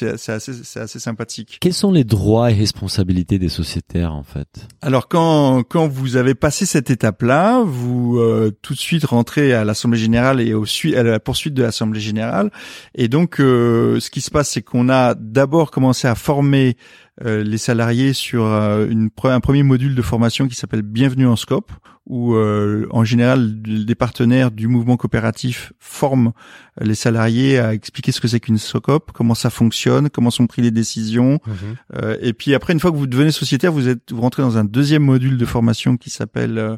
c'est 0.40 0.52
assez 0.52 0.64
c'est 0.64 0.80
assez 0.80 0.98
sympathique. 0.98 1.58
Quels 1.60 1.72
sont 1.72 1.92
les 1.92 2.04
droits 2.04 2.50
et 2.50 2.54
responsabilités 2.54 3.38
des 3.38 3.48
sociétaires 3.48 4.12
en 4.14 4.22
fait? 4.22 4.66
Alors 4.80 5.08
quand 5.08 5.62
quand 5.62 5.88
vous 5.88 6.16
avez 6.16 6.34
passé 6.34 6.66
cette 6.66 6.90
étape-là, 6.90 7.62
vous 7.64 8.18
euh, 8.18 8.50
tout 8.62 8.74
de 8.74 8.78
suite 8.78 9.04
rentrez 9.04 9.52
à 9.52 9.64
l'assemblée 9.64 9.98
générale 9.98 10.40
et 10.40 10.54
au 10.54 10.64
à 10.96 11.02
la 11.02 11.20
poursuite 11.20 11.54
de 11.54 11.62
l'assemblée 11.62 12.00
générale. 12.00 12.50
Et 12.94 13.08
donc 13.08 13.40
euh, 13.40 14.00
ce 14.00 14.10
qui 14.10 14.20
se 14.20 14.30
passe, 14.30 14.50
c'est 14.50 14.62
qu'on 14.62 14.88
a 14.88 15.14
d'abord 15.14 15.70
commencé 15.70 16.08
à 16.08 16.14
former 16.14 16.76
euh, 17.24 17.42
les 17.44 17.58
salariés 17.58 18.12
sur 18.14 18.44
euh, 18.46 18.88
une, 18.88 19.08
pre- 19.08 19.30
un 19.32 19.40
premier 19.40 19.62
module 19.62 19.94
de 19.94 20.02
formation 20.02 20.48
qui 20.48 20.54
s'appelle 20.54 20.82
Bienvenue 20.82 21.26
en 21.26 21.36
Scope, 21.36 21.70
où 22.06 22.34
euh, 22.34 22.86
en 22.90 23.04
général 23.04 23.60
des 23.62 23.94
partenaires 23.94 24.50
du 24.50 24.66
mouvement 24.66 24.96
coopératif 24.96 25.72
forment 25.78 26.32
les 26.80 26.94
salariés 26.96 27.58
à 27.58 27.74
expliquer 27.74 28.10
ce 28.12 28.20
que 28.20 28.26
c'est 28.28 28.40
qu'une 28.40 28.58
SOCOP, 28.58 29.12
comment 29.12 29.34
ça 29.34 29.50
fonctionne, 29.50 30.08
comment 30.10 30.30
sont 30.30 30.46
prises 30.46 30.64
les 30.64 30.70
décisions, 30.72 31.38
Mhm. 31.46 31.54
euh, 32.02 32.16
et 32.20 32.32
puis 32.32 32.54
après, 32.54 32.72
une 32.72 32.80
fois 32.80 32.90
que 32.90 32.96
vous 32.96 33.06
devenez 33.06 33.30
sociétaire, 33.30 33.70
vous 33.72 33.88
êtes 33.88 34.10
vous 34.10 34.20
rentrez 34.20 34.42
dans 34.42 34.56
un 34.58 34.64
deuxième 34.64 35.02
module 35.04 35.36
de 35.38 35.44
formation 35.44 35.96
qui 35.96 36.10
s'appelle 36.10 36.58
euh, 36.58 36.76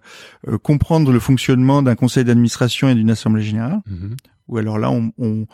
euh, 0.48 0.58
comprendre 0.58 1.10
le 1.12 1.20
fonctionnement 1.20 1.82
d'un 1.82 1.94
conseil 1.94 2.24
d'administration 2.24 2.88
et 2.88 2.94
d'une 2.94 3.10
assemblée 3.10 3.42
générale. 3.42 3.80
Mhm. 3.88 4.16
Où 4.48 4.58
alors 4.58 4.78
là, 4.78 4.90
on, 4.90 5.46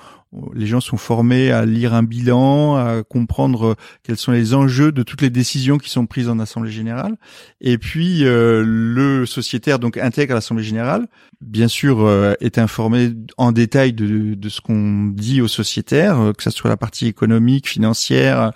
les 0.54 0.66
gens 0.66 0.80
sont 0.80 0.96
formés 0.96 1.50
à 1.50 1.64
lire 1.64 1.94
un 1.94 2.02
bilan, 2.02 2.76
à 2.76 3.02
comprendre 3.02 3.70
euh, 3.70 3.74
quels 4.02 4.16
sont 4.16 4.32
les 4.32 4.54
enjeux 4.54 4.92
de 4.92 5.02
toutes 5.02 5.22
les 5.22 5.30
décisions 5.30 5.78
qui 5.78 5.90
sont 5.90 6.06
prises 6.06 6.28
en 6.28 6.38
assemblée 6.38 6.70
générale. 6.70 7.16
Et 7.60 7.78
puis 7.78 8.24
euh, 8.24 8.62
le 8.64 9.26
sociétaire 9.26 9.78
donc 9.78 9.96
intègre 9.96 10.34
l'assemblée 10.34 10.64
générale. 10.64 11.08
Bien 11.40 11.68
sûr, 11.68 12.00
euh, 12.00 12.34
est 12.40 12.58
informé 12.58 13.12
en 13.38 13.52
détail 13.52 13.92
de, 13.92 14.48
ce 14.48 14.60
qu'on 14.60 15.06
dit 15.06 15.40
aux 15.40 15.48
sociétaires, 15.48 16.20
euh, 16.20 16.32
que 16.32 16.42
ce 16.42 16.50
soit 16.50 16.70
la 16.70 16.76
partie 16.76 17.06
économique, 17.06 17.68
financière, 17.68 18.52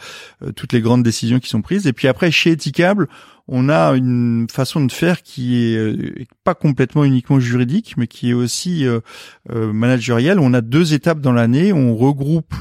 toutes 0.57 0.73
les 0.73 0.81
grandes 0.81 1.03
décisions 1.03 1.41
qui 1.41 1.49
sont 1.49 1.63
prises. 1.63 1.87
Et 1.87 1.93
puis 1.93 2.09
après, 2.09 2.31
chez 2.31 2.53
Etikable, 2.53 3.09
on 3.47 3.69
a 3.69 3.95
une 3.95 4.47
façon 4.51 4.85
de 4.85 4.93
faire 4.93 5.23
qui 5.23 5.63
est 5.63 5.77
euh, 5.77 6.15
pas 6.45 6.55
complètement 6.55 7.05
uniquement 7.05 7.41
juridique, 7.41 7.95
mais 7.97 8.07
qui 8.07 8.31
est 8.31 8.35
aussi 8.35 8.87
euh, 8.87 9.01
euh, 9.51 9.73
managériale. 9.73 10.39
On 10.39 10.55
a 10.55 10.61
deux 10.61 10.95
étapes 10.95 11.21
dans 11.21 11.33
l'année. 11.33 11.73
On 11.73 11.97
regroupe 11.97 12.55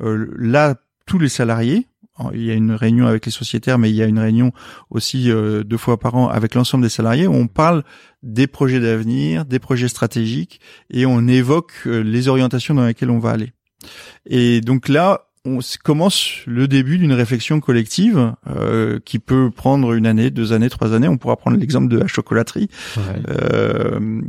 là 0.00 0.76
tous 1.06 1.18
les 1.18 1.28
salariés. 1.28 1.88
Il 2.32 2.44
y 2.44 2.52
a 2.52 2.54
une 2.54 2.70
réunion 2.70 3.06
avec 3.06 3.26
les 3.26 3.32
sociétaires, 3.32 3.78
mais 3.78 3.90
il 3.90 3.96
y 3.96 4.02
a 4.02 4.06
une 4.06 4.20
réunion 4.20 4.52
aussi 4.90 5.28
deux 5.28 5.76
fois 5.76 5.98
par 5.98 6.14
an 6.14 6.28
avec 6.28 6.54
l'ensemble 6.54 6.84
des 6.84 6.88
salariés. 6.88 7.26
On 7.26 7.48
parle 7.48 7.82
des 8.22 8.46
projets 8.46 8.78
d'avenir, 8.78 9.44
des 9.44 9.58
projets 9.58 9.88
stratégiques, 9.88 10.60
et 10.90 11.04
on 11.04 11.26
évoque 11.26 11.72
les 11.84 12.28
orientations 12.28 12.74
dans 12.74 12.86
lesquelles 12.86 13.10
on 13.10 13.18
va 13.18 13.30
aller. 13.30 13.52
Et 14.24 14.60
donc 14.60 14.88
là, 14.88 15.27
on 15.56 15.60
commence 15.82 16.40
le 16.46 16.68
début 16.68 16.98
d'une 16.98 17.12
réflexion 17.12 17.60
collective 17.60 18.34
euh, 18.48 18.98
qui 19.04 19.18
peut 19.18 19.50
prendre 19.50 19.92
une 19.94 20.06
année, 20.06 20.30
deux 20.30 20.52
années, 20.52 20.68
trois 20.70 20.92
années. 20.94 21.08
On 21.08 21.16
pourra 21.16 21.36
prendre 21.36 21.56
l'exemple 21.56 21.88
de 21.88 21.98
la 21.98 22.06
chocolaterie. 22.06 22.68
Ouais. 22.96 23.02
Euh, 23.30 24.20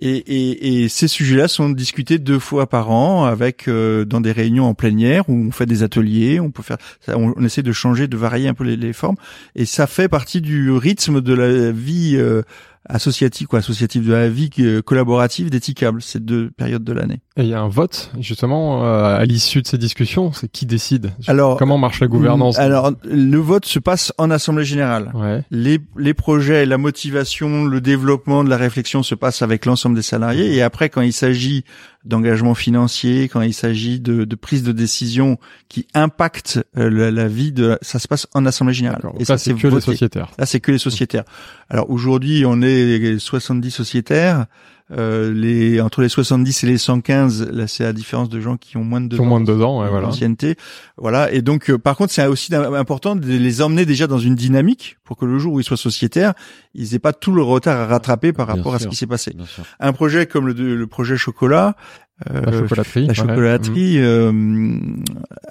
et, 0.00 0.16
et- 0.16 0.82
et 0.84 0.88
ces 0.88 1.08
sujets-là 1.08 1.48
sont 1.48 1.70
discutés 1.70 2.18
deux 2.18 2.38
fois 2.38 2.68
par 2.68 2.90
an 2.90 3.24
avec 3.24 3.68
euh, 3.68 4.04
dans 4.04 4.20
des 4.20 4.32
réunions 4.32 4.64
en 4.66 4.74
plénière 4.74 5.28
où 5.28 5.34
on 5.34 5.50
fait 5.50 5.66
des 5.66 5.82
ateliers. 5.82 6.40
On 6.40 6.50
peut 6.50 6.62
faire, 6.62 6.78
ça, 7.00 7.16
on, 7.18 7.32
on 7.36 7.44
essaie 7.44 7.62
de 7.62 7.72
changer, 7.72 8.08
de 8.08 8.16
varier 8.16 8.48
un 8.48 8.54
peu 8.54 8.64
les, 8.64 8.76
les 8.76 8.92
formes. 8.92 9.16
Et 9.54 9.64
ça 9.64 9.86
fait 9.86 10.08
partie 10.08 10.40
du 10.40 10.70
rythme 10.72 11.20
de 11.20 11.34
la 11.34 11.70
vie 11.72 12.16
euh, 12.16 12.42
associative, 12.88 13.46
quoi, 13.46 13.60
associative 13.60 14.06
de 14.06 14.12
la 14.12 14.28
vie 14.28 14.50
euh, 14.60 14.82
collaborative 14.82 15.50
d'Etikable 15.50 16.02
ces 16.02 16.20
deux 16.20 16.50
périodes 16.50 16.84
de 16.84 16.92
l'année. 16.92 17.20
Et 17.38 17.42
il 17.42 17.48
y 17.48 17.54
a 17.54 17.60
un 17.60 17.68
vote, 17.68 18.10
justement, 18.18 18.86
euh, 18.86 19.18
à 19.18 19.24
l'issue 19.26 19.60
de 19.60 19.66
ces 19.66 19.76
discussions. 19.76 20.32
C'est 20.32 20.48
qui 20.48 20.64
décide 20.64 21.12
Alors, 21.26 21.58
Comment 21.58 21.76
marche 21.76 22.00
la 22.00 22.06
gouvernance 22.06 22.58
Alors, 22.58 22.92
le 23.04 23.36
vote 23.36 23.66
se 23.66 23.78
passe 23.78 24.10
en 24.16 24.30
assemblée 24.30 24.64
générale. 24.64 25.12
Ouais. 25.14 25.42
Les, 25.50 25.78
les 25.98 26.14
projets, 26.14 26.64
la 26.64 26.78
motivation, 26.78 27.66
le 27.66 27.82
développement 27.82 28.42
de 28.42 28.48
la 28.48 28.56
réflexion 28.56 29.02
se 29.02 29.14
passe 29.14 29.42
avec 29.42 29.66
l'ensemble 29.66 29.96
des 29.96 30.02
salariés. 30.02 30.54
Et 30.54 30.62
après, 30.62 30.88
quand 30.88 31.02
il 31.02 31.12
s'agit 31.12 31.64
d'engagement 32.06 32.54
financier, 32.54 33.28
quand 33.28 33.42
il 33.42 33.52
s'agit 33.52 34.00
de, 34.00 34.24
de 34.24 34.36
prise 34.36 34.62
de 34.62 34.72
décision 34.72 35.38
qui 35.68 35.86
impacte 35.92 36.64
euh, 36.78 36.88
la, 36.88 37.10
la 37.10 37.28
vie 37.28 37.52
de, 37.52 37.78
ça 37.82 37.98
se 37.98 38.08
passe 38.08 38.26
en 38.32 38.46
assemblée 38.46 38.72
générale. 38.72 39.02
Et 39.18 39.26
ça, 39.26 39.36
c'est 39.36 39.52
que 39.52 39.66
les 39.66 39.80
sociétaires. 39.82 40.30
Là, 40.38 40.46
c'est 40.46 40.60
que 40.60 40.72
les 40.72 40.78
sociétaires. 40.78 41.24
Alors 41.68 41.90
aujourd'hui, 41.90 42.44
on 42.46 42.62
est 42.62 43.18
70 43.18 43.70
sociétaires. 43.70 44.46
Euh, 44.92 45.32
les 45.34 45.80
entre 45.80 46.00
les 46.00 46.08
70 46.08 46.62
et 46.62 46.66
les 46.68 46.78
115, 46.78 47.50
là, 47.50 47.66
c'est 47.66 47.82
la 47.82 47.92
différence 47.92 48.28
de 48.28 48.38
gens 48.38 48.56
qui 48.56 48.76
ont 48.76 48.84
moins 48.84 49.00
de 49.00 49.08
deux 49.08 49.18
ans 49.18 49.24
moins 49.24 49.40
de 49.40 49.46
deux 49.46 49.60
ans, 49.60 49.80
ouais, 49.82 49.88
voilà. 49.90 50.06
d'ancienneté. 50.06 50.54
Voilà. 50.96 51.32
Et 51.32 51.42
donc, 51.42 51.70
euh, 51.70 51.76
par 51.78 51.96
contre, 51.96 52.12
c'est 52.12 52.24
aussi 52.26 52.54
important 52.54 53.16
de 53.16 53.26
les 53.26 53.62
emmener 53.62 53.84
déjà 53.84 54.06
dans 54.06 54.20
une 54.20 54.36
dynamique 54.36 54.96
pour 55.02 55.16
que 55.16 55.24
le 55.24 55.38
jour 55.38 55.54
où 55.54 55.60
ils 55.60 55.64
soient 55.64 55.76
sociétaires, 55.76 56.34
ils 56.72 56.94
aient 56.94 57.00
pas 57.00 57.12
tout 57.12 57.32
le 57.32 57.42
retard 57.42 57.80
à 57.80 57.86
rattraper 57.86 58.32
par 58.32 58.46
Bien 58.46 58.54
rapport 58.56 58.74
à 58.76 58.78
ce 58.78 58.86
qui 58.86 58.94
s'est 58.94 59.08
passé. 59.08 59.34
Un 59.80 59.92
projet 59.92 60.26
comme 60.26 60.46
le, 60.46 60.76
le 60.76 60.86
projet 60.86 61.16
chocolat. 61.16 61.74
euh, 62.30 62.40
La 62.42 62.52
chocolaterie. 62.52 63.02
la 63.02 63.08
ouais. 63.08 63.14
chocolaterie, 63.14 63.98
euh, 63.98 64.32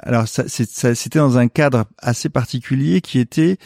alors 0.02 0.28
ça- 0.30 0.46
c'était 0.48 1.20
dans 1.20 1.38
un 1.38 1.48
cadre 1.50 1.86
assez 2.00 2.30
particulier 2.30 3.02
qui 3.02 3.20
était, 3.20 3.58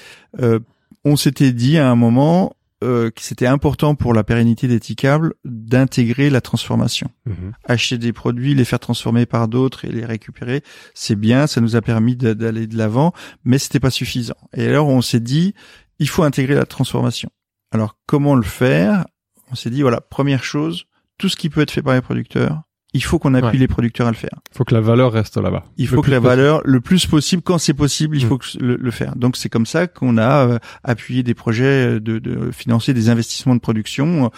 euh, 0.42 0.60
on 1.06 1.16
s'était 1.16 1.52
dit 1.54 1.78
à 1.78 1.90
un 1.90 1.96
moment 1.96 2.54
euh, 2.84 3.12
que 3.12 3.22
c'était 3.22 3.48
important 3.48 3.96
pour 3.96 4.14
la 4.14 4.24
pérennité 4.24 4.68
d'Etikable 4.68 5.34
d'intégrer 5.44 6.30
la 6.30 6.40
transformation. 6.40 7.12
Mhm. 7.26 7.52
Acheter 7.66 7.98
des 7.98 8.14
produits, 8.14 8.56
les 8.56 8.64
faire 8.64 8.80
transformer 8.80 9.26
par 9.26 9.48
d'autres 9.50 9.84
et 9.84 9.92
les 9.92 10.06
récupérer, 10.06 10.64
c'est 10.94 11.18
bien, 11.18 11.46
ça 11.46 11.60
nous 11.60 11.76
a 11.76 11.82
permis 11.82 12.16
d'aller 12.16 12.68
de 12.68 12.78
l'avant, 12.78 13.14
mais 13.44 13.58
c'était 13.58 13.82
pas 13.82 13.90
suffisant. 13.90 14.38
Et 14.54 14.68
alors 14.68 14.88
on 14.88 15.02
s'est 15.02 15.20
dit, 15.20 15.54
il 16.00 16.08
faut 16.08 16.24
intégrer 16.24 16.56
la 16.56 16.66
transformation. 16.66 17.30
Alors 17.72 17.98
comment 18.06 18.36
le 18.36 18.44
faire? 18.44 19.06
On 19.52 19.56
s'est 19.56 19.70
dit 19.70 19.82
voilà, 19.82 20.00
première 20.00 20.44
chose, 20.44 20.86
tout 21.18 21.28
ce 21.28 21.36
qui 21.36 21.50
peut 21.50 21.62
être 21.62 21.72
fait 21.72 21.82
par 21.82 21.96
les 21.96 22.02
producteurs, 22.02 22.62
il 22.94 23.04
faut 23.04 23.20
qu'on 23.20 23.34
appuie 23.36 23.50
Ouais. 23.52 23.58
les 23.58 23.68
producteurs 23.68 24.08
à 24.08 24.12
le 24.12 24.16
faire. 24.16 24.40
faut 24.52 24.64
que 24.64 24.74
la 24.74 24.82
valeur 24.82 25.12
reste 25.12 25.38
là-bas. 25.38 25.64
Il 25.78 25.88
faut 25.88 26.02
que 26.02 26.10
la 26.10 26.18
possible. 26.20 26.28
valeur, 26.42 26.62
le 26.66 26.82
plus 26.82 27.06
possible, 27.06 27.44
quand 27.44 27.58
c'est 27.60 27.74
possible, 27.76 28.18
il 28.18 28.26
Mm. 28.26 28.30
faut 28.30 28.38
que 28.40 28.46
le, 28.60 28.78
le 28.78 28.92
faire. 28.92 29.16
Donc 29.16 29.38
c'est 29.38 29.50
comme 29.50 29.66
ça 29.68 29.86
qu'on 29.88 30.18
a 30.18 30.48
euh, 30.48 30.60
appuyé 30.84 31.22
des 31.22 31.34
projets 31.36 32.00
de, 32.00 32.18
de 32.20 32.50
financer 32.52 32.94
des 32.96 33.10
investissements 33.10 33.54
de 33.56 33.60
production 33.62 34.32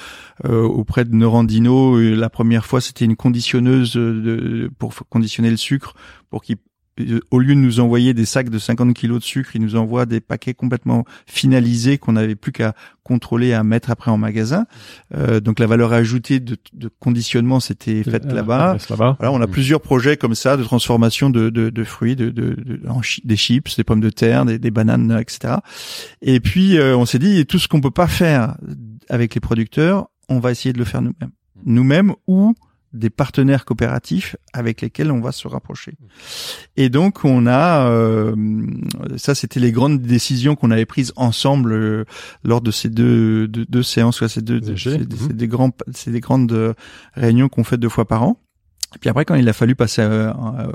euh, 0.45 0.64
auprès 0.64 1.06
de 1.06 1.16
Norandino. 1.16 1.97
La 1.99 2.30
première 2.30 2.66
fois, 2.66 2.82
c'était 2.82 3.06
une 3.06 3.16
conditionneuse 3.16 3.93
de, 3.93 4.70
pour 4.80 4.93
conditionner 5.10 5.49
le 5.49 5.58
sucre, 5.58 5.93
pour 6.30 6.41
qu'il 6.43 6.58
au 7.31 7.39
lieu 7.39 7.55
de 7.55 7.59
nous 7.59 7.79
envoyer 7.79 8.13
des 8.13 8.25
sacs 8.25 8.49
de 8.49 8.59
50 8.59 8.93
kilos 8.93 9.19
de 9.19 9.23
sucre, 9.25 9.55
il 9.55 9.61
nous 9.61 9.75
envoie 9.75 10.05
des 10.05 10.19
paquets 10.19 10.53
complètement 10.53 11.05
finalisés 11.25 11.97
qu'on 11.97 12.11
n'avait 12.13 12.35
plus 12.35 12.51
qu'à 12.51 12.73
contrôler, 13.03 13.53
à 13.53 13.63
mettre 13.63 13.89
après 13.89 14.11
en 14.11 14.17
magasin. 14.17 14.65
Euh, 15.15 15.39
donc 15.39 15.59
la 15.59 15.67
valeur 15.67 15.93
ajoutée 15.93 16.39
de, 16.39 16.57
de 16.73 16.89
conditionnement, 16.99 17.59
c'était 17.59 18.03
faite 18.03 18.25
Euh, 18.27 18.33
là-bas. 18.33 18.77
là-bas. 18.89 19.15
Voilà, 19.19 19.31
on 19.31 19.41
a 19.41 19.47
Mhm. 19.47 19.51
plusieurs 19.51 19.81
projets 19.81 20.17
comme 20.17 20.35
ça 20.35 20.57
de 20.57 20.63
transformation 20.63 21.29
de, 21.29 21.49
de, 21.49 21.69
de 21.69 21.83
fruits, 21.83 22.15
de, 22.15 22.29
de, 22.29 22.53
de- 22.55 22.81
en 22.87 23.01
chi- 23.01 23.21
des 23.25 23.37
chips, 23.37 23.75
des 23.77 23.83
pommes 23.83 24.01
de 24.01 24.09
terre, 24.09 24.45
des, 24.45 24.59
des 24.59 24.71
bananes, 24.71 25.17
etc. 25.19 25.55
Et 26.21 26.39
puis 26.39 26.77
euh, 26.77 26.95
on 26.95 27.05
s'est 27.05 27.19
dit 27.19 27.45
tout 27.45 27.57
ce 27.57 27.67
qu'on 27.67 27.81
peut 27.81 27.89
pas 27.91 28.07
faire 28.07 28.55
avec 29.09 29.33
les 29.33 29.41
producteurs, 29.41 30.07
on 30.29 30.39
va 30.39 30.51
essayer 30.51 30.71
de 30.73 30.77
le 30.79 30.85
faire 30.85 31.01
nous-mêmes, 31.01 31.31
nous-mêmes 31.65 32.13
ou 32.27 32.53
des 32.93 33.09
partenaires 33.09 33.65
coopératifs 33.65 34.35
avec 34.53 34.81
lesquels 34.81 35.11
on 35.11 35.22
va 35.22 35.31
se 35.31 35.47
rapprocher. 35.47 35.93
Et 36.77 36.89
donc 36.89 37.23
on 37.23 37.47
a, 37.47 37.88
euh, 37.88 38.35
ça 39.18 39.35
c'était 39.35 39.59
les 39.59 39.72
grandes 39.72 40.01
décisions 40.01 40.55
qu'on 40.55 40.72
avait 40.72 40.85
prises 40.85 41.13
ensemble 41.15 41.72
euh, 41.73 42.05
lors 42.43 42.61
de 42.61 42.72
ces 42.72 42.89
deux, 42.89 43.47
deux, 43.47 43.65
deux 43.65 43.84
séances, 43.84 44.26
ces 44.27 44.41
deux, 44.41 44.61
c'est 44.76 44.99
c'est 45.19 45.35
des 45.35 45.47
grands, 45.47 45.72
c'est 45.93 46.11
des 46.11 46.19
grandes 46.19 46.51
euh, 46.51 46.73
réunions 47.13 47.49
qu'on 47.49 47.63
fait 47.63 47.77
deux 47.77 47.89
fois 47.89 48.05
par 48.05 48.23
an. 48.23 48.38
Puis 48.99 49.09
après, 49.09 49.23
quand 49.26 49.35
il 49.35 49.47
a 49.47 49.53
fallu 49.53 49.73
passer 49.76 50.01
euh, 50.01 50.31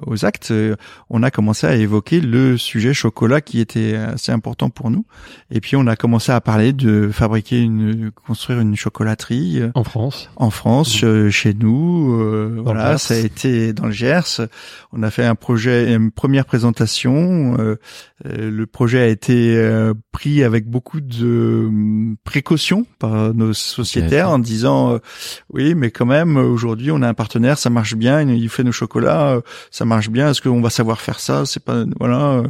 aux 0.07 0.25
actes, 0.25 0.51
euh, 0.51 0.75
on 1.11 1.23
a 1.23 1.31
commencé 1.31 1.67
à 1.67 1.75
évoquer 1.77 2.21
le 2.21 2.57
sujet 2.57 2.95
chocolat 2.95 3.41
qui 3.41 3.61
était 3.61 3.95
assez 3.95 4.33
important 4.33 4.71
pour 4.71 4.91
nous. 4.91 5.05
Et 5.51 5.61
puis 5.61 5.77
on 5.77 5.87
a 5.87 5.97
commencé 5.97 6.33
à 6.33 6.41
parler 6.41 6.73
de 6.73 7.11
fabriquer 7.13 7.61
une, 7.61 8.11
construire 8.27 8.61
une 8.61 8.75
chocolaterie 8.75 9.61
euh, 9.61 9.71
En 9.75 9.85
France. 9.85 10.31
en 10.37 10.51
France, 10.51 11.05
euh, 11.05 11.31
chez 11.31 11.53
nous. 11.55 12.15
euh, 12.21 12.61
voilà, 12.65 12.97
ça 12.99 13.15
a 13.15 13.19
été 13.19 13.73
dans 13.73 13.87
le 13.87 13.93
Gers. 13.93 14.41
On 14.93 15.03
a 15.03 15.11
fait 15.11 15.25
un 15.27 15.35
projet, 15.35 15.93
une 15.95 16.11
première 16.11 16.47
présentation. 16.47 17.57
euh, 17.59 17.77
euh, 18.25 18.51
le 18.51 18.67
projet 18.67 19.01
a 19.01 19.07
été 19.09 19.57
euh, 19.57 19.93
pris 20.13 20.43
avec 20.43 20.67
beaucoup 20.69 21.01
de 21.03 21.65
hum, 21.69 22.17
précautions 22.25 22.87
par 22.99 23.35
nos 23.35 23.53
sociétaires 23.53 24.31
en 24.31 24.39
disant 24.39 24.95
euh, 24.95 24.99
oui, 25.53 25.75
mais 25.75 25.91
quand 25.91 26.07
même 26.07 26.37
aujourd'hui 26.39 26.91
on 26.91 27.03
a 27.03 27.09
un 27.09 27.15
partenaire, 27.15 27.59
ça 27.59 27.69
marche 27.69 27.95
bien, 27.95 28.06
il 28.07 28.31
il 28.31 28.49
fait 28.49 28.63
nos 28.65 28.73
chocolats, 28.73 29.31
euh, 29.37 29.41
ça 29.71 29.85
marche 29.85 30.09
bien. 30.11 30.31
Est-ce 30.31 30.41
qu'on 30.43 30.61
va 30.61 30.71
savoir 30.71 31.01
faire 31.01 31.21
ça 31.21 31.45
C'est 31.47 31.63
pas 31.65 31.85
voilà, 31.99 32.43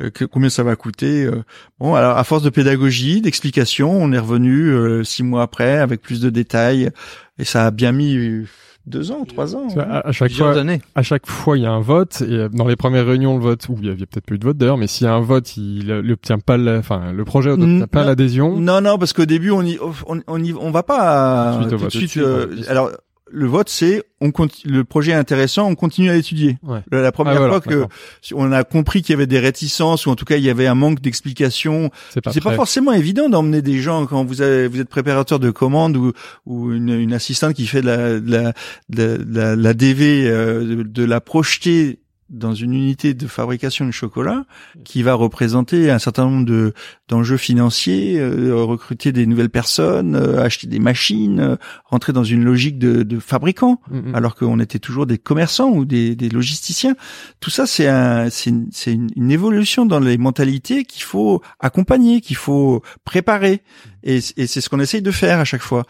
euh, 0.00 0.10
que- 0.10 0.24
combien 0.24 0.48
ça 0.50 0.62
va 0.62 0.76
coûter 0.76 1.24
euh. 1.24 1.42
Bon, 1.78 1.94
alors 1.94 2.16
à 2.16 2.24
force 2.24 2.42
de 2.42 2.50
pédagogie, 2.50 3.20
d'explication, 3.20 3.90
on 3.92 4.12
est 4.12 4.18
revenu 4.18 4.68
euh, 4.70 5.04
six 5.04 5.22
mois 5.22 5.42
après 5.42 5.78
avec 5.78 6.00
plus 6.02 6.20
de 6.20 6.30
détails 6.30 6.90
et 7.38 7.44
ça 7.44 7.66
a 7.66 7.70
bien 7.70 7.92
mis 7.92 8.16
euh, 8.16 8.44
deux 8.86 9.12
ans, 9.12 9.24
trois 9.24 9.54
ans. 9.54 9.68
Vois, 9.68 9.84
À, 9.84 10.08
à 10.08 10.12
chaque 10.12 10.32
fois, 10.32 10.58
années. 10.58 10.82
à 10.96 11.02
chaque 11.02 11.26
fois, 11.28 11.56
il 11.56 11.62
y 11.62 11.66
a 11.66 11.70
un 11.70 11.80
vote 11.80 12.20
et 12.22 12.48
dans 12.52 12.66
les 12.66 12.74
premières 12.74 13.06
réunions, 13.06 13.36
le 13.36 13.42
vote, 13.42 13.68
ou 13.68 13.76
il 13.80 13.86
y 13.86 13.90
a, 13.90 13.92
il 13.92 14.00
y 14.00 14.02
a 14.02 14.06
peut-être 14.06 14.26
pas 14.26 14.34
eu 14.34 14.38
de 14.38 14.44
vote 14.44 14.56
d'ailleurs, 14.56 14.76
mais 14.76 14.88
s'il 14.88 15.06
y 15.06 15.10
a 15.10 15.14
un 15.14 15.20
vote, 15.20 15.56
il 15.56 15.86
n'obtient 16.04 16.40
pas, 16.40 16.56
la- 16.56 16.78
enfin, 16.78 17.12
le 17.12 17.24
projet 17.24 17.56
n'obtient 17.56 17.86
pas 17.86 18.02
l'adhésion. 18.04 18.58
Non, 18.58 18.80
non, 18.80 18.98
parce 18.98 19.12
qu'au 19.12 19.24
début, 19.24 19.50
on 19.52 19.62
y, 19.62 19.78
on, 20.08 20.20
on, 20.26 20.42
y, 20.42 20.52
on 20.52 20.70
va 20.72 20.82
pas 20.82 21.58
Suite 21.60 21.66
au 21.66 21.70
tout 21.70 21.76
de 21.76 21.80
vote. 21.82 21.90
suite. 21.90 22.00
Tout 22.00 22.06
de 22.06 22.10
suite, 22.10 22.24
euh, 22.24 22.46
ouais, 22.62 22.68
alors, 22.68 22.90
le 23.32 23.46
vote, 23.46 23.68
c'est 23.68 24.02
on 24.20 24.30
conti- 24.30 24.68
le 24.68 24.84
projet 24.84 25.12
est 25.12 25.14
intéressant, 25.16 25.68
on 25.68 25.74
continue 25.74 26.10
à 26.10 26.14
l'étudier. 26.14 26.58
Ouais. 26.62 26.80
La, 26.92 27.00
la 27.00 27.10
première 27.12 27.34
Ah, 27.34 27.38
voilà, 27.38 27.52
fois 27.54 27.60
que 27.60 27.86
on 28.34 28.52
a 28.52 28.62
compris 28.62 29.02
qu'il 29.02 29.14
y 29.14 29.16
avait 29.16 29.26
des 29.26 29.40
réticences 29.40 30.06
ou 30.06 30.10
en 30.10 30.14
tout 30.16 30.24
cas 30.24 30.36
il 30.36 30.44
y 30.44 30.50
avait 30.50 30.66
un 30.66 30.74
manque 30.76 31.00
d'explication, 31.00 31.90
C'est 32.12 32.20
pas, 32.20 32.30
pas 32.32 32.54
forcément 32.54 32.92
évident 32.92 33.28
d'emmener 33.28 33.62
des 33.62 33.80
gens 33.80 34.06
quand 34.06 34.24
vous 34.24 34.42
avez, 34.42 34.68
vous 34.68 34.80
êtes 34.80 34.88
préparateur 34.88 35.38
de 35.40 35.50
commande 35.50 35.96
ou, 35.96 36.12
ou 36.46 36.72
une, 36.72 36.90
une 36.90 37.12
assistante 37.14 37.54
qui 37.54 37.66
fait 37.66 37.80
de 37.80 37.86
la, 37.86 38.20
de 38.20 38.30
la, 38.30 38.52
de 38.90 39.24
la, 39.28 39.56
la 39.56 39.74
DV, 39.74 40.28
euh, 40.28 40.60
de, 40.76 40.82
de 40.82 41.04
la 41.04 41.20
projeter 41.20 41.98
dans 42.32 42.54
une 42.54 42.74
unité 42.74 43.14
de 43.14 43.26
fabrication 43.26 43.86
de 43.86 43.92
chocolat 43.92 44.44
qui 44.84 45.02
va 45.02 45.14
représenter 45.14 45.90
un 45.90 45.98
certain 45.98 46.24
nombre 46.24 46.46
de 46.46 46.72
d'enjeux 47.08 47.36
financiers, 47.36 48.18
euh, 48.18 48.54
recruter 48.56 49.12
des 49.12 49.26
nouvelles 49.26 49.50
personnes, 49.50 50.16
euh, 50.16 50.42
acheter 50.42 50.66
des 50.66 50.78
machines, 50.78 51.40
euh, 51.40 51.56
rentrer 51.84 52.12
dans 52.12 52.24
une 52.24 52.42
logique 52.42 52.78
de, 52.78 53.02
de 53.02 53.18
fabricant 53.18 53.52
Mm, 53.90 54.10
mm. 54.10 54.14
alors 54.14 54.34
qu'on 54.34 54.60
était 54.60 54.78
toujours 54.78 55.06
des 55.06 55.18
commerçants 55.18 55.70
ou 55.70 55.84
des, 55.84 56.16
des 56.16 56.28
logisticiens. 56.28 56.94
Tout 57.40 57.50
ça, 57.50 57.66
c'est 57.66 57.88
un, 57.88 58.30
c'est 58.30 58.50
une, 58.50 58.68
c'est 58.72 58.92
une, 58.92 59.08
une 59.16 59.30
évolution 59.30 59.86
dans 59.86 60.00
les 60.00 60.18
mentalités 60.18 60.84
qu'il 60.84 61.02
faut 61.02 61.42
accompagner, 61.60 62.20
qu'il 62.20 62.36
faut 62.36 62.82
préparer. 63.04 63.62
Et, 64.04 64.16
et 64.36 64.46
c'est 64.46 64.60
ce 64.60 64.68
qu'on 64.68 64.80
essaye 64.80 65.02
de 65.02 65.10
faire 65.12 65.38
à 65.38 65.44
chaque 65.44 65.62
fois. 65.62 65.84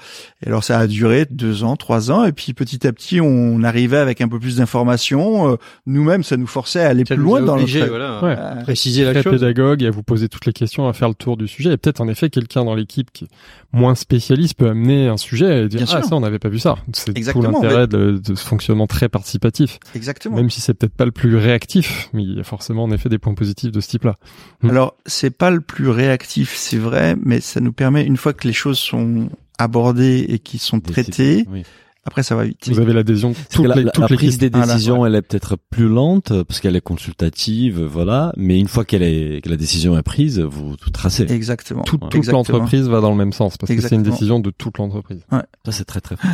Et 0.44 0.48
alors, 0.48 0.64
ça 0.64 0.78
a 0.78 0.86
duré 0.86 1.26
deux 1.30 1.64
ans, 1.64 1.76
trois 1.76 2.10
ans, 2.10 2.24
et 2.24 2.32
puis 2.32 2.52
petit 2.52 2.86
à 2.86 2.92
petit, 2.92 3.20
on 3.22 3.62
arrivait 3.62 3.96
avec 3.96 4.20
un 4.20 4.28
peu 4.28 4.38
plus 4.38 4.56
d'informations. 4.56 5.52
Euh, 5.52 5.56
Nous-mêmes, 5.86 6.22
ça 6.32 6.36
nous 6.38 6.46
forçait 6.46 6.80
à 6.80 6.88
aller 6.88 7.04
Ça 7.06 7.14
plus 7.14 7.22
loin 7.22 7.42
dans 7.42 7.54
obligés, 7.54 7.80
notre 7.80 7.90
voilà, 7.90 8.22
Ouais. 8.22 8.36
Euh, 8.38 8.62
préciser 8.62 9.04
la 9.04 9.22
chose. 9.22 9.32
pédagogue 9.40 9.82
et 9.82 9.86
à 9.86 9.90
vous 9.90 10.02
poser 10.02 10.28
toutes 10.28 10.46
les 10.46 10.52
questions, 10.52 10.88
à 10.88 10.92
faire 10.94 11.08
le 11.08 11.14
tour 11.14 11.36
du 11.36 11.46
sujet. 11.46 11.72
Et 11.72 11.76
peut-être 11.76 12.00
en 12.00 12.08
effet 12.08 12.30
quelqu'un 12.30 12.64
dans 12.64 12.74
l'équipe 12.74 13.10
qui 13.12 13.24
est 13.24 13.28
moins 13.72 13.94
spécialiste 13.94 14.54
peut 14.54 14.68
amener 14.68 15.08
un 15.08 15.16
sujet 15.16 15.64
et 15.64 15.68
dire 15.68 15.78
Bien 15.80 15.86
ah 15.90 16.00
sûr. 16.00 16.04
ça 16.08 16.16
on 16.16 16.20
n'avait 16.20 16.38
pas 16.38 16.48
vu 16.48 16.58
ça. 16.58 16.76
C'est 16.92 17.12
tout 17.12 17.42
l'intérêt 17.42 17.86
de, 17.86 18.18
de 18.24 18.34
ce 18.34 18.44
fonctionnement 18.44 18.86
très 18.86 19.08
participatif. 19.08 19.78
exactement. 19.94 20.36
Même 20.36 20.50
si 20.50 20.60
c'est 20.60 20.74
peut-être 20.74 20.94
pas 20.94 21.04
le 21.04 21.12
plus 21.12 21.36
réactif, 21.36 22.08
mais 22.12 22.22
il 22.22 22.36
y 22.36 22.40
a 22.40 22.44
forcément 22.44 22.84
en 22.84 22.90
effet 22.90 23.08
des 23.08 23.18
points 23.18 23.34
positifs 23.34 23.70
de 23.72 23.80
ce 23.80 23.88
type-là. 23.88 24.14
Mm. 24.62 24.70
Alors, 24.70 24.96
c'est 25.06 25.30
pas 25.36 25.50
le 25.50 25.60
plus 25.60 25.88
réactif, 25.90 26.54
c'est 26.56 26.78
vrai, 26.78 27.16
mais 27.22 27.40
ça 27.40 27.60
nous 27.60 27.72
permet, 27.72 28.04
une 28.04 28.16
fois 28.16 28.32
que 28.32 28.46
les 28.46 28.54
choses 28.54 28.78
sont 28.78 29.28
abordées 29.58 30.24
et 30.28 30.38
qui 30.38 30.58
sont 30.58 30.80
traitées, 30.80 31.44
Oui. 31.50 31.62
Après 32.04 32.22
ça 32.22 32.34
va 32.34 32.44
vite. 32.44 32.68
Vous 32.68 32.80
avez 32.80 32.92
l'adhésion 32.92 33.32
toutes 33.52 33.66
la, 33.66 33.74
les, 33.76 33.84
la- 33.84 33.90
toutes 33.92 34.02
la 34.02 34.08
les 34.08 34.16
prise 34.16 34.38
des 34.38 34.48
Voilà, 34.50 34.66
décisions, 34.74 35.06
elle 35.06 35.14
est 35.14 35.22
peut-être 35.22 35.56
plus 35.70 35.88
lente 35.88 36.30
euh, 36.32 36.44
parce 36.44 36.60
qu'elle 36.60 36.74
est 36.76 36.80
consultative, 36.80 37.80
voilà. 37.82 38.32
Mais 38.36 38.58
une 38.58 38.68
fois 38.68 38.84
qu'elle 38.84 39.02
est, 39.02 39.40
que 39.42 39.48
la 39.48 39.56
décision 39.56 39.96
est 39.96 40.02
prise, 40.02 40.40
vous 40.40 40.76
tout 40.76 40.90
tracez. 40.90 41.30
Exactement. 41.30 41.82
toute, 41.82 42.02
Ouais. 42.02 42.08
toute 42.10 42.26
l'entreprise 42.26 42.88
va 42.88 43.00
dans 43.00 43.10
le 43.10 43.16
même 43.16 43.32
sens 43.32 43.56
parce 43.56 43.72
que 43.74 43.80
c'est 43.80 43.94
une 43.94 44.02
décision 44.02 44.40
de 44.40 44.50
toute 44.50 44.78
l'entreprise. 44.78 45.20
Ça 45.30 45.72
c'est 45.72 45.84
très 45.84 46.00
très 46.00 46.16
fort. 46.16 46.30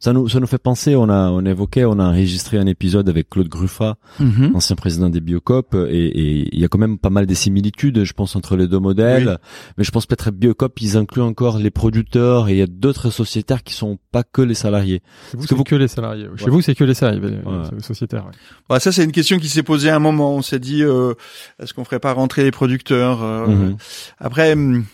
Ça 0.00 0.12
nous, 0.12 0.28
ça 0.28 0.40
nous 0.40 0.46
fait 0.46 0.58
penser, 0.58 0.96
on 0.96 1.08
a, 1.08 1.30
on 1.30 1.44
évoquait, 1.44 1.84
on 1.84 1.98
a 1.98 2.04
enregistré 2.04 2.58
un 2.58 2.66
épisode 2.66 3.08
avec 3.08 3.28
Claude 3.30 3.48
Gruffat, 3.48 3.96
Mhm. 4.20 4.52
ancien 4.54 4.76
président 4.76 5.08
des 5.10 5.20
Biocop, 5.20 5.74
et, 5.74 6.06
et 6.06 6.48
il 6.52 6.60
y 6.60 6.64
a 6.64 6.68
quand 6.68 6.78
même 6.78 6.98
pas 6.98 7.10
mal 7.10 7.26
des 7.26 7.34
similitudes, 7.34 8.04
je 8.04 8.12
pense, 8.12 8.36
entre 8.36 8.56
les 8.56 8.66
deux 8.66 8.78
modèles. 8.78 9.38
Mais 9.78 9.84
je 9.84 9.90
pense 9.90 10.06
peut-être 10.06 10.30
Biocop, 10.30 10.80
ils 10.80 10.96
incluent 10.96 11.22
encore 11.22 11.58
les 11.58 11.70
producteurs 11.70 12.48
et 12.48 12.52
il 12.52 12.58
y 12.58 12.62
a 12.62 12.66
d'autres 12.66 13.10
sociétaires 13.10 13.62
qui 13.62 13.74
sont 13.74 13.98
pas 14.12 14.22
que 14.24 14.42
les 14.42 14.54
salariés. 14.54 15.02
Chez 15.30 15.36
vous, 15.36 15.46
c'est 15.46 15.54
vous- 15.54 15.64
que 15.64 15.74
les 15.74 15.88
salariés. 15.88 16.26
Chez 16.36 16.44
Ouais. 16.46 16.50
vous, 16.50 16.60
c'est 16.62 16.74
que 16.74 16.84
les 16.84 16.94
salariés, 16.94 17.20
les, 17.20 17.26
Ouais. 17.36 17.62
les 17.76 17.82
sociétaires. 17.82 18.24
ouais. 18.26 18.32
Bah, 18.68 18.80
ça, 18.80 18.92
c'est 18.92 19.04
une 19.04 19.12
question 19.12 19.38
qui 19.38 19.48
s'est 19.48 19.62
posée 19.62 19.90
à 19.90 19.96
un 19.96 20.00
moment. 20.00 20.34
On 20.34 20.42
s'est 20.42 20.58
dit, 20.58 20.82
euh, 20.82 21.14
est-ce 21.62 21.74
qu'on 21.74 21.84
ferait 21.84 22.00
pas 22.00 22.12
rentrer 22.12 22.42
les 22.44 22.50
producteurs 22.50 23.22
euh, 23.22 23.46
Mhm. 23.46 23.76
Après, 24.18 24.52
hum, 24.54 24.84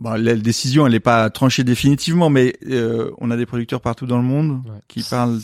bon, 0.00 0.10
la 0.20 0.34
décision, 0.34 0.86
elle 0.86 0.92
n'est 0.92 1.00
pas 1.00 1.28
tranchée 1.30 1.64
définitivement, 1.64 2.30
mais 2.30 2.54
euh, 2.70 3.10
on 3.18 3.30
a 3.30 3.36
des 3.36 3.46
producteurs 3.46 3.80
partout 3.80 4.06
dans 4.06 4.18
le 4.18 4.24
monde 4.24 4.62
Ouais. 4.66 4.80
qui 4.88 5.02
parlent 5.02 5.38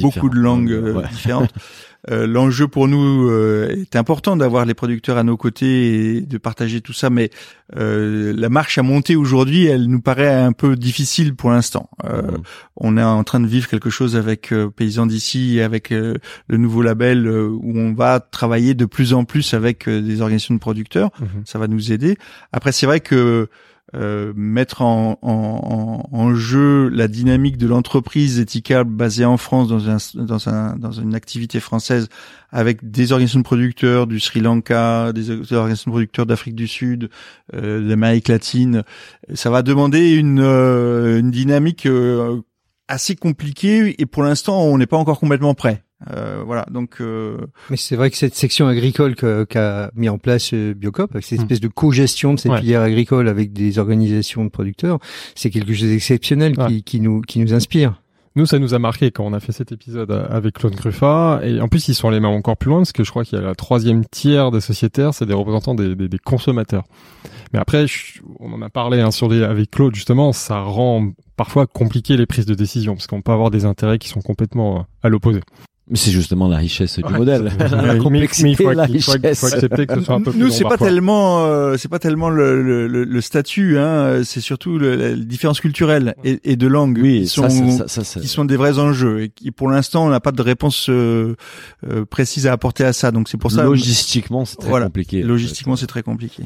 beaucoup 0.00 0.28
de 0.28 0.36
langues 0.38 0.72
euh, 0.72 0.94
Ouais. 0.94 1.08
différentes. 1.10 1.52
Euh, 2.08 2.24
L'enjeu 2.24 2.68
pour 2.68 2.86
nous 2.86 3.28
euh, 3.28 3.68
est 3.80 3.96
important 3.96 4.36
d'avoir 4.36 4.64
les 4.64 4.74
producteurs 4.74 5.16
à 5.18 5.24
nos 5.24 5.36
côtés 5.36 6.18
et 6.18 6.20
de 6.20 6.38
partager 6.38 6.80
tout 6.80 6.92
ça, 6.92 7.10
mais 7.10 7.30
euh, 7.76 8.32
la 8.36 8.48
marche 8.48 8.78
à 8.78 8.84
monter 8.84 9.16
aujourd'hui, 9.16 9.66
elle 9.66 9.88
nous 9.88 10.00
paraît 10.00 10.32
un 10.32 10.52
peu 10.52 10.76
difficile 10.76 11.34
pour 11.34 11.50
l'instant. 11.50 11.90
Euh, 12.04 12.22
Mhm. 12.22 12.42
on 12.76 12.96
est 12.96 13.02
en 13.02 13.24
train 13.24 13.40
de 13.40 13.48
vivre 13.48 13.66
quelque 13.66 13.90
chose 13.90 14.14
avec 14.14 14.54
Paysans 14.76 15.06
d'ici 15.06 15.56
et 15.58 15.62
avec 15.62 15.90
le 15.90 16.56
nouveau 16.56 16.80
label 16.82 17.28
où 17.28 17.72
on 17.76 17.92
va 17.92 18.20
travailler 18.20 18.74
de 18.74 18.84
plus 18.84 19.12
en 19.12 19.24
plus 19.24 19.52
avec 19.52 19.88
des 19.88 20.20
organisations 20.20 20.54
de 20.54 20.60
producteurs. 20.60 21.10
Mhm. 21.18 21.42
Ça 21.44 21.58
va 21.58 21.66
nous 21.66 21.90
aider. 21.90 22.18
Après, 22.52 22.70
c'est 22.70 22.86
vrai 22.86 23.00
que 23.00 23.48
euh, 23.94 24.32
mettre 24.34 24.82
en, 24.82 25.16
en, 25.22 26.08
en- 26.10 26.34
jeu 26.34 26.88
la 26.88 27.06
dynamique 27.06 27.56
de 27.56 27.68
l'entreprise 27.68 28.40
éthicable 28.40 28.90
basée 28.90 29.24
en 29.24 29.36
France 29.36 29.68
dans, 29.68 29.88
un, 29.88 29.96
dans, 30.14 30.48
un, 30.48 30.76
dans 30.76 30.90
une 30.90 31.14
activité 31.14 31.60
française 31.60 32.08
avec 32.50 32.90
des 32.90 33.12
organisations 33.12 33.40
de 33.40 33.44
producteurs 33.44 34.06
du 34.06 34.18
Sri 34.18 34.40
Lanka, 34.40 35.12
des 35.12 35.30
organisations 35.52 35.90
de 35.90 35.94
producteurs 35.94 36.26
d'Afrique 36.26 36.56
du 36.56 36.66
Sud, 36.66 37.10
euh, 37.54 37.88
d'Amérique 37.88 38.28
latine, 38.28 38.82
ça 39.34 39.50
va 39.50 39.62
demander 39.62 40.10
une, 40.14 40.40
euh, 40.40 41.20
une 41.20 41.30
dynamique 41.30 41.86
euh, 41.86 42.40
assez 42.88 43.14
compliquée 43.16 44.00
et 44.00 44.06
pour 44.06 44.24
l'instant 44.24 44.62
on 44.62 44.78
n'est 44.78 44.86
pas 44.86 44.96
encore 44.96 45.20
complètement 45.20 45.54
prêt. 45.54 45.84
Euh, 46.10 46.42
voilà, 46.44 46.66
donc 46.70 47.00
euh, 47.00 47.38
Mais 47.70 47.78
c'est 47.78 47.96
vrai 47.96 48.10
que 48.10 48.16
cette 48.18 48.34
section 48.34 48.66
agricole 48.68 49.14
que- 49.14 49.44
qu'a 49.44 49.90
mis 49.94 50.10
en 50.10 50.18
place 50.18 50.52
euh, 50.52 50.74
Biocop, 50.74 51.10
avec 51.12 51.24
cette 51.24 51.38
Hmm. 51.38 51.42
espèce 51.42 51.60
de 51.60 51.68
co-gestion 51.68 52.34
de 52.34 52.38
cette 52.38 52.52
Ouais. 52.52 52.60
filière 52.60 52.82
agricole 52.82 53.28
avec 53.28 53.52
des 53.54 53.78
organisations 53.78 54.44
de 54.44 54.50
producteurs, 54.50 54.98
c'est 55.34 55.48
quelque 55.48 55.72
chose 55.72 55.88
d'exceptionnel 55.88 56.52
Ouais. 56.58 56.66
qui, 56.68 56.82
qui 56.82 57.00
nous 57.00 57.22
qui 57.22 57.38
nous 57.38 57.54
inspire. 57.54 58.02
Nous, 58.34 58.44
ça 58.44 58.58
nous 58.58 58.74
a 58.74 58.78
marqué 58.78 59.10
quand 59.10 59.24
on 59.24 59.32
a 59.32 59.40
fait 59.40 59.52
cet 59.52 59.72
épisode 59.72 60.10
euh, 60.10 60.26
avec 60.28 60.56
Claude 60.56 60.74
Gruffat. 60.74 61.40
Et 61.42 61.58
en 61.62 61.68
plus, 61.68 61.88
ils 61.88 61.94
sont 61.94 62.08
allés 62.08 62.20
même 62.20 62.30
encore 62.32 62.58
plus 62.58 62.68
loin 62.68 62.80
parce 62.80 62.92
que 62.92 63.02
je 63.02 63.08
crois 63.10 63.24
qu'il 63.24 63.38
y 63.38 63.40
a 63.40 63.44
la 63.44 63.54
troisième 63.54 64.04
tiers 64.04 64.50
des 64.50 64.60
sociétaires, 64.60 65.14
c'est 65.14 65.24
des 65.24 65.32
représentants 65.32 65.74
des, 65.74 65.94
des, 65.96 66.08
des 66.10 66.18
consommateurs. 66.18 66.84
Mais 67.54 67.58
après, 67.58 67.86
je- 67.86 68.20
on 68.38 68.52
en 68.52 68.60
a 68.60 68.68
parlé 68.68 69.00
hein, 69.00 69.10
sur 69.10 69.30
les, 69.30 69.42
avec 69.42 69.70
Claude 69.70 69.94
justement, 69.94 70.34
ça 70.34 70.60
rend 70.60 71.12
parfois 71.38 71.66
compliqué 71.66 72.18
les 72.18 72.26
prises 72.26 72.44
de 72.44 72.54
décision 72.54 72.92
parce 72.94 73.06
qu'on 73.06 73.22
peut 73.22 73.32
avoir 73.32 73.50
des 73.50 73.64
intérêts 73.64 73.98
qui 73.98 74.10
sont 74.10 74.20
complètement 74.20 74.80
euh, 74.80 74.82
à 75.02 75.08
l'opposé. 75.08 75.40
Mais 75.88 75.96
c'est 75.96 76.10
justement 76.10 76.48
la 76.48 76.56
richesse 76.56 76.98
du 76.98 77.04
Ouais, 77.04 77.16
modèle. 77.18 77.48
c'est- 77.58 77.68
la 77.70 77.94
complexité, 77.96 78.42
mais 78.44 78.50
il 78.52 78.56
faut, 78.56 78.72
la 78.72 78.88
il 78.88 79.00
faut- 79.02 79.12
il 79.14 79.20
faut 79.20 79.28
richesse. 79.28 79.44
accepter 79.44 79.86
que 79.86 79.94
ce 79.94 80.00
soit 80.00 80.14
un 80.16 80.20
peu 80.20 80.32
plus 80.32 80.40
nous 80.40 80.50
c'est 80.50 80.64
pas 80.64 80.76
tellement 80.76 81.44
euh, 81.46 81.76
c'est 81.76 81.88
pas 81.88 82.00
tellement 82.00 82.28
le, 82.28 82.60
le, 82.60 82.88
le- 82.88 83.04
le 83.04 83.20
statut 83.20 83.78
hein, 83.78 84.22
c'est 84.24 84.40
surtout 84.40 84.78
le, 84.78 84.96
la 84.96 85.14
différence 85.14 85.60
culturelle 85.60 86.16
et, 86.24 86.40
et 86.42 86.56
de 86.56 86.66
langue 86.66 86.98
Oui, 87.00 87.20
qui 87.20 87.26
sont 87.28 87.48
ça, 87.48 87.86
ça, 87.86 88.02
ça, 88.02 88.18
qui 88.20 88.26
sont 88.26 88.44
des 88.44 88.56
vrais 88.56 88.80
enjeux 88.80 89.22
et 89.22 89.28
qui 89.28 89.52
pour 89.52 89.68
l'instant 89.68 90.04
on 90.06 90.08
n'a 90.10 90.18
pas 90.18 90.32
de 90.32 90.42
réponse 90.42 90.88
euh, 90.90 91.36
euh, 91.88 92.04
précise 92.04 92.48
à 92.48 92.52
apporter 92.52 92.82
à 92.84 92.92
ça 92.92 93.12
donc 93.12 93.28
c'est 93.28 93.36
pour 93.38 93.52
ça 93.52 93.62
logistiquement, 93.62 94.44
c'est 94.44 94.56
très 94.56 94.68
Voilà. 94.68 94.86
compliqué. 94.86 95.22
logistiquement 95.22 95.76
c'est 95.76 95.86
très 95.86 96.02
compliqué 96.02 96.42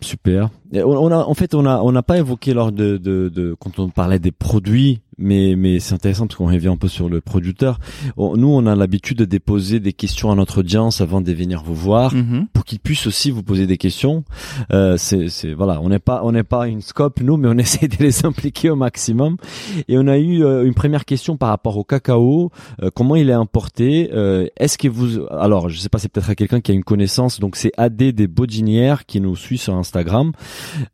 Super. 0.00 0.50
Et 0.72 0.82
on, 0.82 0.90
on 0.90 1.10
a, 1.10 1.16
en 1.16 1.34
fait, 1.34 1.54
on 1.54 1.64
a, 1.66 1.78
on 1.78 1.90
n'a 1.92 2.02
pas 2.02 2.18
évoqué 2.18 2.52
lors 2.52 2.72
de, 2.72 2.98
de, 2.98 3.30
de, 3.34 3.54
quand 3.58 3.78
on 3.78 3.88
parlait 3.88 4.18
des 4.18 4.32
produits 4.32 5.00
mais 5.18 5.54
mais 5.56 5.80
c'est 5.80 5.94
intéressant 5.94 6.26
parce 6.26 6.36
qu'on 6.36 6.46
revient 6.46 6.68
un 6.68 6.76
peu 6.76 6.88
sur 6.88 7.08
le 7.08 7.20
producteur. 7.20 7.78
On- 8.16 8.36
nous, 8.36 8.48
on 8.48 8.66
a 8.66 8.74
l'habitude 8.74 9.18
de 9.18 9.24
déposer 9.24 9.80
des 9.80 9.92
questions 9.92 10.30
à 10.30 10.34
notre 10.34 10.58
audience 10.60 11.00
avant 11.00 11.20
de 11.20 11.32
venir 11.32 11.62
vous 11.64 11.74
voir 11.74 12.14
Mhm. 12.14 12.46
pour 12.52 12.64
qu'ils 12.64 12.80
puissent 12.80 13.06
aussi 13.06 13.30
vous 13.30 13.42
poser 13.42 13.66
des 13.66 13.76
questions. 13.76 14.24
Euh, 14.72 14.96
c'est 14.98 15.28
c'est 15.28 15.52
voilà, 15.54 15.80
on 15.80 15.88
n'est 15.88 15.98
pas 15.98 16.20
on 16.24 16.32
n'est 16.32 16.42
pas 16.44 16.66
une 16.68 16.80
scope 16.82 17.20
nous, 17.20 17.36
mais 17.36 17.48
on 17.48 17.58
essaie 17.58 17.88
de 17.88 17.96
les 18.00 18.24
impliquer 18.26 18.70
au 18.70 18.76
maximum. 18.76 19.36
Et 19.88 19.98
on 19.98 20.06
a 20.06 20.18
eu 20.18 20.44
euh, 20.44 20.64
une 20.66 20.74
première 20.74 21.04
question 21.04 21.36
par 21.36 21.48
rapport 21.50 21.76
au 21.76 21.84
cacao. 21.84 22.50
Euh, 22.82 22.90
comment 22.94 23.16
il 23.16 23.30
est 23.30 23.32
importé? 23.32 24.10
Euh, 24.12 24.46
Est-ce 24.56 24.78
que 24.78 24.88
vous 24.88 25.24
alors 25.30 25.68
je 25.68 25.78
sais 25.78 25.88
pas, 25.88 25.98
c'est 25.98 26.08
peut-être 26.08 26.30
à 26.30 26.34
quelqu'un 26.34 26.60
qui 26.60 26.70
a 26.72 26.74
une 26.74 26.84
connaissance. 26.84 27.40
Donc 27.40 27.56
c'est 27.56 27.72
AD 27.76 27.96
des 28.12 28.26
Bodinières 28.26 29.06
qui 29.06 29.20
nous 29.20 29.36
suit 29.36 29.58
sur 29.58 29.74
Instagram. 29.74 30.32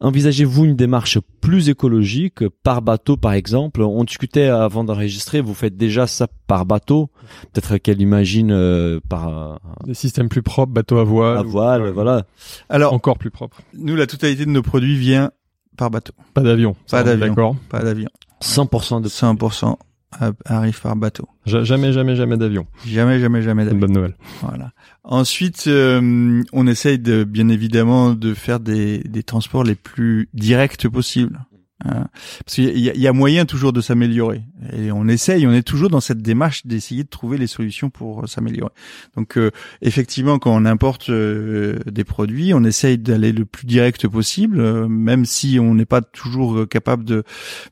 Envisagez-vous 0.00 0.64
une 0.64 0.76
démarche 0.76 1.18
plus 1.40 1.68
écologique? 1.68 2.44
Par 2.62 2.82
bateau, 2.82 3.16
par 3.16 3.32
exemple 3.32 3.82
On 3.82 4.04
discutait 4.10 4.46
avant 4.48 4.82
d'enregistrer. 4.84 5.40
Vous 5.40 5.54
faites 5.54 5.76
déjà 5.76 6.06
ça 6.06 6.26
par 6.46 6.66
bateau 6.66 7.10
Peut-être 7.52 7.76
qu'elle 7.78 8.00
imagine 8.00 8.50
euh, 8.50 8.98
par 9.08 9.60
Des 9.86 9.94
systèmes 9.94 10.28
plus 10.28 10.42
propres, 10.42 10.72
bateau 10.72 10.98
à 10.98 11.04
voile. 11.04 11.38
à 11.38 11.42
voile, 11.42 11.90
voilà. 11.90 12.24
Alors, 12.68 12.92
Encore 12.92 13.18
plus 13.18 13.30
propre. 13.30 13.62
nous, 13.72 13.94
la 13.96 14.06
totalité 14.06 14.44
de 14.44 14.50
nos 14.50 14.62
produits 14.62 14.96
vient 14.96 15.30
par 15.76 15.90
bateau, 15.90 16.12
Pas 16.34 16.42
d'avion. 16.42 16.74
Pas 16.90 17.04
d'avion. 17.04 17.28
D'accord. 17.28 17.56
pas 17.68 17.80
d'avion. 17.82 18.08
100% 18.42 19.00
de 19.00 19.08
100% 19.08 19.76
a- 20.20 20.32
arrive 20.46 20.80
par 20.80 20.96
bateau. 20.96 21.28
Ja- 21.46 21.62
Jamais, 21.62 21.92
jamais, 21.92 22.16
jamais 22.16 22.36
d'avion. 22.36 22.66
Jamais, 22.86 23.20
jamais, 23.20 23.42
jamais 23.42 23.64
C'est 23.64 23.70
une 23.70 23.78
d'avion. 23.78 23.86
bonne 23.94 23.96
nouvelle. 24.02 24.16
Voilà. 24.42 24.72
Ensuite, 25.04 25.64
euh, 25.68 26.42
on 26.52 26.66
essaye 26.66 26.98
de, 26.98 27.22
bien 27.24 27.48
évidemment, 27.48 28.10
de 28.10 28.34
faire 28.34 28.58
des, 28.60 28.98
des 29.04 29.22
transports 29.22 29.62
les 29.62 29.76
plus 29.76 30.28
directs 30.34 30.88
possibles. 30.88 31.38
Hein. 31.84 32.06
Parce 32.44 32.56
qu'il 32.56 32.78
y, 32.78 33.06
a- 33.06 33.12
moyen 33.12 33.44
toujours 33.44 33.72
de 33.72 33.80
s'améliorer. 33.80 34.42
Et 34.76 34.92
on 34.92 35.08
essaye, 35.08 35.46
on 35.46 35.52
est 35.52 35.62
toujours 35.66 35.90
dans 35.90 36.00
cette 36.00 36.22
démarche 36.22 36.66
d'essayer 36.66 37.04
de 37.04 37.08
trouver 37.08 37.38
les 37.38 37.46
solutions 37.46 37.90
pour 37.90 38.22
euh, 38.22 38.26
s'améliorer. 38.26 38.70
Donc, 39.16 39.36
euh, 39.36 39.50
effectivement, 39.82 40.38
quand 40.38 40.54
on 40.54 40.64
importe 40.64 41.10
euh, 41.10 41.78
des 41.86 42.04
produits, 42.04 42.54
on 42.54 42.64
essaye 42.64 42.98
d'aller 42.98 43.32
le 43.32 43.44
plus 43.44 43.66
direct 43.66 44.06
possible, 44.08 44.60
euh, 44.60 44.88
même 44.88 45.24
si 45.24 45.58
on 45.58 45.74
n'est 45.74 45.86
pas 45.86 46.02
toujours 46.02 46.56
euh, 46.58 46.66
capable 46.66 47.04
de. 47.04 47.24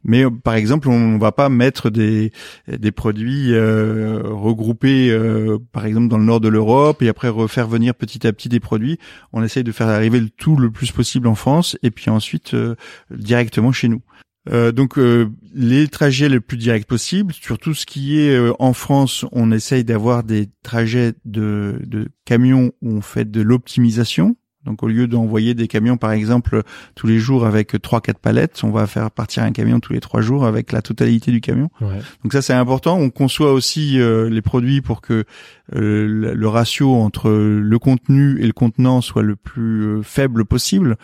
Mais 0.04 0.24
par 0.42 0.54
exemple, 0.54 0.88
on 0.88 1.18
va 1.18 1.32
pas 1.32 1.48
mettre 1.48 1.90
des 1.90 2.32
des 2.68 2.92
produits 2.92 3.52
regroupés, 3.54 5.16
par 5.72 5.86
exemple 5.86 6.08
dans 6.08 6.18
le 6.18 6.24
nord 6.24 6.40
de 6.40 6.48
l'Europe, 6.48 7.02
et 7.02 7.08
après 7.08 7.28
refaire 7.28 7.68
venir 7.68 7.94
petit 7.94 8.26
à 8.26 8.32
petit 8.32 8.48
des 8.48 8.60
produits. 8.60 8.98
On 9.32 9.42
essaye 9.42 9.64
de 9.64 9.72
faire 9.72 9.88
arriver 9.88 10.20
le 10.20 10.30
tout 10.30 10.56
le 10.56 10.70
plus 10.70 10.92
possible 10.92 11.26
en 11.28 11.34
France, 11.34 11.76
et 11.82 11.90
puis 11.90 12.10
ensuite 12.10 12.54
directement 13.10 13.72
chez 13.72 13.88
nous. 13.88 13.97
Euh, 14.50 14.72
donc 14.72 14.98
euh, 14.98 15.30
les 15.54 15.88
trajets 15.88 16.28
les 16.28 16.40
plus 16.40 16.56
directs 16.56 16.86
possibles, 16.86 17.34
sur 17.34 17.58
tout 17.58 17.74
ce 17.74 17.84
qui 17.84 18.18
est 18.18 18.34
euh, 18.34 18.52
en 18.58 18.72
France, 18.72 19.24
on 19.32 19.52
essaye 19.52 19.84
d'avoir 19.84 20.24
des 20.24 20.48
trajets 20.62 21.12
de, 21.24 21.80
de 21.84 22.08
camions 22.24 22.72
où 22.80 22.96
on 22.96 23.00
fait 23.00 23.30
de 23.30 23.40
l'optimisation. 23.40 24.36
Donc 24.64 24.82
au 24.82 24.88
lieu 24.88 25.06
d'envoyer 25.06 25.54
des 25.54 25.68
camions 25.68 25.96
par 25.96 26.12
exemple 26.12 26.62
tous 26.94 27.06
les 27.06 27.18
jours 27.18 27.46
avec 27.46 27.80
trois 27.80 28.00
quatre 28.00 28.18
palettes, 28.18 28.60
on 28.64 28.70
va 28.70 28.86
faire 28.86 29.10
partir 29.10 29.42
un 29.44 29.52
camion 29.52 29.80
tous 29.80 29.92
les 29.92 30.00
trois 30.00 30.20
jours 30.20 30.44
avec 30.44 30.72
la 30.72 30.82
totalité 30.82 31.30
du 31.30 31.40
camion. 31.40 31.70
Ouais. 31.80 32.00
Donc 32.22 32.32
ça 32.32 32.42
c'est 32.42 32.52
important. 32.52 32.98
On 32.98 33.08
conçoit 33.08 33.52
aussi 33.52 33.98
euh, 33.98 34.28
les 34.28 34.42
produits 34.42 34.82
pour 34.82 35.00
que 35.00 35.24
euh, 35.74 36.34
le, 36.34 36.48
ratio 36.48 36.94
entre 36.94 37.30
le 37.30 37.78
contenu 37.78 38.40
et 38.40 38.46
le 38.46 38.52
contenant 38.52 39.00
soit 39.00 39.22
le 39.22 39.36
plus 39.36 39.82
euh, 39.82 40.02
faible 40.02 40.44
possible, 40.44 40.96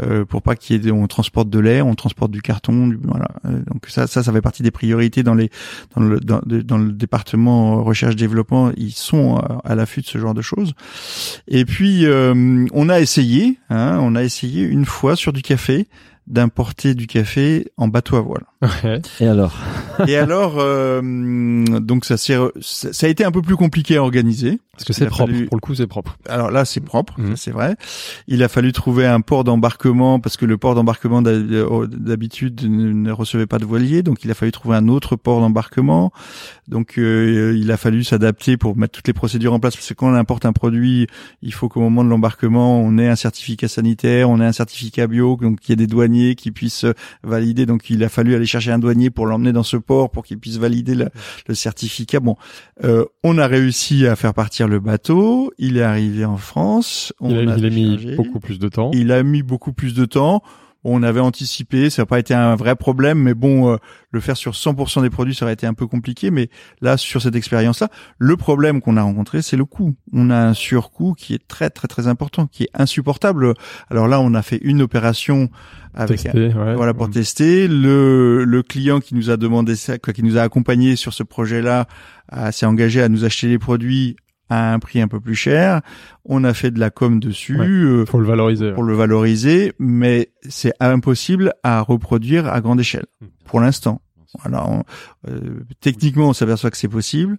euh, 0.00 0.24
pour 0.24 0.42
pas 0.42 0.56
qu'il 0.56 0.84
y 0.84 0.88
ait 0.88 0.90
on 0.92 1.06
transporte 1.06 1.48
de 1.48 1.58
l'air, 1.58 1.86
on 1.86 1.94
transporte 1.94 2.30
du 2.30 2.42
carton, 2.42 2.88
du, 2.88 2.98
voilà. 3.02 3.28
Euh, 3.46 3.60
donc 3.66 3.86
ça 3.88 4.06
ça 4.06 4.22
ça 4.22 4.32
fait 4.32 4.42
partie 4.42 4.62
des 4.62 4.70
priorités 4.70 5.22
dans 5.22 5.34
les 5.34 5.50
dans 5.96 6.02
le 6.02 6.20
dans, 6.20 6.40
dans 6.44 6.78
le 6.78 6.92
département 6.92 7.82
recherche 7.82 8.16
développement. 8.16 8.72
Ils 8.76 8.92
sont 8.92 9.36
à, 9.36 9.60
à 9.64 9.74
l'affût 9.74 10.02
de 10.02 10.06
ce 10.06 10.18
genre 10.18 10.34
de 10.34 10.42
choses. 10.42 10.74
Et 11.48 11.64
puis 11.64 12.06
euh, 12.06 12.66
on 12.72 12.88
a 12.88 13.00
essayé, 13.00 13.58
hein, 13.70 13.98
on 14.00 14.14
a 14.14 14.22
essayé 14.22 14.64
une 14.64 14.84
fois 14.84 15.16
sur 15.16 15.32
du 15.32 15.42
café 15.42 15.86
d'importer 16.26 16.94
du 16.94 17.06
café 17.06 17.72
en 17.76 17.88
bateau 17.88 18.16
à 18.16 18.20
voile. 18.20 18.44
Ouais. 18.84 19.00
Et 19.20 19.26
alors 19.26 19.56
Et 20.08 20.16
alors, 20.16 20.54
euh, 20.58 21.00
donc 21.80 22.04
ça, 22.04 22.16
s'est 22.16 22.36
re- 22.36 22.52
ça 22.60 22.92
ça 22.92 23.06
a 23.06 23.10
été 23.10 23.24
un 23.24 23.30
peu 23.32 23.42
plus 23.42 23.56
compliqué 23.56 23.96
à 23.96 24.02
organiser. 24.02 24.60
Parce 24.72 24.84
que 24.84 24.92
Il 24.92 24.96
c'est 24.96 25.06
a 25.06 25.10
propre. 25.10 25.30
fallu- 25.32 25.46
Pour 25.46 25.56
le 25.56 25.60
coup, 25.60 25.74
c'est 25.74 25.86
propre. 25.86 26.16
Alors 26.26 26.50
là, 26.50 26.64
c'est 26.64 26.80
propre, 26.80 27.14
Mhm. 27.20 27.36
c'est 27.36 27.50
vrai. 27.50 27.76
Il 28.28 28.42
a 28.42 28.48
fallu 28.48 28.72
trouver 28.72 29.06
un 29.06 29.20
port 29.20 29.44
d'embarquement 29.44 30.20
parce 30.20 30.38
que 30.38 30.46
le 30.46 30.56
port 30.56 30.74
d'embarquement 30.74 31.20
d'ha- 31.20 31.38
d'habitude 31.88 32.62
ne 32.64 33.10
recevait 33.12 33.46
pas 33.46 33.58
de 33.58 33.64
voilier, 33.66 34.02
donc 34.02 34.24
il 34.24 34.30
a 34.30 34.34
fallu 34.34 34.52
trouver 34.52 34.76
un 34.76 34.88
autre 34.88 35.16
port 35.16 35.40
d'embarquement. 35.40 36.12
Donc 36.68 36.98
euh, 36.98 37.54
il 37.58 37.70
a 37.72 37.76
fallu 37.76 38.04
s'adapter 38.04 38.56
pour 38.56 38.76
mettre 38.76 38.92
toutes 38.92 39.06
les 39.08 39.12
procédures 39.12 39.52
en 39.52 39.60
place 39.60 39.76
parce 39.76 39.88
que 39.88 39.94
quand 39.94 40.08
on 40.10 40.14
importe 40.14 40.46
un 40.46 40.52
produit, 40.52 41.08
il 41.42 41.52
faut 41.52 41.68
qu'au 41.68 41.80
moment 41.80 42.02
de 42.04 42.08
l'embarquement, 42.08 42.80
on 42.80 42.96
ait 42.96 43.08
un 43.08 43.16
certificat 43.16 43.68
sanitaire, 43.68 44.30
on 44.30 44.40
ait 44.40 44.46
un 44.46 44.52
certificat 44.52 45.06
bio, 45.06 45.36
donc 45.40 45.60
qu'il 45.60 45.70
y 45.70 45.72
ait 45.74 45.76
des 45.76 45.86
qui 46.36 46.50
puissent 46.50 46.84
euh, 46.84 46.94
valider. 47.22 47.66
Donc 47.66 47.90
il 47.90 48.02
a 48.04 48.08
fallu 48.08 48.34
aller 48.34 48.46
chercher 48.46 48.72
un 48.72 48.78
douanier 48.78 49.10
pour 49.10 49.26
l'emmener 49.26 49.52
dans 49.52 49.62
ce 49.62 49.76
port 49.76 50.10
pour 50.10 50.24
qu'il 50.24 50.38
puisse 50.38 50.58
valider 50.58 50.94
le, 50.94 51.08
le 51.46 51.54
certificat. 51.54 52.20
Bon, 52.20 52.36
euh, 52.84 53.04
on 53.24 53.38
a 53.38 53.46
réussi 53.46 54.06
à 54.06 54.16
faire 54.16 54.34
partir 54.34 54.68
le 54.68 54.80
bateau. 54.80 55.52
Il 55.58 55.76
est 55.76 55.82
arrivé 55.82 56.24
en 56.24 56.36
France. 56.36 57.12
On 57.20 57.30
Il 57.30 57.48
a, 57.48 57.56
il 57.56 57.66
a 57.66 57.70
mis 57.70 58.16
beaucoup 58.16 58.40
plus 58.40 58.58
de 58.58 58.68
temps. 58.68 58.90
Il 58.94 59.12
a 59.12 59.22
mis 59.22 59.42
beaucoup 59.42 59.72
plus 59.72 59.94
de 59.94 60.04
temps. 60.04 60.42
On 60.82 61.02
avait 61.02 61.20
anticipé, 61.20 61.90
ça 61.90 62.02
n'a 62.02 62.06
pas 62.06 62.18
été 62.18 62.32
un 62.32 62.56
vrai 62.56 62.74
problème, 62.74 63.18
mais 63.18 63.34
bon, 63.34 63.70
euh, 63.72 63.76
le 64.12 64.20
faire 64.20 64.36
sur 64.36 64.52
100% 64.54 65.02
des 65.02 65.10
produits, 65.10 65.34
ça 65.34 65.44
aurait 65.44 65.52
été 65.52 65.66
un 65.66 65.74
peu 65.74 65.86
compliqué. 65.86 66.30
Mais 66.30 66.48
là, 66.80 66.96
sur 66.96 67.20
cette 67.20 67.36
expérience-là, 67.36 67.90
le 68.18 68.36
problème 68.38 68.80
qu'on 68.80 68.96
a 68.96 69.02
rencontré, 69.02 69.42
c'est 69.42 69.58
le 69.58 69.66
coût. 69.66 69.94
On 70.14 70.30
a 70.30 70.36
un 70.38 70.54
surcoût 70.54 71.12
qui 71.12 71.34
est 71.34 71.46
très 71.46 71.68
très 71.68 71.86
très 71.86 72.06
important, 72.08 72.46
qui 72.46 72.62
est 72.64 72.70
insupportable. 72.72 73.52
Alors 73.90 74.08
là, 74.08 74.20
on 74.20 74.32
a 74.32 74.40
fait 74.42 74.58
une 74.62 74.80
opération 74.80 75.50
avec 75.92 76.20
un- 76.26 76.32
Testé, 76.32 76.54
ouais. 76.58 76.74
voilà 76.74 76.94
pour 76.94 77.10
tester. 77.10 77.68
Le, 77.68 78.44
le 78.44 78.62
client 78.62 79.00
qui 79.00 79.14
nous 79.14 79.28
a 79.30 79.36
demandé 79.36 79.76
ça, 79.76 79.98
qui 79.98 80.22
nous 80.22 80.38
a 80.38 80.42
accompagné 80.42 80.96
sur 80.96 81.12
ce 81.12 81.22
projet-là, 81.22 81.86
s'est 82.52 82.64
engagé 82.66 83.02
à 83.02 83.08
nous 83.08 83.24
acheter 83.24 83.48
les 83.48 83.58
produits 83.58 84.16
à 84.50 84.72
un 84.74 84.78
prix 84.78 85.00
un 85.00 85.08
peu 85.08 85.20
plus 85.20 85.34
cher. 85.34 85.80
On 86.26 86.44
a 86.44 86.52
fait 86.52 86.70
de 86.70 86.78
la 86.78 86.90
com 86.90 87.18
dessus. 87.20 87.58
Ouais. 87.58 87.66
euh, 87.66 88.04
Faut 88.04 88.20
le 88.20 88.26
valoriser. 88.26 88.72
pour 88.72 88.82
le 88.82 88.94
valoriser, 88.94 89.72
mais 89.78 90.30
c'est 90.48 90.72
impossible 90.80 91.54
à 91.62 91.80
reproduire 91.80 92.46
à 92.48 92.60
grande 92.60 92.80
échelle 92.80 93.06
Hmm. 93.22 93.26
pour 93.46 93.60
l'instant. 93.60 94.02
Voilà, 94.42 94.68
on- 94.68 94.84
euh, 95.28 95.64
techniquement, 95.80 96.28
on 96.28 96.32
s'aperçoit 96.32 96.70
que 96.70 96.76
c'est 96.76 96.86
possible. 96.88 97.38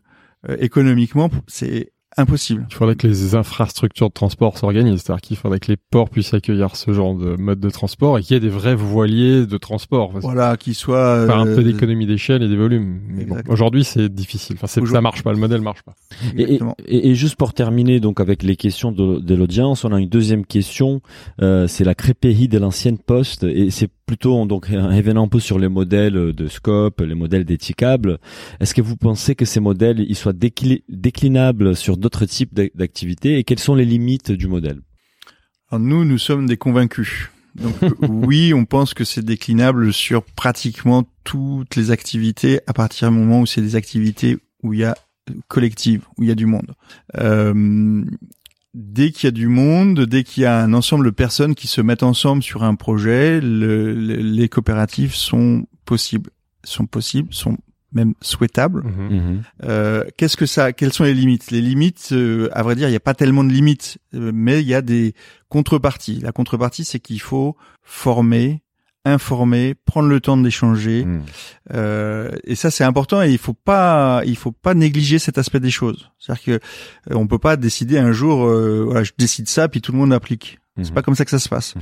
Euh, 0.50 0.58
économiquement, 0.60 1.30
c'est 1.48 1.91
impossible. 2.18 2.66
Il 2.70 2.74
faudrait 2.76 2.96
que 2.96 3.08
les 3.08 3.36
infrastructures 3.36 4.10
de 4.10 4.14
transport 4.14 4.58
s'organisent, 4.58 5.02
c'est-à-dire 5.02 5.22
qu'il 5.22 5.38
faudrait 5.38 5.60
que 5.60 5.72
les 5.72 5.78
ports 5.78 6.10
puissent 6.10 6.34
accueillir 6.34 6.76
ce 6.76 6.92
genre 6.94 7.16
de 7.16 7.36
mode 7.38 7.60
de 7.60 7.70
transport 7.70 8.18
et 8.18 8.22
qu'il 8.22 8.34
y 8.34 8.38
ait 8.38 8.40
des 8.42 8.50
vrais 8.50 8.76
voiliers 8.76 9.46
de 9.46 9.58
transport. 9.58 10.12
Voilà, 10.20 10.58
qu'il 10.58 10.76
soit 10.76 11.26
Faire 11.26 11.38
un 11.40 11.46
peu 11.46 11.60
euh, 11.60 11.64
d'économie 11.64 12.06
d'échelle 12.06 12.44
et 12.44 12.50
des 12.50 12.56
volumes. 12.58 13.00
Mais 13.08 13.26
bon, 13.26 13.38
aujourd'hui, 13.48 13.84
c'est 13.84 14.10
difficile. 14.10 14.58
Enfin, 14.58 14.68
c'est, 14.68 14.86
ça 14.86 15.02
marche 15.02 15.24
pas, 15.24 15.32
le 15.32 15.40
modèle 15.40 15.62
marche 15.62 15.84
pas. 15.84 15.94
Et, 16.38 16.56
et, 16.56 16.60
et- 16.88 17.10
et 17.12 17.16
juste 17.16 17.36
pour 17.36 17.54
terminer 17.54 18.00
donc 18.00 18.20
avec 18.20 18.44
les 18.44 18.56
questions 18.56 18.92
de, 18.92 19.20
de 19.20 19.36
l'audience, 19.36 19.84
on 19.86 19.92
a 19.92 20.00
une 20.00 20.10
deuxième 20.10 20.46
question. 20.46 21.02
Euh, 21.42 21.68
c'est 21.68 21.84
la 21.84 21.96
crépérie 21.96 22.48
de 22.48 22.58
l'ancienne 22.58 22.98
poste 22.98 23.44
et 23.44 23.70
c'est 23.72 23.90
plutôt 24.12 24.46
donc 24.46 24.66
revenant 24.66 25.24
un 25.24 25.28
peu 25.30 25.40
sur 25.40 25.58
les 25.58 25.70
modèles 25.70 26.34
de 26.34 26.48
scope, 26.48 27.00
les 27.00 27.16
modèles 27.16 27.46
d'étiquables. 27.46 28.20
Est-ce 28.60 28.74
que 28.74 28.82
vous 28.82 28.98
pensez 28.98 29.36
que 29.36 29.46
ces 29.46 29.62
modèles 29.62 30.02
ils 30.02 30.18
soient 30.18 30.34
décli- 30.34 30.84
déclinables 30.90 31.78
sur 31.78 31.96
d'autres 31.96 32.26
types 32.26 32.54
d'ac- 32.54 32.76
d'activités 32.76 33.38
et 33.38 33.46
quelles 33.46 33.60
sont 33.60 33.74
les 33.74 33.86
limites 33.86 34.34
du 34.34 34.48
modèle? 34.48 34.82
Alors, 35.70 35.80
nous, 35.80 36.04
nous 36.04 36.18
sommes 36.18 36.46
des 36.46 36.58
convaincus. 36.58 37.30
Donc 37.56 37.82
euh, 37.84 37.90
oui, 38.10 38.54
on 38.54 38.66
pense 38.66 38.94
que 38.94 39.06
c'est 39.06 39.24
déclinable 39.24 39.94
sur 39.94 40.24
pratiquement 40.24 41.06
toutes 41.24 41.78
les 41.78 41.92
activités 41.92 42.60
à 42.68 42.74
partir 42.74 43.12
du 43.12 43.18
moment 43.18 43.40
où 43.40 43.46
c'est 43.46 43.62
des 43.62 43.78
activités 43.78 44.38
où 44.62 44.74
il 44.74 44.82
y 44.82 44.84
a 44.84 44.98
collective, 45.48 46.04
où 46.18 46.24
il 46.24 46.28
y 46.28 46.34
a 46.34 46.36
du 46.36 46.48
monde. 46.48 46.74
Euh, 47.18 48.04
dès 48.74 49.12
qu'il 49.12 49.28
y 49.28 49.30
a 49.30 49.32
du 49.32 49.48
monde, 49.48 50.02
dès 50.06 50.24
qu'il 50.24 50.44
y 50.44 50.46
a 50.46 50.58
un 50.62 50.74
ensemble 50.74 51.06
de 51.06 51.10
personnes 51.12 51.56
qui 51.56 51.68
se 51.68 51.82
mettent 51.82 52.04
ensemble 52.04 52.42
sur 52.44 52.64
un 52.64 52.76
projet, 52.76 53.42
le- 53.42 53.94
le- 53.94 54.16
les 54.16 54.50
coopératives 54.50 55.14
sont 55.14 55.66
possibles, 55.86 56.30
sont 56.64 56.86
possibles, 56.86 57.34
sont 57.34 57.58
même 57.94 58.14
souhaitables. 58.22 58.84
Mhm. 58.86 59.42
Euh, 59.66 60.06
Qu'est-ce 60.18 60.38
que 60.38 60.46
ça 60.46 60.72
Quelles 60.72 60.94
sont 60.94 61.04
les 61.04 61.14
limites? 61.14 61.52
Les 61.52 61.60
limites, 61.60 62.10
euh, 62.14 62.48
à 62.54 62.64
vrai 62.64 62.76
dire, 62.76 62.88
il 62.88 62.92
n'y 62.92 62.96
a 62.98 63.02
pas 63.02 63.14
tellement 63.14 63.44
de 63.44 63.52
limites, 63.52 63.98
euh, 64.14 64.32
mais 64.34 64.62
il 64.62 64.68
y 64.68 64.74
a 64.74 64.82
des 64.82 65.14
contreparties. 65.50 66.22
La 66.22 66.32
contrepartie, 66.32 66.86
c'est 66.86 67.02
qu'il 67.02 67.20
faut 67.20 67.58
former, 67.84 68.62
informer, 69.06 69.76
prendre 69.86 70.10
le 70.10 70.20
temps 70.20 70.38
d'échanger. 70.38 71.06
Hmm. 71.06 71.22
Euh, 71.74 72.32
et 72.44 72.56
ça, 72.56 72.70
c'est 72.72 72.84
important. 72.84 73.22
Et 73.22 73.32
il 73.32 73.38
faut 73.38 73.54
pas, 73.54 74.22
il 74.26 74.36
faut 74.38 74.52
pas 74.52 74.74
négliger 74.74 75.20
cet 75.20 75.38
aspect 75.38 75.60
des 75.60 75.72
choses. 75.72 76.12
C'est-à-dire 76.20 76.44
que 76.44 76.52
euh, 76.52 77.16
on 77.16 77.28
peut 77.28 77.40
pas 77.40 77.56
décider 77.58 77.98
un 77.98 78.12
jour, 78.12 78.46
euh, 78.46 78.84
voilà, 78.86 79.04
je 79.04 79.12
décide 79.18 79.48
ça, 79.50 79.68
puis 79.68 79.82
tout 79.82 79.92
le 79.92 79.98
monde 79.98 80.14
applique. 80.14 80.60
C'est 80.78 80.90
Mhm. 80.90 80.94
pas 80.94 81.02
comme 81.02 81.16
ça 81.16 81.26
que 81.26 81.32
ça 81.32 81.40
se 81.40 81.50
passe. 81.50 81.76
Mhm. 81.76 81.82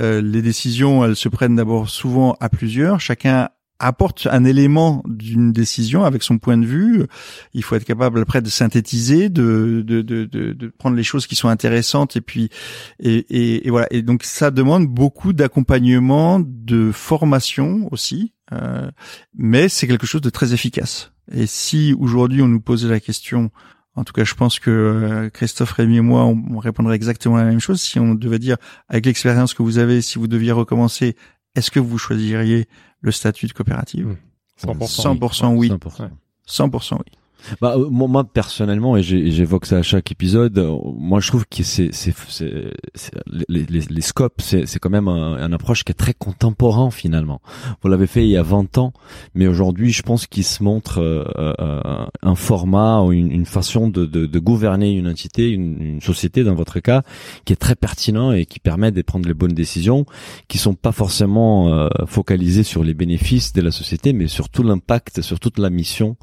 Euh, 0.00 0.20
les 0.20 0.42
décisions, 0.42 1.04
elles 1.04 1.16
se 1.16 1.28
prennent 1.30 1.56
d'abord 1.56 1.88
souvent 1.88 2.36
à 2.40 2.48
plusieurs. 2.50 3.00
Chacun 3.00 3.48
apporte 3.78 4.26
un 4.30 4.44
élément 4.44 5.02
d'une 5.06 5.52
décision 5.52 6.04
avec 6.04 6.22
son 6.22 6.38
point 6.38 6.56
de 6.56 6.66
vue. 6.66 7.06
Il 7.54 7.62
faut 7.62 7.76
être 7.76 7.84
capable 7.84 8.20
après 8.20 8.42
de 8.42 8.48
synthétiser, 8.48 9.28
de 9.28 9.82
de, 9.86 10.02
de, 10.02 10.24
de, 10.24 10.52
de 10.52 10.68
prendre 10.68 10.96
les 10.96 11.02
choses 11.02 11.26
qui 11.26 11.36
sont 11.36 11.48
intéressantes 11.48 12.16
et 12.16 12.20
puis 12.20 12.50
et, 12.98 13.66
et, 13.66 13.70
voilà. 13.70 13.86
Et 13.90 14.02
donc 14.02 14.24
ça 14.24 14.50
demande 14.50 14.86
beaucoup 14.86 15.32
d'accompagnement, 15.32 16.40
de 16.40 16.90
formation 16.92 17.88
aussi, 17.90 18.32
euh, 18.52 18.90
mais 19.36 19.68
c'est 19.68 19.86
quelque 19.86 20.06
chose 20.06 20.22
de 20.22 20.30
très 20.30 20.52
efficace. 20.52 21.12
Et 21.30 21.46
si 21.46 21.94
aujourd'hui 21.98 22.42
on 22.42 22.48
nous 22.48 22.60
posait 22.60 22.88
la 22.88 23.00
question 23.00 23.50
en 23.98 24.04
tout 24.04 24.12
cas, 24.12 24.22
je 24.22 24.34
pense 24.34 24.60
que 24.60 24.70
euh, 24.70 25.28
Christophe, 25.28 25.72
Rémy 25.72 25.96
et 25.96 26.00
moi, 26.00 26.24
on, 26.24 26.58
répondrait 26.58 26.94
exactement 26.94 27.36
la 27.36 27.44
même 27.44 27.58
chose. 27.58 27.80
Si 27.80 27.98
on 27.98 28.14
devait 28.14 28.38
dire, 28.38 28.56
avec 28.88 29.04
l'expérience 29.06 29.54
que 29.54 29.62
vous 29.64 29.78
avez, 29.78 30.02
si 30.02 30.20
vous 30.20 30.28
deviez 30.28 30.52
recommencer, 30.52 31.16
est-ce 31.56 31.72
que 31.72 31.80
vous 31.80 31.98
choisiriez 31.98 32.68
le 33.00 33.12
statut 33.12 33.46
de 33.46 33.52
coopérative 33.52 34.16
100%, 34.60 35.18
100% 35.18 35.56
oui. 35.56 35.70
100%, 35.70 36.10
100% 36.48 36.94
oui. 36.94 37.17
Bah, 37.60 37.74
euh, 37.76 37.88
moi, 37.90 38.24
personnellement, 38.24 38.96
et 38.96 39.02
j'évoque 39.02 39.66
ça 39.66 39.78
à 39.78 39.82
chaque 39.82 40.10
épisode, 40.12 40.58
euh, 40.58 40.76
moi 40.96 41.20
je 41.20 41.28
trouve 41.28 41.46
que 41.46 41.62
c'est 41.62 41.90
les, 43.48 44.00
scopes, 44.00 44.40
c'est 44.40 44.78
quand 44.78 44.90
même 44.90 45.08
un, 45.08 45.52
approche 45.52 45.84
qui 45.84 45.92
est 45.92 45.94
très 45.94 46.14
contemporain 46.14 46.90
finalement. 46.90 47.40
Vous 47.82 47.88
l'avez 47.88 48.06
fait 48.06 48.24
il 48.24 48.30
y 48.30 48.36
a 48.36 48.42
20 48.42 48.78
ans, 48.78 48.92
mais 49.34 49.46
aujourd'hui, 49.46 49.92
je 49.92 50.02
pense 50.02 50.26
qu'il 50.26 50.44
se 50.44 50.62
montre 50.62 50.98
euh, 51.00 52.04
un 52.22 52.34
format 52.34 53.02
ou 53.02 53.12
une, 53.12 53.46
façon 53.46 53.88
de, 53.88 54.38
gouverner 54.38 54.92
une 54.92 55.08
entité, 55.08 55.48
une, 55.48 56.00
société 56.00 56.44
dans 56.44 56.54
votre 56.54 56.80
cas, 56.80 57.02
qui 57.44 57.52
est 57.52 57.56
très 57.56 57.74
pertinent 57.74 58.32
et 58.32 58.46
qui 58.46 58.60
permet 58.60 58.92
de 58.92 59.02
prendre 59.02 59.26
les 59.26 59.34
bonnes 59.34 59.54
décisions, 59.54 60.06
qui 60.48 60.58
sont 60.58 60.74
pas 60.74 60.92
forcément 60.92 61.88
focalisées 62.06 62.62
sur 62.62 62.84
les 62.84 62.94
bénéfices 62.94 63.52
de 63.52 63.62
la 63.62 63.70
société, 63.70 64.12
mais 64.12 64.28
sur 64.28 64.48
tout 64.48 64.62
l'impact, 64.62 65.22
sur 65.22 65.40
toute 65.40 65.58
la 65.58 65.70
mission 65.70 66.16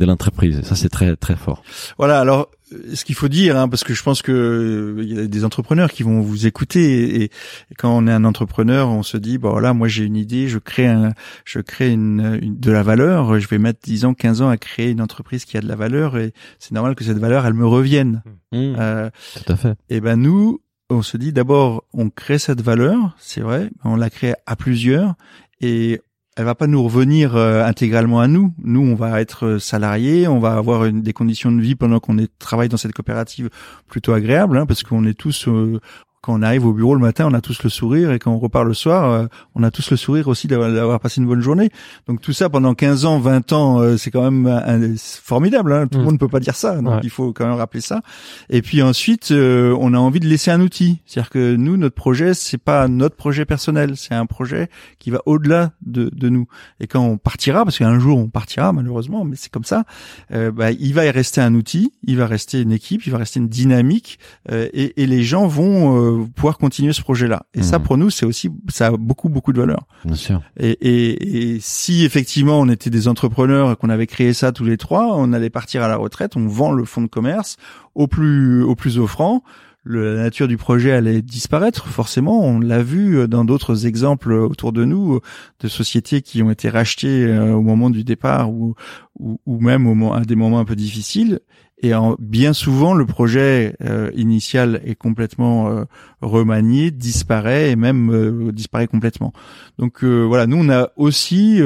de 0.00 0.06
l'entreprise. 0.06 0.61
Ça, 0.62 0.76
c'est 0.76 0.88
très 0.88 1.16
très 1.16 1.36
fort. 1.36 1.62
Voilà. 1.98 2.20
Alors, 2.20 2.48
ce 2.94 3.04
qu'il 3.04 3.14
faut 3.14 3.28
dire, 3.28 3.56
hein, 3.56 3.68
parce 3.68 3.84
que 3.84 3.94
je 3.94 4.02
pense 4.02 4.22
que 4.22 4.96
il 5.00 5.12
y 5.12 5.18
a 5.18 5.26
des 5.26 5.44
entrepreneurs 5.44 5.90
qui 5.90 6.02
vont 6.02 6.20
vous 6.20 6.46
écouter 6.46 7.22
et, 7.22 7.30
quand 7.78 7.96
on 7.96 8.06
est 8.06 8.12
un 8.12 8.24
entrepreneur, 8.24 8.88
on 8.88 9.02
se 9.02 9.16
dit 9.16 9.38
bon 9.38 9.50
voilà, 9.50 9.72
moi 9.74 9.88
j'ai 9.88 10.04
une 10.04 10.16
idée, 10.16 10.48
je 10.48 10.58
crée 10.58 10.86
un, 10.86 11.12
je 11.44 11.60
crée 11.60 11.90
une, 11.90 12.38
de 12.42 12.70
la 12.70 12.82
valeur, 12.82 13.38
je 13.40 13.48
vais 13.48 13.58
mettre 13.58 13.80
10 13.82 14.04
ans, 14.06 14.14
15 14.14 14.42
ans 14.42 14.48
à 14.48 14.56
créer 14.56 14.90
une 14.90 15.00
entreprise 15.00 15.44
qui 15.44 15.56
a 15.56 15.60
de 15.60 15.68
la 15.68 15.76
valeur 15.76 16.16
et 16.16 16.32
c'est 16.58 16.72
normal 16.72 16.94
que 16.94 17.04
cette 17.04 17.18
valeur 17.18 17.46
elle 17.46 17.54
me 17.54 17.66
revienne. 17.66 18.22
Mmh. 18.52 18.74
Euh, 18.78 19.10
Tout 19.34 19.52
à 19.52 19.56
fait. 19.56 19.74
Et 19.88 20.00
ben 20.00 20.16
nous, 20.16 20.60
on 20.90 21.02
se 21.02 21.16
dit 21.16 21.32
d'abord 21.32 21.84
on 21.92 22.10
crée 22.10 22.38
cette 22.38 22.62
valeur, 22.62 23.16
c'est 23.18 23.40
vrai, 23.40 23.70
on 23.84 23.96
la 23.96 24.10
crée 24.10 24.34
à 24.46 24.56
plusieurs 24.56 25.14
et 25.60 26.00
elle 26.36 26.44
va 26.44 26.54
pas 26.54 26.66
nous 26.66 26.82
revenir 26.82 27.36
euh, 27.36 27.62
intégralement 27.62 28.20
à 28.20 28.26
nous. 28.26 28.54
Nous, 28.58 28.80
on 28.80 28.94
va 28.94 29.20
être 29.20 29.46
euh, 29.46 29.58
salariés, 29.58 30.26
on 30.28 30.38
va 30.38 30.54
avoir 30.54 30.90
des 30.90 31.12
conditions 31.12 31.52
de 31.52 31.60
vie 31.60 31.74
pendant 31.74 32.00
qu'on 32.00 32.16
travaille 32.38 32.68
dans 32.68 32.78
cette 32.78 32.92
coopérative 32.92 33.50
plutôt 33.86 34.12
agréables, 34.12 34.56
hein, 34.56 34.66
parce 34.66 34.82
qu'on 34.82 35.04
est 35.04 35.14
tous, 35.14 35.46
euh, 35.48 35.78
quand 36.22 36.38
on 36.38 36.42
arrive 36.42 36.64
au 36.64 36.72
bureau 36.72 36.94
le 36.94 37.00
matin, 37.00 37.26
on 37.28 37.34
a 37.34 37.40
tous 37.40 37.64
le 37.64 37.68
sourire 37.68 38.12
et 38.12 38.20
quand 38.20 38.30
on 38.30 38.38
repart 38.38 38.64
le 38.64 38.74
soir, 38.74 39.10
euh, 39.10 39.26
on 39.56 39.64
a 39.64 39.72
tous 39.72 39.90
le 39.90 39.96
sourire 39.96 40.28
aussi 40.28 40.46
d'avoir 40.46 41.00
passé 41.00 41.20
une 41.20 41.26
bonne 41.26 41.40
journée. 41.40 41.70
Donc 42.06 42.20
tout 42.20 42.32
ça 42.32 42.48
pendant 42.48 42.74
15 42.74 43.04
ans, 43.06 43.18
20 43.18 43.52
ans, 43.52 43.80
euh, 43.80 43.96
c'est 43.96 44.12
quand 44.12 44.30
même 44.30 44.96
formidable. 44.96 45.72
Hein. 45.72 45.88
Tout 45.88 45.98
le 45.98 46.02
mm. 46.02 46.04
monde 46.04 46.14
ne 46.14 46.18
peut 46.18 46.28
pas 46.28 46.38
dire 46.38 46.54
ça, 46.54 46.80
donc 46.80 47.00
il 47.02 47.10
faut 47.10 47.32
quand 47.32 47.44
même 47.44 47.56
rappeler 47.56 47.80
ça. 47.80 48.02
Et 48.50 48.62
puis 48.62 48.82
ensuite, 48.82 49.32
euh, 49.32 49.76
on 49.80 49.94
a 49.94 49.98
envie 49.98 50.20
de 50.20 50.28
laisser 50.28 50.52
un 50.52 50.60
outil. 50.60 51.02
C'est-à-dire 51.06 51.30
que 51.30 51.56
nous, 51.56 51.76
notre 51.76 51.96
projet, 51.96 52.34
c'est 52.34 52.56
pas 52.56 52.86
notre 52.86 53.16
projet 53.16 53.44
personnel, 53.44 53.96
c'est 53.96 54.14
un 54.14 54.26
projet 54.26 54.68
qui 55.00 55.10
va 55.10 55.22
au-delà 55.26 55.72
de, 55.84 56.08
de, 56.14 56.28
nous. 56.28 56.46
Et 56.78 56.86
quand 56.86 57.04
on 57.04 57.18
partira, 57.18 57.64
parce 57.64 57.78
qu'un 57.78 57.98
jour 57.98 58.16
on 58.18 58.28
partira 58.28 58.72
malheureusement, 58.72 59.24
mais 59.24 59.34
c'est 59.34 59.50
comme 59.50 59.64
ça, 59.64 59.84
bah, 60.30 60.70
il 60.70 60.94
va 60.94 61.04
y 61.04 61.10
rester 61.10 61.40
un 61.40 61.54
outil, 61.56 61.92
il 62.04 62.16
va 62.16 62.28
rester 62.28 62.60
une 62.60 62.70
équipe, 62.70 63.06
il 63.06 63.10
va 63.10 63.18
rester 63.18 63.40
une 63.40 63.48
dynamique, 63.48 64.20
et, 64.52 65.02
et 65.02 65.06
les 65.06 65.24
gens 65.24 65.48
vont 65.48 66.11
pouvoir 66.34 66.58
continuer 66.58 66.92
ce 66.92 67.02
projet-là. 67.02 67.44
Et 67.54 67.62
ça, 67.62 67.78
mhm. 67.78 67.84
pour 67.84 67.96
nous, 67.96 68.10
c'est 68.10 68.26
aussi, 68.26 68.50
ça 68.68 68.88
a 68.88 68.90
beaucoup, 68.92 69.28
beaucoup 69.28 69.52
de 69.52 69.60
valeur. 69.60 69.86
Bien 70.04 70.14
sûr. 70.14 70.42
Et, 70.58 70.70
et, 70.70 71.54
et 71.54 71.60
si 71.60 72.04
effectivement 72.04 72.60
on 72.60 72.68
était 72.68 72.90
des 72.90 73.08
entrepreneurs 73.08 73.72
et 73.72 73.76
qu'on 73.76 73.90
avait 73.90 74.06
créé 74.06 74.32
ça 74.32 74.52
tous 74.52 74.64
les 74.64 74.76
trois, 74.76 75.16
on 75.16 75.32
allait 75.32 75.50
partir 75.50 75.82
à 75.82 75.88
la 75.88 75.96
retraite, 75.96 76.36
on 76.36 76.46
vend 76.46 76.72
le 76.72 76.84
fonds 76.84 77.02
de 77.02 77.08
commerce 77.08 77.56
au 77.94 78.06
plus, 78.06 78.62
au 78.62 78.74
plus 78.74 78.98
offrant. 78.98 79.42
Le, 79.84 80.14
la 80.14 80.22
nature 80.22 80.46
du 80.46 80.56
projet 80.56 80.92
allait 80.92 81.22
disparaître, 81.22 81.88
forcément. 81.88 82.40
On 82.44 82.60
l'a 82.60 82.84
vu 82.84 83.26
dans 83.26 83.44
d'autres 83.44 83.84
exemples 83.86 84.32
autour 84.32 84.72
de 84.72 84.84
nous 84.84 85.18
de 85.58 85.68
sociétés 85.68 86.22
qui 86.22 86.40
ont 86.42 86.52
été 86.52 86.68
rachetées 86.68 87.24
euh, 87.24 87.52
au 87.52 87.62
moment 87.62 87.90
du 87.90 88.04
départ 88.04 88.52
ou, 88.52 88.76
ou, 89.18 89.40
ou 89.44 89.60
même 89.60 89.88
au, 89.88 90.12
à 90.12 90.20
des 90.20 90.36
moments 90.36 90.60
un 90.60 90.64
peu 90.64 90.76
difficiles. 90.76 91.40
Et 91.82 91.94
en, 91.94 92.16
bien 92.20 92.52
souvent, 92.52 92.94
le 92.94 93.04
projet 93.06 93.74
euh, 93.82 94.12
initial 94.14 94.80
est 94.84 94.94
complètement 94.94 95.68
euh, 95.68 95.84
remanié, 96.20 96.92
disparaît 96.92 97.70
et 97.70 97.76
même 97.76 98.10
euh, 98.12 98.52
disparaît 98.52 98.86
complètement. 98.86 99.32
Donc 99.78 100.04
voilà, 100.04 100.46
nous 100.46 100.58
on 100.58 100.68
a 100.68 100.90
aussi 100.96 101.60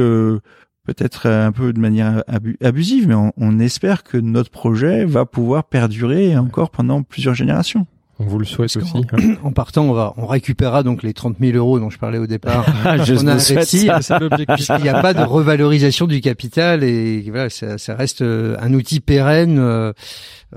peut-être 0.85 1.27
un 1.29 1.53
peu 1.53 1.73
de 1.73 1.81
manière 1.81 2.25
abusive, 2.63 3.09
mais 3.09 3.15
on, 3.37 3.59
espère 3.59 4.05
que 4.05 4.17
notre 4.17 4.51
projet 4.51 5.05
va 5.05 5.27
pouvoir 5.27 5.65
perdurer 5.65 6.37
encore 6.39 6.71
pendant 6.71 7.03
plusieurs 7.03 7.35
générations. 7.35 7.87
On 8.19 8.25
vous 8.25 8.39
le 8.39 8.45
souhaite 8.45 8.77
aussi. 8.77 8.93
En, 9.43 9.53
partant, 9.53 9.85
on 9.85 9.93
va, 9.93 10.15
on 10.17 10.27
récupérera 10.27 10.83
donc 10.83 11.03
les 11.03 11.13
30 11.13 11.37
000 11.39 11.57
euros 11.57 11.79
dont 11.79 11.91
je 11.91 11.99
parlais 11.99 12.19
au 12.19 12.27
départ. 12.27 12.65
je 13.05 13.15
on 13.15 13.27
a 13.27 13.35
investi, 13.35 13.89
Il 13.89 14.83
n'y 14.83 14.89
a 14.89 15.03
pas 15.03 15.15
de 15.15 15.23
revalorisation 15.23 16.07
du 16.07 16.21
capital 16.21 16.83
et 16.83 17.23
voilà, 17.29 17.51
ça, 17.51 17.79
ça 17.79 17.95
reste 17.95 18.23
euh, 18.23 18.57
un 18.61 18.73
outil 18.73 19.01
pérenne 19.01 19.59
euh, 19.59 19.93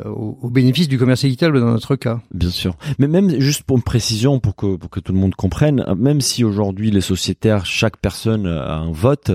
au, 0.06 0.50
bénéfice 0.50 0.88
du 0.88 0.98
commerce 0.98 1.24
équitable 1.24 1.60
dans 1.60 1.72
notre 1.72 1.96
cas. 1.96 2.22
Bien 2.34 2.50
sûr. 2.50 2.76
Mais 2.98 3.08
même 3.08 3.40
juste 3.40 3.64
pour 3.64 3.78
une 3.78 3.84
précision, 3.84 4.40
pour 4.40 4.56
que 4.56 4.76
pour 4.76 4.90
que 4.90 5.00
tout 5.00 5.12
le 5.14 5.20
monde 5.20 5.36
comprenne, 5.36 5.86
même 5.98 6.22
si 6.22 6.44
aujourd'hui 6.44 6.92
les 6.92 7.02
sociétaires, 7.02 7.66
chaque 7.66 7.98
personne 7.98 8.48
a 8.48 8.76
un 8.76 8.92
vote, 8.92 9.32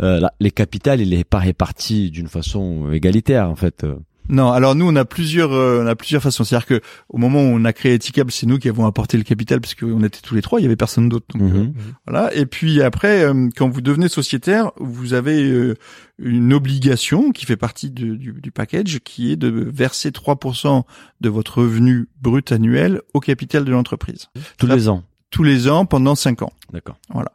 euh, 0.00 0.20
les 0.40 0.50
capitales, 0.50 1.00
il 1.00 1.12
est 1.12 1.24
pas 1.24 1.38
réparti 1.38 2.10
d'une 2.10 2.28
façon 2.28 2.90
égalitaire 2.92 3.48
en 3.50 3.56
fait. 3.56 3.84
Non, 4.28 4.52
alors 4.52 4.74
nous 4.74 4.88
on 4.88 4.96
a 4.96 5.04
plusieurs 5.04 5.52
euh, 5.52 5.82
on 5.82 5.86
a 5.86 5.94
plusieurs 5.96 6.22
façons. 6.22 6.44
C'est-à-dire 6.44 6.66
que 6.66 6.80
au 7.08 7.18
moment 7.18 7.40
où 7.40 7.46
on 7.46 7.64
a 7.64 7.72
créé 7.72 7.94
Eticable, 7.94 8.30
c'est 8.30 8.46
nous 8.46 8.58
qui 8.58 8.68
avons 8.68 8.86
apporté 8.86 9.16
le 9.16 9.22
capital 9.22 9.60
parce 9.60 9.74
qu'on 9.74 10.02
était 10.02 10.20
tous 10.22 10.34
les 10.34 10.42
trois, 10.42 10.60
il 10.60 10.62
y 10.62 10.66
avait 10.66 10.76
personne 10.76 11.08
d'autre. 11.08 11.26
Donc 11.34 11.42
mhm. 11.42 11.56
euh, 11.56 11.82
voilà. 12.06 12.34
Et 12.34 12.46
puis 12.46 12.82
après, 12.82 13.24
euh, 13.24 13.48
quand 13.56 13.68
vous 13.68 13.80
devenez 13.80 14.08
sociétaire, 14.08 14.72
vous 14.78 15.12
avez 15.12 15.74
une 16.18 16.52
obligation 16.52 17.32
qui 17.32 17.44
fait 17.44 17.56
partie 17.56 17.90
du, 17.90 18.16
du, 18.16 18.50
package, 18.50 19.00
qui 19.00 19.32
est 19.32 19.36
de 19.36 19.48
verser 19.48 20.10
3% 20.10 20.84
de 21.20 21.28
votre 21.28 21.58
revenu 21.58 22.08
brut 22.22 22.52
annuel 22.52 23.02
au 23.12 23.20
capital 23.20 23.64
de 23.64 23.72
l'entreprise. 23.72 24.28
Tous 24.58 24.66
les 24.66 24.88
ans 24.88 25.04
tous 25.34 25.42
les 25.42 25.68
ans 25.68 25.84
pendant 25.84 26.14
cinq 26.14 26.42
ans. 26.42 26.52
D'accord. 26.72 26.96
Voilà. 27.12 27.32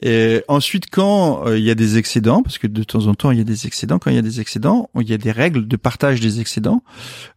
Et 0.00 0.42
ensuite, 0.48 0.88
quand 0.90 1.46
euh, 1.46 1.58
il 1.58 1.64
y 1.64 1.70
a 1.70 1.74
des 1.74 1.98
excédents, 1.98 2.42
parce 2.42 2.58
que 2.58 2.66
de 2.66 2.82
temps 2.82 3.06
en 3.06 3.14
temps 3.14 3.30
il 3.30 3.38
y 3.38 3.40
a 3.40 3.44
des 3.44 3.66
excédents, 3.66 3.98
quand 3.98 4.10
il 4.10 4.16
y 4.16 4.18
a 4.18 4.22
des 4.22 4.40
excédents, 4.40 4.88
il 4.98 5.08
y 5.08 5.12
a 5.12 5.18
des 5.18 5.30
règles 5.30 5.68
de 5.68 5.76
partage 5.76 6.20
des 6.20 6.40
excédents. 6.40 6.82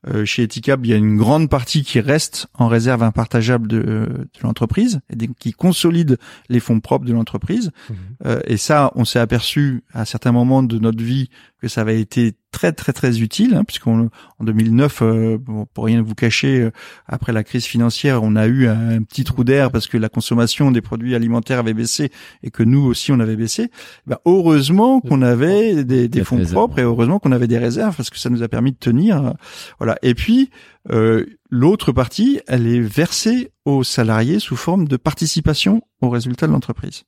Euh, 0.07 0.25
chez 0.25 0.43
Eticab, 0.43 0.85
il 0.85 0.89
y 0.89 0.93
a 0.93 0.97
une 0.97 1.17
grande 1.17 1.49
partie 1.49 1.83
qui 1.83 1.99
reste 1.99 2.47
en 2.53 2.67
réserve 2.67 3.03
impartageable 3.03 3.67
de, 3.67 3.79
de 3.79 4.27
l'entreprise 4.43 5.01
et 5.09 5.27
qui 5.39 5.53
consolide 5.53 6.17
les 6.49 6.59
fonds 6.59 6.79
propres 6.79 7.05
de 7.05 7.13
l'entreprise. 7.13 7.71
Mmh. 7.89 7.93
Euh, 8.25 8.39
et 8.45 8.57
ça, 8.57 8.91
on 8.95 9.05
s'est 9.05 9.19
aperçu 9.19 9.83
à 9.93 10.05
certains 10.05 10.31
moments 10.31 10.63
de 10.63 10.79
notre 10.79 11.03
vie 11.03 11.29
que 11.61 11.67
ça 11.67 11.81
avait 11.81 11.99
été 11.99 12.35
très 12.51 12.71
très 12.71 12.93
très 12.93 13.19
utile, 13.19 13.55
hein, 13.55 13.63
puisqu'en 13.65 14.07
en 14.39 14.43
2009, 14.43 15.01
euh, 15.01 15.37
pour 15.73 15.85
rien 15.85 16.01
vous 16.01 16.15
cacher, 16.15 16.61
euh, 16.61 16.71
après 17.05 17.33
la 17.33 17.43
crise 17.43 17.65
financière, 17.65 18.23
on 18.23 18.35
a 18.35 18.47
eu 18.47 18.67
un, 18.67 19.01
petit 19.03 19.23
trou 19.23 19.43
d'air 19.43 19.71
parce 19.71 19.87
que 19.87 19.97
la 19.97 20.07
consommation 20.07 20.71
des 20.71 20.81
produits 20.81 21.15
alimentaires 21.15 21.24
avait 21.49 21.73
baissé 21.73 22.11
et 22.43 22.51
que 22.51 22.63
nous 22.63 22.83
aussi 22.85 23.11
on 23.11 23.19
avait 23.19 23.35
baissé. 23.35 23.69
Ben, 24.07 24.17
heureusement 24.25 25.01
qu'on 25.01 25.21
avait 25.21 25.83
des, 25.83 26.07
des 26.07 26.23
fonds 26.23 26.43
propres 26.43 26.79
et 26.79 26.83
heureusement 26.83 27.19
qu'on 27.19 27.31
avait 27.31 27.47
des 27.47 27.57
réserves 27.57 27.95
parce 27.95 28.09
que 28.09 28.17
ça 28.17 28.29
nous 28.29 28.43
a 28.43 28.47
permis 28.47 28.71
de 28.71 28.77
tenir. 28.77 29.33
voilà. 29.79 29.97
Et 30.01 30.13
puis 30.13 30.49
euh, 30.91 31.25
l'autre 31.49 31.91
partie, 31.91 32.39
elle 32.47 32.67
est 32.67 32.79
versée 32.79 33.51
aux 33.65 33.83
salariés 33.83 34.39
sous 34.39 34.55
forme 34.55 34.87
de 34.87 34.97
participation 34.97 35.81
aux 36.01 36.09
résultats 36.09 36.47
de 36.47 36.51
l'entreprise. 36.51 37.03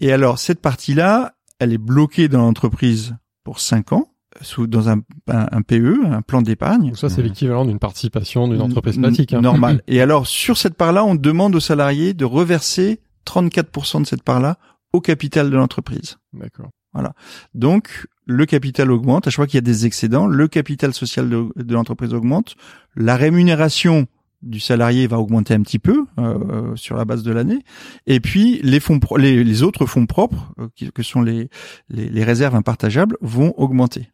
Et 0.00 0.12
alors 0.12 0.38
cette 0.38 0.60
partie-là, 0.60 1.34
elle 1.58 1.72
est 1.72 1.78
bloquée 1.78 2.28
dans 2.28 2.40
l'entreprise 2.40 3.16
pour 3.44 3.60
5 3.60 3.92
ans 3.92 4.09
sous 4.42 4.66
dans 4.66 4.88
un, 4.88 5.00
un, 5.28 5.62
PE, 5.62 6.00
un 6.06 6.22
plan 6.22 6.42
d'épargne. 6.42 6.94
Ça, 6.94 7.08
c'est 7.08 7.22
l'équivalent 7.22 7.64
d'une 7.64 7.78
participation 7.78 8.48
d'une 8.48 8.60
entreprise 8.62 8.96
classique. 8.98 9.32
Hein. 9.34 9.40
Normal. 9.40 9.82
Et 9.88 10.00
alors, 10.00 10.26
sur 10.26 10.56
cette 10.56 10.74
part-là, 10.74 11.04
on 11.04 11.14
demande 11.14 11.54
aux 11.54 11.60
salariés 11.60 12.14
de 12.14 12.24
reverser 12.24 13.00
34% 13.26 14.02
de 14.02 14.06
cette 14.06 14.22
part-là 14.22 14.58
au 14.92 15.00
capital 15.00 15.50
de 15.50 15.56
l'entreprise. 15.56 16.16
D'accord. 16.32 16.70
Voilà. 16.92 17.12
Donc, 17.54 18.06
le 18.26 18.46
capital 18.46 18.90
augmente. 18.90 19.26
À 19.26 19.30
chaque 19.30 19.36
fois 19.36 19.46
qu'il 19.46 19.56
y 19.56 19.58
a 19.58 19.60
des 19.62 19.86
excédents, 19.86 20.26
le 20.26 20.48
capital 20.48 20.92
social 20.94 21.28
de, 21.28 21.46
de 21.56 21.74
l'entreprise 21.74 22.12
augmente. 22.14 22.56
La 22.96 23.16
rémunération 23.16 24.06
du 24.42 24.58
salarié 24.58 25.06
va 25.06 25.18
augmenter 25.18 25.52
un 25.52 25.60
petit 25.60 25.78
peu 25.78 26.06
euh, 26.18 26.74
sur 26.74 26.96
la 26.96 27.04
base 27.04 27.22
de 27.22 27.30
l'année, 27.30 27.58
et 28.06 28.20
puis 28.20 28.58
les 28.62 28.80
fonds, 28.80 28.98
pro- 28.98 29.18
les, 29.18 29.44
les 29.44 29.62
autres 29.62 29.84
fonds 29.84 30.06
propres, 30.06 30.54
euh, 30.58 30.68
qui- 30.74 30.90
que 30.90 31.02
sont 31.02 31.20
les, 31.20 31.50
les, 31.90 32.08
les 32.08 32.24
réserves 32.24 32.54
impartageables, 32.54 33.18
vont 33.20 33.52
augmenter. 33.58 34.08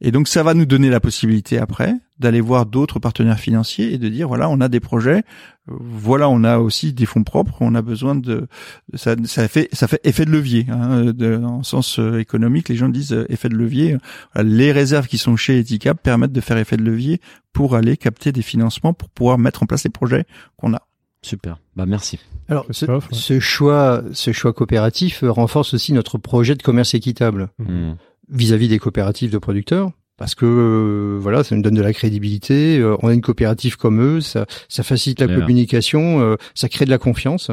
Et 0.00 0.12
donc 0.12 0.28
ça 0.28 0.42
va 0.42 0.54
nous 0.54 0.64
donner 0.64 0.90
la 0.90 1.00
possibilité 1.00 1.58
après 1.58 1.94
d'aller 2.18 2.40
voir 2.40 2.66
d'autres 2.66 3.00
partenaires 3.00 3.40
financiers 3.40 3.92
et 3.92 3.98
de 3.98 4.08
dire 4.08 4.28
voilà 4.28 4.48
on 4.48 4.60
a 4.60 4.68
des 4.68 4.78
projets, 4.78 5.24
euh, 5.68 5.74
voilà 5.80 6.28
on 6.28 6.44
a 6.44 6.58
aussi 6.58 6.92
des 6.92 7.04
fonds 7.04 7.24
propres, 7.24 7.56
on 7.60 7.74
a 7.74 7.82
besoin 7.82 8.14
de 8.14 8.46
ça, 8.94 9.16
ça 9.24 9.48
fait 9.48 9.68
ça 9.72 9.88
fait 9.88 10.00
effet 10.04 10.24
de 10.24 10.30
levier 10.30 10.66
hein, 10.70 11.06
de, 11.06 11.36
en 11.36 11.64
sens 11.64 11.98
euh, 11.98 12.20
économique 12.20 12.68
les 12.68 12.76
gens 12.76 12.88
disent 12.88 13.12
euh, 13.12 13.26
effet 13.28 13.48
de 13.48 13.56
levier. 13.56 13.96
Voilà, 14.34 14.48
les 14.48 14.70
réserves 14.70 15.08
qui 15.08 15.18
sont 15.18 15.36
chez 15.36 15.58
Eticap 15.58 16.00
permettent 16.00 16.32
de 16.32 16.40
faire 16.40 16.56
effet 16.56 16.76
de 16.76 16.84
levier 16.84 17.20
pour 17.52 17.74
aller 17.74 17.96
capter 17.96 18.30
des 18.30 18.42
financements 18.42 18.94
pour 18.94 19.08
pouvoir 19.08 19.36
mettre 19.36 19.64
en 19.64 19.66
place 19.66 19.82
les 19.82 19.90
projets 19.90 20.26
qu'on 20.56 20.74
a. 20.74 20.82
Super. 21.22 21.58
Bah 21.76 21.86
merci. 21.86 22.18
Alors, 22.48 22.64
ce, 22.70 22.84
Christophe, 22.84 23.10
ouais. 23.10 23.18
ce 23.18 23.40
choix, 23.40 24.02
ce 24.12 24.32
choix 24.32 24.52
coopératif 24.52 25.22
euh, 25.22 25.30
renforce 25.30 25.74
aussi 25.74 25.92
notre 25.92 26.18
projet 26.18 26.54
de 26.54 26.62
commerce 26.62 26.94
équitable 26.94 27.50
Mhm. 27.58 27.96
Vis-à-vis 28.30 28.68
des 28.68 28.78
coopératives 28.78 29.30
de 29.30 29.38
producteurs. 29.38 29.90
Parce 30.16 30.34
que 30.34 30.44
euh, 30.44 31.18
voilà, 31.18 31.42
ça 31.44 31.56
nous 31.56 31.62
donne 31.62 31.72
de 31.76 31.80
la 31.80 31.94
crédibilité. 31.94 32.76
euh, 32.78 32.94
on 33.00 33.08
a 33.08 33.14
une 33.14 33.22
coopérative 33.22 33.78
comme 33.78 34.02
eux, 34.02 34.20
ça, 34.20 34.44
ça 34.68 34.82
facilite 34.82 35.20
la 35.20 35.28
communication, 35.40 36.20
euh, 36.20 36.36
ça 36.54 36.68
crée 36.68 36.84
de 36.84 36.90
la 36.90 36.98
confiance 36.98 37.50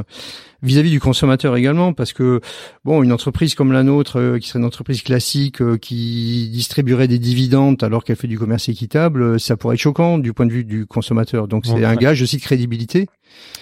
vis-à-vis 0.63 0.89
du 0.89 0.99
consommateur 0.99 1.55
également. 1.55 1.93
Parce 1.93 2.11
que 2.11 2.41
bon, 2.83 3.03
une 3.03 3.13
entreprise 3.13 3.55
comme 3.55 3.71
la 3.71 3.83
nôtre, 3.83 4.19
euh, 4.19 4.37
qui 4.39 4.49
serait 4.49 4.59
une 4.59 4.65
entreprise 4.65 5.01
classique, 5.01 5.61
euh, 5.61 5.77
qui 5.77 6.49
distribuerait 6.51 7.07
des 7.07 7.19
dividendes 7.19 7.81
alors 7.85 8.03
qu'elle 8.03 8.17
fait 8.17 8.27
du 8.27 8.37
commerce 8.37 8.67
équitable, 8.67 9.21
euh, 9.23 9.37
ça 9.37 9.55
pourrait 9.55 9.75
être 9.75 9.81
choquant 9.81 10.17
du 10.17 10.33
point 10.33 10.45
de 10.45 10.51
vue 10.51 10.65
du 10.65 10.85
consommateur. 10.85 11.47
Donc 11.47 11.65
c'est 11.65 11.71
Ouais. 11.71 11.85
un 11.85 11.95
gage 11.95 12.21
aussi 12.21 12.35
de 12.35 12.41
crédibilité, 12.41 13.07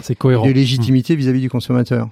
C'est 0.02 0.16
cohérent. 0.16 0.48
de 0.48 0.52
légitimité 0.52 1.16
vis-à-vis 1.16 1.42
du 1.42 1.50
consommateur. 1.52 2.10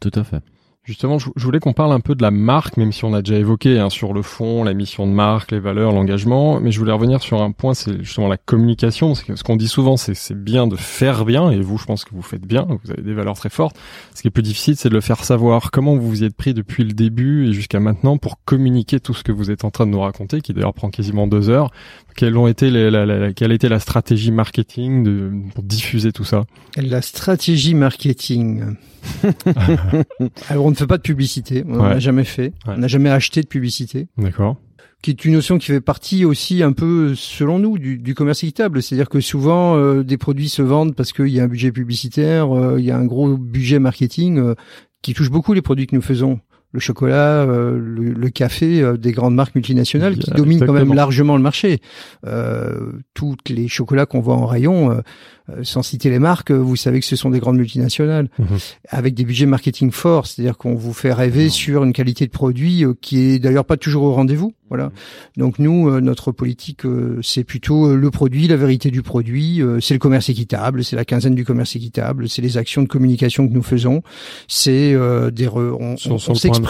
Tout 0.00 0.12
à 0.14 0.22
fait. 0.22 0.38
Justement, 0.86 1.18
je 1.18 1.28
voulais 1.36 1.58
qu'on 1.58 1.72
parle 1.72 1.92
un 1.92 1.98
peu 1.98 2.14
de 2.14 2.22
la 2.22 2.30
marque, 2.30 2.76
même 2.76 2.92
si 2.92 3.04
on 3.04 3.12
a 3.12 3.20
déjà 3.20 3.36
évoqué 3.40 3.76
hein, 3.80 3.90
sur 3.90 4.12
le 4.12 4.22
fond, 4.22 4.62
la 4.62 4.72
mission 4.72 5.04
de 5.04 5.10
marque, 5.12 5.50
les 5.50 5.58
valeurs, 5.58 5.90
l'engagement. 5.90 6.60
Mais 6.60 6.70
je 6.70 6.78
voulais 6.78 6.92
revenir 6.92 7.20
sur 7.22 7.42
un 7.42 7.50
point, 7.50 7.74
c'est 7.74 8.04
justement 8.04 8.28
la 8.28 8.36
communication. 8.36 9.08
Parce 9.08 9.24
que 9.24 9.34
ce 9.34 9.42
qu'on 9.42 9.56
dit 9.56 9.66
souvent, 9.66 9.96
c'est 9.96 10.14
c'est 10.14 10.40
bien 10.40 10.68
de 10.68 10.76
faire 10.76 11.24
bien, 11.24 11.50
et 11.50 11.60
vous, 11.60 11.76
je 11.76 11.86
pense 11.86 12.04
que 12.04 12.14
vous 12.14 12.22
faites 12.22 12.46
bien. 12.46 12.68
Vous 12.84 12.92
avez 12.92 13.02
des 13.02 13.14
valeurs 13.14 13.34
très 13.34 13.48
fortes. 13.50 13.76
Ce 14.14 14.22
qui 14.22 14.28
est 14.28 14.30
plus 14.30 14.44
difficile, 14.44 14.76
c'est 14.76 14.88
de 14.88 14.94
le 14.94 15.00
faire 15.00 15.24
savoir. 15.24 15.72
Comment 15.72 15.96
vous 15.96 16.08
vous 16.08 16.22
y 16.22 16.24
êtes 16.24 16.36
pris 16.36 16.54
depuis 16.54 16.84
le 16.84 16.92
début 16.92 17.48
et 17.48 17.52
jusqu'à 17.52 17.80
maintenant 17.80 18.16
pour 18.16 18.36
communiquer 18.44 19.00
tout 19.00 19.12
ce 19.12 19.24
que 19.24 19.32
vous 19.32 19.50
êtes 19.50 19.64
en 19.64 19.72
train 19.72 19.86
de 19.86 19.90
nous 19.90 20.00
raconter, 20.00 20.40
qui 20.40 20.52
d'ailleurs 20.54 20.72
prend 20.72 20.90
quasiment 20.90 21.26
deux 21.26 21.50
heures. 21.50 21.72
Quelles 22.14 22.36
ont 22.38 22.46
été 22.46 22.70
les, 22.70 22.90
la, 22.92 23.04
la- 23.04 23.18
la- 23.18 23.32
quelle 23.32 23.50
a 23.50 23.54
été 23.54 23.68
la 23.68 23.80
stratégie 23.80 24.30
marketing 24.30 25.02
de, 25.02 25.32
pour 25.52 25.64
diffuser 25.64 26.12
tout 26.12 26.24
ça? 26.24 26.44
La 26.76 27.02
stratégie 27.02 27.74
marketing. 27.74 28.76
Alors 30.48 30.66
on 30.66 30.72
ne 30.76 30.84
fait 30.84 30.86
pas 30.86 30.96
de 30.98 31.02
publicité, 31.02 31.64
on 31.66 31.76
n'en 31.76 31.84
Ouais. 31.84 31.90
a 31.92 31.98
jamais 31.98 32.24
fait, 32.24 32.52
Ouais. 32.66 32.74
on 32.76 32.78
n'a 32.78 32.88
jamais 32.88 33.10
acheté 33.10 33.40
de 33.42 33.46
publicité, 33.46 34.08
D'accord. 34.18 34.56
qui 35.02 35.10
est 35.10 35.24
une 35.24 35.32
notion 35.34 35.58
qui 35.58 35.66
fait 35.66 35.80
partie 35.80 36.24
aussi 36.24 36.62
un 36.62 36.72
peu, 36.72 37.14
selon 37.14 37.58
nous, 37.58 37.78
du, 37.78 37.98
du 37.98 38.14
commerce 38.14 38.42
équitable. 38.44 38.82
C'est-à-dire 38.82 39.08
que 39.08 39.20
souvent 39.20 39.76
euh, 39.76 40.02
des 40.02 40.16
produits 40.16 40.48
se 40.48 40.62
vendent 40.62 40.94
parce 40.94 41.12
qu'il 41.12 41.28
y 41.28 41.40
a 41.40 41.44
un 41.44 41.48
budget 41.48 41.72
publicitaire, 41.72 42.56
euh, 42.56 42.78
il 42.78 42.84
y 42.84 42.90
a 42.90 42.96
un 42.98 43.04
gros 43.04 43.36
budget 43.36 43.78
marketing 43.78 44.38
euh, 44.38 44.54
qui 45.02 45.14
touche 45.14 45.30
beaucoup 45.30 45.52
les 45.52 45.62
produits 45.62 45.86
que 45.86 45.94
nous 45.96 46.02
faisons. 46.02 46.40
Le 46.76 46.80
chocolat, 46.80 47.40
euh, 47.44 47.78
le, 47.82 48.12
le 48.12 48.28
café, 48.28 48.82
euh, 48.82 48.98
des 48.98 49.12
grandes 49.12 49.34
marques 49.34 49.54
multinationales 49.54 50.18
qui 50.18 50.30
dominent 50.36 50.58
quand 50.66 50.74
même 50.74 50.92
largement 50.96 51.34
le 51.38 51.42
marché. 51.42 51.80
Euh, 52.26 52.92
toutes 53.14 53.48
les 53.48 53.66
chocolats 53.66 54.04
qu'on 54.04 54.20
voit 54.20 54.34
en 54.36 54.44
rayon, 54.44 54.90
euh, 54.90 55.00
euh, 55.48 55.62
sans 55.62 55.82
citer 55.82 56.10
les 56.10 56.18
marques, 56.18 56.50
euh, 56.50 56.56
vous 56.58 56.76
savez 56.76 57.00
que 57.00 57.06
ce 57.06 57.16
sont 57.16 57.30
des 57.30 57.38
grandes 57.40 57.56
multinationales 57.56 58.28
Mhm. 58.38 58.46
avec 58.90 59.14
des 59.14 59.24
budgets 59.24 59.46
marketing 59.46 59.90
forts, 59.90 60.26
c'est-à-dire 60.26 60.58
qu'on 60.58 60.74
vous 60.74 60.92
fait 60.92 61.14
rêver 61.14 61.48
sur 61.48 61.82
une 61.84 61.94
qualité 61.94 62.26
de 62.26 62.30
produit 62.32 62.84
qui 63.00 63.20
est 63.20 63.38
d'ailleurs 63.38 63.64
pas 63.64 63.78
toujours 63.78 64.02
au 64.02 64.12
rendez-vous. 64.12 64.52
Voilà. 64.68 64.90
Donc 65.36 65.60
nous, 65.60 65.88
euh, 65.88 66.00
notre 66.00 66.32
politique, 66.32 66.84
euh, 66.84 67.20
c'est 67.22 67.44
plutôt 67.44 67.94
le 67.94 68.10
produit, 68.10 68.48
la 68.48 68.56
vérité 68.56 68.90
du 68.90 69.00
produit. 69.02 69.62
euh, 69.62 69.78
c'est 69.80 69.94
le 69.94 70.00
commerce 70.00 70.28
équitable, 70.28 70.82
c'est 70.82 70.96
la 70.96 71.04
quinzaine 71.04 71.36
du 71.36 71.44
commerce 71.44 71.76
équitable, 71.76 72.28
c'est 72.28 72.42
les 72.42 72.56
actions 72.58 72.82
de 72.82 72.88
communication 72.88 73.46
que 73.48 73.54
nous 73.54 73.62
faisons. 73.62 74.02
C'est 74.48 74.92
euh, 74.92 75.30
des 75.30 75.46
re- 75.46 75.76
on 75.80 75.96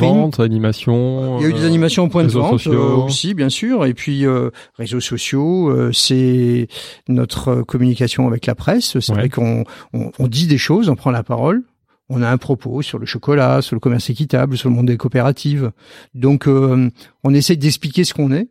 vente, 0.01 0.41
animation. 0.41 1.39
Il 1.39 1.43
y 1.43 1.47
a 1.47 1.49
eu 1.49 1.53
des 1.53 1.63
euh, 1.65 1.67
animations 1.67 2.05
au 2.05 2.09
point 2.09 2.25
de 2.25 2.29
vente 2.31 2.53
sociaux. 2.59 2.73
euh, 2.75 3.05
aussi, 3.05 3.35
bien 3.35 3.49
sûr, 3.49 3.85
et 3.87 3.95
puis 3.95 4.27
euh, 4.27 4.51
réseaux 4.79 5.01
sociaux. 5.01 5.71
euh, 5.71 5.93
c'est 5.93 6.69
notre 7.09 7.63
communication 7.63 8.27
avec 8.27 8.47
la 8.47 8.55
presse. 8.55 8.99
C'est 9.01 9.11
Ouais. 9.13 9.19
vrai 9.19 9.29
qu'on 9.29 9.65
on, 9.93 10.11
on 10.19 10.27
dit 10.29 10.47
des 10.47 10.59
choses, 10.59 10.89
on 10.89 10.97
prend 10.97 11.11
la 11.11 11.23
parole. 11.23 11.63
On 12.09 12.23
a 12.23 12.29
un 12.31 12.39
propos 12.39 12.83
sur 12.83 12.99
le 13.01 13.07
chocolat, 13.07 13.63
sur 13.63 13.75
le 13.75 13.81
commerce 13.81 14.09
équitable, 14.11 14.57
sur 14.57 14.69
le 14.69 14.75
monde 14.77 14.87
des 14.87 14.97
coopératives. 14.97 15.73
Donc, 16.15 16.47
euh, 16.47 16.89
on 17.25 17.35
essaie 17.35 17.57
d'expliquer 17.57 18.05
ce 18.05 18.15
qu'on 18.15 18.31
est. 18.33 18.47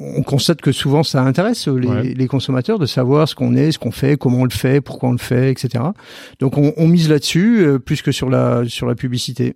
On 0.00 0.22
constate 0.22 0.60
que 0.60 0.72
souvent 0.72 1.02
ça 1.02 1.22
intéresse 1.22 1.68
les, 1.68 1.86
Ouais. 1.88 2.02
les 2.02 2.26
consommateurs 2.26 2.78
de 2.78 2.84
savoir 2.84 3.28
ce 3.28 3.34
qu'on 3.34 3.54
est, 3.54 3.70
ce 3.72 3.78
qu'on 3.78 3.92
fait, 3.92 4.18
comment 4.18 4.40
on 4.40 4.44
le 4.44 4.50
fait, 4.50 4.80
pourquoi 4.82 5.08
on 5.08 5.12
le 5.12 5.18
fait, 5.18 5.50
etc. 5.50 5.84
Donc, 6.40 6.58
on, 6.58 6.74
on 6.76 6.88
mise 6.88 7.08
là-dessus 7.08 7.60
euh, 7.64 7.78
plus 7.78 8.02
que 8.02 8.12
sur 8.12 8.28
la 8.28 8.64
sur 8.66 8.86
la 8.88 8.94
publicité. 8.96 9.54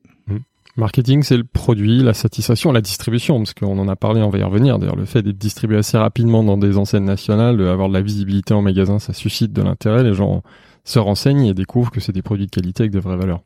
Marketing, 0.76 1.22
c'est 1.22 1.36
le 1.36 1.44
produit, 1.44 2.02
la 2.02 2.14
satisfaction, 2.14 2.72
la 2.72 2.80
distribution, 2.80 3.38
parce 3.38 3.55
qu'on 3.55 3.78
en 3.78 3.88
a 3.88 3.97
parlé, 3.97 4.22
on 4.22 4.30
va 4.30 4.38
y 4.38 4.42
revenir. 4.42 4.78
D'ailleurs, 4.78 4.97
le 4.97 5.05
fait 5.05 5.22
d'être 5.22 5.38
distribué 5.38 5.76
assez 5.76 5.98
rapidement 5.98 6.44
dans 6.44 6.56
des 6.56 6.78
enseignes 6.78 7.05
nationales, 7.05 7.56
d'avoir 7.59 7.88
de 7.88 7.94
la 7.94 8.01
visibilité 8.02 8.55
en 8.55 8.62
magasin, 8.62 8.98
ça 8.98 9.12
suscite 9.12 9.52
de 9.52 9.62
l'intérêt. 9.62 10.02
Les 10.05 10.14
gens 10.14 10.42
se 10.84 10.98
renseignent 10.98 11.44
et 11.47 11.55
découvrent 11.55 11.90
que 11.90 12.01
c'est 12.01 12.12
des 12.12 12.22
produits 12.22 12.47
de 12.47 12.51
qualité 12.51 12.84
avec 12.84 12.92
de 12.92 13.01
vraies 13.01 13.16
valeurs. 13.16 13.40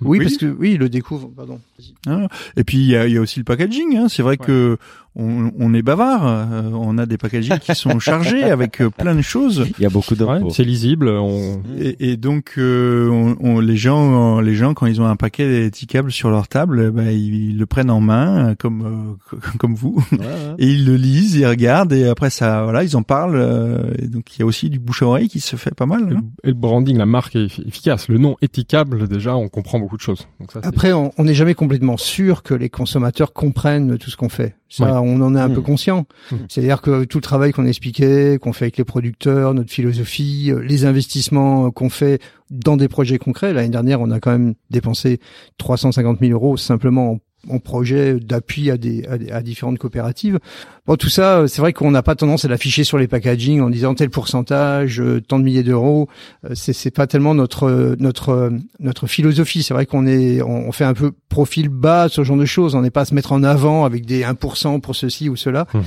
Oui, 0.00 0.18
Oui. 0.18 0.24
parce 0.24 0.38
que 0.38 0.46
oui, 0.46 0.72
ils 0.72 0.78
le 0.78 0.88
découvre. 0.88 1.28
Pardon. 1.36 1.60
Hein? 2.06 2.26
Et 2.56 2.64
puis 2.64 2.78
il 2.78 2.86
y 2.86 2.96
a, 2.96 3.06
il 3.06 3.12
y 3.12 3.18
a 3.18 3.20
aussi 3.20 3.38
le 3.38 3.44
packaging. 3.44 3.96
Hein. 3.98 4.08
C'est 4.08 4.22
vrai 4.22 4.32
Ouais. 4.40 4.46
que 4.46 4.78
on, 5.14 5.50
on 5.58 5.74
est 5.74 5.82
bavard. 5.82 6.26
euh, 6.26 6.70
on 6.72 6.96
a 6.98 7.06
des 7.06 7.18
packagings 7.18 7.58
qui 7.58 7.74
sont 7.74 7.98
chargés 8.00 8.44
avec 8.44 8.80
euh, 8.80 8.90
plein 8.90 9.14
de 9.14 9.20
choses. 9.22 9.66
Il 9.78 9.82
y 9.82 9.86
a 9.86 9.90
beaucoup 9.90 10.14
Ouais, 10.14 10.18
d'infos. 10.40 10.50
c'est 10.50 10.64
lisible. 10.64 11.08
On... 11.08 11.62
Et, 11.78 12.12
et 12.12 12.16
donc 12.16 12.54
euh, 12.58 13.08
on, 13.10 13.36
on- 13.40 13.60
les 13.60 13.76
gens, 13.76 14.40
les 14.40 14.54
gens 14.54 14.74
quand 14.74 14.86
ils 14.86 15.00
ont 15.00 15.06
un 15.06 15.16
paquet 15.16 15.66
étiquable 15.66 16.10
sur 16.12 16.30
leur 16.30 16.48
table, 16.48 16.86
eh 16.88 16.90
ben, 16.90 17.08
ils, 17.10 17.50
ils 17.50 17.58
le 17.58 17.66
prennent 17.66 17.90
en 17.90 18.00
main 18.00 18.54
comme 18.58 19.16
euh, 19.32 19.38
comme 19.58 19.74
vous 19.74 20.02
Ouais, 20.12 20.18
ouais. 20.18 20.26
et 20.58 20.66
ils 20.68 20.84
le 20.86 20.96
lisent, 20.96 21.34
ils 21.34 21.46
regardent 21.46 21.92
et 21.92 22.08
après 22.08 22.30
ça, 22.30 22.64
voilà, 22.64 22.82
ils 22.82 22.96
en 22.96 23.02
parlent. 23.02 23.36
euh, 23.36 23.92
et 23.98 24.06
donc 24.08 24.34
il 24.36 24.40
y 24.40 24.42
a 24.42 24.46
aussi 24.46 24.70
du 24.70 24.78
bouche 24.78 25.02
à 25.02 25.06
oreille 25.06 25.28
qui 25.28 25.40
se 25.40 25.56
fait 25.56 25.74
pas 25.74 25.86
mal. 25.86 26.02
Et 26.02 26.10
le- 26.10 26.16
hein. 26.16 26.22
et 26.44 26.48
le 26.48 26.54
branding, 26.54 26.96
la 26.96 27.06
marque 27.06 27.36
est 27.36 27.44
effi- 27.46 27.66
efficace. 27.66 28.08
Le 28.08 28.18
nom 28.18 28.36
étiquable, 28.42 29.06
déjà, 29.08 29.36
on 29.36 29.48
comprend 29.48 29.78
beaucoup 29.78 29.96
de 29.96 30.02
choses. 30.02 30.26
Donc 30.40 30.52
ça, 30.52 30.60
c'est- 30.62 30.68
Après, 30.68 30.92
on 30.92 31.12
on 31.18 31.24
n'est 31.24 31.34
jamais 31.34 31.54
complètement 31.54 31.96
sûr 31.98 32.42
que 32.42 32.54
les 32.54 32.68
consommateurs 32.70 33.32
comprennent 33.32 33.98
tout 33.98 34.10
ce 34.10 34.16
qu'on 34.16 34.28
fait. 34.30 34.56
Ça, 34.74 34.84
Ouais. 34.86 34.90
on 35.04 35.20
en 35.20 35.34
est 35.36 35.38
un 35.40 35.48
Mmh. 35.48 35.54
peu 35.54 35.60
conscient. 35.60 36.06
Mmh. 36.30 36.36
C'est-à-dire 36.48 36.80
que 36.80 37.04
tout 37.04 37.18
le 37.18 37.22
travail 37.22 37.52
qu'on 37.52 37.66
expliquait, 37.66 38.38
qu'on 38.40 38.54
fait 38.54 38.64
avec 38.64 38.78
les 38.78 38.84
producteurs, 38.84 39.52
notre 39.52 39.70
philosophie, 39.70 40.50
euh, 40.50 40.60
les 40.60 40.86
investissements 40.86 41.66
euh, 41.66 41.70
qu'on 41.70 41.90
fait 41.90 42.20
dans 42.50 42.78
des 42.78 42.88
projets 42.88 43.18
concrets. 43.18 43.52
L'année 43.52 43.68
dernière, 43.68 44.00
on 44.00 44.10
a 44.10 44.18
quand 44.18 44.30
même 44.32 44.54
dépensé 44.70 45.20
350 45.58 46.20
000 46.20 46.32
euros 46.32 46.56
simplement 46.56 47.10
en 47.12 47.18
en 47.50 47.58
projet 47.58 48.20
d'appui 48.20 48.70
à 48.70 48.76
des, 48.76 49.04
à 49.06 49.18
des- 49.18 49.32
à 49.32 49.42
différentes 49.42 49.76
coopératives. 49.76 50.38
Bon, 50.84 50.96
tout 50.96 51.08
ça, 51.08 51.38
euh, 51.38 51.46
c'est 51.46 51.60
vrai 51.60 51.72
qu'on 51.72 51.92
n'a 51.92 52.02
pas 52.02 52.16
tendance 52.16 52.44
à 52.44 52.48
l'afficher 52.48 52.82
sur 52.82 52.98
les 52.98 53.06
packaging 53.06 53.60
en 53.60 53.70
disant 53.70 53.94
tel 53.94 54.10
pourcentage, 54.10 55.00
euh, 55.00 55.20
tant 55.20 55.38
de 55.38 55.44
milliers 55.44 55.62
d'euros. 55.62 56.08
Euh, 56.44 56.54
c'est 56.56 56.72
c'est 56.72 56.90
pas 56.90 57.06
tellement 57.06 57.34
notre 57.34 57.94
notre 58.00 58.50
notre 58.80 59.06
philosophie. 59.06 59.62
C'est 59.62 59.74
vrai 59.74 59.86
qu'on 59.86 60.08
est 60.08 60.42
on, 60.42 60.72
fait 60.72 60.82
un 60.82 60.94
peu 60.94 61.12
profil 61.28 61.68
bas 61.68 62.08
ce 62.08 62.24
genre 62.24 62.36
de 62.36 62.44
choses. 62.44 62.74
On 62.74 62.80
n'est 62.82 62.90
pas 62.90 63.02
à 63.02 63.04
se 63.04 63.14
mettre 63.14 63.30
en 63.30 63.44
avant 63.44 63.84
avec 63.84 64.06
des 64.06 64.24
1% 64.24 64.80
pour 64.80 64.96
ceci 64.96 65.28
ou 65.28 65.36
cela. 65.36 65.68
Mhm. 65.72 65.82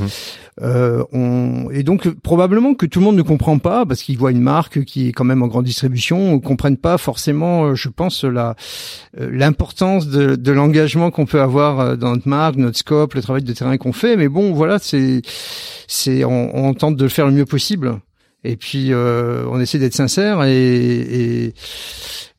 Euh, 0.62 1.04
on... 1.12 1.70
Et 1.72 1.84
donc 1.84 2.08
probablement 2.22 2.74
que 2.74 2.86
tout 2.86 3.00
le 3.00 3.06
monde 3.06 3.18
ne 3.18 3.22
comprend 3.22 3.60
pas 3.60 3.86
parce 3.86 4.02
qu'il 4.02 4.18
voit 4.18 4.32
une 4.32 4.40
marque 4.40 4.86
qui 4.86 5.10
est 5.10 5.12
quand 5.12 5.26
même 5.26 5.44
en 5.44 5.48
grande 5.48 5.66
distribution, 5.66 6.36
ne 6.36 6.38
comprennent 6.38 6.78
pas 6.78 6.98
forcément, 6.98 7.76
je 7.76 7.90
pense, 7.90 8.24
la 8.24 8.56
l'importance 9.18 10.08
de, 10.08 10.38
de 10.38 10.52
l'engagement 10.54 11.12
qu'on 11.12 11.26
peut 11.26 11.42
avoir 11.42 11.98
dans 11.98 12.12
notre 12.12 12.30
marque, 12.30 12.56
notre 12.56 12.78
scope, 12.78 13.16
le 13.16 13.22
travail 13.22 13.44
de 13.44 13.52
terrain 13.52 13.76
qu'on 13.76 13.92
fait. 13.92 14.16
Mais 14.16 14.30
bon, 14.30 14.54
voilà, 14.54 14.80
c'est 14.86 15.22
c'est 15.88 16.24
on, 16.24 16.56
on 16.56 16.74
tente 16.74 16.96
de 16.96 17.04
le 17.04 17.10
faire 17.10 17.26
le 17.26 17.34
mieux 17.34 17.46
possible. 17.46 18.00
Et 18.48 18.58
puis 18.58 18.94
euh, 18.94 19.44
on 19.50 19.60
essaie 19.60 19.80
d'être 19.80 19.96
sincère 19.96 20.44
et, 20.44 20.54
et 20.56 21.54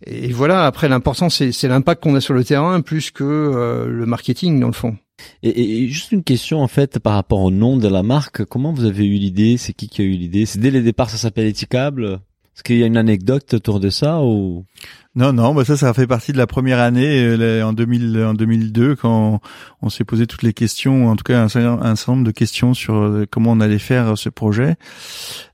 et 0.06 0.32
voilà. 0.32 0.64
Après, 0.66 0.88
l'important 0.88 1.28
c'est 1.28 1.50
c'est 1.50 1.66
l'impact 1.68 2.02
qu'on 2.02 2.14
a 2.14 2.20
sur 2.20 2.32
le 2.34 2.44
terrain 2.44 2.80
plus 2.80 3.10
que 3.10 3.24
euh, 3.24 3.86
le 3.88 4.06
marketing 4.06 4.60
dans 4.60 4.68
le 4.68 4.72
fond. 4.72 4.96
Et, 5.42 5.82
et- 5.82 5.88
juste 5.88 6.12
une 6.12 6.22
question 6.22 6.60
en 6.60 6.68
fait 6.68 7.00
par 7.00 7.14
rapport 7.14 7.40
au 7.40 7.50
nom 7.50 7.76
de 7.76 7.88
la 7.88 8.04
marque. 8.04 8.44
Comment 8.44 8.72
vous 8.72 8.84
avez 8.84 9.04
eu 9.04 9.14
l'idée? 9.14 9.56
C'est 9.56 9.72
qui 9.72 9.88
qui 9.88 10.02
a 10.02 10.04
eu 10.04 10.12
l'idée? 10.12 10.46
C'est 10.46 10.60
dès 10.60 10.70
le 10.70 10.82
départ 10.82 11.10
ça 11.10 11.16
s'appelle 11.16 11.46
Éticable 11.46 12.20
Est-ce 12.56 12.62
qu'il 12.62 12.78
y 12.78 12.82
a 12.82 12.86
une 12.86 12.96
anecdote 12.96 13.52
autour 13.52 13.80
de 13.80 13.90
ça 13.90 14.22
ou? 14.22 14.64
Non, 15.14 15.32
non, 15.32 15.54
bah 15.54 15.64
ça, 15.64 15.76
ça 15.76 15.92
fait 15.92 16.06
partie 16.06 16.32
de 16.32 16.38
la 16.38 16.46
première 16.46 16.78
année 16.78 17.22
euh, 17.22 17.62
en 17.62 17.74
2000, 17.74 18.22
en 18.22 18.34
2002 18.34 18.96
quand 18.96 19.40
on 19.82 19.88
s'est 19.90 20.04
posé 20.04 20.26
toutes 20.26 20.42
les 20.42 20.54
questions, 20.54 21.08
en 21.08 21.16
tout 21.16 21.24
cas 21.24 21.42
un, 21.42 21.48
certain 21.48 22.12
nombre 22.12 22.24
de 22.24 22.30
questions 22.30 22.72
sur 22.72 22.94
euh, 22.94 23.26
comment 23.30 23.52
on 23.52 23.60
allait 23.60 23.78
faire 23.78 24.16
ce 24.16 24.30
projet. 24.30 24.76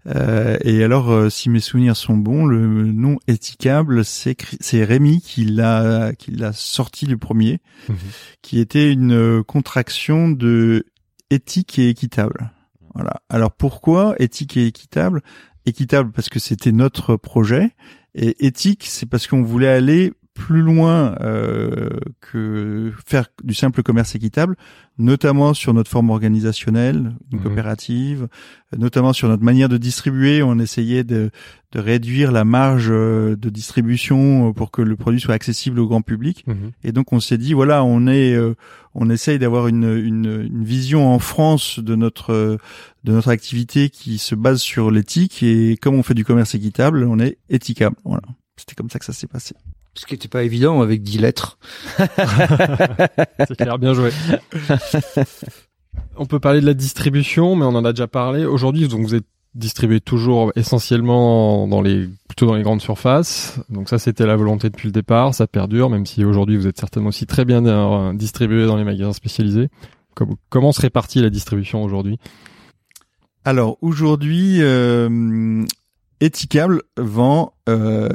Euh, 0.07 0.57
et 0.63 0.83
alors, 0.83 1.11
euh, 1.11 1.29
si 1.29 1.49
mes 1.49 1.61
souvenirs 1.61 1.97
sont 1.97 2.17
bons, 2.17 2.45
le 2.45 2.87
nom 2.87 3.19
éthicable, 3.27 4.05
c'est 4.05 4.37
c'est 4.61 4.85
Rémi 4.85 5.21
qui 5.21 5.45
l'a 5.45 6.13
qui 6.17 6.31
l'a 6.31 6.53
sorti 6.53 7.07
le 7.07 7.17
premier, 7.17 7.61
mhm. 7.89 7.97
qui 8.43 8.61
était 8.61 8.93
une 8.93 9.43
contraction 9.45 10.29
de 10.29 10.87
éthique 11.31 11.79
et 11.79 11.89
équitable. 11.89 12.53
Voilà. 12.95 13.23
Alors 13.29 13.53
pourquoi 13.53 14.15
éthique 14.19 14.57
et 14.57 14.67
équitable? 14.67 15.23
Équitable 15.67 16.13
parce 16.13 16.29
que 16.29 16.39
c'était 16.39 16.73
notre 16.73 17.17
projet. 17.17 17.71
Et 18.15 18.47
éthique 18.47 18.85
c'est 18.87 19.07
parce 19.07 19.27
qu'on 19.27 19.43
voulait 19.43 19.69
aller 19.69 20.13
plus 20.35 20.63
loin 20.63 21.15
euh, 21.21 21.91
que 22.21 22.93
faire 23.07 23.27
du 23.45 23.55
simple 23.55 23.83
commerce 23.83 24.15
équitable, 24.15 24.57
notamment 24.99 25.53
sur 25.53 25.75
notre 25.75 25.91
forme 25.91 26.11
organisationnelle, 26.11 27.13
une 27.33 27.39
mhm. 27.39 27.45
coopérative, 27.45 28.29
notamment 28.77 29.13
sur 29.13 29.29
notre 29.29 29.43
manière 29.43 29.69
de 29.69 29.77
distribuer. 29.77 30.43
On 30.43 30.59
essayait 30.59 31.05
de, 31.05 31.31
de 31.73 31.81
réduire 31.81 32.33
la 32.33 32.45
marge 32.45 32.89
euh, 32.91 33.37
de 33.37 33.51
distribution 33.51 34.55
pour 34.55 34.71
que 34.71 34.81
le 34.81 34.97
produit 34.97 35.21
soit 35.21 35.35
accessible 35.35 35.79
au 35.81 35.87
grand 35.87 36.03
public. 36.03 36.45
Mhm. 36.47 36.73
Et 36.83 36.93
donc 36.93 37.13
on 37.13 37.21
s'est 37.21 37.39
dit 37.39 37.53
voilà, 37.53 37.85
on 37.85 38.07
est, 38.07 38.35
euh, 38.35 38.55
on 38.95 39.11
essaye 39.11 39.39
d'avoir 39.39 39.69
une, 39.69 39.85
une, 39.85 40.49
une, 40.51 40.65
vision 40.65 41.13
en 41.13 41.19
France 41.19 41.79
de 41.79 41.95
notre 41.95 42.59
de 43.05 43.13
notre 43.13 43.29
activité 43.29 43.91
qui 43.91 44.17
se 44.17 44.35
base 44.35 44.61
sur 44.61 44.91
l'éthique 44.91 45.43
et 45.43 45.77
comme 45.77 45.95
on 45.95 46.03
fait 46.03 46.15
du 46.15 46.25
commerce 46.25 46.55
équitable, 46.55 47.05
on 47.05 47.19
est 47.19 47.37
éthicable. 47.51 47.97
Voilà. 48.05 48.23
C'était 48.57 48.75
comme 48.75 48.91
ça 48.91 48.99
que 48.99 49.05
ça 49.05 49.13
s'est 49.13 49.27
passé. 49.27 49.55
Ce 49.95 50.07
qui 50.07 50.15
n'était 50.15 50.29
pas 50.29 50.43
évident 50.43 50.81
avec 50.81 51.03
10 51.03 51.19
lettres. 51.19 51.59
C'est 51.99 53.57
clair, 53.57 53.79
bien 53.79 53.95
joué. 53.95 54.11
On 56.17 56.27
peut 56.27 56.41
parler 56.41 56.61
de 56.61 56.67
la 56.67 56.75
distribution, 56.75 57.57
mais 57.57 57.65
on 57.65 57.75
en 57.75 57.85
a 57.85 57.93
déjà 57.93 58.07
parlé. 58.07 58.45
Aujourd'hui, 58.45 58.89
donc 58.89 59.03
vous 59.03 59.15
êtes 59.15 59.27
distribué 59.55 60.01
toujours 60.01 60.53
essentiellement 60.57 61.69
dans 61.69 61.83
les 61.83 62.09
plutôt 62.29 62.47
dans 62.47 62.55
les 62.55 62.63
grandes 62.63 62.81
surfaces. 62.81 63.61
Donc 63.69 63.89
ça, 63.89 63.99
c'était 63.99 64.27
la 64.27 64.37
volonté 64.37 64.71
depuis 64.71 64.89
le 64.89 64.93
départ. 64.93 65.35
Ça 65.35 65.47
perdure, 65.47 65.91
même 65.91 66.07
si 66.07 66.25
aujourd'hui 66.25 66.57
vous 66.57 66.67
êtes 66.67 66.79
certainement 66.79 67.09
aussi 67.09 67.27
très 67.27 67.45
bien 67.45 67.65
euh, 67.67 68.13
distribué 68.15 68.67
dans 68.67 68.77
les 68.77 68.85
magasins 68.85 69.13
spécialisés. 69.13 69.69
Comment 70.51 70.73
se 70.73 70.81
répartit 70.81 71.21
la 71.21 71.31
distribution 71.31 71.83
aujourd'hui? 71.83 72.19
Alors 73.45 73.77
aujourd'hui, 73.81 74.59
euh, 74.61 75.65
vend 76.97 77.55
euh, 77.69 78.09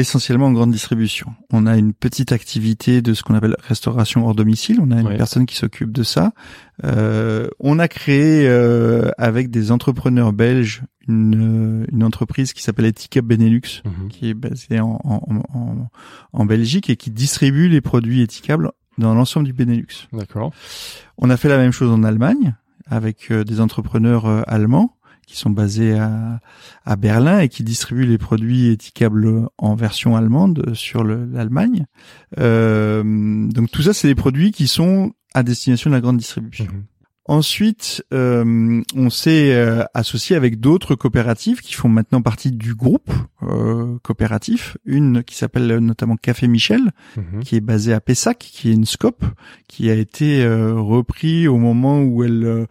essentiellement 0.00 0.46
en 0.46 0.52
grande 0.52 0.72
distribution. 0.72 1.34
On 1.52 1.66
a 1.66 1.76
une 1.76 1.92
petite 1.92 2.32
activité 2.32 3.02
de 3.02 3.14
ce 3.14 3.22
qu'on 3.22 3.34
appelle 3.34 3.56
restauration 3.60 4.26
hors 4.26 4.34
domicile. 4.34 4.78
On 4.80 4.90
a 4.90 5.00
une 5.00 5.16
personne 5.16 5.46
qui 5.46 5.56
s'occupe 5.56 5.92
de 5.92 6.02
ça. 6.02 6.32
Euh, 6.84 7.48
on 7.58 7.78
a 7.78 7.88
créé 7.88 8.48
euh, 8.48 9.10
avec 9.18 9.50
des 9.50 9.70
entrepreneurs 9.70 10.32
belges 10.32 10.82
une, 11.08 11.86
une 11.90 12.04
entreprise 12.04 12.52
qui 12.52 12.62
s'appelle 12.62 12.86
Etika 12.86 13.20
Benelux, 13.22 13.82
mhm. 13.84 14.08
qui 14.08 14.30
est 14.30 14.34
basée 14.34 14.80
en, 14.80 15.00
en, 15.04 15.88
en, 16.32 16.44
Belgique 16.44 16.88
et 16.90 16.96
qui 16.96 17.10
distribue 17.10 17.68
les 17.68 17.80
produits 17.80 18.22
éthicables 18.22 18.70
dans 18.98 19.14
l'ensemble 19.14 19.46
du 19.46 19.52
Benelux. 19.52 20.08
D'accord. 20.12 20.52
On 21.18 21.30
a 21.30 21.36
fait 21.36 21.48
la 21.48 21.58
même 21.58 21.72
chose 21.72 21.90
en 21.90 22.02
Allemagne 22.04 22.54
avec 22.86 23.30
euh, 23.30 23.44
des 23.44 23.60
entrepreneurs 23.60 24.26
euh, 24.26 24.42
allemands 24.46 24.96
qui 25.30 25.36
sont 25.36 25.50
basés 25.50 25.96
à, 25.96 26.40
à 26.84 26.96
Berlin 26.96 27.38
et 27.38 27.48
qui 27.48 27.62
distribuent 27.62 28.06
les 28.06 28.18
produits 28.18 28.66
étiquables 28.66 29.48
en 29.58 29.76
version 29.76 30.16
allemande 30.16 30.74
sur 30.74 31.04
l'Allemagne. 31.04 31.86
Euh, 32.38 33.02
donc 33.48 33.70
tout 33.70 33.82
ça, 33.82 33.92
c'est 33.92 34.08
des 34.08 34.16
produits 34.16 34.50
qui 34.50 34.66
sont 34.66 35.12
à 35.32 35.44
destination 35.44 35.90
de 35.90 35.94
la 35.94 36.00
grande 36.00 36.18
distribution. 36.18 36.64
Mhm. 36.64 36.84
Ensuite, 37.26 38.04
euh, 38.12 38.82
on 38.96 39.08
s'est 39.08 39.52
euh, 39.54 39.84
associé 39.94 40.34
avec 40.34 40.58
d'autres 40.58 40.96
coopératives 40.96 41.60
qui 41.60 41.74
font 41.74 41.88
maintenant 41.88 42.22
partie 42.22 42.50
du 42.50 42.74
groupe 42.74 43.12
euh, 43.44 43.98
coopératif. 44.02 44.76
Une 44.84 45.22
qui 45.22 45.36
s'appelle 45.36 45.76
notamment 45.78 46.16
Café 46.16 46.48
Michel, 46.48 46.90
mhm. 47.16 47.44
qui 47.44 47.54
est 47.54 47.60
basée 47.60 47.92
à 47.92 48.00
Pessac, 48.00 48.38
qui 48.38 48.70
est 48.70 48.74
une 48.74 48.84
scope, 48.84 49.24
qui 49.68 49.90
a 49.90 49.94
été 49.94 50.42
euh, 50.42 50.74
repris 50.74 51.46
au 51.46 51.58
moment 51.58 52.02
où 52.02 52.24
elle 52.24 52.44
euh, 52.44 52.66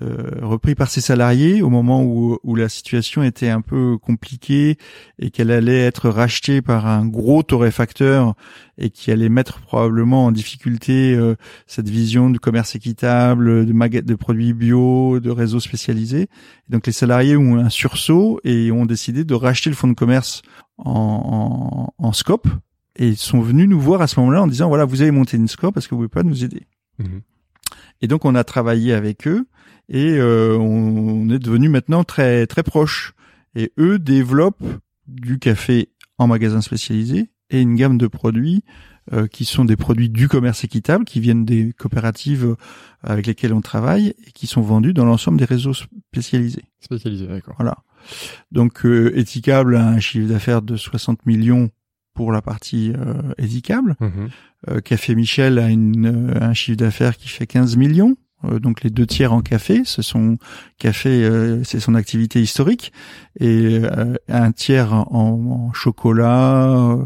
repris 0.00 0.74
par 0.74 0.90
ses 0.90 1.00
salariés 1.00 1.62
au 1.62 1.70
moment 1.70 2.02
où, 2.02 2.38
où, 2.42 2.56
la 2.56 2.68
situation 2.68 3.22
était 3.22 3.48
un 3.48 3.60
peu 3.60 3.96
compliquée 3.98 4.76
et 5.18 5.30
qu'elle 5.30 5.50
allait 5.50 5.80
être 5.80 6.08
rachetée 6.08 6.62
par 6.62 6.86
un 6.86 7.06
gros 7.06 7.42
torréfacteur 7.42 8.34
et 8.76 8.90
qui 8.90 9.12
allait 9.12 9.28
mettre 9.28 9.60
probablement 9.60 10.26
en 10.26 10.32
difficulté 10.32 11.14
euh, 11.14 11.36
cette 11.66 11.88
vision 11.88 12.30
du 12.30 12.40
commerce 12.40 12.74
équitable, 12.74 13.66
de, 13.66 14.00
de 14.00 14.14
produits 14.14 14.52
bio, 14.52 15.20
de 15.20 15.30
réseaux 15.30 15.60
spécialisés. 15.60 16.28
donc 16.68 16.86
les 16.86 16.92
salariés 16.92 17.36
ont 17.36 17.56
un 17.56 17.70
sursaut 17.70 18.40
et 18.42 18.72
ont 18.72 18.86
décidé 18.86 19.24
de 19.24 19.34
racheter 19.34 19.70
le 19.70 19.76
fonds 19.76 19.88
de 19.88 19.94
commerce 19.94 20.42
en, 20.78 21.92
en, 21.98 22.04
en 22.04 22.12
scope 22.12 22.48
et 22.96 23.08
ils 23.08 23.16
sont 23.16 23.40
venus 23.40 23.68
nous 23.68 23.80
voir 23.80 24.02
à 24.02 24.06
ce 24.06 24.18
moment-là 24.20 24.42
en 24.42 24.46
disant 24.46 24.68
voilà 24.68 24.84
vous 24.84 25.02
avez 25.02 25.10
monté 25.10 25.36
une 25.36 25.48
scope 25.48 25.74
parce 25.74 25.86
que 25.86 25.94
vous 25.94 26.02
pouvez 26.02 26.08
pas 26.08 26.22
nous 26.22 26.44
aider? 26.44 26.66
Mmh. 26.98 27.18
Et 28.02 28.08
donc 28.08 28.24
on 28.24 28.34
a 28.34 28.44
travaillé 28.44 28.92
avec 28.92 29.26
eux 29.26 29.46
et 29.88 30.16
euh, 30.18 30.56
on 30.56 31.28
est 31.30 31.38
devenu 31.38 31.68
maintenant 31.68 32.04
très 32.04 32.46
très 32.46 32.62
proche. 32.62 33.14
Et 33.54 33.72
eux 33.78 33.98
développent 33.98 34.64
du 35.06 35.38
café 35.38 35.90
en 36.18 36.26
magasin 36.26 36.60
spécialisé 36.60 37.30
et 37.50 37.60
une 37.60 37.76
gamme 37.76 37.98
de 37.98 38.06
produits 38.06 38.64
euh, 39.12 39.26
qui 39.26 39.44
sont 39.44 39.64
des 39.64 39.76
produits 39.76 40.08
du 40.08 40.28
commerce 40.28 40.64
équitable, 40.64 41.04
qui 41.04 41.20
viennent 41.20 41.44
des 41.44 41.72
coopératives 41.72 42.56
avec 43.02 43.26
lesquelles 43.26 43.52
on 43.52 43.60
travaille 43.60 44.14
et 44.26 44.32
qui 44.32 44.46
sont 44.46 44.62
vendus 44.62 44.94
dans 44.94 45.04
l'ensemble 45.04 45.38
des 45.38 45.44
réseaux 45.44 45.74
spécialisés. 45.74 46.64
Spécialisés, 46.80 47.26
d'accord. 47.26 47.54
Voilà. 47.58 47.76
Donc 48.50 48.84
euh, 48.84 49.16
Éthicable 49.16 49.76
a 49.76 49.86
un 49.86 50.00
chiffre 50.00 50.28
d'affaires 50.28 50.62
de 50.62 50.76
60 50.76 51.26
millions 51.26 51.70
pour 52.14 52.32
la 52.32 52.42
partie 52.42 52.92
euh. 52.96 53.34
Mhm. 54.00 54.28
Euh, 54.70 54.80
café 54.80 55.14
Michel 55.14 55.58
a 55.58 55.68
une, 55.68 56.32
un 56.40 56.54
chiffre 56.54 56.78
d'affaires 56.78 57.16
qui 57.16 57.28
fait 57.28 57.46
15 57.46 57.76
millions. 57.76 58.16
Euh, 58.44 58.58
donc 58.58 58.82
les 58.82 58.90
deux 58.90 59.06
tiers 59.06 59.32
en 59.32 59.40
café, 59.40 59.82
ce 59.84 60.02
sont 60.02 60.38
café, 60.78 61.24
euh, 61.24 61.62
c'est 61.64 61.80
son 61.80 61.94
activité 61.94 62.40
historique, 62.40 62.92
et 63.38 63.80
euh, 63.82 64.14
un 64.28 64.52
tiers 64.52 64.92
en, 64.92 65.72
chocolat, 65.72 66.98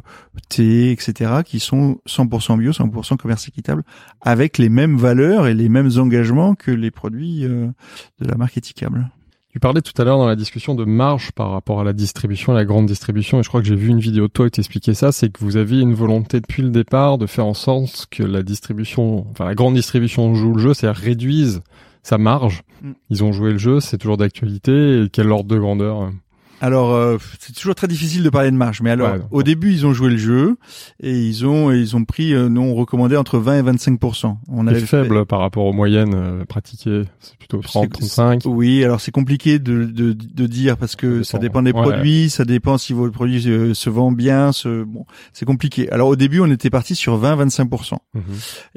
thé, 0.49 0.91
etc., 0.93 1.43
qui 1.45 1.61
sont 1.61 1.99
100% 2.07 2.59
bio, 2.59 2.73
100% 2.73 3.17
commerce 3.17 3.49
équitable, 3.49 3.83
avec 4.21 4.59
les 4.59 4.69
mêmes 4.69 4.97
valeurs 4.97 5.47
et 5.47 5.55
les 5.55 5.69
mêmes 5.69 5.91
engagements 5.97 6.55
que 6.55 6.71
les 6.71 6.91
produits 6.91 7.43
de 7.43 7.73
la 8.21 8.37
marque 8.37 8.57
étiquable. 8.57 9.11
Tu 9.59 9.60
parlais 9.60 9.82
tout 9.82 10.01
à 10.01 10.05
l'heure 10.05 10.18
dans 10.18 10.28
la 10.28 10.36
discussion 10.36 10.76
de 10.76 10.85
marge 10.85 11.32
par 11.32 11.51
rapport 11.51 11.80
à 11.80 11.82
la 11.82 11.93
distribution, 11.93 12.52
à 12.52 12.55
la 12.55 12.64
grande 12.64 12.86
distribution, 12.86 13.40
et 13.40 13.43
je 13.43 13.48
crois 13.48 13.60
que 13.60 13.66
j'ai 13.66 13.74
vu 13.74 13.89
une 13.89 13.98
vidéo 13.98 14.28
de 14.28 14.32
toi 14.32 14.47
où 14.47 14.51
t'expliquais 14.51 14.94
ça, 14.94 15.10
c'est 15.10 15.30
que 15.30 15.40
vous 15.40 15.56
aviez 15.56 15.80
une 15.80 15.94
volonté 15.94 16.40
depuis 16.40 16.62
le 16.62 16.70
départ 16.70 17.18
de 17.18 17.26
faire 17.26 17.44
en 17.44 17.55
sorte 17.55 18.06
que 18.09 18.22
la 18.22 18.44
distribution, 18.44 19.26
enfin 19.32 19.47
la 19.47 19.56
grande 19.56 19.74
distribution 19.74 20.32
joue 20.36 20.55
le 20.55 20.62
jeu, 20.62 20.74
c'est-à-dire 20.74 21.02
réduise 21.02 21.60
sa 22.05 22.18
marge. 22.18 22.62
Mm. 22.82 22.93
Ils 23.10 23.24
ont 23.24 23.32
joué 23.32 23.51
le 23.51 23.59
jeu, 23.59 23.80
c'est 23.80 23.98
toujours 23.98 24.16
d'actualité, 24.16 25.02
et 25.02 25.09
quel 25.09 25.28
ordre 25.32 25.48
de 25.48 25.59
grandeur 25.59 26.12
alors, 26.60 26.93
euh, 26.93 27.18
c'est 27.39 27.52
toujours 27.52 27.74
très 27.74 27.86
difficile 27.86 28.22
de 28.22 28.30
parler 28.30 28.51
de 28.51 28.56
marge, 28.56 28.80
mais 28.82 28.90
alors, 28.90 29.16
au 29.30 29.43
début, 29.43 29.72
ils 29.72 29.86
ont 29.86 29.93
joué 29.93 30.10
le 30.10 30.16
jeu 30.16 30.56
et 31.02 31.12
ils 31.12 31.47
ont 31.47 31.70
ils 31.70 31.97
ont 31.97 32.05
pris, 32.05 32.35
euh, 32.35 32.48
nous 32.48 32.60
on 32.60 32.74
recommandait 32.74 33.16
entre 33.16 33.39
20 33.39 33.59
et 33.59 33.62
25 33.62 34.01
On 34.48 34.66
avait 34.66 34.80
faible 34.80 35.24
par 35.26 35.40
rapport 35.40 35.64
aux 35.64 35.72
moyennes 35.72 36.14
euh, 36.14 36.44
pratiquées, 36.44 37.05
c'est 37.20 37.36
plutôt 37.36 37.59
30, 37.59 37.90
35. 37.90 38.43
Oui, 38.47 38.85
alors 38.85 39.01
c'est 39.01 39.12
compliqué 39.12 39.59
de, 39.59 39.85
de, 39.85 40.12
de 40.12 40.47
dire 40.47 40.76
parce 40.76 40.97
que 40.97 41.22
ça 41.22 41.39
dépend, 41.39 41.62
des 41.62 41.72
produits, 41.72 42.30
ça 42.30 42.44
dépend 42.44 42.78
si 42.78 42.93
votre 42.93 43.12
produit 43.12 43.43
se, 43.43 43.90
vend 43.90 44.12
bien, 44.12 44.52
se, 44.52 44.85
bon, 44.85 45.05
c'est 45.32 45.47
compliqué. 45.47 45.90
Alors 45.90 46.09
au 46.09 46.16
début, 46.16 46.40
on 46.40 46.51
était 46.51 46.70
parti 46.70 46.94
sur 46.94 47.20
20-25 47.20 47.98
mhm. 48.14 48.22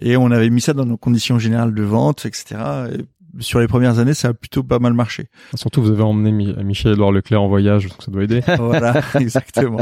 et 0.01 0.17
on 0.17 0.31
avait 0.31 0.49
mis 0.49 0.61
ça 0.61 0.73
dans 0.73 0.85
nos 0.85 0.97
conditions 0.97 1.39
générales 1.39 1.73
de 1.73 1.83
vente, 1.83 2.25
etc 2.25 2.57
sur 3.39 3.59
les 3.59 3.67
premières 3.67 3.99
années, 3.99 4.13
ça 4.13 4.29
a 4.29 4.33
plutôt 4.33 4.63
pas 4.63 4.79
mal 4.79 4.93
marché. 4.93 5.27
Surtout, 5.55 5.81
vous 5.81 5.91
avez 5.91 6.03
emmené 6.03 6.31
Michel-Edouard 6.63 7.11
Leclerc 7.11 7.41
en 7.41 7.47
voyage, 7.47 7.87
donc 7.87 8.01
ça 8.03 8.11
doit 8.11 8.23
aider. 8.23 8.41
voilà, 8.59 9.01
exactement. 9.19 9.81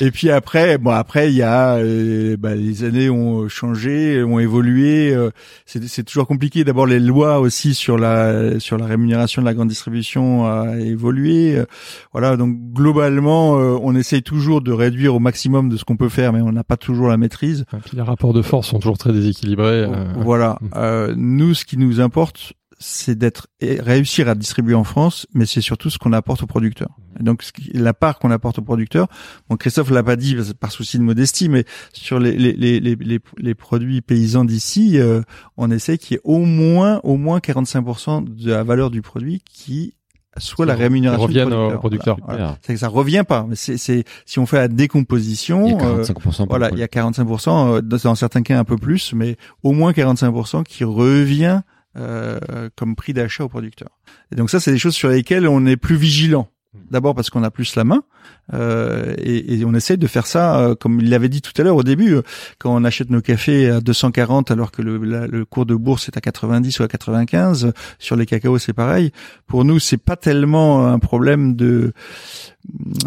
Et 0.00 0.10
puis 0.10 0.30
après, 0.30 0.78
bon, 0.78 0.90
après, 0.90 1.30
il 1.30 1.36
y 1.36 1.42
a, 1.42 1.76
euh, 1.76 2.36
bah, 2.36 2.54
les 2.54 2.84
années 2.84 3.10
ont 3.10 3.48
changé, 3.48 4.22
ont 4.22 4.38
évolué. 4.38 5.14
Euh, 5.14 5.30
c'est 5.64 6.04
toujours 6.04 6.26
compliqué. 6.26 6.64
D'abord, 6.64 6.86
les 6.86 7.00
lois 7.00 7.38
aussi 7.38 7.74
sur 7.74 7.98
la 7.98 8.60
sur 8.60 8.76
la 8.78 8.86
rémunération 8.86 9.42
de 9.42 9.46
la 9.46 9.54
grande 9.54 9.68
distribution 9.68 10.46
a 10.46 10.76
évolué. 10.78 11.56
Euh, 11.56 11.64
voilà, 12.12 12.36
donc 12.36 12.56
globalement, 12.72 13.52
on 13.52 13.94
essaye 13.94 14.22
toujours 14.22 14.60
de 14.60 14.72
réduire 14.72 15.14
au 15.14 15.20
maximum 15.20 15.68
de 15.68 15.76
ce 15.76 15.84
qu'on 15.84 15.96
peut 15.96 16.08
faire, 16.08 16.32
mais 16.32 16.40
on 16.40 16.52
n'a 16.52 16.64
pas 16.64 16.76
toujours 16.76 17.08
la 17.08 17.16
maîtrise. 17.16 17.64
Et 17.72 17.80
puis 17.80 17.96
les 17.96 18.02
rapports 18.02 18.32
de 18.32 18.42
force 18.42 18.68
sont 18.68 18.78
toujours 18.78 18.98
très 18.98 19.12
déséquilibrés. 19.12 19.86
Voilà. 20.16 20.58
Mm. 20.60 21.14
nous, 21.16 21.54
ce 21.54 21.64
qui 21.64 21.76
nous 21.76 22.00
importe, 22.00 22.54
c'est 22.78 23.16
d'être 23.18 23.48
réussir 23.60 24.28
à 24.28 24.34
distribuer 24.34 24.74
en 24.74 24.84
France, 24.84 25.26
mais 25.34 25.46
c'est 25.46 25.60
surtout 25.60 25.90
ce 25.90 25.98
qu'on 25.98 26.12
apporte 26.12 26.42
aux 26.42 26.46
producteurs. 26.46 26.96
Et 27.18 27.22
donc 27.24 27.42
ce 27.42 27.52
qui- 27.52 27.70
la 27.72 27.92
part 27.94 28.18
qu'on 28.20 28.30
apporte 28.30 28.58
aux 28.60 28.62
producteurs. 28.62 29.08
Bon, 29.48 29.56
Christophe 29.56 29.90
l'a 29.90 30.02
pas 30.04 30.14
dit 30.16 30.34
parce- 30.36 30.52
par 30.54 30.70
souci 30.70 30.98
de 30.98 31.02
modestie, 31.02 31.48
mais 31.48 31.64
sur 31.92 32.20
les 32.20 32.36
les 32.36 32.52
les 32.52 32.78
les, 32.80 33.18
les, 33.38 33.54
produits 33.54 34.00
paysans 34.00 34.44
d'ici, 34.44 34.98
euh, 34.98 35.22
on 35.56 35.70
essaie 35.70 35.98
qu'il 35.98 36.14
y 36.14 36.18
ait 36.18 36.20
au 36.24 36.38
moins 36.38 37.00
au 37.02 37.16
moins 37.16 37.38
45% 37.40 38.24
de 38.24 38.50
la 38.50 38.62
valeur 38.62 38.90
du 38.90 39.02
produit 39.02 39.42
qui 39.50 39.94
soit 40.36 40.66
la 40.66 40.76
rémunération 40.76 41.24
reviennent 41.26 41.52
aux 41.52 41.78
producteurs. 41.78 42.16
Voilà. 42.24 42.58
C'est 42.62 42.74
que 42.74 42.78
ça 42.78 42.86
revient 42.86 43.24
pas. 43.26 43.44
Mais 43.48 43.56
c'est 43.56 43.76
c'est 43.76 44.04
si 44.24 44.38
on 44.38 44.46
fait 44.46 44.58
la 44.58 44.66
Il 44.66 44.72
y 44.72 44.74
décomposition. 44.76 45.78
a 45.80 45.84
euh, 45.84 46.04
45% 46.04 46.36
pour 46.36 46.46
voilà, 46.50 46.70
il 46.70 46.78
y 46.78 46.82
a 46.84 46.86
45%, 46.86 47.74
euh, 47.78 47.80
dans 47.82 48.14
certains 48.14 48.42
cas 48.42 48.56
un 48.56 48.62
peu 48.64 48.76
plus, 48.76 49.12
mais 49.14 49.36
au 49.64 49.72
moins 49.72 49.90
45% 49.92 50.62
qui 50.62 50.84
revient 50.84 51.62
euh, 51.96 52.68
comme 52.76 52.94
prix 52.96 53.12
d'achat 53.12 53.44
au 53.44 53.48
producteur. 53.48 53.88
Et 54.32 54.36
donc 54.36 54.50
ça, 54.50 54.60
c'est 54.60 54.72
des 54.72 54.78
choses 54.78 54.94
sur 54.94 55.08
lesquelles 55.08 55.46
on 55.48 55.64
est 55.66 55.76
plus 55.76 55.96
vigilant. 55.96 56.48
D'abord 56.90 57.14
parce 57.14 57.30
qu'on 57.30 57.42
a 57.42 57.50
plus 57.50 57.74
la 57.76 57.82
main 57.84 58.02
euh, 58.52 59.14
et, 59.18 59.58
et 59.58 59.64
on 59.64 59.74
essaye 59.74 59.96
de 59.96 60.06
faire 60.06 60.26
ça, 60.26 60.60
euh, 60.60 60.74
comme 60.74 61.00
il 61.00 61.08
l'avait 61.08 61.30
dit 61.30 61.40
tout 61.40 61.52
à 61.56 61.64
l'heure 61.64 61.76
au 61.76 61.82
début, 61.82 62.12
euh, 62.16 62.22
quand 62.58 62.72
on 62.76 62.84
achète 62.84 63.08
nos 63.08 63.22
cafés 63.22 63.70
à 63.70 63.80
240 63.80 64.50
alors 64.50 64.70
que 64.70 64.82
le, 64.82 64.98
la- 64.98 65.26
le 65.26 65.44
cours 65.46 65.64
de 65.64 65.74
bourse 65.74 66.08
est 66.08 66.16
à 66.18 66.20
90 66.20 66.78
ou 66.78 66.82
à 66.82 66.88
95, 66.88 67.64
euh, 67.64 67.72
sur 67.98 68.16
les 68.16 68.26
cacaos 68.26 68.58
c'est 68.58 68.74
pareil. 68.74 69.12
Pour 69.46 69.64
nous, 69.64 69.78
c'est 69.78 69.96
pas 69.96 70.16
tellement 70.16 70.86
un 70.86 70.98
problème 70.98 71.56
de, 71.56 71.94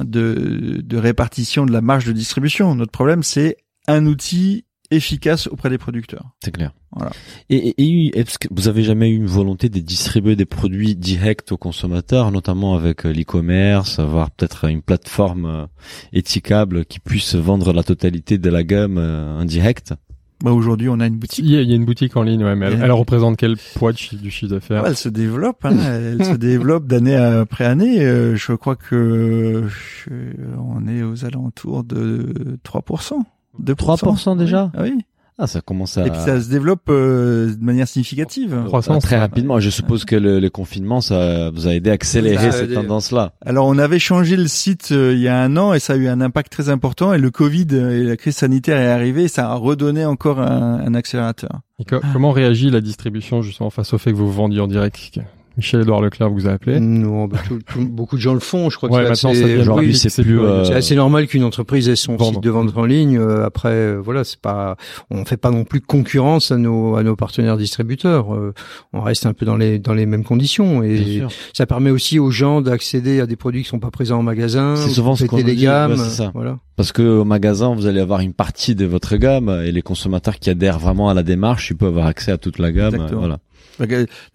de 0.04 0.82
de 0.84 0.98
répartition 0.98 1.66
de 1.66 1.72
la 1.72 1.82
marge 1.82 2.06
de 2.06 2.12
distribution. 2.14 2.74
Notre 2.76 2.92
problème, 2.92 3.24
c'est 3.24 3.58
un 3.88 4.06
outil 4.08 4.66
efficace 4.92 5.48
auprès 5.48 5.70
des 5.70 5.78
producteurs. 5.78 6.26
C'est 6.44 6.52
clair. 6.52 6.72
Voilà. 6.96 7.12
Et, 7.50 7.70
et, 7.82 8.20
et 8.20 8.26
vous 8.52 8.68
avez 8.68 8.84
jamais 8.84 9.10
eu 9.10 9.16
une 9.16 9.26
volonté 9.26 9.70
de 9.70 9.80
distribuer 9.80 10.36
des 10.36 10.46
produits 10.46 10.96
directs 10.96 11.52
aux 11.52 11.58
consommateurs, 11.58 12.32
notamment 12.32 12.76
avec 12.76 13.06
euh, 13.06 13.14
l'e-commerce, 13.14 13.98
avoir 14.00 14.30
peut-être 14.32 14.66
une 14.70 14.82
plateforme 14.82 15.46
euh, 15.46 15.66
étiquable 16.14 16.86
qui 16.86 17.00
puisse 17.00 17.36
vendre 17.36 17.74
la 17.74 17.84
totalité 17.84 18.38
de 18.38 18.50
la 18.50 18.64
gamme 18.64 18.98
euh, 18.98 19.40
en 19.42 19.46
direct? 19.46 19.94
Bah 20.44 20.52
aujourd'hui, 20.52 20.90
on 20.90 21.00
a 21.00 21.06
une 21.06 21.18
boutique. 21.18 21.46
Il 21.46 21.52
y, 21.52 21.58
a, 21.58 21.62
il 21.62 21.70
y 21.70 21.74
a 21.74 21.76
une 21.76 21.86
boutique 21.86 22.18
en 22.18 22.24
ligne, 22.24 22.44
ouais, 22.44 22.56
mais 22.56 22.66
elle, 22.66 22.92
représente 22.92 23.38
quel 23.38 23.58
poids 23.76 23.92
du 23.94 24.32
chiffre 24.32 24.48
d'affaires? 24.52 24.82
Ouais, 24.82 24.90
elle 24.90 24.98
se 24.98 25.08
développe, 25.08 25.64
hein, 25.66 25.76
elle 25.78 26.26
se 26.26 26.34
développe 26.34 26.88
d'année 26.88 27.16
après 27.16 27.66
année. 27.66 28.04
Euh, 28.04 28.36
Je 28.36 28.54
crois 28.54 28.76
que 28.76 29.66
je- 29.68 30.10
on 30.58 30.88
est 30.88 31.04
aux 31.04 31.26
alentours 31.26 31.84
de 31.84 32.58
3%. 32.64 33.20
2%. 33.60 33.76
3% 33.76 34.38
déjà 34.38 34.72
Ah 34.76 34.84
oui. 34.84 34.94
Ah, 35.38 35.48
ça 35.48 35.60
commence 35.60 35.98
à... 35.98 36.06
Et 36.06 36.12
puis 36.12 36.20
ça 36.20 36.40
se 36.40 36.50
développe 36.50 36.84
euh, 36.90 37.56
de 37.56 37.64
manière 37.64 37.88
significative. 37.88 38.62
Croissance. 38.66 39.02
très 39.02 39.18
rapidement. 39.18 39.60
Je 39.60 39.72
suppose 39.72 40.06
que 40.06 40.16
le, 40.16 40.40
le 40.40 40.50
confinement, 40.52 41.02
ça 41.02 41.50
vous 41.50 41.68
a 41.68 41.74
aidé 41.74 41.90
à 41.90 41.94
accélérer 41.94 42.52
cette 42.52 42.74
tendance-là. 42.74 43.34
Alors 43.44 43.66
on 43.66 43.80
avait 43.80 43.98
changé 43.98 44.36
le 44.36 44.48
site 44.48 44.90
euh, 44.92 45.14
il 45.14 45.20
y 45.20 45.28
a 45.28 45.42
un 45.42 45.58
an 45.58 45.74
et 45.74 45.80
ça 45.80 45.94
a 45.94 45.96
eu 45.96 46.08
un 46.08 46.22
impact 46.22 46.52
très 46.52 46.70
important 46.70 47.12
et 47.12 47.18
le 47.18 47.32
Covid 47.32 47.66
et 47.72 48.04
la 48.04 48.18
crise 48.18 48.36
sanitaire 48.36 48.78
est 48.78 48.92
arrivée 48.92 49.24
et 49.24 49.28
ça 49.30 49.50
a 49.50 49.56
redonné 49.56 50.06
encore 50.06 50.40
un, 50.40 50.80
un 50.80 50.94
accélérateur. 50.94 51.62
Et 51.80 51.86
Comment 52.14 52.32
réagit 52.32 52.70
la 52.70 52.82
distribution 52.82 53.42
justement 53.42 53.72
face 53.72 53.94
au 53.94 53.98
fait 53.98 54.12
que 54.12 54.18
vous 54.18 54.28
vous 54.28 54.34
vendiez 54.34 54.60
en 54.60 54.68
direct 54.68 54.98
Michel-Édouard 55.58 56.02
Leclerc 56.02 56.30
vous 56.30 56.48
a 56.48 56.52
appelé. 56.52 56.80
Non, 56.80 57.26
bah, 57.28 57.38
tout- 57.48 57.60
tout- 57.66 57.88
beaucoup 57.88 58.16
de 58.16 58.22
gens 58.22 58.34
le 58.34 58.40
font. 58.40 58.70
Je 58.70 58.78
crois 58.78 58.90
Ouais, 58.90 59.04
que 59.04 59.10
maintenant, 59.10 59.34
c'est 59.34 59.58
Aujourd'hui, 59.60 59.88
oui, 59.88 59.96
c'est 59.96 60.22
plus... 60.24 60.40
euh, 60.40 60.64
c'est 60.64 60.74
assez 60.74 60.96
normal 60.96 61.28
qu'une 61.28 61.44
entreprise 61.44 61.90
ait 61.90 61.96
son 61.96 62.16
Vendre. 62.16 62.36
site 62.36 62.44
de 62.44 62.50
vente 62.50 62.76
en 62.78 62.86
ligne. 62.86 63.18
Euh, 63.18 63.46
après, 63.46 63.70
euh, 63.70 64.02
voilà, 64.04 64.24
c'est 64.24 64.40
pas, 64.40 64.78
on 65.10 65.26
fait 65.26 65.38
pas 65.38 65.52
non 65.52 65.64
plus 65.66 65.82
concurrence 65.82 66.52
à 66.52 66.58
nos 66.58 66.96
à 66.96 67.04
nos 67.04 67.16
partenaires 67.16 67.58
distributeurs. 67.58 68.34
Euh, 68.34 68.54
on 68.94 69.02
reste 69.02 69.26
un 69.26 69.34
peu 69.34 69.46
dans 69.46 69.58
les 69.58 69.78
dans 69.80 69.94
les 69.94 70.06
mêmes 70.06 70.24
conditions 70.24 70.84
et 70.84 71.22
ça 71.54 71.66
permet 71.66 71.90
aussi 71.92 72.18
aux 72.20 72.32
gens 72.32 72.62
d'accéder 72.62 73.20
à 73.20 73.26
des 73.26 73.36
produits 73.36 73.64
qui 73.64 73.70
sont 73.70 73.80
pas 73.80 73.92
présents 73.92 74.20
en 74.20 74.24
magasin. 74.24 74.76
C'est 74.78 74.90
ou 74.90 74.94
souvent 74.94 75.16
ce 75.16 75.26
qu'on 75.26 75.38
les 75.38 75.44
dit, 75.44 75.64
gammes. 75.64 75.92
ouais, 75.92 75.98
c'est 75.98 76.10
ça. 76.24 76.32
Voilà. 76.34 76.60
Parce 76.78 76.92
que 76.94 77.02
au 77.04 77.26
magasin, 77.26 77.76
vous 77.76 77.86
allez 77.86 78.00
avoir 78.00 78.22
une 78.22 78.34
partie 78.34 78.74
de 78.74 78.86
votre 78.86 79.16
gamme 79.18 79.50
et 79.66 79.72
les 79.72 79.82
consommateurs 79.82 80.40
qui 80.40 80.50
adhèrent 80.50 80.80
vraiment 80.80 81.10
à 81.10 81.14
la 81.14 81.22
démarche, 81.24 81.70
ils 81.70 81.76
peuvent 81.78 81.90
avoir 81.90 82.08
accès 82.08 82.32
à 82.32 82.38
toute 82.38 82.58
la 82.58 82.72
gamme. 82.72 82.94
Exactement. 82.96 83.20
Voilà. 83.20 83.38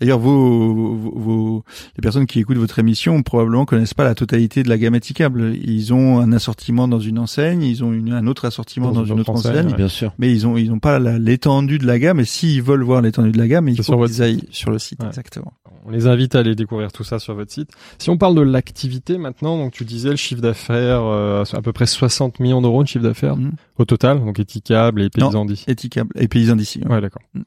D'ailleurs, 0.01 0.19
vos, 0.19 0.95
vos, 0.95 1.13
vos- 1.15 1.65
les 1.97 2.03
personnes 2.03 2.27
qui 2.27 2.41
écoutent 2.41 2.57
votre 2.57 2.79
émission 2.79 3.23
probablement 3.23 3.65
connaissent 3.65 3.95
pas 3.95 4.05
la 4.05 4.15
totalité 4.15 4.63
de 4.63 4.69
la 4.69 4.77
gamme 4.79 4.95
étiquable. 4.95 5.55
Ils 5.63 5.95
ont 5.95 6.19
un 6.19 6.33
assortiment 6.33 6.89
dans 6.89 6.99
une 7.01 7.19
enseigne, 7.19 7.63
ils 7.63 7.85
ont 7.85 7.93
une, 7.93 8.13
un 8.13 8.27
autre 8.27 8.45
assortiment 8.45 8.91
dans, 8.93 9.05
une 9.05 9.21
autre 9.21 9.31
enseigne, 9.31 9.69
ouais. 9.69 9.75
Bien 9.75 9.89
sûr. 9.89 10.13
mais 10.19 10.33
ils 10.33 10.47
ont 10.47 10.57
ils 10.57 10.73
ont 10.73 10.79
pas 10.79 10.99
l'étendue 10.99 11.79
de 11.79 11.87
la 11.87 11.99
gamme. 11.99 12.21
Et 12.21 12.25
s'ils 12.25 12.63
veulent 12.63 12.83
voir 12.83 13.03
l'étendue 13.03 13.31
de 13.33 13.39
la 13.39 13.47
gamme, 13.49 13.69
il 13.69 13.81
faut 13.83 14.05
qu'ils 14.07 14.23
aillent 14.23 14.43
sur 14.51 14.71
le 14.71 14.79
site. 14.79 15.01
Ouais. 15.01 15.09
Exactement. 15.09 15.53
On 15.85 15.91
les 15.91 16.09
invite 16.09 16.35
à 16.35 16.41
aller 16.41 16.57
découvrir 16.57 16.91
tout 16.91 17.05
ça 17.05 17.21
sur 17.21 17.35
votre 17.35 17.53
site. 17.53 17.71
Si 17.99 18.11
on 18.11 18.19
parle 18.19 18.35
de 18.35 18.41
l'activité 18.41 19.19
maintenant, 19.19 19.57
donc 19.57 19.73
tu 19.73 19.85
disais 19.85 20.11
le 20.11 20.17
chiffre 20.17 20.41
d'affaires, 20.43 21.03
euh, 21.05 21.45
à 21.53 21.63
peu 21.63 21.73
près 21.73 21.87
60 21.87 22.41
millions 22.41 22.61
d'euros 22.61 22.83
de 22.83 22.89
chiffre 22.89 23.05
d'affaires 23.05 23.37
Mhm. 23.37 23.53
au 23.79 23.85
total, 23.85 24.19
donc 24.19 24.41
étiquable 24.41 25.03
et 25.03 25.11
paysans 25.11 25.45
d'ici. 25.45 25.65
Étiquable 25.69 26.11
et 26.17 26.27
paysans 26.27 26.57
d'ici. 26.57 26.81
ouais. 26.85 26.91
Ouais, 26.97 27.01
d'accord. 27.01 27.23
Mm. 27.35 27.41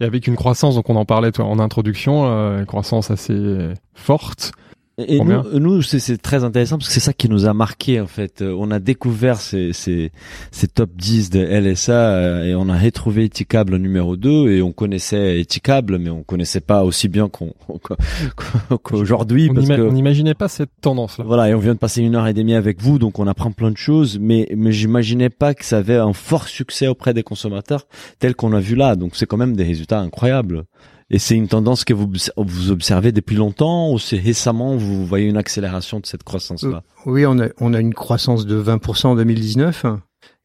Et 0.00 0.04
avec 0.04 0.26
une 0.26 0.36
croissance, 0.36 0.74
donc 0.74 0.90
on 0.90 0.96
en 0.96 1.04
parlait 1.04 1.38
en 1.40 1.58
introduction, 1.58 2.26
euh, 2.26 2.58
une 2.60 2.66
croissance 2.66 3.10
assez 3.10 3.72
forte. 3.94 4.52
Et 4.98 5.20
nous, 5.20 5.42
nous 5.60 5.82
c'est, 5.82 6.16
très 6.16 6.42
intéressant 6.42 6.78
parce 6.78 6.88
que 6.88 6.94
c'est 6.94 7.00
ça 7.00 7.12
qui 7.12 7.28
nous 7.28 7.44
a 7.44 7.52
marqué 7.52 8.00
en 8.00 8.06
fait. 8.06 8.40
Euh, 8.40 8.56
On 8.58 8.70
a 8.70 8.78
découvert 8.78 9.38
ces, 9.38 9.74
ces, 9.74 10.10
ces 10.50 10.68
top 10.68 10.88
10 10.96 11.28
de 11.28 11.40
LSA 11.40 11.92
euh, 11.92 12.44
et 12.44 12.54
on 12.54 12.70
a 12.70 12.78
retrouvé 12.78 13.24
Eticable 13.24 13.76
numéro 13.76 14.16
2 14.16 14.52
et 14.52 14.62
on 14.62 14.72
connaissait 14.72 15.38
Eticable 15.40 15.98
mais 15.98 16.08
on 16.08 16.22
connaissait 16.22 16.62
pas 16.62 16.82
aussi 16.82 17.08
bien 17.08 17.28
qu'aujourd'hui 18.82 19.50
n'ima- 19.50 19.76
que 19.76 19.82
on 19.82 19.92
n'imaginait 19.92 20.32
pas 20.34 20.48
cette 20.48 20.70
tendance-là. 20.80 21.24
voilà 21.26 21.50
et 21.50 21.54
on 21.54 21.58
vient 21.58 21.74
de 21.74 21.78
passer 21.78 22.00
une 22.02 22.14
heure 22.14 22.26
et 22.26 22.32
demie 22.34 22.54
avec 22.54 22.80
vous 22.80 22.98
donc 22.98 23.18
on 23.18 23.26
apprend 23.26 23.52
plein 23.52 23.70
de 23.70 23.76
choses 23.76 24.18
mais 24.18 24.48
mais 24.56 24.72
j'imaginais 24.72 25.28
pas 25.30 25.52
que 25.52 25.64
ça 25.66 25.76
avait 25.78 25.96
un 25.96 26.14
fort 26.14 26.48
succès 26.48 26.86
auprès 26.86 27.12
des 27.12 27.22
consommateurs 27.22 27.86
tel 28.18 28.34
qu'on 28.34 28.54
a 28.54 28.60
vu 28.60 28.74
là 28.76 28.96
donc 28.96 29.14
c'est 29.14 29.26
quand 29.26 29.36
même 29.36 29.56
des 29.56 29.64
résultats 29.64 30.00
incroyables. 30.00 30.64
Et 31.10 31.18
c'est 31.18 31.36
une 31.36 31.46
tendance 31.46 31.84
que 31.84 31.94
vous, 31.94 32.10
vous 32.36 32.70
observez 32.70 33.12
depuis 33.12 33.36
longtemps 33.36 33.92
ou 33.92 33.98
c'est 33.98 34.18
récemment 34.18 34.76
vous 34.76 35.06
voyez 35.06 35.26
une 35.26 35.36
accélération 35.36 36.00
de 36.00 36.06
cette 36.06 36.24
croissance-là? 36.24 36.82
Oui, 37.04 37.24
on 37.26 37.38
a, 37.38 37.48
on 37.60 37.74
a 37.74 37.80
une 37.80 37.94
croissance 37.94 38.44
de 38.44 38.60
20% 38.60 39.06
en 39.08 39.14
2019. 39.14 39.86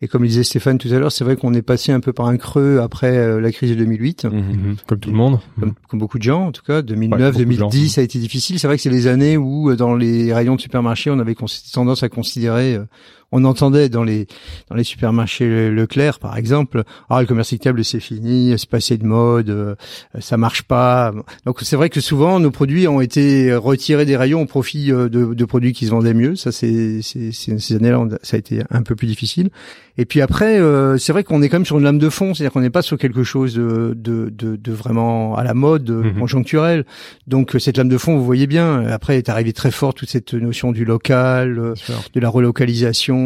Et 0.04 0.08
comme 0.08 0.24
le 0.24 0.28
disait 0.28 0.44
Stéphane 0.44 0.80
tout 0.80 0.88
à 0.92 1.00
l'heure, 1.00 1.12
c'est 1.12 1.24
vrai 1.24 1.36
qu'on 1.36 1.54
est 1.54 1.62
passé 1.62 1.92
un 1.92 2.00
peu 2.00 2.12
par 2.12 2.26
un 2.28 2.38
creux 2.38 2.80
après 2.80 3.16
euh, 3.16 3.40
la 3.40 3.52
crise 3.52 3.70
de 3.70 3.76
2008. 3.76 4.26
Mhm. 4.26 4.34
Mhm. 4.34 4.76
Comme 4.88 5.00
tout 5.00 5.10
le 5.12 5.16
monde. 5.16 5.40
Comme, 5.60 5.74
comme 5.88 6.00
beaucoup 6.00 6.18
de 6.18 6.24
gens, 6.24 6.48
en 6.48 6.52
tout 6.52 6.64
cas, 6.64 6.78
Ouais, 6.78 6.84
2009, 6.84 7.34
beaucoup 7.34 7.46
de 7.46 7.52
gens. 7.54 7.70
2010, 7.70 7.90
ça 7.90 8.02
a 8.02 8.04
été 8.04 8.18
difficile. 8.18 8.60
C'est 8.60 8.66
vrai 8.68 8.78
que 8.78 8.84
c'est 8.84 8.90
les 8.90 9.06
années 9.08 9.38
où, 9.38 9.70
euh, 9.70 9.76
dans 9.76 9.96
les 9.96 10.34
rayons 10.34 10.56
de 10.56 10.62
supermarché, 10.62 11.12
on 11.12 11.20
avait 11.20 11.36
tendance 11.72 12.02
à 12.02 12.10
considérer, 12.10 12.76
euh, 12.76 12.86
on 13.32 13.44
entendait 13.46 13.90
dans 13.90 14.04
les 14.04 14.28
dans 14.70 14.76
les 14.76 14.84
supermarchés 14.84 15.48
Le- 15.48 15.74
Leclerc, 15.74 16.20
par 16.20 16.38
exemple, 16.38 16.84
ah 17.10 17.22
le 17.22 17.28
commerce 17.28 17.54
équitable 17.54 17.84
c'est 17.86 18.00
fini, 18.00 18.54
c'est 18.58 18.70
passé 18.70 18.98
de 18.98 19.06
mode, 19.06 19.50
euh, 19.50 19.76
ça 20.20 20.38
marche 20.38 20.64
pas. 20.64 21.14
Donc 21.46 21.60
c'est 21.62 21.76
vrai 21.76 21.90
que 21.90 22.02
souvent 22.02 22.40
nos 22.40 22.52
produits 22.52 22.88
ont 22.88 23.02
été 23.02 23.54
retirés 23.56 24.06
des 24.06 24.18
rayons 24.18 24.42
au 24.42 24.46
profit 24.46 24.92
euh, 24.92 25.10
de, 25.10 25.34
de 25.34 25.46
produits 25.46 25.74
qui 25.74 25.86
se 25.86 25.92
vendaient 25.92 26.14
mieux. 26.14 26.36
Ça 26.36 26.52
c'est 26.52 27.00
ces 27.02 27.76
années-là, 27.76 28.06
ça 28.22 28.36
a 28.36 28.40
été 28.40 28.62
un 28.70 28.82
peu 28.84 28.96
plus 28.96 29.08
difficile. 29.08 29.50
Et 29.98 30.06
puis 30.06 30.22
après, 30.22 30.58
euh, 30.60 30.98
c'est 30.98 31.12
vrai 31.12 31.24
qu'on 31.26 31.42
est 31.42 31.50
quand 31.50 31.58
même 31.58 31.66
sur 31.66 31.78
une 31.78 31.84
lame 31.84 32.00
de 32.00 32.10
fond, 32.10 32.34
c'est-à-dire 32.34 32.54
qu'on 32.54 32.62
n'est 32.62 32.70
pas 32.70 32.82
sur 32.82 32.98
quelque 32.98 33.24
chose 33.24 33.54
de, 33.56 33.94
de, 33.96 34.30
de, 34.30 34.56
de 34.56 34.72
vraiment 34.72 35.36
à 35.36 35.44
la 35.44 35.54
mode, 35.54 35.90
Mhm. 35.92 36.20
conjoncturel. 36.20 36.86
Donc 37.28 37.56
cette 37.60 37.78
lame 37.78 37.90
de 37.90 37.98
fond, 37.98 38.18
vous 38.18 38.24
voyez 38.26 38.48
bien, 38.48 38.86
après 38.88 39.18
est 39.18 39.30
arrivée 39.30 39.52
très 39.54 39.70
fort 39.72 39.94
toute 39.94 40.10
cette 40.10 40.34
notion 40.34 40.72
du 40.72 40.86
local, 40.86 41.74
de 42.14 42.20
la 42.20 42.30
relocalisation, 42.30 43.21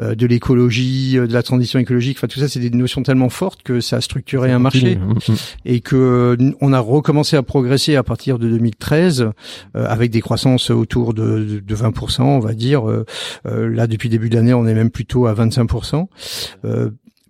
euh, 0.00 0.14
de 0.14 0.26
l'écologie, 0.26 1.18
euh, 1.18 1.26
de 1.26 1.32
la 1.32 1.42
transition 1.42 1.78
écologique. 1.78 2.18
Enfin 2.18 2.26
tout 2.26 2.40
ça, 2.40 2.48
c'est 2.48 2.60
des 2.60 2.70
notions 2.70 3.02
tellement 3.02 3.28
fortes 3.28 3.62
que 3.62 3.80
ça 3.80 3.96
a 3.96 4.00
structuré 4.00 4.52
un 4.52 4.58
marché 4.58 4.96
Continue. 4.96 5.14
Mhm. 5.28 5.36
et 5.64 5.80
que 5.80 6.36
on 6.60 6.72
a 6.72 6.80
recommencé 6.80 7.36
à 7.36 7.42
progresser 7.42 7.96
à 7.96 8.02
partir 8.02 8.38
de 8.38 8.48
2013 8.48 9.22
euh, 9.22 9.30
avec 9.74 10.10
des 10.10 10.20
croissances 10.20 10.70
autour 10.70 11.14
de, 11.14 11.62
de 11.64 11.76
20%, 11.76 12.22
on 12.22 12.38
va 12.40 12.54
dire. 12.54 12.88
Euh, 12.88 13.04
là, 13.44 13.86
depuis 13.86 14.08
le 14.08 14.12
début 14.12 14.28
de 14.28 14.36
l'année, 14.36 14.54
on 14.54 14.66
est 14.66 14.74
même 14.74 14.90
plutôt 14.90 15.26
à 15.26 15.34
25%. 15.34 16.06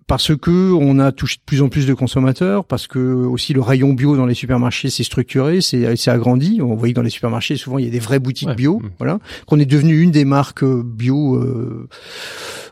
Parce 0.07 0.33
que 0.37 0.71
on 0.71 0.99
a 0.99 1.11
touché 1.11 1.35
de 1.35 1.41
plus 1.45 1.61
en 1.61 1.67
plus 1.67 1.85
de 1.85 1.93
consommateurs, 1.93 2.63
parce 2.63 2.87
que 2.87 2.97
aussi 2.97 3.53
le 3.53 3.59
rayon 3.59 3.91
bio 3.93 4.15
dans 4.15 4.25
les 4.25 4.33
supermarchés 4.33 4.89
s'est 4.89 5.03
structuré, 5.03 5.59
c'est 5.59 5.95
s'est 5.97 6.09
agrandi. 6.11 6.61
On 6.61 6.75
voit 6.75 6.87
que 6.87 6.93
dans 6.93 7.01
les 7.01 7.09
supermarchés, 7.09 7.57
souvent 7.57 7.77
il 7.77 7.83
y 7.83 7.87
a 7.89 7.91
des 7.91 7.99
vraies 7.99 8.19
boutiques 8.19 8.47
Ouais. 8.47 8.55
bio, 8.55 8.79
Mm. 8.79 8.89
voilà, 8.99 9.19
qu'on 9.47 9.59
est 9.59 9.65
devenu 9.65 9.99
une 9.99 10.11
des 10.11 10.23
marques 10.23 10.63
euh, 10.63 10.81
bio 10.81 11.35
euh, 11.35 11.89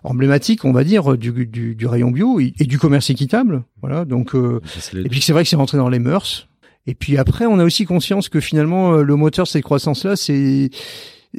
emblématiques, 0.06 0.64
on 0.64 0.72
va 0.72 0.86
dire, 0.86 1.18
du, 1.18 1.32
du, 1.46 1.76
du 1.76 1.88
rayon 1.88 2.10
bio 2.12 2.40
et, 2.40 2.54
et 2.58 2.64
du 2.66 2.80
commerce 2.80 3.10
équitable, 3.10 3.64
voilà. 3.82 4.06
Donc 4.06 4.34
euh, 4.34 4.62
et 4.94 5.10
puis 5.10 5.20
c'est 5.22 5.34
vrai 5.34 5.44
que 5.44 5.50
c'est 5.50 5.56
rentré 5.58 5.78
dans 5.78 5.90
les 5.90 6.00
mœurs. 6.00 6.48
Et 6.88 6.94
puis 6.94 7.18
après, 7.18 7.48
on 7.48 7.60
a 7.60 7.66
aussi 7.66 7.84
conscience 7.86 8.30
que 8.30 8.40
finalement, 8.40 8.94
euh, 8.94 9.02
le 9.04 9.16
moteur 9.16 9.44
de 9.46 9.50
cette 9.50 9.64
croissance-là, 9.64 10.16
c'est 10.16 10.70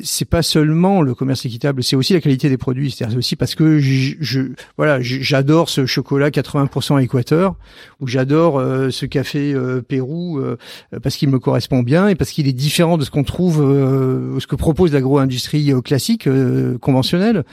c'est 0.02 0.28
pas 0.28 0.42
seulement 0.42 1.02
le 1.02 1.14
commerce 1.14 1.44
équitable, 1.44 1.82
c'est 1.82 1.96
aussi 1.96 2.12
la 2.12 2.20
qualité 2.20 2.48
des 2.48 2.56
produits. 2.56 2.90
C'est-à-dire 2.90 3.18
aussi 3.18 3.36
parce 3.36 3.54
que 3.54 3.78
je, 3.78 4.14
je 4.20 4.40
voilà, 4.76 4.98
j'adore 5.00 5.68
ce 5.68 5.86
chocolat 5.86 6.30
80% 6.30 7.02
Équateur, 7.02 7.56
ou 8.00 8.06
j'adore 8.06 8.58
euh, 8.58 8.90
ce 8.90 9.06
café 9.06 9.52
euh, 9.54 9.80
Pérou 9.80 10.38
euh, 10.38 10.56
parce 11.02 11.16
qu'il 11.16 11.28
me 11.28 11.38
correspond 11.38 11.82
bien 11.82 12.08
et 12.08 12.14
parce 12.14 12.30
qu'il 12.30 12.48
est 12.48 12.52
différent 12.52 12.98
de 12.98 13.04
ce 13.04 13.10
qu'on 13.10 13.24
trouve, 13.24 13.56
ce 13.56 14.46
que 14.46 14.56
propose 14.56 14.92
l'agro-industrie 14.92 15.72
classique 15.84 16.28
conventionnelle, 16.80 17.44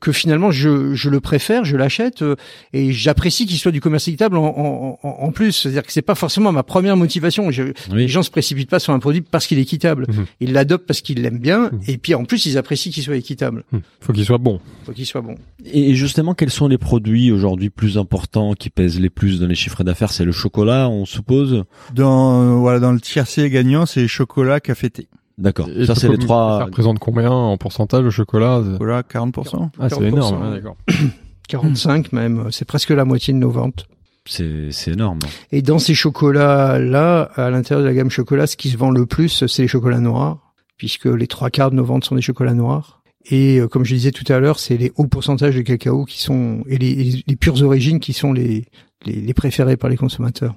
que 0.00 0.12
finalement 0.12 0.50
je, 0.50 0.94
je 0.94 1.10
le 1.10 1.20
préfère, 1.20 1.64
je 1.64 1.76
l'achète 1.76 2.24
et 2.72 2.92
j'apprécie 2.92 3.46
qu'il 3.46 3.58
soit 3.58 3.72
du 3.72 3.80
commerce 3.80 4.08
équitable 4.08 4.36
en, 4.36 4.44
en, 4.44 4.98
en 5.02 5.32
plus. 5.32 5.52
C'est-à-dire 5.52 5.82
que 5.82 5.92
c'est 5.92 6.02
pas 6.02 6.14
forcément 6.14 6.52
ma 6.52 6.62
première 6.62 6.96
motivation. 6.96 7.50
Je, 7.50 7.64
Les 7.92 8.08
gens 8.08 8.22
se 8.22 8.30
précipitent 8.30 8.70
pas 8.70 8.78
sur 8.78 8.92
un 8.92 8.98
produit 8.98 9.20
parce 9.20 9.46
qu'il 9.46 9.58
est 9.58 9.62
équitable. 9.62 10.06
Mhm. 10.08 10.26
Ils 10.40 10.52
l'adoptent 10.52 10.86
parce 10.86 11.00
qu'ils 11.00 11.22
l'aiment 11.22 11.38
bien 11.38 11.70
mhm. 11.70 11.80
Et 11.86 11.98
puis 11.98 12.14
en 12.14 12.24
plus 12.24 12.46
ils 12.46 12.58
apprécient 12.58 12.92
qu'il 12.92 13.02
soit 13.02 13.16
équitable. 13.16 13.64
Mhm. 13.72 13.80
Faut 14.00 14.12
qu'il 14.12 14.24
soit 14.24 14.38
bon. 14.38 14.60
Faut 14.84 14.92
qu'il 14.92 15.06
soit 15.06 15.20
bon. 15.20 15.34
Et 15.64 15.94
justement, 15.94 16.34
quels 16.34 16.50
sont 16.50 16.68
les 16.68 16.78
produits 16.78 17.30
aujourd'hui 17.30 17.70
plus 17.70 17.98
importants 17.98 18.54
qui 18.54 18.70
pèsent 18.70 19.00
les 19.00 19.10
plus 19.10 19.40
dans 19.40 19.46
les 19.46 19.54
chiffres 19.54 19.84
d'affaires? 19.84 20.12
C'est 20.12 20.24
le 20.24 20.32
chocolat, 20.32 20.88
on 20.88 21.04
suppose? 21.04 21.64
Dans 21.94 22.58
voilà, 22.58 22.80
dans 22.80 22.92
le 22.92 23.00
tiercé 23.00 23.48
gagnant, 23.50 23.86
c'est 23.86 24.08
chocolat, 24.08 24.60
café, 24.60 24.90
thé. 24.90 25.08
D'accord. 25.36 25.68
Ça, 25.86 25.94
c'est 25.94 26.08
les 26.08 26.18
trois. 26.18 26.58
Ça 26.60 26.64
représente 26.66 26.98
combien 26.98 27.30
en 27.30 27.56
pourcentage 27.56 28.04
le 28.04 28.10
chocolat? 28.10 28.62
Chocolat, 28.64 29.02
40%. 29.02 29.70
Ah, 29.78 29.88
c'est 29.88 30.02
énorme. 30.04 30.54
d'accord. 30.54 30.76
45 31.48 32.12
même. 32.12 32.48
C'est 32.50 32.64
presque 32.64 32.90
la 32.90 33.04
moitié 33.04 33.34
de 33.34 33.38
nos 33.38 33.50
ventes. 33.50 33.86
C'est, 34.26 34.70
c'est 34.70 34.92
énorme. 34.92 35.18
Et 35.52 35.60
dans 35.60 35.78
ces 35.78 35.94
chocolats-là, 35.94 37.30
à 37.34 37.50
l'intérieur 37.50 37.82
de 37.82 37.88
la 37.88 37.94
gamme 37.94 38.10
chocolat, 38.10 38.46
ce 38.46 38.56
qui 38.56 38.70
se 38.70 38.78
vend 38.78 38.90
le 38.90 39.04
plus, 39.04 39.44
c'est 39.46 39.62
les 39.62 39.68
chocolats 39.68 40.00
noirs, 40.00 40.43
puisque 40.76 41.06
les 41.06 41.26
trois 41.26 41.50
quarts 41.50 41.70
de 41.70 41.76
nos 41.76 41.84
ventes 41.84 42.04
sont 42.04 42.14
des 42.14 42.22
chocolats 42.22 42.54
noirs. 42.54 43.02
Et 43.26 43.58
euh, 43.58 43.68
comme 43.68 43.84
je 43.84 43.94
disais 43.94 44.10
tout 44.10 44.30
à 44.32 44.38
l'heure, 44.38 44.58
c'est 44.58 44.76
les 44.76 44.92
hauts 44.96 45.06
pourcentages 45.06 45.56
de 45.56 45.62
cacao 45.62 46.04
qui 46.04 46.20
sont 46.20 46.62
et 46.68 46.76
les, 46.76 47.22
les 47.26 47.36
pures 47.36 47.62
origines 47.62 48.00
qui 48.00 48.12
sont 48.12 48.32
les, 48.32 48.66
les, 49.06 49.34
préférés 49.34 49.76
par 49.76 49.88
les 49.88 49.96
consommateurs. 49.96 50.54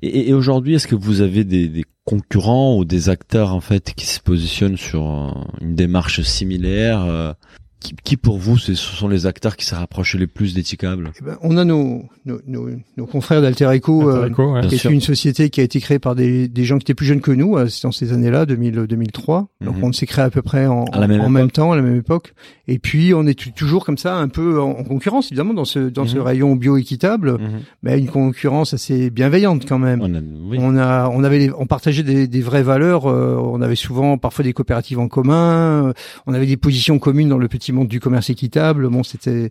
Et, 0.00 0.32
aujourd'hui, 0.32 0.74
est-ce 0.74 0.86
que 0.86 0.94
vous 0.94 1.20
avez 1.20 1.44
des, 1.44 1.68
des, 1.68 1.84
concurrents 2.04 2.76
ou 2.78 2.84
des 2.84 3.08
acteurs 3.08 3.54
en 3.54 3.60
fait 3.60 3.92
qui 3.94 4.06
se 4.06 4.20
positionnent 4.20 4.78
sur 4.78 5.34
une 5.60 5.74
démarche 5.74 6.22
similaire 6.22 7.04
euh, 7.04 7.32
qui, 7.80 7.94
qui, 8.04 8.16
pour 8.16 8.38
vous, 8.38 8.58
ce 8.58 8.74
sont 8.74 9.08
les 9.08 9.26
acteurs 9.26 9.56
qui 9.56 9.64
se 9.64 9.74
rapprochent 9.74 10.14
les 10.14 10.26
plus 10.26 10.54
d'Eticable 10.54 11.12
eh 11.18 11.24
ben, 11.24 11.38
On 11.42 11.56
a 11.56 11.64
nos, 11.64 12.04
nos, 12.26 12.40
nos, 12.46 12.68
nos 12.96 13.06
confrères 13.06 13.40
d'Alter 13.40 13.64
Eco, 13.74 14.10
euh, 14.10 14.28
qui 14.68 14.74
est 14.74 14.84
une 14.84 15.00
société 15.00 15.48
qui 15.48 15.60
a 15.60 15.64
été 15.64 15.80
créée 15.80 15.98
par 15.98 16.14
des, 16.14 16.46
des 16.46 16.64
gens 16.64 16.76
qui 16.76 16.82
étaient 16.82 16.94
plus 16.94 17.06
jeunes 17.06 17.22
que 17.22 17.30
nous, 17.30 17.56
euh, 17.56 17.68
dans 17.82 17.92
ces 17.92 18.12
années-là, 18.12 18.44
2000, 18.44 18.86
2003. 18.86 19.48
Donc 19.62 19.76
mhm. 19.76 19.84
on 19.84 19.92
s'est 19.92 20.06
créé 20.06 20.24
à 20.24 20.30
peu 20.30 20.42
près 20.42 20.66
en, 20.66 20.84
en 20.92 21.28
même 21.30 21.50
temps, 21.50 21.72
à 21.72 21.76
la 21.76 21.82
même 21.82 21.96
époque. 21.96 22.34
Et 22.68 22.78
puis 22.78 23.14
on 23.14 23.26
est 23.26 23.54
toujours 23.54 23.84
comme 23.84 23.98
ça, 23.98 24.16
un 24.16 24.28
peu 24.28 24.60
en, 24.60 24.84
concurrence, 24.84 25.26
évidemment, 25.28 25.54
dans 25.54 25.64
ce, 25.64 25.78
dans 25.78 26.06
ce 26.06 26.16
mhm. 26.16 26.22
rayon 26.22 26.56
bio-équitable, 26.56 27.32
mhm. 27.32 27.60
mais 27.82 27.98
une 27.98 28.08
concurrence 28.08 28.74
assez 28.74 29.10
bienveillante 29.10 29.66
quand 29.66 29.78
même. 29.78 30.00
On, 30.02 30.14
a, 30.14 30.20
on, 30.60 30.76
a, 30.76 31.08
on 31.08 31.24
avait, 31.24 31.50
on 31.58 31.66
partageait 31.66 32.02
des, 32.02 32.28
des 32.28 32.40
vraies 32.42 32.62
valeurs. 32.62 33.06
Euh, 33.06 33.36
on 33.42 33.62
avait 33.62 33.74
souvent, 33.74 34.18
parfois, 34.18 34.44
des 34.44 34.52
coopératives 34.52 34.98
en 34.98 35.08
commun. 35.08 35.92
on 36.26 36.34
avait 36.34 36.46
des 36.46 36.56
positions 36.56 36.98
communes 36.98 37.28
dans 37.28 37.38
le 37.38 37.48
petit 37.48 37.69
du 37.72 38.00
commerce 38.00 38.30
équitable. 38.30 38.88
Bon, 38.88 39.02
c'était 39.02 39.50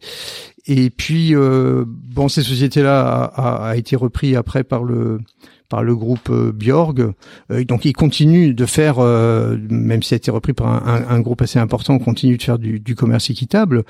et 0.65 0.89
puis 0.89 1.35
euh, 1.35 1.83
bon, 1.87 2.27
ces 2.27 2.43
sociétés-là 2.43 3.23
a, 3.35 3.75
été 3.75 3.95
repris 3.95 4.35
après 4.35 4.63
par 4.63 4.83
le 4.83 5.19
par 5.69 5.83
le 5.83 5.95
groupe 5.95 6.29
euh, 6.29 6.51
Bjorg. 6.51 7.13
Euh, 7.51 7.63
donc 7.63 7.85
il 7.85 7.93
continue 7.93 8.53
de 8.53 8.65
faire, 8.65 8.95
euh, 8.99 9.55
même 9.69 10.01
si 10.01 10.09
ça 10.09 10.15
a 10.15 10.17
été 10.17 10.31
repris 10.31 10.53
par 10.53 10.67
un, 10.87 11.05
un, 11.07 11.19
groupe 11.21 11.41
assez 11.41 11.59
important, 11.59 11.93
on 11.93 11.99
continue 11.99 12.37
de 12.37 12.43
faire 12.43 12.57
du, 12.57 12.79
du 12.79 12.95
commerce 12.95 13.29
équitable. 13.29 13.83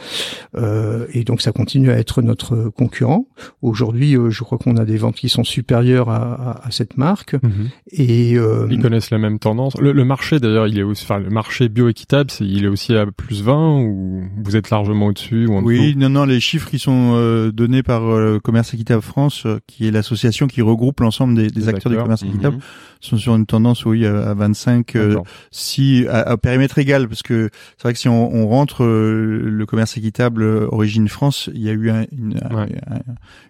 et 1.14 1.23
donc 1.23 1.41
ça 1.41 1.51
continue 1.51 1.89
à 1.89 1.97
être 1.97 2.22
notre 2.22 2.69
concurrent. 2.69 3.27
Aujourd'hui, 3.61 4.18
je 4.30 4.43
crois 4.43 4.57
qu'on 4.57 4.76
a 4.76 4.85
des 4.85 4.97
ventes 4.97 5.15
qui 5.15 5.30
sont 5.30 5.45
supérieures 5.45 6.10
à, 6.10 6.65
à, 6.65 6.72
cette 6.72 6.97
marque. 6.97 7.34
Mhm. 7.34 7.69
Et 7.91 8.31
ils 8.34 8.80
connaissent 8.81 9.11
la 9.11 9.18
même 9.18 9.39
tendance. 9.39 9.80
Le, 9.80 9.93
le 9.93 10.06
marché 10.06 10.39
d'ailleurs, 10.39 10.68
il 10.68 10.77
est 10.77 10.84
aussi, 10.84 11.06
enfin 11.06 11.19
le 11.19 11.30
marché 11.30 11.69
bio-équitable, 11.69 12.30
il 12.41 12.65
est 12.65 12.68
aussi 12.68 12.95
à 12.95 13.06
plus 13.06 13.41
20 13.41 13.80
ou 13.81 14.23
vous 14.43 14.56
êtes 14.57 14.69
largement 14.69 15.07
au-dessus 15.07 15.47
ou 15.47 15.56
en 15.56 15.64
Oui, 15.64 15.95
non, 15.95 16.10
non, 16.10 16.26
les 16.26 16.41
chiffres 16.41 16.69
qui 16.69 16.80
sont 16.80 17.49
donnés 17.53 17.84
par 17.84 18.01
Commerce 18.41 18.73
Équitable 18.73 19.01
France, 19.01 19.47
qui 19.68 19.88
est 19.88 19.91
l'association 19.91 20.47
qui 20.47 20.61
regroupe 20.61 20.99
l'ensemble 20.99 21.35
des, 21.35 21.47
des 21.47 21.68
acteurs, 21.69 21.91
du 21.91 21.97
commerce 21.97 22.23
équitable 22.23 22.57
mhm. 22.57 22.61
sont 23.01 23.17
sur 23.17 23.35
une 23.35 23.45
tendance 23.45 23.85
oui 23.85 24.05
à 24.05 24.33
25 24.33 24.95
euh, 24.95 25.17
si 25.51 26.05
à, 26.09 26.37
périmètre 26.37 26.77
égal 26.77 27.07
parce 27.07 27.23
que 27.23 27.49
c'est 27.77 27.83
vrai 27.83 27.93
que 27.93 27.99
si 27.99 28.09
on, 28.09 28.33
on 28.33 28.47
rentre 28.47 28.83
euh, 28.83 29.41
le 29.45 29.65
commerce 29.65 29.97
équitable 29.97 30.43
euh, 30.43 30.67
origine 30.71 31.07
France 31.07 31.49
il 31.53 31.61
y 31.61 31.69
a 31.69 31.73
eu 31.73 31.89
une, 32.11 32.39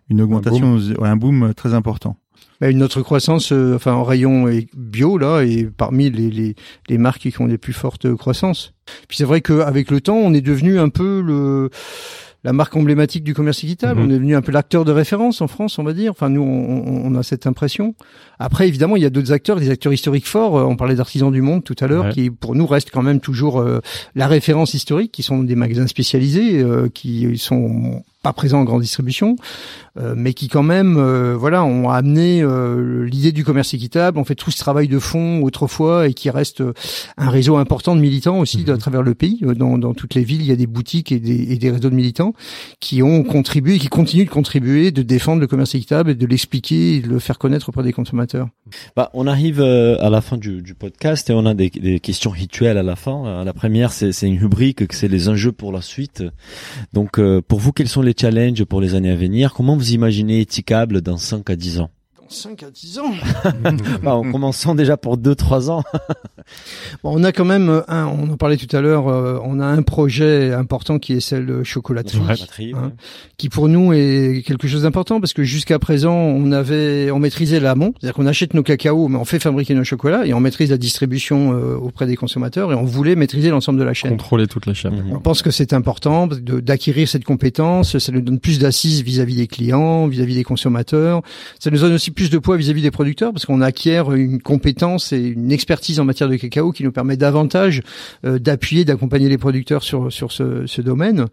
une 0.10 0.22
augmentation 0.22 0.78
un 1.02 1.16
boom, 1.16 1.54
très 1.56 1.74
important. 1.74 2.18
Bah, 2.62 2.70
une 2.70 2.84
autre 2.84 3.02
croissance, 3.02 3.52
enfin 3.52 3.94
en 3.94 4.04
rayon 4.04 4.50
bio 4.76 5.18
là, 5.18 5.42
et 5.42 5.66
parmi 5.66 6.10
les, 6.10 6.30
les, 6.30 6.56
les 6.90 6.98
marques 6.98 7.30
qui 7.30 7.42
ont 7.42 7.46
les 7.46 7.58
plus 7.58 7.74
fortes 7.74 8.14
croissances. 8.16 8.74
Puis 9.08 9.18
c'est 9.18 9.24
vrai 9.24 9.42
qu'avec 9.42 9.92
le 9.92 10.02
temps, 10.02 10.18
on 10.18 10.34
est 10.34 10.42
devenu 10.42 10.78
un 10.78 10.90
peu 10.90 11.22
le 11.22 11.70
la 12.44 12.54
marque 12.54 12.76
emblématique 12.76 13.24
du 13.24 13.34
commerce 13.34 13.64
équitable. 13.64 14.00
Mhm. 14.00 14.06
On 14.06 14.10
est 14.10 14.14
devenu 14.14 14.36
un 14.36 14.42
peu 14.42 14.52
l'acteur 14.52 14.86
de 14.86 14.92
référence 14.92 15.42
en 15.42 15.48
France, 15.48 15.78
on 15.78 15.84
va 15.84 15.94
dire. 15.94 16.12
Enfin, 16.12 16.30
nous, 16.30 16.42
on, 16.42 17.06
on 17.06 17.16
a 17.16 17.24
cette 17.24 17.48
impression. 17.48 17.96
Après, 18.40 18.68
évidemment, 18.68 18.96
il 18.96 19.04
y 19.04 19.06
a 19.06 19.10
d'autres 19.10 19.34
acteurs, 19.34 19.60
des 19.60 19.70
acteurs 19.70 19.92
historiques 19.92 20.28
forts. 20.28 20.58
Euh, 20.58 20.64
on 20.64 20.78
parlait 20.78 20.96
d'artisans 20.96 21.32
du 21.32 21.42
monde 21.42 21.64
tout 21.64 21.76
à 21.80 21.88
l'heure, 21.88 22.10
qui 22.10 22.30
pour 22.30 22.56
nous 22.56 22.66
restent 22.66 22.92
quand 22.92 23.02
même 23.02 23.20
toujours 23.20 23.60
euh, 23.60 23.80
la 24.16 24.28
référence 24.28 24.74
historique, 24.74 25.12
qui 25.12 25.24
sont 25.24 25.44
des 25.44 25.56
magasins 25.56 25.88
spécialisés, 25.88 26.62
euh, 26.62 26.88
qui 26.88 27.38
sont 27.38 28.04
pas 28.22 28.34
présents 28.34 28.60
en 28.60 28.64
grande 28.66 28.82
distribution, 28.82 29.38
euh, 29.98 30.14
mais 30.16 30.34
qui 30.34 30.50
quand 30.50 30.64
même, 30.64 30.98
euh, 30.98 31.38
voilà, 31.38 31.64
ont 31.64 31.90
amené 31.90 32.42
euh, 32.42 33.06
l'idée 33.06 33.32
du 33.32 33.46
commerce 33.46 33.74
équitable, 33.74 34.18
ont 34.18 34.26
fait 34.26 34.36
tout 34.36 34.52
ce 34.52 34.58
travail 34.58 34.90
de 34.90 35.00
fond 35.00 35.42
autrefois 35.42 36.08
et 36.08 36.14
qui 36.14 36.30
reste 36.30 36.62
un 37.18 37.30
réseau 37.30 37.56
important 37.56 37.96
de 37.96 38.02
militants 38.02 38.40
aussi 38.40 38.66
à 38.68 38.74
mhm. 38.74 38.78
travers 38.78 39.04
le 39.04 39.16
pays. 39.16 39.40
Dans, 39.42 39.78
dans, 39.78 39.94
toutes 39.94 40.16
les 40.16 40.24
villes, 40.24 40.42
il 40.42 40.48
y 40.48 40.52
a 40.52 40.58
des 40.58 40.68
boutiques 40.68 41.14
et 41.14 41.20
des, 41.20 41.54
et 41.54 41.58
des, 41.58 41.72
réseaux 41.72 41.90
de 41.90 41.96
militants 41.96 42.34
qui 42.82 43.02
ont 43.02 43.24
contribué, 43.24 43.80
qui 43.80 43.88
continuent 43.88 44.26
de 44.26 44.30
contribuer, 44.30 44.92
de 44.92 45.02
défendre 45.02 45.40
le 45.40 45.48
commerce 45.48 45.74
équitable 45.76 46.12
et 46.12 46.16
de 46.16 46.26
l'expliquer 46.26 46.96
et 46.98 47.00
de 47.00 47.08
le 47.08 47.20
faire 47.20 47.38
connaître 47.38 47.70
auprès 47.70 47.84
des 47.84 47.94
consommateurs. 47.94 48.50
Bah, 48.98 49.10
on 49.14 49.28
arrive 49.28 49.62
à 49.62 50.10
la 50.10 50.22
fin 50.22 50.38
du, 50.38 50.62
du, 50.62 50.76
podcast 50.76 51.30
et 51.30 51.34
on 51.34 51.46
a 51.46 51.54
des, 51.54 51.70
des, 51.70 52.00
questions 52.00 52.32
rituelles 52.32 52.78
à 52.78 52.84
la 52.84 52.96
fin. 52.96 53.44
La 53.46 53.54
première, 53.54 53.92
c'est 53.94 54.28
une 54.28 54.40
rubrique, 54.40 54.84
c'est 54.92 55.08
les 55.08 55.30
enjeux 55.30 55.52
pour 55.54 55.72
la 55.72 55.82
suite. 55.82 56.24
Donc, 56.94 57.20
pour 57.48 57.60
vous, 57.60 57.72
quels 57.72 57.88
sont 57.88 58.02
les 58.02 58.09
les 58.10 58.16
challenges 58.20 58.64
pour 58.66 58.82
les 58.82 58.96
années 58.96 59.12
à 59.12 59.16
venir. 59.16 59.54
Comment 59.54 59.76
vous 59.76 59.94
imaginez 59.94 60.42
Eticable 60.42 61.02
dans 61.02 61.18
5 61.18 61.48
à 61.52 61.56
10 61.56 61.82
ans? 61.82 61.92
5 62.30 62.64
à 62.64 62.72
10 62.72 63.00
ans. 63.00 63.12
bah, 64.04 64.14
en 64.14 64.32
commençant 64.32 64.76
déjà 64.76 64.98
pour 64.98 65.18
2-3 65.18 65.70
ans. 65.70 65.84
bon, 67.04 67.20
on 67.20 67.24
a 67.24 67.32
quand 67.32 67.46
même 67.46 67.70
euh, 67.70 67.82
un, 67.88 68.06
on 68.06 68.32
en 68.32 68.38
parlait 68.38 68.58
tout 68.58 68.74
à 68.76 68.82
l'heure, 68.82 69.08
euh, 69.08 69.40
on 69.44 69.60
a 69.60 69.66
un 69.66 69.82
projet 69.82 70.54
important 70.54 71.00
qui 71.00 71.14
est 71.14 71.20
celle 71.20 71.64
chocolaterie, 71.64 72.74
hein, 72.76 72.92
qui 73.38 73.50
pour 73.50 73.68
nous 73.68 73.94
est 73.94 74.44
quelque 74.46 74.68
chose 74.68 74.84
d'important 74.84 75.20
parce 75.20 75.34
que 75.34 75.44
jusqu'à 75.44 75.80
présent 75.80 76.14
on 76.14 76.52
avait, 76.52 77.12
on 77.12 77.20
maîtrisait 77.20 77.60
l'amont, 77.60 77.94
c'est-à-dire 78.00 78.16
qu'on 78.16 78.28
achète 78.28 78.54
nos 78.54 78.64
cacao, 78.64 79.08
mais 79.08 79.18
on 79.18 79.26
fait 79.26 79.40
fabriquer 79.40 79.74
nos 79.74 79.84
chocolats 79.84 80.26
et 80.26 80.34
on 80.34 80.40
maîtrise 80.40 80.70
la 80.70 80.78
distribution 80.78 81.54
euh, 81.54 81.76
auprès 81.76 82.06
des 82.06 82.16
consommateurs 82.16 82.72
et 82.72 82.76
on 82.76 82.86
voulait 82.86 83.16
maîtriser 83.16 83.50
l'ensemble 83.50 83.80
de 83.80 83.84
la 83.84 83.94
chaîne. 83.94 84.12
Contrôler 84.12 84.48
toute 84.48 84.66
la 84.66 84.74
chaîne. 84.74 85.04
On 85.12 85.20
pense 85.20 85.42
que 85.42 85.52
c'est 85.52 85.74
important 85.74 86.28
d'acquérir 86.28 87.08
cette 87.08 87.26
compétence, 87.26 87.98
ça 87.98 88.12
nous 88.12 88.22
donne 88.22 88.40
plus 88.40 88.60
d'assises 88.60 89.02
vis-à-vis 89.02 89.36
des 89.36 89.48
clients, 89.48 90.08
vis-à-vis 90.08 90.36
des 90.36 90.44
consommateurs, 90.44 91.22
ça 91.60 91.72
nous 91.72 91.80
donne 91.80 91.94
aussi 91.94 92.12
plus 92.20 92.30
de 92.30 92.38
poids 92.38 92.58
vis-à-vis 92.58 92.82
des 92.82 92.92
producteurs 92.92 93.32
parce 93.32 93.46
qu'on 93.46 93.62
acquiert 93.62 94.12
une 94.12 94.42
compétence 94.42 95.14
et 95.14 95.20
une 95.22 95.54
expertise 95.54 96.02
en 96.02 96.04
matière 96.04 96.28
de 96.28 96.36
cacao 96.36 96.74
qui 96.74 96.84
nous 96.84 96.92
permet 96.92 97.16
davantage 97.16 97.82
euh, 98.26 98.40
d'appuyer, 98.40 98.84
d'accompagner 98.84 99.30
les 99.30 99.38
producteurs 99.38 99.84
sur 99.84 100.12
sur 100.12 100.34
ce, 100.34 100.68
ce 100.68 100.82
domaine. 100.82 101.28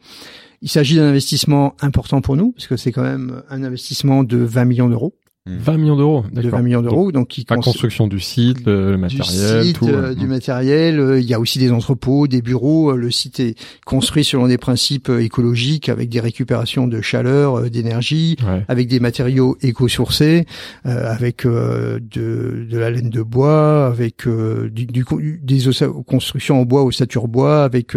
Il 0.63 0.69
s'agit 0.69 0.95
d'un 0.95 1.09
investissement 1.09 1.75
important 1.81 2.21
pour 2.21 2.37
nous 2.37 2.53
parce 2.53 2.69
que 2.69 2.77
c'est 2.77 2.93
quand 2.93 3.03
même 3.03 3.43
un 3.51 3.65
investissement 3.65 4.23
de 4.23 4.37
20 4.37 4.65
millions 4.65 4.89
d'euros. 4.89 5.13
20 5.47 5.77
millions 5.77 5.97
d'euros, 5.97 6.25
De 6.33 6.49
20 6.49 6.63
millions 6.63 6.83
d'euros, 6.83 7.13
donc, 7.13 7.29
qui 7.29 7.47
la 7.49 7.57
construction 7.57 8.09
du 8.09 8.19
site, 8.19 8.67
le, 8.67 8.97
matériel, 8.97 9.61
du 9.61 9.69
site, 9.69 9.77
tout, 9.77 9.87
euh, 9.87 10.13
du 10.13 10.27
matériel. 10.27 10.99
Euh, 10.99 11.21
il 11.21 11.27
y 11.27 11.35
a 11.35 11.41
aussi 11.41 11.61
des 11.61 11.71
entrepôts, 11.71 12.27
des 12.27 12.43
bureaux. 12.43 12.91
Euh, 12.91 12.97
le 12.97 13.13
site 13.13 13.39
est 13.39 13.55
construit 13.85 14.25
selon 14.25 14.49
des 14.49 14.59
principes 14.59 15.09
écologiques, 15.09 15.89
avec 15.89 16.09
des 16.09 16.19
récupérations 16.19 16.89
de 16.89 17.01
chaleur, 17.01 17.71
d'énergie, 17.71 18.37
avec 18.67 18.89
des 18.89 18.99
matériaux 18.99 19.57
éco-sourcés, 19.63 20.47
avec 20.85 21.47
de, 21.47 22.01
de 22.11 22.79
la 22.79 22.91
laine 22.91 23.11
de 23.11 23.23
bois, 23.23 23.87
avec 23.87 24.27
du, 24.27 24.87
du, 24.87 25.05
des 25.43 25.59
constructions 26.07 26.61
en 26.61 26.65
bois, 26.65 26.83
ossature 26.83 27.29
bois, 27.29 27.63
avec 27.63 27.97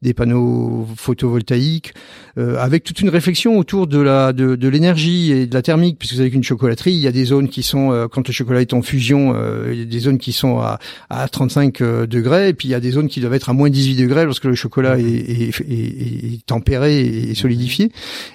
des 0.00 0.14
panneaux 0.14 0.86
photovoltaïques, 0.96 1.92
avec 2.36 2.84
toute 2.84 3.00
une 3.00 3.10
réflexion 3.10 3.58
autour 3.58 3.86
de 3.86 3.98
la 3.98 4.32
de, 4.32 4.56
de 4.56 4.68
l'énergie 4.68 5.32
et 5.32 5.46
de 5.46 5.54
la 5.54 5.62
thermique, 5.62 5.98
puisque 5.98 6.14
vous 6.14 6.18
savez 6.18 6.30
qu'une 6.30 6.44
chocolat 6.44 6.76
chocolaterie, 6.78 6.92
il 6.94 7.00
y 7.00 7.06
a 7.06 7.12
des 7.12 7.24
zones 7.24 7.48
qui 7.48 7.62
sont, 7.62 7.92
euh, 7.92 8.06
quand 8.08 8.26
le 8.26 8.32
chocolat 8.32 8.60
est 8.60 8.72
en 8.72 8.82
fusion, 8.82 9.32
euh, 9.34 9.70
il 9.72 9.78
y 9.78 9.82
a 9.82 9.84
des 9.84 9.98
zones 9.98 10.18
qui 10.18 10.32
sont 10.32 10.58
à, 10.58 10.78
à 11.10 11.28
35 11.28 11.80
euh, 11.80 12.06
degrés, 12.06 12.48
et 12.50 12.54
puis 12.54 12.68
il 12.68 12.70
y 12.70 12.74
a 12.74 12.80
des 12.80 12.90
zones 12.92 13.08
qui 13.08 13.20
doivent 13.20 13.34
être 13.34 13.50
à 13.50 13.52
moins 13.52 13.68
18 13.70 13.96
degrés 13.96 14.24
lorsque 14.24 14.44
le 14.44 14.54
chocolat 14.54 14.98
est, 14.98 15.02
est, 15.04 15.60
est- 15.60 16.34
est 16.34 16.46
tempéré 16.46 17.00
et 17.00 17.34
solidifié. 17.34 17.90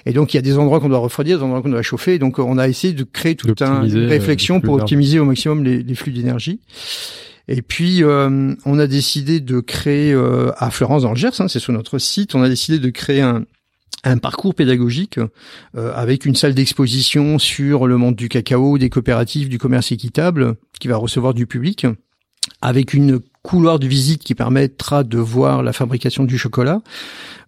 Et 0.06 0.12
donc 0.12 0.34
il 0.34 0.36
y 0.36 0.38
a 0.38 0.42
des 0.42 0.58
endroits 0.58 0.80
qu'on 0.80 0.88
doit 0.88 0.98
refroidir, 0.98 1.38
des 1.38 1.44
endroits 1.44 1.62
qu'on 1.62 1.70
doit 1.70 1.82
chauffer. 1.82 2.18
Donc 2.18 2.38
on 2.38 2.58
a 2.58 2.68
essayé 2.68 2.92
de 2.92 3.04
créer 3.04 3.34
toute 3.34 3.62
un, 3.62 3.82
une 3.84 4.06
réflexion 4.08 4.60
pour 4.60 4.74
optimiser 4.82 5.18
au 5.18 5.24
maximum 5.24 5.64
les, 5.64 5.82
les 5.82 5.94
flux 5.94 6.12
d'énergie. 6.12 6.60
Et 7.48 7.60
puis, 7.60 8.02
euh, 8.02 8.54
on 8.64 8.78
a 8.78 8.86
décidé 8.86 9.38
de 9.40 9.60
créer 9.60 10.12
euh, 10.14 10.50
à 10.56 10.70
Florence 10.70 11.02
dans 11.02 11.10
le 11.10 11.16
Gers, 11.16 11.40
hein, 11.40 11.48
c'est 11.48 11.58
sur 11.58 11.74
notre 11.74 11.98
site, 11.98 12.34
on 12.34 12.42
a 12.42 12.48
décidé 12.48 12.78
de 12.78 12.88
créer 12.88 13.20
un, 13.20 13.44
un 14.02 14.18
parcours 14.18 14.54
pédagogique 14.54 15.18
euh, 15.76 15.92
avec 15.94 16.26
une 16.26 16.34
salle 16.34 16.54
d'exposition 16.54 17.38
sur 17.38 17.86
le 17.86 17.96
monde 17.96 18.16
du 18.16 18.28
cacao, 18.28 18.78
des 18.78 18.90
coopératives, 18.90 19.48
du 19.48 19.58
commerce 19.58 19.92
équitable, 19.92 20.56
qui 20.80 20.88
va 20.88 20.96
recevoir 20.96 21.34
du 21.34 21.46
public, 21.46 21.86
avec 22.60 22.94
une 22.94 23.20
couloir 23.44 23.78
de 23.78 23.86
visite 23.86 24.24
qui 24.24 24.34
permettra 24.34 25.04
de 25.04 25.18
voir 25.18 25.62
la 25.62 25.74
fabrication 25.74 26.24
du 26.24 26.38
chocolat, 26.38 26.80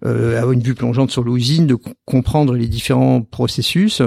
euh, 0.04 0.36
avoir 0.36 0.52
une 0.52 0.60
vue 0.60 0.74
plongeante 0.74 1.10
sur 1.10 1.24
l'usine, 1.24 1.66
de 1.66 1.74
co- 1.74 1.90
comprendre 2.04 2.52
les 2.54 2.68
différents 2.68 3.22
processus, 3.22 4.02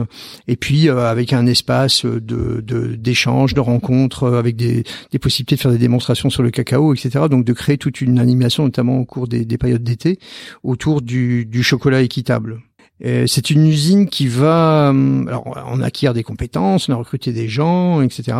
et 0.48 0.56
puis 0.56 0.88
euh, 0.88 1.10
avec 1.10 1.34
un 1.34 1.48
espace 1.48 2.06
de 2.06 2.61
de- 2.61 2.95
d'échange, 2.95 3.56
de, 3.56 3.60
rencontres, 3.60 4.24
euh, 4.26 4.38
avec 4.40 4.56
des, 4.56 4.84
possibilités 5.20 5.56
de 5.56 5.61
faire 5.61 5.72
des 5.72 5.80
démonstrations 5.80 6.30
sur 6.30 6.44
le 6.44 6.52
cacao, 6.52 6.94
etc. 6.94 7.26
Donc 7.30 7.44
de 7.44 7.53
créer 7.53 7.80
toute 7.80 8.02
une 8.02 8.20
animation, 8.20 8.64
notamment 8.66 8.99
au 8.99 9.06
cours 9.06 9.28
des, 9.28 9.44
des 9.44 9.57
périodes 9.57 9.84
d'été, 9.84 10.20
autour 10.61 11.02
du 11.02 11.64
chocolat 11.64 12.02
équitable. 12.03 12.61
Et 13.02 13.28
C'est 13.28 13.50
une 13.50 13.66
usine 13.68 14.08
qui 14.10 14.28
va, 14.28 14.90
hum, 14.90 15.28
alors 15.28 15.44
on 15.72 15.82
acquiert 15.82 16.14
des 16.14 16.24
compétences, 16.24 16.90
on 16.90 16.94
a 16.94 16.96
recruté 16.96 17.32
des 17.32 17.48
gens, 17.48 18.02
etc. 18.02 18.38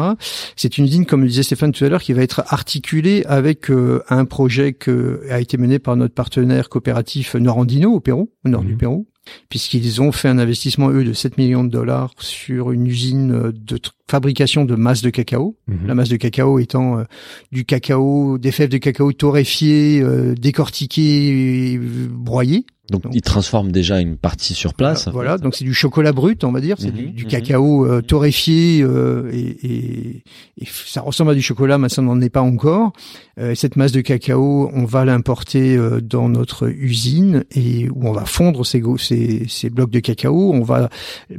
C'est 0.56 0.78
une 0.78 0.86
usine, 0.86 1.06
comme 1.06 1.22
le 1.22 1.28
disait 1.30 1.44
Stéphane 1.44 1.72
tout 1.72 1.86
à 1.86 1.90
l'heure, 1.90 2.02
qui 2.02 2.14
va 2.14 2.22
être 2.22 2.44
articulée 2.48 3.24
avec 3.28 3.72
euh, 3.72 4.02
un 4.10 4.26
projet 4.26 4.74
qui 4.74 4.90
a 5.30 5.40
été 5.40 5.58
mené 5.58 5.80
par 5.80 5.96
notre 5.96 6.14
partenaire 6.14 6.70
coopératif 6.70 7.36
Norandino 7.36 7.92
au 7.94 8.00
Pérou, 8.00 8.32
au 8.46 8.50
nord 8.50 8.64
du 8.64 8.76
Pérou, 8.76 9.08
puisqu'ils 9.48 10.02
ont 10.02 10.12
fait 10.12 10.28
un 10.28 10.40
investissement 10.40 10.90
eux 10.90 11.04
de 11.04 11.14
7 11.14 11.38
millions 11.38 11.64
de 11.64 11.70
dollars 11.70 12.12
sur 12.20 12.72
une 12.72 12.88
usine 12.88 13.52
de 13.54 13.78
tr- 13.78 13.92
fabrication 14.10 14.66
de 14.66 14.76
masse 14.76 15.02
de 15.02 15.10
cacao. 15.10 15.56
Mhm. 15.68 15.88
La 15.88 15.96
masse 15.96 16.10
de 16.10 16.18
cacao 16.18 16.60
étant 16.60 16.98
euh, 17.00 17.04
du 17.52 17.64
cacao, 17.64 18.38
des 18.40 18.52
fèves 18.52 18.70
de 18.70 18.78
cacao 18.78 19.14
torréfiées, 19.14 20.02
euh, 20.02 20.34
décortiquées, 20.36 21.74
et, 21.74 21.78
euh, 21.78 22.08
broyées. 22.12 22.66
Donc, 22.92 23.04
Donc- 23.04 23.14
ils 23.16 23.22
transforment 23.22 23.72
déjà 23.72 24.00
une 24.00 24.18
partie 24.18 24.54
sur 24.54 24.74
place. 24.74 25.04
Voilà, 25.12 25.32
voilà. 25.32 25.38
donc 25.38 25.56
c'est 25.56 25.64
du 25.66 25.74
chocolat 25.74 26.12
brut, 26.12 26.44
on 26.44 26.52
va 26.52 26.62
dire, 26.62 26.78
c'est 26.80 26.88
Mhm, 26.88 26.94
du, 26.98 27.06
du 27.10 27.24
mhm. 27.26 27.30
cacao 27.30 27.86
euh, 27.86 28.02
torréfié 28.02 28.82
euh, 28.82 29.30
et, 29.32 29.38
et- 29.64 30.24
et 30.62 30.66
ça 30.86 31.02
ressemble 31.02 31.32
à 31.32 31.36
du 31.36 31.42
chocolat, 31.42 31.78
mais 31.78 31.90
ça 31.90 32.02
n'en 32.02 32.20
est 32.22 32.30
pas 32.30 32.42
encore. 32.42 32.92
Euh, 33.40 33.56
cette 33.56 33.76
masse 33.78 33.92
de 33.94 34.02
cacao, 34.02 34.70
on 34.74 34.84
va 34.86 35.06
l'importer 35.06 35.78
euh, 35.78 36.02
dans 36.02 36.28
notre 36.30 36.68
usine 36.70 37.46
et 37.56 37.90
où 37.90 38.08
on 38.08 38.12
va 38.12 38.26
fondre 38.26 38.66
ces, 38.66 38.82
ces, 38.98 39.46
ces 39.48 39.70
blocs 39.70 39.92
de 39.92 40.00
cacao, 40.00 40.52
on 40.54 40.64
va 40.64 40.90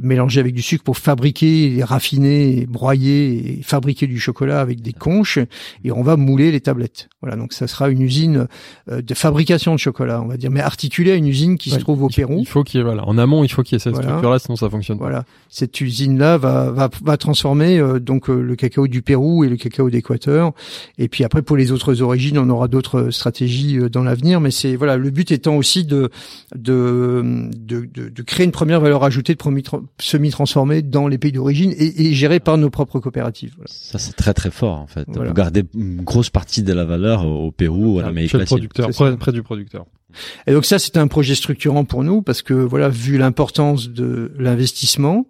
mélanger 0.01 0.39
avec 0.39 0.53
du 0.55 0.61
sucre 0.61 0.83
pour 0.83 0.97
fabriquer, 0.97 1.83
raffiner, 1.83 2.65
broyer 2.67 3.59
et 3.59 3.61
fabriquer 3.63 4.07
du 4.07 4.19
chocolat 4.19 4.61
avec 4.61 4.81
des 4.81 4.93
conches 4.93 5.37
et 5.83 5.91
on 5.91 6.01
va 6.01 6.15
mouler 6.17 6.51
les 6.51 6.61
tablettes. 6.61 7.09
Voilà, 7.21 7.35
donc 7.35 7.53
ça 7.53 7.67
sera 7.67 7.89
une 7.89 8.01
usine 8.01 8.47
euh, 8.89 9.01
de 9.01 9.13
fabrication 9.13 9.73
de 9.73 9.79
chocolat, 9.79 10.21
on 10.21 10.27
va 10.27 10.37
dire, 10.37 10.49
mais 10.49 10.61
articulée 10.61 11.11
à 11.11 11.15
une 11.15 11.27
usine 11.27 11.40
qui 11.57 11.69
se 11.69 11.77
trouve 11.79 12.03
au 12.03 12.09
il- 12.09 12.15
Pérou. 12.15 12.37
Il 12.39 12.47
faut 12.47 12.63
qu'il 12.63 12.77
y 12.77 12.81
ait, 12.81 12.83
voilà, 12.83 13.07
en 13.07 13.17
amont, 13.17 13.43
il 13.43 13.49
faut 13.51 13.63
qu'il 13.63 13.73
y 13.73 13.77
ait 13.77 13.79
cette 13.79 13.93
Voilà. 13.93 14.09
structure-là, 14.09 14.39
sinon 14.39 14.55
ça 14.55 14.69
fonctionne 14.69 14.97
pas. 14.97 15.05
Voilà, 15.05 15.23
cette 15.49 15.79
usine-là 15.81 16.37
va, 16.37 16.71
va, 16.71 16.89
va 17.03 17.17
transformer 17.17 17.77
euh, 17.79 17.99
donc 17.99 18.29
euh, 18.29 18.41
le 18.41 18.55
cacao 18.55 18.87
du 18.87 19.01
Pérou 19.01 19.43
et 19.43 19.49
le 19.49 19.57
cacao 19.57 19.89
d'Équateur. 19.89 20.53
Et 20.97 21.07
puis 21.07 21.23
après, 21.23 21.41
pour 21.41 21.57
les 21.57 21.71
autres 21.71 22.01
origines, 22.01 22.37
on 22.37 22.49
aura 22.49 22.67
d'autres 22.67 23.09
stratégies 23.11 23.77
euh, 23.77 23.89
dans 23.89 24.03
l'avenir. 24.03 24.39
Mais 24.41 24.51
c'est 24.51 24.75
voilà, 24.75 24.97
le 24.97 25.09
but 25.09 25.31
étant 25.31 25.55
aussi 25.57 25.85
de 25.85 26.09
de, 26.55 27.49
de, 27.57 27.87
de, 27.93 28.09
de 28.09 28.21
créer 28.21 28.45
une 28.45 28.51
première 28.51 28.79
valeur 28.81 29.03
ajoutée 29.03 29.33
de 29.33 29.37
promis- 29.39 29.63
semi-transformée 29.99 30.81
dans 30.81 31.07
les 31.07 31.17
pays 31.17 31.31
d'origine 31.31 31.73
et, 31.77 32.07
et 32.07 32.13
gérée 32.13 32.39
par 32.39 32.57
nos 32.57 32.69
propres 32.69 32.99
coopératives. 32.99 33.53
Voilà. 33.55 33.67
Ça, 33.71 33.97
c'est 33.99 34.13
très 34.13 34.33
très 34.33 34.51
fort 34.51 34.79
en 34.79 34.87
fait. 34.87 35.05
Voilà. 35.07 35.29
Vous 35.29 35.35
gardez 35.35 35.63
une 35.75 36.01
grosse 36.03 36.29
partie 36.29 36.63
de 36.63 36.73
la 36.73 36.85
valeur 36.85 37.25
au 37.25 37.51
Pérou 37.51 37.95
ou 37.97 38.01
en 38.01 38.05
Amérique 38.05 38.31
Chez 38.31 38.37
le 38.37 38.43
latine. 38.43 38.57
producteur, 38.67 39.17
près 39.17 39.31
du 39.31 39.43
producteur. 39.43 39.85
Et 40.47 40.53
donc 40.53 40.65
ça, 40.65 40.79
c'est 40.79 40.97
un 40.97 41.07
projet 41.07 41.35
structurant 41.35 41.85
pour 41.85 42.03
nous 42.03 42.21
parce 42.21 42.41
que 42.41 42.53
voilà, 42.53 42.89
vu 42.89 43.17
l'importance 43.17 43.89
de 43.89 44.31
l'investissement, 44.37 45.27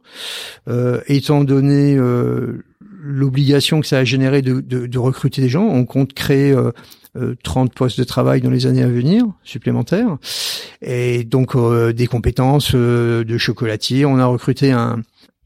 euh, 0.67 1.01
étant 1.07 1.43
donné 1.43 1.95
euh, 1.95 2.63
l'obligation 3.01 3.81
que 3.81 3.87
ça 3.87 3.99
a 3.99 4.03
généré 4.03 4.41
de, 4.41 4.61
de, 4.61 4.85
de 4.85 4.99
recruter 4.99 5.41
des 5.41 5.49
gens, 5.49 5.65
on 5.65 5.85
compte 5.85 6.13
créer 6.13 6.51
euh, 6.51 6.71
euh, 7.17 7.35
30 7.43 7.73
postes 7.73 7.99
de 7.99 8.05
travail 8.05 8.39
dans 8.39 8.49
les 8.49 8.67
années 8.67 8.83
à 8.83 8.87
venir 8.87 9.25
supplémentaires 9.43 10.17
et 10.81 11.25
donc 11.25 11.55
euh, 11.57 11.91
des 11.91 12.07
compétences 12.07 12.71
euh, 12.73 13.25
de 13.25 13.37
chocolatier. 13.37 14.05
On 14.05 14.17
a 14.17 14.25
recruté 14.25 14.71
un 14.71 15.01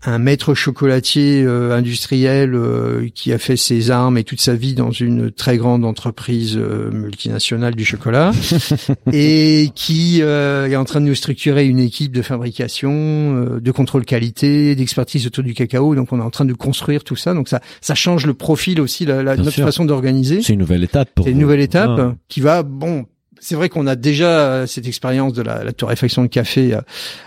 un 0.06 0.19
maître 0.19 0.53
chocolatier 0.53 1.44
euh, 1.44 1.76
industriel 1.76 2.53
euh, 2.53 3.07
qui 3.14 3.34
a 3.34 3.38
fait 3.38 3.57
ses 3.57 3.91
armes 3.91 4.18
et 4.18 4.23
toute 4.23 4.40
sa 4.41 4.53
vie 4.56 4.73
dans 4.73 4.91
une 4.91 5.32
très 5.32 5.57
grande 5.57 5.84
entreprise 5.86 6.56
euh, 6.57 6.91
multinationale 6.91 7.76
du 7.76 7.86
chocolat 7.86 8.32
et 9.11 9.69
qui 9.76 10.19
euh, 10.22 10.68
est 10.68 10.76
en 10.76 10.86
train 10.86 11.02
de 11.02 11.06
nous 11.06 11.15
structurer 11.15 11.65
une 11.68 11.80
équipe 11.80 12.11
de 12.11 12.22
fabrication, 12.22 12.91
euh, 12.94 13.60
de 13.60 13.72
contrôle 13.72 14.06
qualité, 14.06 14.76
d'expertise 14.76 15.26
autour 15.27 15.44
du 15.44 15.53
cacao. 15.53 15.95
Donc 15.95 16.11
on 16.14 16.19
est 16.19 16.23
en 16.23 16.30
train 16.30 16.45
de 16.45 16.53
construire 16.53 17.03
tout 17.03 17.15
ça. 17.15 17.34
Donc 17.34 17.48
ça 17.49 17.60
ça 17.82 17.95
change 17.95 18.26
le 18.26 18.34
profil 18.34 18.82
aussi, 18.82 19.06
la, 19.06 19.23
la- 19.23 19.36
notre 19.38 19.52
sûr. 19.52 19.65
façon 19.65 19.86
d'organiser. 19.86 20.41
C'est 20.41 20.53
une 20.53 20.60
nouvelle 20.60 20.84
étape 20.84 21.10
pour 21.15 21.26
C'est 21.26 21.32
une 21.32 21.40
nouvelle 21.40 21.61
étape 21.61 21.90
Ah. 21.99 22.15
qui 22.27 22.41
va, 22.41 22.64
bon, 22.64 23.06
c'est 23.46 23.56
vrai 23.56 23.70
qu'on 23.70 23.86
a 23.86 23.96
déjà 23.96 24.28
euh, 24.28 24.66
cette 24.66 24.88
expérience 24.88 25.34
de 25.34 25.44
la, 25.44 25.64
la 25.64 25.72
torréfaction 25.72 26.24
de 26.24 26.28
café 26.28 26.74
à, 26.74 26.84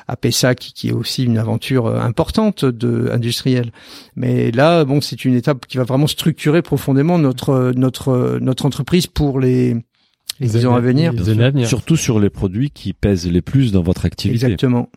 à 0.08 0.16
Pessac, 0.16 0.58
qui 0.58 0.88
est 0.88 0.92
aussi 0.92 1.24
une 1.24 1.38
aventure 1.38 1.86
euh, 1.86 2.00
importante 2.00 2.64
de 2.64 3.08
industrielle. 3.12 3.70
Mais 4.16 4.50
là, 4.50 4.84
bon, 4.84 5.00
c'est 5.00 5.24
une 5.24 5.34
étape 5.34 5.66
qui 5.66 5.76
va 5.76 5.84
vraiment 5.84 6.08
structurer 6.08 6.60
profondément 6.60 7.18
notre 7.18 7.72
notre 7.76 8.38
notre 8.40 8.66
entreprise 8.66 9.06
pour 9.06 9.38
les 9.38 9.76
les 10.40 10.66
ans 10.66 10.74
à 10.74 10.80
venir. 10.80 11.12
Les 11.12 11.28
années 11.30 11.44
à 11.44 11.50
venir. 11.50 11.68
Surtout 11.68 11.96
sur 11.96 12.18
les 12.18 12.30
produits 12.30 12.70
qui 12.70 12.92
pèsent 12.92 13.30
les 13.30 13.42
plus 13.42 13.70
dans 13.70 13.82
votre 13.82 14.04
activité. 14.04 14.46
Exactement. 14.46 14.90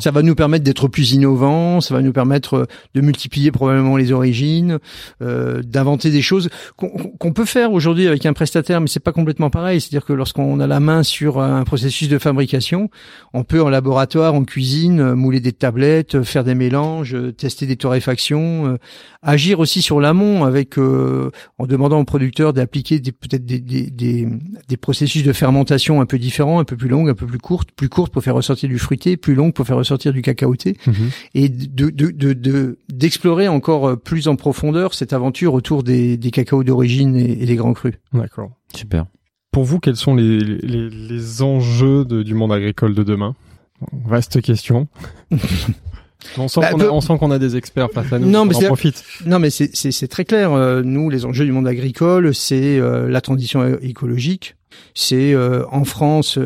Ça 0.00 0.10
va 0.10 0.22
nous 0.22 0.34
permettre 0.34 0.64
d'être 0.64 0.88
plus 0.88 1.12
innovants, 1.12 1.80
ça 1.80 1.94
va 1.94 2.02
nous 2.02 2.12
permettre 2.12 2.54
euh, 2.54 2.64
de 2.94 3.00
multiplier 3.00 3.50
probablement 3.50 3.96
les 3.96 4.12
origines, 4.12 4.78
euh, 5.22 5.62
d'inventer 5.62 6.10
des 6.10 6.22
choses 6.22 6.48
qu'on 6.76 7.32
peut 7.32 7.44
faire 7.44 7.72
aujourd'hui 7.72 8.06
avec 8.06 8.24
un 8.26 8.32
prestataire, 8.32 8.80
mais 8.80 8.88
c'est 8.88 9.00
pas 9.00 9.12
complètement 9.12 9.50
pareil. 9.50 9.80
C'est-à-dire 9.80 10.04
que 10.04 10.12
lorsqu'on 10.12 10.60
a 10.60 10.66
la 10.66 10.80
main 10.80 11.02
sur 11.02 11.40
un 11.40 11.64
processus 11.64 12.08
de 12.08 12.18
fabrication, 12.18 12.90
on 13.34 13.44
peut 13.44 13.62
en 13.62 13.68
laboratoire, 13.68 14.34
en 14.34 14.44
cuisine, 14.44 15.00
euh, 15.00 15.14
mouler 15.14 15.40
des 15.40 15.52
tablettes, 15.52 16.14
euh, 16.14 16.22
faire 16.22 16.44
des 16.44 16.54
mélanges, 16.54 17.14
euh, 17.14 17.32
tester 17.32 17.66
des 17.66 17.76
torréfactions, 17.76 18.66
euh, 18.66 18.76
agir 19.22 19.60
aussi 19.60 19.82
sur 19.82 20.00
l'amont 20.00 20.44
avec 20.44 20.78
euh, 20.78 21.30
en 21.58 21.66
demandant 21.66 21.98
aux 21.98 22.04
producteurs 22.04 22.52
d'appliquer 22.52 23.00
peut-être 23.00 23.44
des, 23.44 23.58
des, 23.58 23.90
des, 23.90 24.28
des 24.68 24.76
processus 24.76 25.22
de 25.24 25.32
fermentation 25.32 26.00
un 26.00 26.06
peu 26.06 26.18
différents, 26.18 26.60
un 26.60 26.64
peu 26.64 26.76
plus 26.76 26.88
longs, 26.88 27.08
un 27.08 27.14
peu 27.14 27.26
plus 27.26 27.38
courtes, 27.38 27.70
plus 27.72 27.88
courtes 27.88 28.12
pour 28.12 28.22
faire 28.22 28.34
ressortir 28.34 28.68
du 28.68 28.78
fruité, 28.78 29.16
plus 29.16 29.34
longues 29.34 29.54
pour 29.58 29.66
faire 29.66 29.76
ressortir 29.76 30.12
du 30.12 30.22
cacaoté 30.22 30.76
Mhm. 30.86 30.94
et 31.34 31.48
de 31.48 31.90
de 31.90 32.10
de 32.10 32.32
de- 32.32 32.78
d'explorer 32.92 33.48
encore 33.48 33.88
euh, 33.88 33.96
plus 33.96 34.28
en 34.28 34.36
profondeur 34.36 34.94
cette 34.94 35.12
aventure 35.12 35.52
autour 35.52 35.82
des 35.82 36.16
des 36.16 36.30
cacaos 36.30 36.62
d'origine 36.64 37.16
et, 37.16 37.42
et 37.42 37.44
des 37.46 37.56
grands 37.56 37.74
crus. 37.74 37.94
D'accord. 38.12 38.52
Super. 38.74 39.06
Pour 39.50 39.64
vous, 39.64 39.80
quels 39.80 39.96
sont 39.96 40.14
les, 40.14 40.38
les, 40.38 40.88
les 40.90 41.42
enjeux 41.42 42.04
de- 42.04 42.22
du 42.22 42.34
monde 42.34 42.52
agricole 42.52 42.94
de 42.94 43.02
demain? 43.02 43.34
Vaste 44.06 44.40
question. 44.42 44.86
on 46.36 46.48
sent 46.48 46.60
Bah, 46.60 46.70
qu'on 46.70 46.80
a, 46.80 46.84
peu- 46.84 46.90
on 46.92 47.00
sent 47.00 47.18
qu'on 47.18 47.30
a 47.30 47.38
des 47.38 47.56
experts 47.56 47.90
face 47.92 48.12
à 48.12 48.18
nous. 48.18 48.28
Non, 48.28 48.44
mais 48.44 48.54
on 48.54 48.58
en 48.58 48.60
c'est- 48.60 48.66
profite. 48.66 49.04
Non, 49.26 49.38
mais 49.38 49.50
c'est 49.50 49.70
c'est 49.74 49.90
c'est 49.92 50.08
très 50.08 50.24
clair. 50.24 50.52
Euh, 50.52 50.82
nous, 50.82 51.10
les 51.10 51.24
enjeux 51.24 51.44
du 51.44 51.52
monde 51.52 51.66
agricole, 51.66 52.34
c'est 52.34 52.78
euh, 52.78 53.08
la 53.08 53.20
transition 53.20 53.78
écologique. 53.80 54.56
C'est 54.94 55.32
euh, 55.34 55.64
en 55.70 55.84
France 55.84 56.38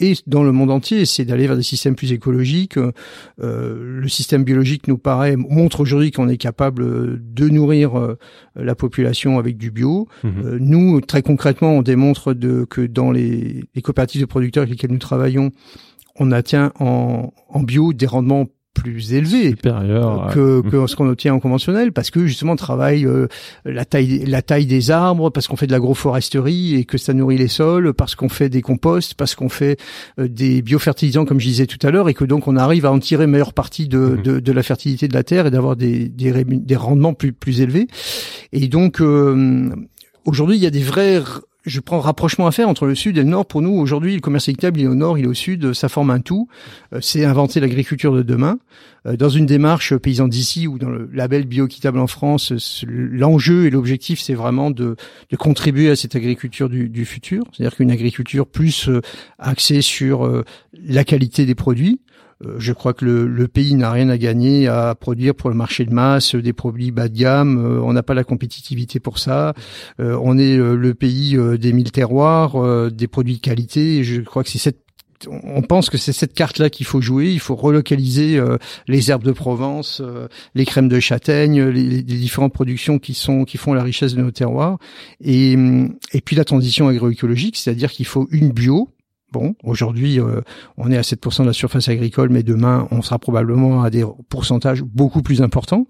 et 0.00 0.14
dans 0.26 0.42
le 0.42 0.50
monde 0.50 0.70
entier, 0.70 1.04
c'est 1.04 1.24
d'aller 1.24 1.46
vers 1.46 1.56
des 1.56 1.62
systèmes 1.62 1.94
plus 1.94 2.12
écologiques. 2.12 2.78
Euh, 2.78 4.00
le 4.00 4.08
système 4.08 4.44
biologique 4.44 4.88
nous 4.88 4.98
paraît 4.98 5.36
montre 5.36 5.80
aujourd'hui 5.80 6.10
qu'on 6.10 6.28
est 6.28 6.38
capable 6.38 7.22
de 7.32 7.48
nourrir 7.48 7.98
euh, 7.98 8.18
la 8.56 8.74
population 8.74 9.38
avec 9.38 9.58
du 9.58 9.70
bio. 9.70 10.08
Mhm. 10.24 10.32
Euh, 10.44 10.58
nous, 10.58 11.00
très 11.02 11.22
concrètement, 11.22 11.72
on 11.72 11.82
démontre 11.82 12.32
de, 12.32 12.64
que 12.64 12.80
dans 12.80 13.10
les, 13.12 13.64
les 13.74 13.82
coopératives 13.82 14.22
de 14.22 14.26
producteurs 14.26 14.62
avec 14.62 14.70
lesquels 14.70 14.90
nous 14.90 14.98
travaillons, 14.98 15.50
on 16.18 16.32
atteint 16.32 16.72
en, 16.80 17.32
en 17.48 17.62
bio 17.62 17.92
des 17.92 18.06
rendements 18.06 18.46
plus 18.74 19.12
élevé 19.12 19.48
supérieur 19.50 20.30
que, 20.32 20.62
que 20.62 20.86
ce 20.86 20.94
qu'on 20.96 21.08
obtient 21.08 21.34
en 21.34 21.40
conventionnel 21.40 21.92
parce 21.92 22.10
que 22.10 22.26
justement 22.26 22.52
on 22.52 22.56
travaille 22.56 23.04
euh, 23.04 23.26
la 23.64 23.84
taille 23.84 24.24
la 24.26 24.42
taille 24.42 24.66
des 24.66 24.90
arbres 24.90 25.30
parce 25.30 25.48
qu'on 25.48 25.56
fait 25.56 25.66
de 25.66 25.72
l'agroforesterie 25.72 26.76
et 26.76 26.84
que 26.84 26.96
ça 26.96 27.12
nourrit 27.12 27.36
les 27.36 27.48
sols 27.48 27.92
parce 27.94 28.14
qu'on 28.14 28.28
fait 28.28 28.48
des 28.48 28.62
composts 28.62 29.14
parce 29.14 29.34
qu'on 29.34 29.48
fait 29.48 29.76
euh, 30.18 30.28
des 30.28 30.62
biofertilisants 30.62 31.24
comme 31.24 31.40
je 31.40 31.46
disais 31.46 31.66
tout 31.66 31.84
à 31.86 31.90
l'heure 31.90 32.08
et 32.08 32.14
que 32.14 32.24
donc 32.24 32.46
on 32.48 32.56
arrive 32.56 32.86
à 32.86 32.92
en 32.92 32.98
tirer 33.00 33.26
meilleure 33.26 33.54
partie 33.54 33.88
de, 33.88 33.98
Mhm. 34.00 34.22
de, 34.22 34.40
de 34.40 34.52
la 34.52 34.62
fertilité 34.62 35.08
de 35.08 35.14
la 35.14 35.22
terre 35.24 35.46
et 35.46 35.50
d'avoir 35.50 35.76
des, 35.76 36.08
des, 36.08 36.76
rendements 36.76 37.14
plus 37.14 37.32
plus 37.32 37.60
élevés. 37.60 37.86
Et 38.52 38.68
donc 38.68 39.00
euh, 39.00 39.68
aujourd'hui 40.24 40.56
il 40.56 40.62
y 40.62 40.66
a 40.66 40.70
des 40.70 40.82
vrais 40.82 41.20
je 41.66 41.80
prends 41.80 42.00
rapprochement 42.00 42.46
à 42.46 42.52
faire 42.52 42.68
entre 42.68 42.86
le 42.86 42.94
sud 42.94 43.18
et 43.18 43.22
le 43.22 43.28
nord. 43.28 43.46
Pour 43.46 43.60
nous, 43.62 43.72
aujourd'hui, 43.72 44.14
le 44.14 44.20
commerce 44.20 44.48
équitable, 44.48 44.80
il 44.80 44.84
est 44.84 44.88
au 44.88 44.94
nord, 44.94 45.18
il 45.18 45.24
est 45.24 45.28
au 45.28 45.34
sud. 45.34 45.72
Ça 45.74 45.88
forme 45.88 46.10
un 46.10 46.20
tout. 46.20 46.48
Euh, 46.94 46.98
C'est 47.02 47.24
inventer 47.24 47.60
l'agriculture 47.60 48.14
de 48.14 48.22
demain. 48.22 48.58
Euh, 49.06 49.16
Dans 49.16 49.28
une 49.28 49.46
démarche 49.46 49.94
paysan 49.96 50.28
d'ici 50.28 50.66
ou 50.66 50.78
dans 50.78 50.88
le 50.90 51.08
label 51.12 51.44
bioéquitable 51.46 51.98
en 51.98 52.06
France, 52.06 52.56
ce- 52.56 52.86
l'enjeu 52.86 53.66
et 53.66 53.70
l'objectif, 53.70 54.20
c'est 54.20 54.34
vraiment 54.34 54.70
de, 54.70 54.96
contribuer 55.38 55.90
à 55.90 55.96
cette 55.96 56.16
agriculture 56.16 56.68
du, 56.68 56.88
du 56.88 57.04
futur. 57.04 57.44
C'est-à-dire 57.52 57.76
qu'une 57.76 57.90
agriculture 57.90 58.46
plus 58.46 58.88
euh, 58.88 59.00
axée 59.38 59.82
sur 59.82 60.26
euh, 60.26 60.44
la 60.86 61.04
qualité 61.04 61.46
des 61.46 61.54
produits. 61.54 62.00
Euh, 62.44 62.54
Je 62.58 62.72
crois 62.72 62.94
que 62.94 63.04
le, 63.04 63.26
le 63.26 63.48
pays 63.48 63.74
n'a 63.74 63.90
rien 63.90 64.08
à 64.08 64.18
gagner 64.18 64.68
à 64.68 64.94
produire 64.94 65.34
pour 65.34 65.50
le 65.50 65.56
marché 65.56 65.84
de 65.84 65.92
masse 65.92 66.34
des 66.34 66.52
produits 66.52 66.90
bas 66.90 67.08
de 67.08 67.16
gamme. 67.16 67.58
Euh, 67.58 67.80
On 67.82 67.92
n'a 67.92 68.02
pas 68.02 68.14
la 68.14 68.24
compétitivité 68.24 69.00
pour 69.00 69.18
ça. 69.18 69.54
Euh, 70.00 70.18
on 70.22 70.38
est 70.38 70.56
le 70.56 70.94
pays 70.94 71.36
des 71.58 71.72
mille 71.72 71.92
terroirs, 71.92 72.90
des 72.90 73.06
produits 73.08 73.36
de 73.36 73.40
qualité. 73.40 74.04
Je 74.04 74.20
crois 74.20 74.42
que 74.42 74.50
c'est 74.50 74.58
cette 74.58 74.80
on 75.28 75.60
pense 75.60 75.90
que 75.90 75.98
c'est 75.98 76.14
cette 76.14 76.32
carte-là 76.32 76.70
qu'il 76.70 76.86
faut 76.86 77.02
jouer. 77.02 77.30
Il 77.30 77.40
faut 77.40 77.54
relocaliser 77.54 78.42
les 78.88 79.10
herbes 79.10 79.22
de 79.22 79.32
Provence, 79.32 80.00
les 80.54 80.64
crèmes 80.64 80.88
de 80.88 80.98
châtaigne, 80.98 81.62
les, 81.62 82.02
différentes 82.02 82.54
productions 82.54 82.98
qui 82.98 83.12
sont 83.12 83.44
qui 83.44 83.58
font 83.58 83.74
la 83.74 83.82
richesse 83.82 84.14
de 84.14 84.22
nos 84.22 84.30
terroirs. 84.30 84.78
Et 85.22 85.58
puis 86.24 86.36
la 86.36 86.44
transition 86.46 86.88
agroécologique, 86.88 87.58
c'est-à-dire 87.58 87.90
qu'il 87.90 88.06
faut 88.06 88.28
une 88.30 88.50
bio. 88.50 88.88
Bon, 89.32 89.54
aujourd'hui, 89.62 90.18
euh, 90.18 90.40
on 90.76 90.90
est 90.90 90.96
à 90.96 91.02
7% 91.02 91.42
de 91.42 91.46
la 91.46 91.52
surface 91.52 91.88
agricole, 91.88 92.30
mais 92.30 92.42
demain, 92.42 92.88
on 92.90 93.00
sera 93.00 93.18
probablement 93.18 93.82
à 93.82 93.90
des 93.90 94.04
pourcentages 94.28 94.82
beaucoup 94.82 95.22
plus 95.22 95.40
importants. 95.40 95.86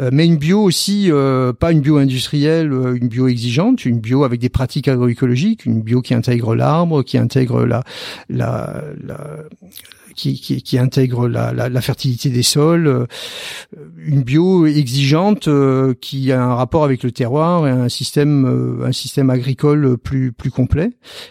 Euh, 0.00 0.10
mais 0.12 0.26
une 0.26 0.36
bio 0.36 0.60
aussi, 0.60 1.10
euh, 1.10 1.52
pas 1.52 1.70
une 1.70 1.80
bio 1.80 1.98
industrielle, 1.98 2.72
une 2.72 3.08
bio 3.08 3.28
exigeante, 3.28 3.84
une 3.84 4.00
bio 4.00 4.24
avec 4.24 4.40
des 4.40 4.48
pratiques 4.48 4.88
agroécologiques, 4.88 5.64
une 5.64 5.82
bio 5.82 6.02
qui 6.02 6.14
intègre 6.14 6.56
l'arbre, 6.56 7.04
qui 7.04 7.18
intègre 7.18 7.64
la, 7.64 7.84
la, 8.28 8.82
la 9.04 9.18
qui, 10.14 10.40
qui, 10.40 10.62
qui 10.62 10.78
intègre 10.78 11.28
la, 11.28 11.52
la, 11.52 11.68
la 11.68 11.80
fertilité 11.80 12.30
des 12.30 12.42
sols, 12.42 12.86
euh, 12.86 13.06
une 13.98 14.22
bio 14.22 14.66
exigeante 14.66 15.48
euh, 15.48 15.94
qui 16.00 16.32
a 16.32 16.42
un 16.42 16.54
rapport 16.54 16.84
avec 16.84 17.02
le 17.02 17.12
terroir 17.12 17.66
et 17.66 17.70
un 17.70 17.88
système 17.88 18.44
euh, 18.46 18.86
un 18.86 18.92
système 18.92 19.30
agricole 19.30 19.96
plus 19.98 20.32
plus 20.32 20.50
complet. 20.50 20.90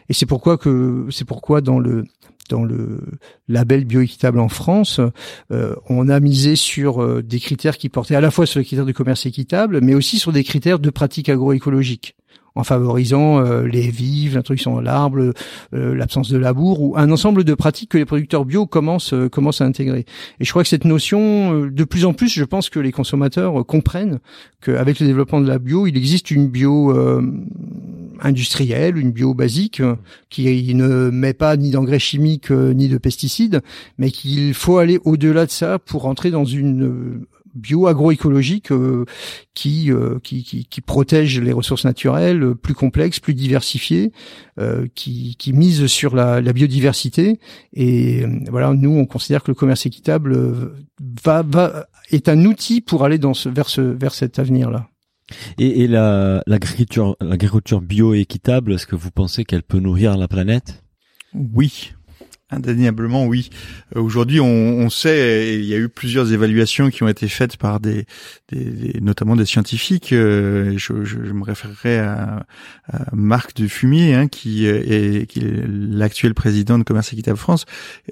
Et 0.10 0.14
c'est 0.14 0.26
pourquoi 0.26 0.58
que 0.58 1.08
c'est 1.10 1.26
pourquoi 1.26 1.62
dans 1.62 1.80
le 1.80 2.06
dans 2.50 2.64
le 2.64 3.00
label 3.48 3.86
bioéquitable 3.86 4.40
en 4.40 4.50
France, 4.50 5.00
euh, 5.52 5.76
on 5.88 6.10
a 6.10 6.20
misé 6.20 6.56
sur 6.56 7.02
euh, 7.02 7.24
des 7.24 7.40
critères 7.40 7.78
qui 7.78 7.88
portaient 7.90 8.16
à 8.16 8.22
la 8.22 8.30
fois 8.30 8.46
sur 8.46 8.60
les 8.60 8.66
critères 8.66 8.86
du 8.86 8.94
commerce 8.94 9.26
équitable, 9.26 9.80
mais 9.82 9.96
aussi 9.96 10.20
sur 10.20 10.34
des 10.34 10.44
critères 10.44 10.80
de 10.80 10.90
pratique 10.90 11.30
agroécologique 11.30 12.16
en 12.56 12.64
favorisant 12.64 13.40
euh, 13.40 13.66
les 13.66 13.90
vives, 13.90 14.36
l'introduction 14.36 14.78
de 14.78 14.82
l'arbre, 14.82 15.34
euh, 15.74 15.96
l'absence 15.96 16.30
de 16.30 16.38
labour 16.38 16.82
ou 16.82 16.98
un 16.98 17.12
ensemble 17.12 17.44
de 17.44 17.54
pratiques 17.54 17.92
que 17.92 17.98
les 17.98 18.06
producteurs 18.06 18.46
bio 18.46 18.66
commencent 18.66 19.14
euh, 19.14 19.30
commencent 19.30 19.62
à 19.62 19.66
intégrer. 19.66 20.06
Et 20.40 20.46
je 20.46 20.50
crois 20.50 20.64
que 20.64 20.70
cette 20.70 20.86
notion, 20.86 21.66
de 21.66 21.84
plus 21.84 22.06
en 22.06 22.14
plus, 22.14 22.30
je 22.30 22.44
pense 22.44 22.70
que 22.70 22.80
les 22.80 22.92
consommateurs 22.92 23.66
comprennent 23.66 24.20
qu'avec 24.62 25.00
le 25.00 25.08
développement 25.08 25.42
de 25.42 25.48
la 25.48 25.60
bio, 25.60 25.88
il 25.88 25.98
existe 25.98 26.32
une 26.32 26.48
bio 26.48 26.94
industrielle, 28.22 28.98
une 28.98 29.12
bio 29.12 29.34
basique, 29.34 29.82
qui 30.30 30.74
ne 30.76 31.10
met 31.10 31.34
pas 31.34 31.58
ni 31.58 31.72
d'engrais 31.72 32.00
chimiques 32.00 32.52
ni 32.52 32.88
de 32.88 32.98
pesticides, 32.98 33.62
mais 33.98 34.12
qu'il 34.12 34.54
faut 34.54 34.78
aller 34.78 35.00
au-delà 35.06 35.46
de 35.46 35.52
ça 35.52 35.80
pour 35.80 36.06
entrer 36.06 36.32
dans 36.32 36.46
une 36.46 37.26
euh, 37.56 37.60
bio 37.60 37.88
agroécologique 37.88 38.72
euh, 38.72 39.06
qui, 39.54 39.92
euh, 39.92 40.20
qui, 40.24 40.44
qui 40.44 40.66
qui 40.66 40.82
protège 40.82 41.40
les 41.40 41.54
ressources 41.54 41.86
naturelles, 41.86 42.44
euh, 42.44 42.56
plus 42.56 42.74
complexes, 42.74 43.20
plus 43.20 43.34
diversifiées, 43.34 44.12
euh, 44.60 44.88
qui, 44.96 45.36
qui 45.38 45.54
mise 45.54 45.88
sur 45.88 46.16
la, 46.16 46.42
la 46.42 46.54
biodiversité. 46.54 47.40
Et 47.74 48.24
euh, 48.24 48.40
voilà, 48.50 48.74
nous 48.74 48.92
on 48.92 49.06
considère 49.06 49.44
que 49.44 49.52
le 49.52 49.56
commerce 49.56 49.86
équitable 49.86 50.74
va, 51.24 51.44
va 51.44 51.88
est 52.10 52.30
un 52.30 52.46
outil 52.46 52.82
pour 52.82 53.04
aller 53.06 53.18
dans 53.18 53.34
ce 53.34 53.50
vers 53.50 53.70
ce 53.70 53.82
vers 53.82 54.14
cet 54.14 54.40
avenir 54.40 54.70
là. 54.70 54.88
Et, 55.58 55.84
et 55.84 55.88
la 55.88 56.44
l'agriculture 56.46 57.16
l'agriculture 57.22 57.82
bio 57.82 58.14
et 58.14 58.20
équitable, 58.20 58.74
est-ce 58.74 58.86
que 58.86 58.96
vous 58.96 59.12
pensez 59.12 59.46
qu'elle 59.46 59.64
peut 59.64 59.80
nourrir 59.80 60.18
la 60.18 60.28
planète? 60.28 60.84
Oui. 61.34 61.94
Indéniablement, 62.54 63.26
oui. 63.28 63.50
Euh, 63.96 64.02
Aujourd'hui, 64.02 64.42
on, 64.42 64.46
on 64.46 64.90
sait, 64.90 65.48
et 65.54 65.60
il 65.60 65.66
y 65.66 65.74
a 65.74 65.78
eu 65.78 65.88
plusieurs 65.88 66.34
évaluations 66.34 66.90
qui 66.90 67.02
ont 67.04 67.08
été 67.08 67.30
faites 67.30 67.56
par 67.56 67.80
des, 67.80 68.06
des, 68.52 68.66
des- 68.66 69.00
notamment 69.02 69.38
des 69.38 69.46
scientifiques. 69.46 70.12
euh, 70.12 70.74
je, 70.78 71.06
je, 71.06 71.24
je 71.24 71.32
me 71.32 71.44
référerai 71.44 72.00
à, 72.00 72.46
à 72.92 73.06
Marc 73.14 73.56
de 73.56 73.68
Fumier, 73.68 74.16
hein, 74.16 74.28
qui 74.28 74.66
est, 74.66 75.26
qui 75.30 75.40
est 75.40 75.64
l'actuel 75.66 76.34
président 76.34 76.78
de 76.78 76.84
Commerce 76.84 77.14
Équitable 77.14 77.38
France. 77.38 77.66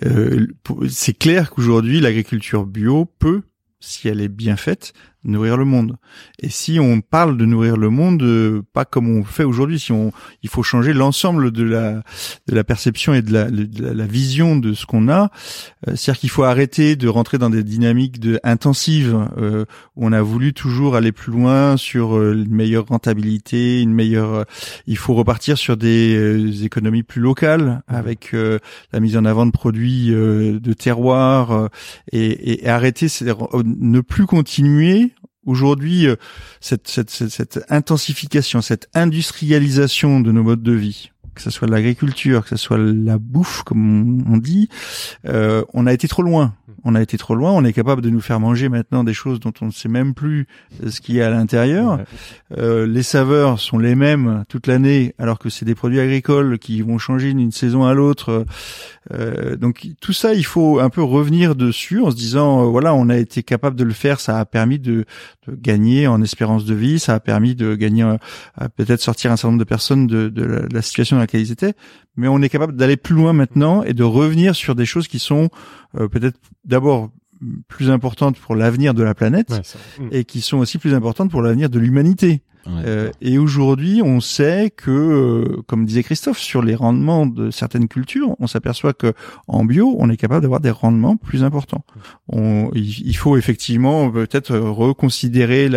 Euh, 0.06 0.48
C'est 0.88 1.18
clair 1.18 1.50
qu'aujourd'hui, 1.50 2.00
l'agriculture 2.00 2.66
bio 2.66 3.06
peut, 3.20 3.42
si 3.82 4.08
elle 4.08 4.22
est 4.22 4.30
bien 4.30 4.56
faite, 4.56 4.94
nourrir 5.24 5.58
le 5.58 5.66
monde. 5.66 5.98
Et 6.40 6.50
si 6.50 6.80
on 6.80 7.02
parle 7.02 7.38
de 7.38 7.46
nourrir 7.46 7.78
le 7.78 7.90
monde, 7.90 8.24
euh, 8.24 8.62
pas 8.74 8.86
comme 8.86 9.10
on 9.10 9.24
fait 9.24 9.44
aujourd'hui, 9.44 9.80
si 9.80 9.92
on, 9.92 10.12
il 10.44 10.50
faut 10.50 10.64
changer 10.64 10.94
l'ensemble 10.94 11.52
de 11.52 11.64
la 11.64 12.04
de 12.48 12.56
la 12.56 12.64
perception 12.64 13.14
et 13.14 13.22
de 13.22 13.34
la, 13.34 13.52
de 13.52 13.68
la, 13.84 13.94
la 13.94 14.06
vision 14.08 14.56
de 14.56 14.74
ce 14.74 14.86
qu'on 14.86 15.10
a. 15.10 15.32
Euh, 15.88 15.96
C'est-à-dire 15.96 16.20
qu'il 16.20 16.30
faut 16.30 16.44
arrêter 16.44 16.96
de 16.96 17.08
rentrer 17.08 17.38
dans 17.38 17.50
des 17.50 17.64
dynamiques 17.64 18.20
de 18.20 18.40
intensives 18.44 19.28
euh, 19.38 19.66
où 19.96 20.06
on 20.08 20.12
a 20.12 20.22
voulu 20.22 20.54
toujours 20.54 20.96
aller 20.96 21.12
plus 21.12 21.32
loin 21.32 21.78
sur 21.78 22.18
euh, 22.18 22.34
une 22.34 22.54
meilleure 22.56 22.86
rentabilité, 22.88 23.82
une 23.82 23.94
meilleure. 23.94 24.34
euh, 24.34 24.44
il 24.88 24.98
faut 24.98 25.14
repartir 25.14 25.58
sur 25.58 25.78
des 25.78 26.66
économies 26.66 27.04
plus 27.04 27.22
locales 27.22 27.82
avec 27.88 28.34
euh, 28.34 28.60
la 28.94 29.00
mise 29.00 29.18
en 29.18 29.26
avant 29.26 29.46
de 29.46 29.52
produits 29.52 30.14
euh, 30.14 30.60
de 30.60 30.74
terroir 30.74 31.70
et, 32.12 32.26
et, 32.26 32.66
et 32.66 32.70
arrêter, 32.70 33.08
ne 33.64 34.02
plus 34.02 34.26
continuer 34.26 35.12
aujourd'hui 35.46 36.08
euh, 36.08 36.16
cette, 36.62 36.88
cette, 36.88 37.10
cette, 37.10 37.30
cette 37.30 37.66
intensification, 37.70 38.62
cette 38.62 38.90
industrialisation 38.94 40.20
de 40.20 40.32
nos 40.32 40.44
modes 40.44 40.64
de 40.64 40.74
vie, 40.74 41.12
que 41.36 41.42
ce 41.42 41.50
soit 41.50 41.68
l'agriculture, 41.68 42.44
que 42.44 42.50
ce 42.50 42.58
soit 42.58 42.78
la 42.78 43.18
bouffe, 43.18 43.64
comme 43.64 44.26
on, 44.28 44.34
on 44.34 44.38
dit, 44.38 44.70
euh, 45.26 45.64
on 45.74 45.88
a 45.88 45.94
été 45.94 46.08
trop 46.08 46.24
loin. 46.24 46.54
On 46.84 46.96
a 46.96 47.02
été 47.02 47.18
trop 47.18 47.36
loin. 47.36 47.52
On 47.52 47.66
est 47.66 47.74
capable 47.74 48.02
de 48.02 48.10
nous 48.10 48.22
faire 48.22 48.40
manger 48.40 48.70
maintenant 48.70 49.04
des 49.04 49.14
choses 49.14 49.40
dont 49.40 49.54
on 49.62 49.66
ne 49.66 49.72
sait 49.72 49.90
même 49.90 50.14
plus 50.14 50.48
euh, 50.84 50.90
ce 50.90 51.02
qu'il 51.02 51.16
y 51.16 51.22
a 51.22 51.28
à 51.28 51.30
l'intérieur. 51.30 52.00
Euh, 52.58 52.88
les 52.88 53.04
saveurs 53.04 53.60
sont 53.60 53.78
les 53.78 53.96
mêmes 53.96 54.46
toute 54.48 54.68
l'année, 54.68 55.14
alors 55.18 55.40
que 55.40 55.50
c'est 55.50 55.66
des 55.66 55.76
produits 55.76 56.00
agricoles 56.00 56.58
qui 56.60 56.82
vont 56.82 56.98
changer 56.98 57.34
d'une 57.34 57.52
saison 57.52 57.84
à 57.84 57.94
l'autre. 57.94 58.46
Euh, 59.12 59.56
donc 59.56 59.88
tout 60.00 60.14
ça, 60.14 60.34
il 60.34 60.46
faut 60.46 60.80
un 60.80 60.90
peu 60.90 61.02
revenir 61.02 61.56
dessus 61.56 62.02
en 62.02 62.12
se 62.12 62.16
disant, 62.16 62.64
euh, 62.64 62.66
voilà, 62.66 62.94
on 62.94 63.10
a 63.10 63.18
été 63.18 63.44
capable 63.44 63.76
de 63.76 63.84
le 63.84 63.94
faire, 63.94 64.20
ça 64.20 64.40
a 64.40 64.46
permis 64.46 64.80
de, 64.80 65.06
de 65.48 65.56
gagner 65.56 66.08
en 66.08 66.22
espérance 66.22 66.66
de 66.66 66.76
vie, 66.76 67.00
ça 67.00 67.16
a 67.16 67.20
permis 67.20 67.56
de 67.56 67.76
gagner, 67.76 68.04
euh, 68.04 68.68
peut-être 68.76 69.02
sortir 69.02 69.32
un 69.32 69.36
certain 69.36 69.50
nombre 69.50 69.60
de 69.60 69.68
personnes 69.68 70.08
de, 70.08 70.30
de 70.30 70.44
la, 70.44 70.62
de 70.62 70.74
la 70.74 70.82
situation 70.82 71.16
dans 71.16 71.22
laquelle 71.22 71.42
ils 71.42 71.52
étaient, 71.52 71.74
mais 72.16 72.28
on 72.28 72.42
est 72.42 72.50
capable 72.50 72.76
d'aller 72.76 72.98
plus 72.98 73.16
loin 73.16 73.34
maintenant 73.34 73.84
et 73.84 73.94
de 73.94 74.04
revenir 74.04 74.56
sur 74.56 74.76
des 74.76 74.86
choses 74.86 75.08
qui 75.08 75.20
sont 75.20 75.50
euh, 76.00 76.08
peut-être 76.08 76.38
d'abord 76.66 77.10
plus 77.68 77.90
importantes 77.90 78.38
pour 78.38 78.56
l'avenir 78.56 78.94
de 78.94 79.04
la 79.04 79.16
planète 79.16 79.50
Ouais, 79.50 80.06
mm. 80.06 80.10
et 80.12 80.26
qui 80.26 80.42
sont 80.42 80.58
aussi 80.58 80.78
plus 80.78 80.94
importantes 80.94 81.32
pour 81.32 81.42
l'avenir 81.42 81.70
de 81.70 81.80
l'humanité. 81.80 82.42
Euh, 82.68 83.10
et 83.22 83.38
aujourd'hui, 83.38 84.02
on 84.04 84.20
sait 84.20 84.72
que, 84.76 84.92
euh, 84.92 85.62
comme 85.68 85.86
disait 85.86 86.04
Christophe, 86.04 86.38
sur 86.38 86.62
les 86.62 86.76
rendements 86.76 87.26
de 87.26 87.52
certaines 87.52 87.88
cultures, 87.88 88.36
on 88.40 88.48
s'aperçoit 88.48 88.94
que 88.94 89.14
en 89.48 89.66
bio, 89.66 89.96
on 90.00 90.10
est 90.10 90.18
capable 90.18 90.42
d'avoir 90.42 90.60
des 90.60 90.70
rendements 90.70 91.18
plus 91.18 91.44
importants. 91.44 91.84
Il, 92.34 93.16
faut 93.16 93.38
effectivement 93.38 94.10
peut-être 94.10 94.58
reconsidérer 94.58 95.70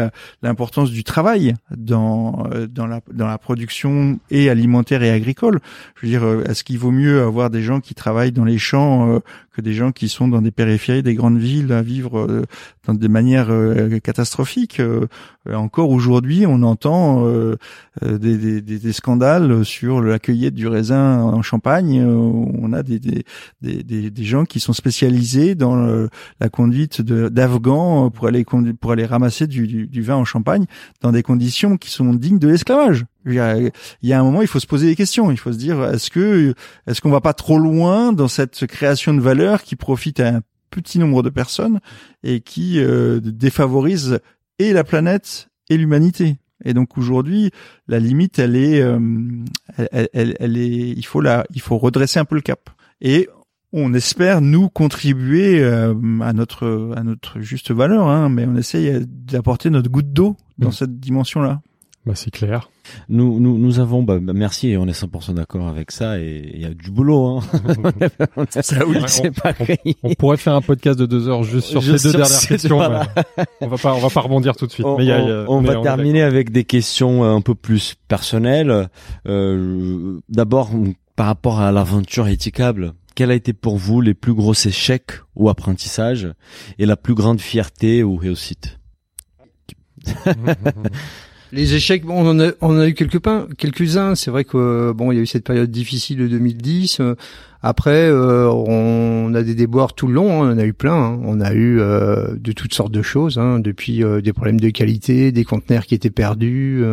l'importance 0.42 0.90
du 0.90 1.02
travail 1.02 1.54
dans 1.76 2.46
euh, 2.52 2.66
dans 2.66 3.26
la 3.26 3.38
production 3.38 4.18
et 4.30 4.50
alimentaire 4.50 5.02
et 5.02 5.10
agricole. 5.10 5.60
Je 5.96 6.06
veux 6.06 6.10
dire, 6.10 6.50
est-ce 6.50 6.62
qu'il 6.64 6.78
vaut 6.78 6.90
mieux 6.90 7.22
avoir 7.22 7.50
des 7.50 7.62
gens 7.62 7.80
qui 7.80 7.94
travaillent 7.94 8.32
dans 8.32 8.44
les 8.44 8.58
champs 8.58 9.20
que 9.52 9.60
des 9.60 9.74
gens 9.74 9.92
qui 9.92 10.08
sont 10.08 10.28
dans 10.28 10.40
des 10.40 10.50
périphéries 10.50 11.02
des 11.02 11.14
grandes 11.14 11.38
villes 11.38 11.72
à 11.72 11.82
vivre 11.82 12.18
euh, 12.18 12.42
dans 12.86 12.94
des 12.94 13.08
manières 13.08 13.50
euh, 13.50 13.98
catastrophiques. 13.98 14.80
Euh, 14.80 15.06
encore 15.52 15.90
aujourd'hui, 15.90 16.46
on 16.46 16.62
entend 16.62 17.26
des, 18.00 18.92
scandales 18.92 19.64
sur 19.64 20.00
la 20.00 20.20
cueillette 20.20 20.54
du 20.54 20.68
raisin 20.68 21.20
en 21.20 21.42
Champagne. 21.42 22.00
on 22.00 22.72
a 22.72 22.84
des, 22.84 23.00
des, 23.60 24.24
gens 24.24 24.44
qui 24.44 24.60
sont 24.60 24.72
spécialisés 24.72 25.56
dans 25.56 26.06
la 26.38 26.48
conduite 26.48 27.02
d'Afghans 27.02 28.10
pour 28.10 28.28
aller 28.28 28.44
pour 28.80 28.92
aller 28.92 29.04
ramasser 29.04 29.48
du 29.48 30.02
vin 30.02 30.14
en 30.14 30.24
Champagne 30.24 30.66
dans 31.00 31.10
des 31.10 31.24
conditions 31.24 31.76
qui 31.76 31.90
sont 31.90 32.14
dignes 32.14 32.38
de 32.38 32.48
l'esclavage. 32.48 33.04
Il 33.24 33.34
y, 33.34 34.12
a, 34.12 34.20
un 34.20 34.24
moment, 34.24 34.42
il 34.42 34.48
faut 34.48 34.60
se 34.60 34.66
poser 34.66 34.86
des 34.86 34.96
questions. 34.96 35.30
Il 35.30 35.36
faut 35.36 35.52
se 35.52 35.58
dire, 35.58 35.82
est-ce 35.84 36.10
que, 36.10 36.54
est-ce 36.86 37.00
qu'on 37.00 37.10
va 37.10 37.20
pas 37.20 37.34
trop 37.34 37.58
loin 37.58 38.12
dans 38.12 38.28
cette 38.28 38.66
création 38.66 39.14
de 39.14 39.20
valeur 39.20 39.62
qui 39.62 39.76
profite 39.76 40.20
à 40.20 40.36
un 40.36 40.40
petit 40.70 40.98
nombre 40.98 41.22
de 41.22 41.30
personnes 41.30 41.80
et 42.24 42.40
qui 42.40 42.80
euh, 42.80 43.20
défavorise 43.22 44.20
et 44.58 44.72
la 44.72 44.84
planète 44.84 45.48
et 45.68 45.76
l'humanité? 45.76 46.36
Et 46.64 46.74
donc 46.74 46.96
aujourd'hui, 46.98 47.50
la 47.88 47.98
limite, 47.98 48.38
elle 48.38 48.56
est, 48.56 48.80
euh, 48.80 48.98
elle, 49.92 50.36
elle, 50.38 50.56
est, 50.56 50.90
il 50.90 51.06
faut 51.06 51.20
la, 51.20 51.44
il 51.54 51.60
faut 51.60 51.78
redresser 51.78 52.18
un 52.18 52.24
peu 52.24 52.36
le 52.36 52.40
cap. 52.40 52.70
Et 53.00 53.28
on 53.72 53.94
espère 53.94 54.40
nous 54.40 54.68
contribuer 54.68 55.62
euh, 55.62 55.94
à 56.20 56.32
notre 56.32 56.92
à 56.96 57.02
notre 57.02 57.40
juste 57.40 57.70
valeur, 57.70 58.06
hein, 58.08 58.28
mais 58.28 58.46
on 58.46 58.56
essaye 58.56 59.04
d'apporter 59.06 59.70
notre 59.70 59.90
goutte 59.90 60.12
d'eau 60.12 60.36
dans 60.58 60.68
mmh. 60.68 60.72
cette 60.72 61.00
dimension-là. 61.00 61.62
Bah, 62.04 62.14
c'est 62.16 62.32
clair. 62.32 62.68
Nous, 63.08 63.38
nous, 63.38 63.58
nous 63.58 63.78
avons, 63.78 64.02
bah, 64.02 64.18
bah 64.20 64.32
merci, 64.34 64.70
et 64.70 64.76
on 64.76 64.88
est 64.88 65.00
100% 65.00 65.34
d'accord 65.34 65.68
avec 65.68 65.92
ça, 65.92 66.18
et 66.18 66.50
il 66.52 66.60
y 66.60 66.64
a 66.64 66.74
du 66.74 66.90
boulot, 66.90 67.38
hein. 67.38 67.40
ça, 68.50 68.84
oui, 68.84 68.96
c'est 69.06 69.30
pas 69.30 69.54
on, 69.60 70.10
on, 70.10 70.14
pourrait 70.14 70.36
faire 70.36 70.56
un 70.56 70.62
podcast 70.62 70.98
de 70.98 71.06
deux 71.06 71.28
heures 71.28 71.44
juste 71.44 71.68
sur 71.68 71.80
ces 71.80 71.92
deux 71.92 72.18
dernières 72.18 72.40
questions. 72.40 72.78
on 73.60 73.68
va 73.68 73.78
pas, 73.78 73.94
on 73.94 74.00
va 74.00 74.10
pas 74.10 74.20
rebondir 74.20 74.56
tout 74.56 74.66
de 74.66 74.72
suite. 74.72 74.84
On, 74.84 74.98
mais 74.98 75.04
y 75.04 75.12
a, 75.12 75.44
on, 75.48 75.60
va 75.60 75.80
terminer 75.80 76.22
avec 76.22 76.50
des 76.50 76.64
questions 76.64 77.22
un 77.22 77.40
peu 77.40 77.54
plus 77.54 77.94
personnelles. 78.08 78.88
Euh, 79.28 80.18
D'abord, 80.28 80.70
par 81.14 81.26
rapport 81.26 81.60
à 81.60 81.70
l'aventure 81.70 82.26
éthicable, 82.26 82.94
quel 83.14 83.30
a 83.30 83.34
été 83.34 83.52
pour 83.52 83.76
vous 83.76 84.00
les 84.00 84.14
plus 84.14 84.34
gros 84.34 84.54
échecs 84.54 85.12
ou 85.36 85.48
apprentissages 85.48 86.32
et 86.80 86.86
la 86.86 86.96
plus 86.96 87.14
grande 87.14 87.40
fierté 87.40 88.02
ou 88.02 88.16
réussite? 88.16 88.80
Les 91.54 91.74
échecs, 91.74 92.04
bon, 92.04 92.14
on 92.14 92.30
en 92.30 92.40
a, 92.40 92.52
on 92.62 92.78
a 92.78 92.88
eu 92.88 92.94
quelques 92.94 93.20
quelques-uns. 93.58 94.14
C'est 94.14 94.30
vrai 94.30 94.44
que 94.44 94.92
bon, 94.92 95.12
il 95.12 95.16
y 95.16 95.18
a 95.18 95.22
eu 95.22 95.26
cette 95.26 95.44
période 95.44 95.70
difficile 95.70 96.18
de 96.18 96.28
2010. 96.28 97.02
Après, 97.62 98.08
euh, 98.08 98.50
on 98.50 99.32
a 99.34 99.42
des 99.42 99.54
déboires 99.54 99.94
tout 99.94 100.08
le 100.08 100.14
long, 100.14 100.42
hein, 100.42 100.48
on 100.48 100.52
en 100.54 100.58
a 100.58 100.64
eu 100.64 100.72
plein. 100.72 100.94
Hein. 100.94 101.20
On 101.24 101.40
a 101.40 101.52
eu 101.52 101.78
euh, 101.80 102.34
de 102.36 102.50
toutes 102.50 102.74
sortes 102.74 102.90
de 102.90 103.02
choses, 103.02 103.38
hein, 103.38 103.60
depuis 103.60 104.02
euh, 104.02 104.20
des 104.20 104.32
problèmes 104.32 104.58
de 104.58 104.70
qualité, 104.70 105.30
des 105.30 105.44
conteneurs 105.44 105.86
qui 105.86 105.94
étaient 105.94 106.10
perdus, 106.10 106.84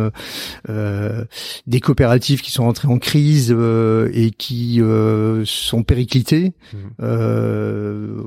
des 0.68 1.80
coopératives 1.80 2.40
qui 2.40 2.52
sont 2.52 2.64
rentrées 2.64 2.88
en 2.88 2.98
crise 2.98 3.54
et 4.12 4.30
qui 4.30 4.80
sont 5.44 5.82
périclitées. 5.82 6.52
Mmh. 6.72 7.04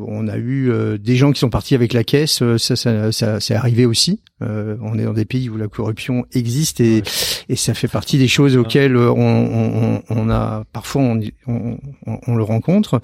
on 0.07 0.27
a 0.27 0.37
eu 0.37 0.71
des 0.99 1.15
gens 1.15 1.31
qui 1.31 1.39
sont 1.39 1.49
partis 1.49 1.75
avec 1.75 1.93
la 1.93 2.03
caisse, 2.03 2.43
ça, 2.57 2.75
ça, 2.75 3.11
ça 3.11 3.39
c'est 3.39 3.55
arrivé 3.55 3.85
aussi. 3.85 4.21
on 4.41 4.97
est 4.97 5.03
dans 5.03 5.13
des 5.13 5.25
pays 5.25 5.49
où 5.49 5.57
la 5.57 5.67
corruption 5.67 6.25
existe 6.33 6.79
et, 6.81 7.03
et 7.49 7.55
ça 7.55 7.73
fait 7.73 7.87
partie 7.87 8.17
des 8.17 8.27
choses 8.27 8.57
auxquelles 8.57 8.97
on, 8.97 9.13
on, 9.17 10.03
on 10.09 10.29
a 10.29 10.63
parfois 10.73 11.01
on, 11.03 11.77
on 12.05 12.32
on 12.33 12.35
le 12.35 12.43
rencontre. 12.43 13.01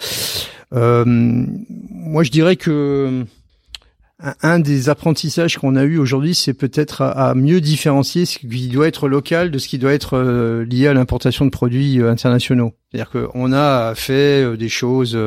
Euh, 0.73 1.03
moi, 1.05 2.23
je 2.23 2.31
dirais 2.31 2.55
que 2.55 3.25
un 4.41 4.59
des 4.59 4.89
apprentissages 4.89 5.57
qu'on 5.57 5.77
a 5.77 5.83
eu 5.83 5.97
aujourd'hui, 5.97 6.35
c'est 6.35 6.53
peut-être 6.53 7.01
à, 7.03 7.33
mieux 7.35 7.61
différencier 7.61 8.25
ce 8.25 8.37
qui 8.39 8.67
doit 8.67 8.89
être 8.89 9.07
local 9.07 9.49
de 9.49 9.57
ce 9.57 9.69
qui 9.69 9.77
doit 9.77 9.93
être 9.93 10.17
euh, 10.17 10.65
lié 10.65 10.87
à 10.87 10.93
l'importation 10.93 11.45
de 11.45 11.49
produits 11.51 12.01
euh, 12.01 12.11
internationaux. 12.11 12.73
C'est-à-dire 12.91 13.11
qu'on 13.11 13.53
a 13.53 13.95
fait 13.95 14.57
des 14.57 14.67
choses, 14.67 15.17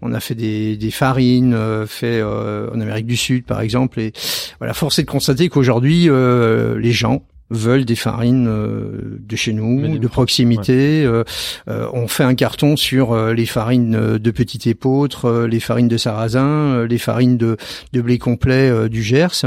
on 0.00 0.12
a 0.12 0.20
fait 0.20 0.36
des, 0.36 0.76
des 0.76 0.90
farines, 0.90 1.56
fait 1.86 2.22
en 2.22 2.78
Amérique 2.78 3.06
du 3.06 3.16
Sud 3.16 3.46
par 3.46 3.62
exemple, 3.62 3.98
et 4.00 4.12
voilà, 4.58 4.74
force 4.74 4.98
est 4.98 5.04
de 5.04 5.10
constater 5.10 5.48
qu'aujourd'hui 5.48 6.10
les 6.10 6.92
gens 6.92 7.22
veulent 7.50 7.84
des 7.84 7.96
farines 7.96 8.46
euh, 8.48 9.18
de 9.20 9.36
chez 9.36 9.52
nous, 9.52 9.98
de 9.98 10.08
proximité. 10.08 11.04
Euh, 11.04 11.24
euh, 11.68 11.88
on 11.92 12.08
fait 12.08 12.24
un 12.24 12.34
carton 12.34 12.76
sur 12.76 13.16
les 13.32 13.46
farines 13.46 14.18
de 14.18 14.30
Petit 14.30 14.68
Épeautre, 14.68 15.46
les 15.48 15.60
farines 15.60 15.88
de 15.88 15.96
sarrasin, 15.96 16.86
les 16.86 16.98
farines 16.98 17.36
de, 17.36 17.56
de 17.92 18.00
blé 18.00 18.18
complet 18.18 18.88
du 18.88 19.02
Gers. 19.02 19.44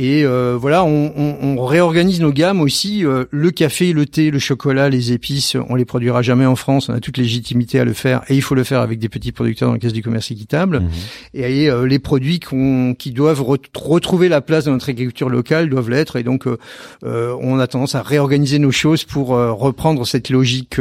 Et 0.00 0.24
euh, 0.24 0.56
voilà, 0.56 0.84
on, 0.84 1.12
on, 1.16 1.58
on, 1.58 1.64
réorganise 1.66 2.20
nos 2.20 2.30
gammes 2.30 2.60
aussi. 2.60 3.04
Euh, 3.04 3.24
le 3.32 3.50
café, 3.50 3.92
le 3.92 4.06
thé, 4.06 4.30
le 4.30 4.38
chocolat, 4.38 4.88
les 4.88 5.10
épices, 5.10 5.56
on 5.68 5.74
les 5.74 5.84
produira 5.84 6.22
jamais 6.22 6.46
en 6.46 6.54
France. 6.54 6.88
On 6.88 6.92
a 6.92 7.00
toute 7.00 7.16
légitimité 7.16 7.80
à 7.80 7.84
le 7.84 7.92
faire, 7.92 8.22
et 8.28 8.36
il 8.36 8.40
faut 8.40 8.54
le 8.54 8.62
faire 8.62 8.80
avec 8.80 9.00
des 9.00 9.08
petits 9.08 9.32
producteurs 9.32 9.68
dans 9.68 9.72
le 9.72 9.80
caisse 9.80 9.92
du 9.92 10.04
commerce 10.04 10.30
équitable. 10.30 10.82
Mhm. 10.82 10.90
Et 11.34 11.68
euh, 11.68 11.84
les 11.84 11.98
produits 11.98 12.38
qu'on, 12.38 12.94
qui 12.96 13.10
doivent 13.10 13.42
retrouver 13.42 14.28
la 14.28 14.40
place 14.40 14.66
dans 14.66 14.70
notre 14.70 14.88
agriculture 14.88 15.30
locale 15.30 15.68
doivent 15.68 15.90
l'être. 15.90 16.14
Et 16.14 16.22
donc, 16.22 16.46
on 17.02 17.58
a 17.58 17.66
tendance 17.66 17.96
à 17.96 18.02
réorganiser 18.02 18.60
nos 18.60 18.70
choses 18.70 19.02
pour 19.02 19.30
reprendre 19.30 20.06
cette 20.06 20.30
logique, 20.30 20.76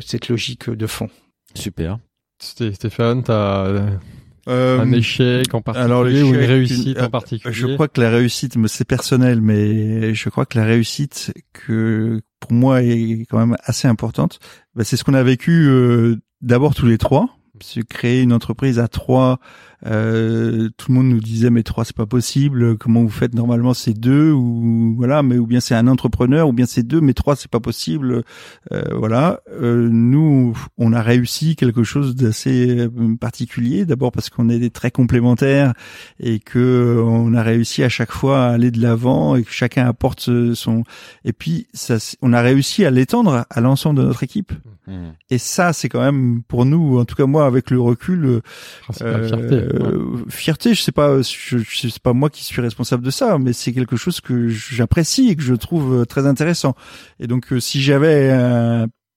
cette 0.00 0.30
logique 0.30 0.70
de 0.70 0.86
fond. 0.86 1.10
Super. 1.54 1.98
Stéphane, 2.38 3.22
t'as 3.22 3.90
euh, 4.48 4.80
un 4.80 4.92
échec 4.92 5.52
en 5.54 5.60
particulier 5.60 6.22
ou 6.22 6.34
une 6.34 6.36
réussite 6.36 7.00
en 7.00 7.10
particulier 7.10 7.52
Je 7.52 7.66
crois 7.66 7.88
que 7.88 8.00
la 8.00 8.10
réussite, 8.10 8.56
c'est 8.68 8.86
personnel, 8.86 9.40
mais 9.40 10.14
je 10.14 10.28
crois 10.28 10.46
que 10.46 10.58
la 10.58 10.64
réussite 10.64 11.32
que 11.52 12.20
pour 12.40 12.52
moi 12.52 12.82
est 12.82 13.26
quand 13.28 13.38
même 13.38 13.56
assez 13.64 13.88
importante, 13.88 14.38
bah, 14.74 14.84
c'est 14.84 14.96
ce 14.96 15.04
qu'on 15.04 15.14
a 15.14 15.22
vécu 15.22 15.66
euh, 15.68 16.16
d'abord 16.42 16.74
tous 16.74 16.86
les 16.86 16.98
trois. 16.98 17.28
C'est 17.60 17.86
créer 17.86 18.22
une 18.22 18.32
entreprise 18.32 18.78
à 18.78 18.86
trois 18.86 19.40
euh, 19.84 20.68
tout 20.76 20.90
le 20.90 20.94
monde 20.94 21.08
nous 21.08 21.20
disait 21.20 21.50
mais 21.50 21.62
trois 21.62 21.84
c'est 21.84 21.96
pas 21.96 22.06
possible. 22.06 22.78
Comment 22.78 23.02
vous 23.02 23.08
faites 23.08 23.34
normalement 23.34 23.74
c'est 23.74 23.92
deux 23.92 24.32
ou 24.32 24.94
voilà, 24.96 25.22
mais 25.22 25.38
ou 25.38 25.46
bien 25.46 25.60
c'est 25.60 25.74
un 25.74 25.86
entrepreneur 25.86 26.48
ou 26.48 26.52
bien 26.52 26.66
c'est 26.66 26.82
deux, 26.82 27.00
mais 27.00 27.12
trois 27.12 27.36
c'est 27.36 27.50
pas 27.50 27.60
possible. 27.60 28.22
Euh, 28.72 28.82
voilà. 28.94 29.40
Euh, 29.60 29.88
nous 29.90 30.56
on 30.78 30.92
a 30.92 31.02
réussi 31.02 31.56
quelque 31.56 31.84
chose 31.84 32.14
d'assez 32.14 32.78
euh, 32.78 33.16
particulier. 33.20 33.84
D'abord 33.84 34.12
parce 34.12 34.30
qu'on 34.30 34.48
est 34.48 34.58
des 34.58 34.70
très 34.70 34.90
complémentaires 34.90 35.74
et 36.20 36.38
que 36.38 37.02
on 37.04 37.34
a 37.34 37.42
réussi 37.42 37.82
à 37.82 37.88
chaque 37.88 38.12
fois 38.12 38.46
à 38.46 38.50
aller 38.52 38.70
de 38.70 38.80
l'avant 38.80 39.36
et 39.36 39.42
que 39.42 39.52
chacun 39.52 39.86
apporte 39.86 40.30
son. 40.54 40.84
Et 41.24 41.32
puis 41.32 41.66
ça, 41.74 41.96
on 42.22 42.32
a 42.32 42.40
réussi 42.40 42.84
à 42.84 42.90
l'étendre 42.90 43.46
à 43.48 43.60
l'ensemble 43.60 44.00
de 44.00 44.04
notre 44.04 44.22
équipe. 44.22 44.52
Mmh. 44.86 44.92
Et 45.30 45.38
ça 45.38 45.72
c'est 45.72 45.88
quand 45.88 46.00
même 46.00 46.42
pour 46.46 46.64
nous, 46.64 46.98
en 46.98 47.04
tout 47.04 47.16
cas 47.16 47.26
moi 47.26 47.46
avec 47.46 47.70
le 47.70 47.80
recul. 47.80 48.40
Euh, 49.02 49.75
euh, 49.80 50.24
fierté, 50.28 50.74
je 50.74 50.82
sais 50.82 50.92
pas, 50.92 51.20
je, 51.22 51.58
je 51.58 51.88
sais 51.88 52.00
pas 52.02 52.12
moi 52.12 52.30
qui 52.30 52.44
suis 52.44 52.60
responsable 52.60 53.04
de 53.04 53.10
ça, 53.10 53.38
mais 53.38 53.52
c'est 53.52 53.72
quelque 53.72 53.96
chose 53.96 54.20
que 54.20 54.48
j'apprécie 54.48 55.28
et 55.28 55.36
que 55.36 55.42
je 55.42 55.54
trouve 55.54 56.00
euh, 56.00 56.04
très 56.04 56.26
intéressant. 56.26 56.74
Et 57.20 57.26
donc, 57.26 57.52
euh, 57.52 57.60
si 57.60 57.82
j'avais 57.82 58.30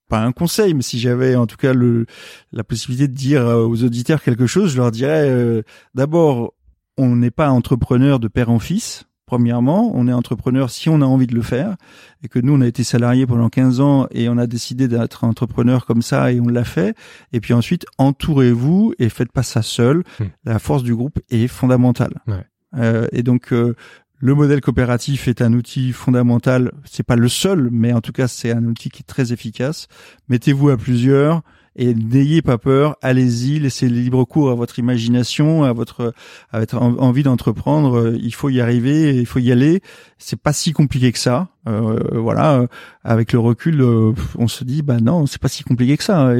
pas 0.08 0.20
un 0.22 0.32
conseil, 0.32 0.74
mais 0.74 0.82
si 0.82 1.00
j'avais 1.00 1.36
en 1.36 1.46
tout 1.46 1.58
cas 1.58 1.74
le, 1.74 2.06
la 2.52 2.64
possibilité 2.64 3.08
de 3.08 3.14
dire 3.14 3.46
aux 3.46 3.84
auditeurs 3.84 4.24
quelque 4.24 4.48
chose, 4.48 4.72
je 4.72 4.78
leur 4.78 4.92
dirais 4.92 5.64
d'abord, 5.94 6.54
on 6.98 7.16
n'est 7.16 7.32
pas 7.32 7.50
entrepreneur 7.50 8.20
de 8.20 8.28
père 8.28 8.50
en 8.50 8.60
fils. 8.60 9.06
Premièrement, 9.30 9.92
on 9.94 10.08
est 10.08 10.12
entrepreneur 10.12 10.72
si 10.72 10.90
on 10.90 11.02
a 11.02 11.06
envie 11.06 11.28
de 11.28 11.36
le 11.36 11.44
faire 11.44 11.76
et 12.24 12.28
que 12.28 12.40
nous 12.40 12.52
on 12.56 12.62
a 12.62 12.66
été 12.66 12.84
salariés 12.84 13.28
pendant 13.28 13.48
15 13.48 13.80
ans 13.80 14.08
et 14.10 14.28
on 14.28 14.40
a 14.40 14.48
décidé 14.48 14.88
d'être 14.88 15.24
entrepreneur 15.24 15.86
comme 15.86 16.02
ça 16.02 16.32
et 16.32 16.40
on 16.40 16.48
l'a 16.48 16.64
fait. 16.64 16.98
Et 17.32 17.40
puis 17.40 17.54
ensuite, 17.54 17.86
entourez-vous 18.00 18.96
et 18.98 19.08
faites 19.08 19.32
pas 19.32 19.44
ça 19.44 19.62
seul. 19.62 20.02
Hmm. 20.20 20.24
La 20.46 20.58
force 20.58 20.82
du 20.82 20.96
groupe 20.96 21.20
est 21.30 21.46
fondamentale. 21.46 22.16
Ouais. 22.26 22.44
Euh, 22.76 23.06
et 23.12 23.22
donc 23.22 23.54
euh, 23.54 23.76
le 24.18 24.34
modèle 24.34 24.62
coopératif 24.62 25.28
est 25.28 25.44
un 25.44 25.54
outil 25.54 25.94
fondamental. 25.94 26.72
C'est 26.84 27.06
pas 27.06 27.16
le 27.16 27.30
seul, 27.30 27.70
mais 27.72 27.94
en 27.94 28.02
tout 28.02 28.14
cas 28.14 28.28
c'est 28.28 28.52
un 28.52 28.66
outil 28.66 28.90
qui 28.90 29.04
est 29.04 29.08
très 29.08 29.32
efficace. 29.32 29.90
Mettez-vous 30.28 30.70
à 30.70 30.78
plusieurs 30.78 31.44
et 31.82 31.94
n'ayez 31.94 32.42
pas 32.42 32.58
peur, 32.58 32.98
allez-y, 33.02 33.58
laissez 33.58 33.88
libre 33.88 34.26
cours 34.26 34.52
à 34.52 34.54
votre 34.54 34.80
imagination, 34.80 35.64
à 35.64 35.72
votre, 35.72 36.14
à 36.52 36.60
votre 36.60 36.78
envie 36.78 37.24
d'entreprendre. 37.24 38.16
Il 38.20 38.34
faut 38.34 38.50
y 38.50 38.60
arriver, 38.60 39.16
il 39.16 39.26
faut 39.26 39.40
y 39.40 39.50
aller. 39.50 39.82
C'est 40.18 40.42
pas 40.42 40.52
si 40.52 40.74
compliqué 40.74 41.14
que 41.14 41.18
ça. 41.18 41.48
Euh, 41.70 42.20
voilà, 42.20 42.66
avec 43.06 43.32
le 43.32 43.40
recul, 43.40 43.82
euh, 43.82 44.12
on 44.38 44.50
se 44.50 44.66
dit 44.66 44.82
bah 44.82 45.00
non, 45.00 45.26
c'est 45.26 45.42
pas 45.42 45.48
si 45.48 45.64
compliqué 45.64 45.96
que 45.96 46.04
ça. 46.04 46.34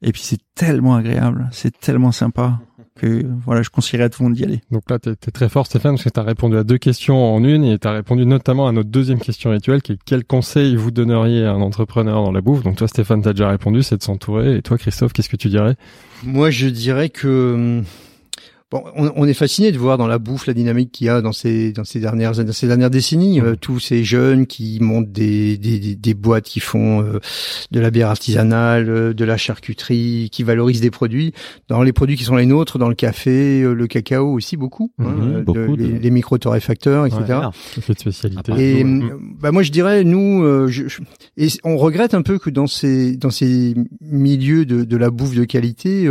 Et, 0.00 0.12
puis 0.12 0.22
c'est 0.22 0.40
tellement 0.54 0.94
agréable, 0.94 1.50
c'est 1.52 1.78
tellement 1.78 2.12
sympa 2.12 2.58
que 3.00 3.24
voilà, 3.44 3.62
je 3.62 3.70
conseillerais 3.70 4.04
à 4.04 4.08
tout 4.10 4.22
le 4.22 4.28
monde 4.28 4.36
d'y 4.36 4.44
aller. 4.44 4.60
Donc 4.70 4.82
là, 4.90 4.98
t'es 4.98 5.10
es 5.10 5.30
très 5.30 5.48
fort, 5.48 5.66
Stéphane, 5.66 5.94
parce 5.94 6.04
que 6.04 6.10
t'as 6.10 6.22
répondu 6.22 6.56
à 6.56 6.64
deux 6.64 6.78
questions 6.78 7.34
en 7.34 7.42
une 7.42 7.64
et 7.64 7.78
t'as 7.78 7.92
répondu 7.92 8.26
notamment 8.26 8.68
à 8.68 8.72
notre 8.72 8.90
deuxième 8.90 9.18
question 9.18 9.50
rituelle, 9.50 9.82
qui 9.82 9.92
est 9.92 9.98
quel 10.04 10.24
conseil 10.24 10.76
vous 10.76 10.90
donneriez 10.90 11.44
à 11.44 11.52
un 11.52 11.60
entrepreneur 11.60 12.22
dans 12.22 12.32
la 12.32 12.40
bouffe? 12.40 12.62
Donc 12.62 12.76
toi, 12.76 12.88
Stéphane, 12.88 13.22
t'as 13.22 13.32
déjà 13.32 13.48
répondu, 13.48 13.82
c'est 13.82 13.96
de 13.96 14.02
s'entourer. 14.02 14.56
Et 14.56 14.62
toi, 14.62 14.76
Christophe, 14.76 15.12
qu'est-ce 15.12 15.28
que 15.28 15.36
tu 15.36 15.48
dirais? 15.48 15.76
Moi, 16.22 16.50
je 16.50 16.68
dirais 16.68 17.08
que 17.08 17.54
hum, 17.54 17.84
Bon, 18.70 18.84
on, 18.94 19.10
on, 19.16 19.26
est 19.26 19.34
fasciné 19.34 19.72
de 19.72 19.78
voir 19.78 19.98
dans 19.98 20.06
la 20.06 20.20
bouffe 20.20 20.46
la 20.46 20.54
dynamique 20.54 20.92
qu'il 20.92 21.08
y 21.08 21.10
a 21.10 21.20
dans 21.22 21.32
ces 21.32 21.72
dans 21.72 21.82
ces 21.82 21.98
dernières 21.98 22.36
dans 22.36 22.52
ces 22.52 22.68
dernières 22.68 22.90
décennies, 22.90 23.40
euh, 23.40 23.56
tous 23.60 23.80
ces 23.80 24.04
jeunes 24.04 24.46
qui 24.46 24.78
montent 24.80 25.10
des 25.10 25.58
des, 25.58 25.96
des, 25.96 26.14
boîtes 26.14 26.44
qui 26.44 26.60
font 26.60 27.02
euh, 27.02 27.18
de 27.72 27.80
la 27.80 27.90
bière 27.90 28.10
artisanale, 28.10 28.88
euh, 28.88 29.12
de 29.12 29.24
la 29.24 29.36
charcuterie, 29.36 30.28
qui 30.30 30.44
valorisent 30.44 30.80
des 30.80 30.92
produits 30.92 31.32
dans 31.66 31.82
les 31.82 31.92
produits 31.92 32.16
qui 32.16 32.22
sont 32.22 32.36
les 32.36 32.46
nôtres, 32.46 32.78
dans 32.78 32.88
le 32.88 32.94
café, 32.94 33.62
le 33.62 33.86
cacao 33.88 34.32
aussi 34.32 34.56
beaucoup, 34.56 34.92
hein, 35.00 35.16
mhm, 35.16 35.42
beaucoup 35.42 35.74
les, 35.74 36.10
micro 36.12 36.38
torréfacteurs, 36.38 37.06
etc. 37.06 37.22
Ouais, 37.28 37.82
de 37.88 37.98
spécialité. 37.98 38.52
Et 38.56 38.84
bah 39.40 39.50
moi 39.50 39.64
je 39.64 39.72
dirais 39.72 40.04
nous, 40.04 40.68
je, 40.68 40.84
et 41.36 41.48
on 41.64 41.76
regrette 41.76 42.14
un 42.14 42.22
peu 42.22 42.38
que 42.38 42.50
dans 42.50 42.68
ces 42.68 43.16
dans 43.16 43.30
ces 43.30 43.74
milieux 44.00 44.64
de, 44.64 44.84
de 44.84 44.96
la 44.96 45.10
bouffe 45.10 45.34
de 45.34 45.42
qualité, 45.42 46.08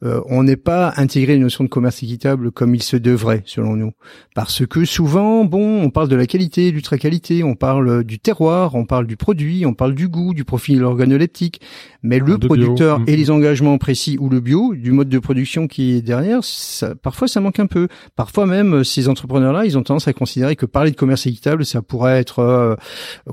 on 0.00 0.42
n'ait 0.44 0.56
pas 0.56 0.94
intégré 0.96 1.34
une 1.34 1.42
notion 1.42 1.62
de 1.62 1.68
commerce 1.68 1.89
équitable 2.02 2.50
comme 2.50 2.74
il 2.74 2.82
se 2.82 2.96
devrait, 2.96 3.42
selon 3.46 3.76
nous. 3.76 3.92
Parce 4.34 4.66
que 4.66 4.84
souvent, 4.84 5.44
bon, 5.44 5.82
on 5.82 5.90
parle 5.90 6.08
de 6.08 6.16
la 6.16 6.26
qualité, 6.26 6.70
l'ultra 6.70 6.98
qualité, 6.98 7.42
on 7.42 7.54
parle 7.54 8.04
du 8.04 8.18
terroir, 8.18 8.74
on 8.74 8.84
parle 8.84 9.06
du 9.06 9.16
produit, 9.16 9.66
on 9.66 9.74
parle 9.74 9.94
du 9.94 10.08
goût, 10.08 10.34
du 10.34 10.44
profil 10.44 10.82
organoleptique, 10.84 11.60
mais 12.02 12.18
le 12.18 12.38
producteur 12.38 13.00
mm. 13.00 13.04
et 13.08 13.16
les 13.16 13.30
engagements 13.30 13.78
précis 13.78 14.16
ou 14.20 14.28
le 14.28 14.40
bio, 14.40 14.74
du 14.74 14.92
mode 14.92 15.08
de 15.08 15.18
production 15.18 15.66
qui 15.66 15.92
est 15.96 16.02
derrière, 16.02 16.42
ça, 16.42 16.94
parfois 16.94 17.28
ça 17.28 17.40
manque 17.40 17.60
un 17.60 17.66
peu. 17.66 17.88
Parfois 18.16 18.46
même, 18.46 18.84
ces 18.84 19.08
entrepreneurs-là, 19.08 19.64
ils 19.66 19.76
ont 19.76 19.82
tendance 19.82 20.08
à 20.08 20.12
considérer 20.12 20.56
que 20.56 20.66
parler 20.66 20.90
de 20.90 20.96
commerce 20.96 21.26
équitable, 21.26 21.64
ça 21.64 21.82
pourrait 21.82 22.18
être 22.18 22.38
euh, 22.40 22.76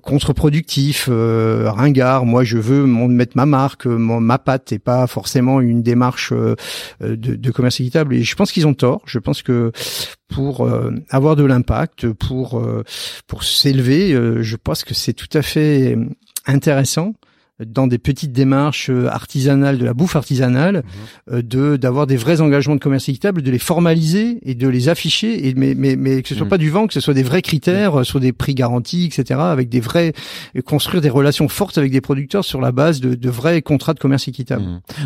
contre-productif, 0.02 1.08
euh, 1.10 1.70
ringard. 1.70 2.26
Moi, 2.26 2.44
je 2.44 2.58
veux 2.58 2.86
mettre 2.86 3.36
ma 3.36 3.46
marque, 3.46 3.86
ma 3.86 4.38
patte, 4.38 4.72
et 4.72 4.80
pas 4.80 5.08
forcément 5.08 5.62
une 5.62 5.82
démarche 5.84 6.34
euh, 6.34 6.56
de, 7.02 7.36
de 7.36 7.52
commerce 7.52 7.80
équitable. 7.80 8.16
Et 8.16 8.24
je 8.24 8.36
pense 8.36 8.47
qu'ils 8.52 8.68
ont 8.68 8.74
tort. 8.74 9.02
Je 9.06 9.20
pense 9.20 9.42
que 9.42 9.72
pour 10.28 10.62
euh, 10.62 10.92
avoir 11.10 11.36
de 11.36 11.44
l'impact, 11.44 12.12
pour 12.12 12.60
euh, 12.60 12.84
s'élever, 13.42 14.14
euh, 14.14 14.42
je 14.42 14.56
pense 14.56 14.84
que 14.84 14.94
c'est 14.94 15.14
tout 15.14 15.30
à 15.34 15.42
fait 15.42 15.98
intéressant 16.46 17.14
dans 17.66 17.88
des 17.88 17.98
petites 17.98 18.32
démarches 18.32 18.92
euh, 18.92 19.08
artisanales, 19.08 19.80
de 19.80 19.86
la 19.86 19.96
bouffe 19.96 20.16
artisanale, 20.16 20.84
mhm. 21.30 21.36
euh, 21.36 21.42
de 21.42 21.76
d'avoir 21.76 22.06
des 22.06 22.16
vrais 22.16 22.40
engagements 22.40 22.76
de 22.76 22.80
commerce 22.80 23.10
équitable, 23.10 23.42
de 23.42 23.50
les 23.50 23.60
formaliser 23.60 24.38
et 24.44 24.54
de 24.54 24.68
les 24.68 24.90
afficher, 24.90 25.48
et 25.48 25.56
mais 25.56 25.74
mais, 25.76 25.96
mais 25.96 26.22
que 26.22 26.30
ce 26.30 26.36
soit 26.36 26.46
mhm. 26.46 26.50
pas 26.50 26.58
du 26.60 26.70
vent, 26.70 26.86
que 26.86 26.94
ce 26.94 27.00
soit 27.00 27.16
des 27.16 27.24
vrais 27.24 27.42
critères 27.42 27.96
mhm. 27.96 28.04
sur 28.04 28.20
des 28.20 28.32
prix 28.32 28.54
garantis, 28.54 29.06
etc., 29.06 29.40
avec 29.40 29.70
des 29.70 29.80
vrais 29.80 30.14
construire 30.66 31.02
des 31.02 31.10
relations 31.10 31.48
fortes 31.48 31.78
avec 31.78 31.92
des 31.92 32.02
producteurs 32.02 32.46
sur 32.46 32.62
la 32.62 32.72
base 32.72 33.02
de, 33.02 33.16
de 33.16 33.30
vrais 33.30 33.62
contrats 33.64 33.96
de 33.96 34.00
commerce 34.00 34.28
équitable. 34.28 34.64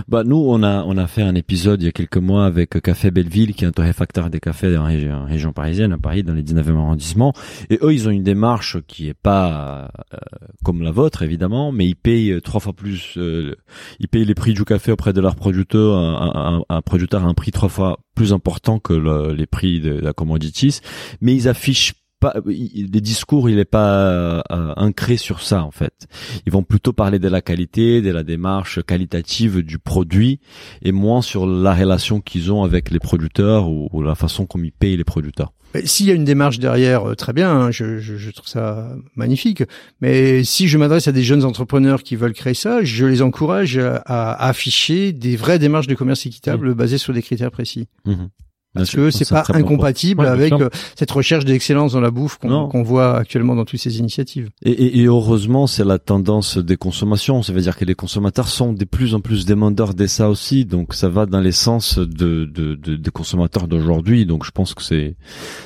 Bah 0.09 0.23
nous 0.25 0.43
on 0.45 0.61
a 0.63 0.83
on 0.83 0.97
a 0.97 1.07
fait 1.07 1.21
un 1.21 1.35
épisode 1.35 1.81
il 1.81 1.85
y 1.85 1.89
a 1.89 1.93
quelques 1.93 2.17
mois 2.17 2.45
avec 2.45 2.81
Café 2.81 3.11
Belleville 3.11 3.53
qui 3.53 3.63
est 3.63 3.67
un 3.67 3.71
torréfacteur 3.71 4.29
des 4.29 4.39
cafés 4.39 4.75
en 4.77 4.85
région, 4.85 5.25
région, 5.25 5.53
parisienne 5.53 5.93
à 5.93 5.97
Paris 5.97 6.23
dans 6.23 6.33
les 6.33 6.43
19e 6.43 6.75
arrondissement 6.75 7.33
et 7.69 7.79
eux 7.81 7.93
ils 7.93 8.07
ont 8.07 8.11
une 8.11 8.23
démarche 8.23 8.77
qui 8.87 9.07
est 9.07 9.13
pas 9.13 9.89
euh, 10.13 10.17
comme 10.63 10.81
la 10.81 10.91
vôtre 10.91 11.23
évidemment 11.23 11.71
mais 11.71 11.87
ils 11.87 11.95
payent 11.95 12.40
trois 12.41 12.59
fois 12.59 12.73
plus. 12.73 13.17
Euh, 13.17 13.55
ils 13.99 14.07
payent 14.07 14.25
les 14.25 14.35
prix 14.35 14.53
du 14.53 14.65
café 14.65 14.91
auprès 14.91 15.13
de 15.13 15.21
leur 15.21 15.35
producteur, 15.35 15.97
un, 15.97 16.63
un, 16.67 16.81
producteur 16.81 17.23
à 17.23 17.27
un 17.27 17.33
prix 17.33 17.51
trois 17.51 17.69
fois 17.69 17.99
plus 18.15 18.33
important 18.33 18.79
que 18.79 18.93
les 19.31 19.45
prix 19.45 19.79
de, 19.79 19.91
la 19.91 20.13
commodities, 20.13 20.81
mais 21.21 21.35
ils 21.35 21.47
affichent 21.47 21.93
pas, 22.21 22.35
les 22.45 23.01
discours, 23.01 23.49
il 23.49 23.59
est 23.59 23.65
pas 23.65 23.95
euh, 23.95 24.41
ancré 24.77 25.17
sur 25.17 25.41
ça 25.41 25.63
en 25.63 25.71
fait. 25.71 26.07
Ils 26.45 26.53
vont 26.53 26.63
plutôt 26.63 26.93
parler 26.93 27.19
de 27.19 27.27
la 27.27 27.41
qualité, 27.41 28.01
de 28.01 28.11
la 28.11 28.23
démarche 28.23 28.81
qualitative 28.83 29.63
du 29.63 29.79
produit 29.79 30.39
et 30.83 30.91
moins 30.91 31.21
sur 31.21 31.47
la 31.47 31.73
relation 31.73 32.21
qu'ils 32.21 32.51
ont 32.51 32.63
avec 32.63 32.91
les 32.91 32.99
producteurs 32.99 33.67
ou, 33.67 33.89
ou 33.91 34.03
la 34.03 34.15
façon 34.15 34.45
comme 34.45 34.63
ils 34.63 34.71
payent 34.71 34.97
les 34.97 35.03
producteurs. 35.03 35.51
S'il 35.85 36.05
y 36.05 36.11
a 36.11 36.13
une 36.13 36.25
démarche 36.25 36.59
derrière, 36.59 37.09
euh, 37.09 37.15
très 37.15 37.33
bien, 37.33 37.49
hein, 37.49 37.71
je, 37.71 37.97
je, 37.99 38.17
je, 38.17 38.31
trouve 38.31 38.47
ça 38.47 38.93
magnifique. 39.15 39.63
Mais 40.01 40.43
si 40.43 40.67
je 40.67 40.77
m'adresse 40.77 41.07
à 41.07 41.11
des 41.11 41.23
jeunes 41.23 41.45
entrepreneurs 41.45 42.03
qui 42.03 42.15
veulent 42.15 42.33
créer 42.33 42.53
ça, 42.53 42.83
je 42.83 43.05
les 43.05 43.21
encourage 43.21 43.77
à, 43.77 44.47
afficher 44.47 45.11
des 45.11 45.35
vraies 45.35 45.59
démarches 45.59 45.87
de 45.87 45.95
commerce 45.95 46.25
équitable 46.25 46.71
mmh. 46.71 46.73
basées 46.73 46.97
sur 46.97 47.13
des 47.13 47.21
critères 47.21 47.51
précis. 47.51 47.87
Mmh. 48.05 48.25
Parce 48.73 48.91
que 48.91 49.11
c'est 49.11 49.27
pas 49.29 49.43
incompatible 49.49 50.25
avec 50.25 50.53
euh, 50.53 50.69
cette 50.95 51.11
recherche 51.11 51.43
d'excellence 51.43 51.93
dans 51.93 51.99
la 51.99 52.11
bouffe 52.11 52.37
qu'on 52.37 52.83
voit 52.83 53.17
actuellement 53.17 53.55
dans 53.55 53.65
toutes 53.65 53.79
ces 53.79 53.99
initiatives. 53.99 54.49
Et, 54.63 54.71
et, 54.71 54.99
et 55.01 55.05
heureusement, 55.05 55.67
c'est 55.67 55.83
la 55.83 55.99
tendance 55.99 56.57
des 56.57 56.77
consommations. 56.77 57.43
Ça 57.43 57.51
veut 57.51 57.61
dire 57.61 57.75
que 57.75 57.83
les 57.83 57.95
consommateurs 57.95 58.47
sont 58.47 58.71
de 58.71 58.85
plus 58.85 59.13
en 59.13 59.19
plus 59.19 59.45
demandeurs 59.45 59.93
de 59.93 60.07
ça 60.07 60.29
aussi. 60.29 60.63
Donc 60.65 60.93
ça 60.93 61.09
va 61.09 61.25
dans 61.25 61.41
l'essence 61.41 61.97
de, 61.99 62.45
de, 62.45 62.75
de, 62.75 62.95
des 62.95 63.11
consommateurs 63.11 63.67
d'aujourd'hui. 63.67 64.25
Donc 64.25 64.45
je 64.45 64.51
pense 64.51 64.73
que 64.73 64.83
c'est 64.83 65.15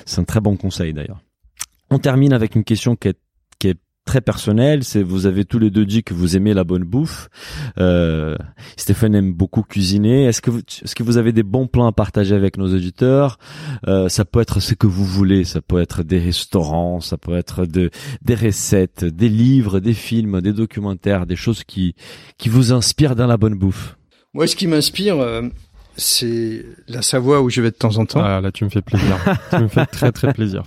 c'est 0.05 0.21
un 0.21 0.23
très 0.23 0.41
bon 0.41 0.57
conseil 0.57 0.93
d'ailleurs. 0.93 1.21
On 1.91 1.99
termine 1.99 2.33
avec 2.33 2.55
une 2.55 2.63
question 2.63 2.95
qui 2.95 3.09
est 3.09 3.19
qui 3.59 3.67
est 3.67 3.79
très 4.05 4.21
personnel. 4.21 4.83
C'est 4.83 5.03
vous 5.03 5.25
avez 5.25 5.43
tous 5.45 5.59
les 5.59 5.69
deux 5.69 5.85
dit 5.85 6.03
que 6.03 6.13
vous 6.13 6.37
aimez 6.37 6.53
la 6.53 6.63
bonne 6.63 6.83
bouffe. 6.83 7.29
Euh, 7.79 8.35
Stéphane 8.77 9.15
aime 9.15 9.33
beaucoup 9.33 9.63
cuisiner. 9.63 10.25
Est-ce 10.25 10.41
que 10.41 10.51
vous, 10.51 10.59
est-ce 10.59 10.95
que 10.95 11.03
vous 11.03 11.17
avez 11.17 11.33
des 11.33 11.43
bons 11.43 11.67
plans 11.67 11.87
à 11.87 11.91
partager 11.91 12.35
avec 12.35 12.57
nos 12.57 12.73
auditeurs? 12.73 13.37
Euh, 13.87 14.07
Ça 14.07 14.23
peut 14.25 14.39
être 14.39 14.59
ce 14.59 14.73
que 14.75 14.87
vous 14.87 15.05
voulez. 15.05 15.43
Ça 15.43 15.61
peut 15.61 15.81
être 15.81 16.03
des 16.03 16.19
restaurants, 16.19 17.01
ça 17.01 17.17
peut 17.17 17.35
être 17.35 17.65
de, 17.65 17.89
des 18.21 18.35
recettes, 18.35 19.03
des 19.03 19.29
livres, 19.29 19.79
des 19.79 19.93
films, 19.93 20.39
des 20.41 20.53
documentaires, 20.53 21.25
des 21.25 21.35
choses 21.35 21.63
qui 21.63 21.95
qui 22.37 22.49
vous 22.49 22.71
inspirent 22.71 23.15
dans 23.15 23.27
la 23.27 23.37
bonne 23.37 23.55
bouffe. 23.55 23.97
Moi, 24.33 24.47
ce 24.47 24.55
qui 24.55 24.67
m'inspire. 24.67 25.19
Euh, 25.19 25.41
c'est 25.97 26.65
la 26.89 27.01
Savoie 27.01 27.41
où 27.41 27.49
je 27.49 27.61
vais 27.61 27.71
de 27.71 27.75
temps 27.75 27.97
en 27.97 28.05
temps. 28.05 28.21
Ah, 28.21 28.41
là, 28.41 28.51
tu 28.51 28.65
me 28.65 28.69
fais 28.69 28.81
plaisir. 28.81 29.17
tu 29.49 29.59
me 29.59 29.67
fais 29.69 29.85
très 29.85 30.11
très 30.11 30.33
plaisir. 30.33 30.63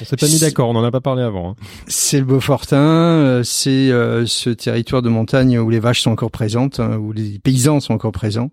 On 0.00 0.04
s'est 0.04 0.16
pas 0.16 0.26
mis 0.26 0.38
d'accord, 0.38 0.68
on 0.68 0.76
en 0.76 0.84
a 0.84 0.90
pas 0.90 1.00
parlé 1.00 1.22
avant. 1.22 1.50
Hein. 1.50 1.54
C'est 1.86 2.18
le 2.18 2.24
Beaufortin, 2.24 2.76
euh, 2.76 3.42
c'est 3.42 3.90
euh, 3.90 4.26
ce 4.26 4.50
territoire 4.50 5.02
de 5.02 5.08
montagne 5.08 5.58
où 5.58 5.70
les 5.70 5.80
vaches 5.80 6.00
sont 6.00 6.10
encore 6.10 6.30
présentes, 6.30 6.80
hein, 6.80 6.96
où 6.96 7.12
les 7.12 7.38
paysans 7.38 7.80
sont 7.80 7.94
encore 7.94 8.12
présents, 8.12 8.50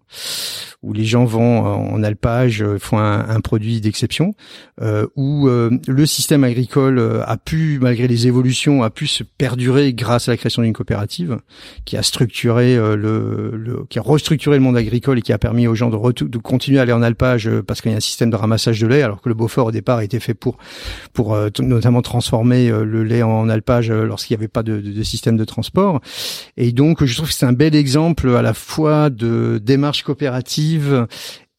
où 0.83 0.93
les 0.93 1.05
gens 1.05 1.25
vont 1.25 1.65
en 1.65 2.03
alpage, 2.03 2.61
euh, 2.61 2.77
font 2.79 2.97
un, 2.97 3.39
produit 3.41 3.81
d'exception, 3.81 4.33
euh, 4.81 5.07
où 5.15 5.47
le 5.47 6.05
système 6.05 6.43
agricole 6.43 6.99
a 7.25 7.37
pu, 7.37 7.77
malgré 7.81 8.07
les 8.07 8.27
évolutions, 8.27 8.83
a 8.83 8.89
pu 8.89 9.07
se 9.07 9.23
perdurer 9.23 9.93
grâce 9.93 10.27
à 10.27 10.31
la 10.31 10.37
création 10.37 10.63
d'une 10.63 10.73
coopérative 10.73 11.37
qui 11.85 11.95
a 11.97 12.03
structuré 12.03 12.75
le, 12.75 13.51
le, 13.55 13.85
qui 13.89 13.99
a 13.99 14.01
restructuré 14.01 14.57
le 14.57 14.63
monde 14.63 14.75
agricole 14.75 15.19
et 15.19 15.21
qui 15.21 15.31
a 15.33 15.37
permis 15.37 15.67
aux 15.67 15.75
gens 15.75 15.89
de, 15.89 16.23
de 16.25 16.37
continuer 16.39 16.79
à 16.79 16.81
aller 16.81 16.93
en 16.93 17.03
alpage 17.03 17.49
parce 17.67 17.81
qu'il 17.81 17.91
y 17.91 17.93
a 17.93 17.97
un 17.97 18.01
système 18.01 18.29
de 18.29 18.35
ramassage 18.35 18.79
de 18.81 18.87
lait, 18.87 19.03
alors 19.03 19.21
que 19.21 19.29
le 19.29 19.35
Beaufort 19.35 19.67
au 19.67 19.71
départ 19.71 20.01
était 20.01 20.19
fait 20.19 20.33
pour 20.33 20.57
pour 21.14 21.34
euh, 21.34 21.49
notamment 21.59 22.01
transformer 22.01 22.69
euh, 22.69 22.84
le 22.84 23.03
lait 23.03 23.23
en 23.23 23.49
alpage 23.49 23.89
euh, 23.89 24.05
lorsqu'il 24.05 24.35
n'y 24.35 24.41
avait 24.41 24.47
pas 24.47 24.64
de, 24.64 24.80
de, 24.80 25.03
système 25.03 25.38
de 25.38 25.45
transport. 25.45 26.01
Et 26.57 26.72
donc, 26.72 27.03
je 27.03 27.15
trouve 27.15 27.30
que 27.30 27.34
c'est 27.34 27.45
un 27.45 27.53
bel 27.53 27.76
exemple 27.76 28.30
à 28.30 28.41
la 28.41 28.53
fois 28.53 29.09
de 29.09 29.59
démarche 29.64 30.03
coopérative 30.03 31.07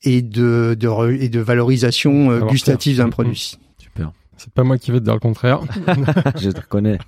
et 0.02 0.22
de, 0.22 0.76
de 0.78 1.12
et 1.20 1.28
de 1.28 1.40
valorisation 1.40 2.38
gustative 2.46 2.98
d'un 2.98 3.10
produit. 3.10 3.58
Super. 3.78 4.12
C'est 4.36 4.52
pas 4.52 4.64
moi 4.64 4.78
qui 4.78 4.90
vais 4.92 5.00
te 5.00 5.04
dire 5.04 5.14
le 5.14 5.20
contraire. 5.20 5.60
je 6.40 6.50
te 6.50 6.60
reconnais. 6.60 6.98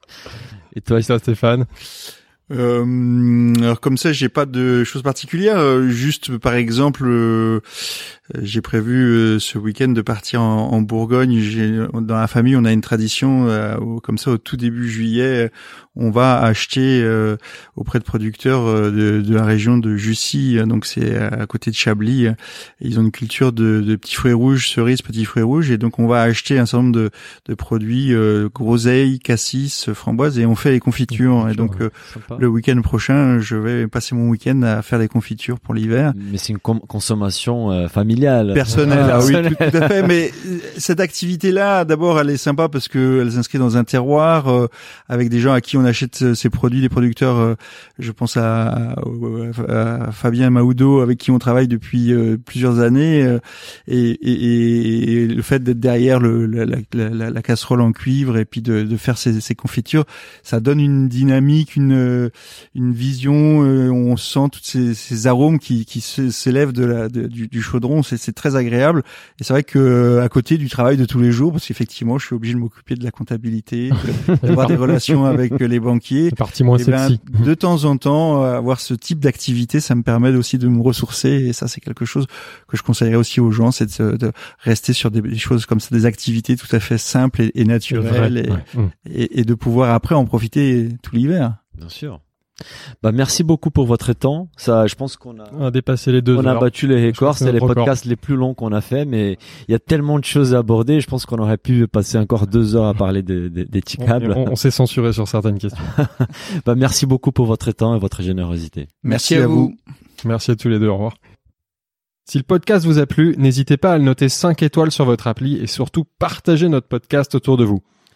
et 0.76 0.80
toi, 0.80 1.00
ça, 1.02 1.18
Stéphane? 1.18 1.66
Euh, 2.52 3.54
alors 3.58 3.80
comme 3.80 3.96
ça, 3.96 4.12
j'ai 4.12 4.28
pas 4.28 4.46
de 4.46 4.84
choses 4.84 5.02
particulières. 5.02 5.82
juste 5.88 6.36
par 6.38 6.54
exemple, 6.54 7.04
euh, 7.06 7.60
j'ai 8.34 8.60
prévu 8.60 9.04
euh, 9.04 9.38
ce 9.38 9.56
week-end 9.56 9.88
de 9.88 10.02
partir 10.02 10.42
en, 10.42 10.72
en 10.72 10.80
Bourgogne. 10.80 11.40
Dans 11.92 12.16
la 12.16 12.26
famille, 12.26 12.56
on 12.56 12.64
a 12.64 12.72
une 12.72 12.80
tradition 12.80 13.46
euh, 13.48 13.76
comme 14.02 14.18
ça 14.18 14.32
au 14.32 14.38
tout 14.38 14.56
début 14.56 14.88
juillet, 14.88 15.50
on 15.94 16.10
va 16.10 16.40
acheter 16.42 17.06
auprès 17.74 17.98
de 17.98 18.04
producteurs 18.04 18.66
de, 18.66 19.22
de, 19.22 19.34
la 19.34 19.44
région 19.46 19.78
de 19.78 19.96
Jussy, 19.96 20.58
donc 20.66 20.84
c'est 20.84 21.16
à 21.16 21.46
côté 21.46 21.70
de 21.70 21.76
Chablis. 21.76 22.26
Ils 22.82 22.98
ont 23.00 23.02
une 23.02 23.10
culture 23.10 23.52
de, 23.52 23.80
de, 23.80 23.96
petits 23.96 24.14
fruits 24.14 24.34
rouges, 24.34 24.68
cerises, 24.68 25.00
petits 25.00 25.24
fruits 25.24 25.42
rouges, 25.42 25.70
et 25.70 25.78
donc 25.78 25.98
on 25.98 26.06
va 26.06 26.20
acheter 26.20 26.58
un 26.58 26.66
certain 26.66 26.82
nombre 26.82 26.96
de, 26.96 27.10
de 27.46 27.54
produits 27.54 28.12
groseilles, 28.52 29.20
cassis, 29.20 29.90
framboises, 29.94 30.38
et 30.38 30.44
on 30.44 30.54
fait 30.54 30.72
les 30.72 30.80
confitures. 30.80 31.48
Et 31.48 31.54
donc 31.54 31.76
le 32.38 32.46
week-end 32.46 32.80
prochain, 32.82 33.38
je 33.38 33.56
vais 33.56 33.86
passer 33.86 34.14
mon 34.14 34.28
week-end 34.28 34.60
à 34.62 34.82
faire 34.82 34.98
des 34.98 35.08
confitures 35.08 35.58
pour 35.58 35.72
l'hiver. 35.72 36.12
Mais 36.30 36.36
c'est 36.36 36.52
une 36.52 36.58
consommation 36.58 37.88
familiale 37.88 38.15
familiale. 38.16 38.54
personnel. 38.54 38.98
Ah, 39.10 39.18
Ah, 39.20 39.24
oui, 39.24 39.32
tout, 39.48 39.54
tout 39.54 39.76
à 39.76 39.88
fait. 39.88 40.02
Mais 40.06 40.30
euh, 40.46 40.58
cette 40.78 41.00
activité-là, 41.00 41.84
d'abord, 41.84 42.18
elle 42.20 42.30
est 42.30 42.36
sympa 42.36 42.68
parce 42.68 42.88
que 42.88 43.20
elle 43.22 43.32
s'inscrit 43.32 43.58
dans 43.58 43.76
un 43.76 43.84
terroir 43.84 44.48
euh, 44.48 44.66
avec 45.08 45.28
des 45.28 45.40
gens 45.40 45.52
à 45.52 45.60
qui 45.60 45.76
on 45.76 45.84
achète 45.84 46.20
euh, 46.22 46.34
ces 46.34 46.50
produits, 46.50 46.80
des 46.80 46.88
producteurs. 46.88 47.36
euh, 47.36 47.54
je 47.98 48.12
pense 48.12 48.36
à, 48.36 48.94
à- 49.68 50.06
à 50.08 50.12
Fabien 50.12 50.50
Maoudo 50.50 51.00
avec 51.00 51.18
qui 51.18 51.30
on 51.30 51.38
travaille 51.38 51.68
depuis 51.68 52.12
euh, 52.12 52.36
plusieurs 52.44 52.80
années, 52.80 53.22
euh, 53.24 53.38
et, 53.88 54.10
et- 54.10 55.22
et 55.22 55.26
le 55.28 55.42
fait 55.42 55.62
d'être 55.62 55.80
derrière 55.80 56.20
le, 56.20 56.46
la, 56.46 56.64
la- 56.64 57.08
la- 57.10 57.30
la 57.30 57.42
casserole 57.42 57.80
en 57.80 57.92
cuivre 57.92 58.36
et 58.38 58.44
puis 58.44 58.62
de, 58.62 58.82
de 58.82 58.96
faire 58.96 59.18
ces, 59.18 59.40
ces 59.40 59.54
confitures, 59.54 60.04
ça 60.42 60.60
donne 60.60 60.80
une 60.80 61.08
dynamique, 61.08 61.76
une 61.76 61.92
euh, 61.92 62.30
une 62.74 62.92
vision. 62.92 63.64
euh, 63.64 63.90
on 63.90 64.16
sent 64.16 64.48
tous 64.52 64.60
ces, 64.62 64.94
ces 64.94 65.26
arômes 65.26 65.58
qui, 65.58 65.84
qui 65.84 66.00
s'élèvent 66.00 66.72
de 66.72 66.84
la 66.84 67.08
de- 67.08 67.26
du, 67.26 67.48
du 67.48 67.62
chaudron. 67.62 68.02
C'est 68.06 68.16
c'est 68.16 68.32
très 68.32 68.56
agréable. 68.56 69.02
Et 69.40 69.44
c'est 69.44 69.52
vrai 69.52 69.62
que 69.64 69.78
euh, 69.78 70.22
à 70.22 70.28
côté 70.28 70.58
du 70.58 70.68
travail 70.68 70.96
de 70.96 71.04
tous 71.04 71.20
les 71.20 71.32
jours, 71.32 71.52
parce 71.52 71.66
qu'effectivement, 71.66 72.18
je 72.18 72.26
suis 72.26 72.34
obligé 72.34 72.54
de 72.54 72.58
m'occuper 72.58 72.94
de 72.94 73.04
la 73.04 73.10
comptabilité, 73.10 73.90
de- 73.90 74.34
d'avoir 74.46 74.66
des 74.66 74.76
relations 74.76 75.24
avec 75.24 75.52
euh, 75.60 75.66
les 75.66 75.80
banquiers. 75.80 76.30
C'est 76.30 76.36
partie 76.36 76.64
moins 76.64 76.78
Eh 76.78 76.84
ben, 76.90 77.08
sexy. 77.08 77.20
de 77.44 77.54
temps 77.54 77.84
en 77.84 77.96
temps, 77.96 78.42
euh, 78.44 78.56
avoir 78.56 78.80
ce 78.80 78.94
type 78.94 79.20
d'activité, 79.20 79.80
ça 79.80 79.94
me 79.94 80.02
permet 80.02 80.30
aussi 80.30 80.58
de 80.58 80.68
me 80.68 80.80
ressourcer. 80.80 81.28
Et 81.30 81.52
ça, 81.52 81.68
c'est 81.68 81.80
quelque 81.80 82.04
chose 82.04 82.26
que 82.68 82.76
je 82.76 82.82
conseillerais 82.82 83.16
aussi 83.16 83.40
aux 83.40 83.50
gens, 83.50 83.70
c'est 83.72 84.00
de, 84.00 84.16
de 84.16 84.32
rester 84.60 84.92
sur 84.92 85.10
des, 85.10 85.20
des 85.20 85.38
choses 85.38 85.66
comme 85.66 85.80
ça, 85.80 85.88
des 85.94 86.06
activités 86.06 86.56
tout 86.56 86.68
à 86.74 86.80
fait 86.80 86.98
simples 86.98 87.42
et, 87.42 87.52
et 87.54 87.64
naturelles, 87.64 88.38
et, 88.38 88.50
Ouais. 88.50 88.64
Mm. 88.82 88.88
et, 89.10 89.40
et 89.40 89.44
de 89.44 89.54
pouvoir 89.54 89.92
après 89.94 90.14
en 90.14 90.24
profiter 90.24 90.88
tout 91.02 91.14
l'hiver. 91.16 91.54
Bien 91.76 91.88
sûr. 91.88 92.20
Bah 93.02 93.12
merci 93.12 93.44
beaucoup 93.44 93.70
pour 93.70 93.84
votre 93.86 94.12
temps. 94.14 94.48
Ça, 94.56 94.86
je 94.86 94.94
pense 94.94 95.16
qu'on 95.16 95.38
a 95.40 95.44
On 95.52 95.66
a 95.66 95.70
dépassé 95.70 96.10
les 96.10 96.22
deux 96.22 96.36
on 96.36 96.46
a 96.46 96.58
battu 96.58 96.86
les 96.86 97.06
records. 97.06 97.36
C'est 97.36 97.52
les 97.52 97.58
record. 97.58 97.74
podcasts 97.74 98.06
les 98.06 98.16
plus 98.16 98.34
longs 98.36 98.54
qu'on 98.54 98.72
a 98.72 98.80
fait, 98.80 99.04
mais 99.04 99.36
il 99.68 99.72
y 99.72 99.74
a 99.74 99.78
tellement 99.78 100.18
de 100.18 100.24
choses 100.24 100.54
à 100.54 100.58
aborder. 100.58 101.00
Je 101.00 101.06
pense 101.06 101.26
qu'on 101.26 101.38
aurait 101.38 101.58
pu 101.58 101.86
passer 101.86 102.16
encore 102.16 102.46
deux 102.46 102.74
heures 102.74 102.86
à 102.86 102.94
parler 102.94 103.22
des, 103.22 103.50
des, 103.50 103.64
des 103.66 103.80
petits 103.82 103.98
On, 104.00 104.06
câbles. 104.06 104.32
on- 104.34 104.52
on 104.52 104.56
s'est 104.56 104.70
censuré 104.70 105.12
sur 105.12 105.28
certaines 105.28 105.58
questions. 105.58 105.84
Bah 106.64 106.74
merci 106.74 107.04
beaucoup 107.06 107.30
pour 107.32 107.44
votre 107.46 107.70
temps 107.72 107.94
et 107.94 107.98
votre 107.98 108.22
générosité. 108.22 108.88
Merci, 109.02 109.34
à 109.34 109.46
vous. 109.46 109.76
Merci 110.24 110.50
à 110.52 110.56
tous 110.56 110.68
les 110.68 110.78
deux. 110.78 110.88
Au 110.88 110.94
revoir. 110.94 111.14
Si 112.28 112.38
le 112.38 112.44
podcast 112.44 112.84
vous 112.86 112.98
a 112.98 113.06
plu, 113.06 113.34
n'hésitez 113.38 113.76
pas 113.76 113.92
à 113.92 113.98
le 113.98 114.04
noter 114.04 114.28
5 114.28 114.62
étoiles 114.62 114.90
sur 114.90 115.04
votre 115.04 115.26
appli 115.28 115.58
et 115.58 115.66
surtout 115.68 116.04
partagez 116.18 116.68
notre 116.68 116.88
podcast 116.88 117.34
autour 117.36 117.56
de 117.56 117.64
vous. 117.64 117.82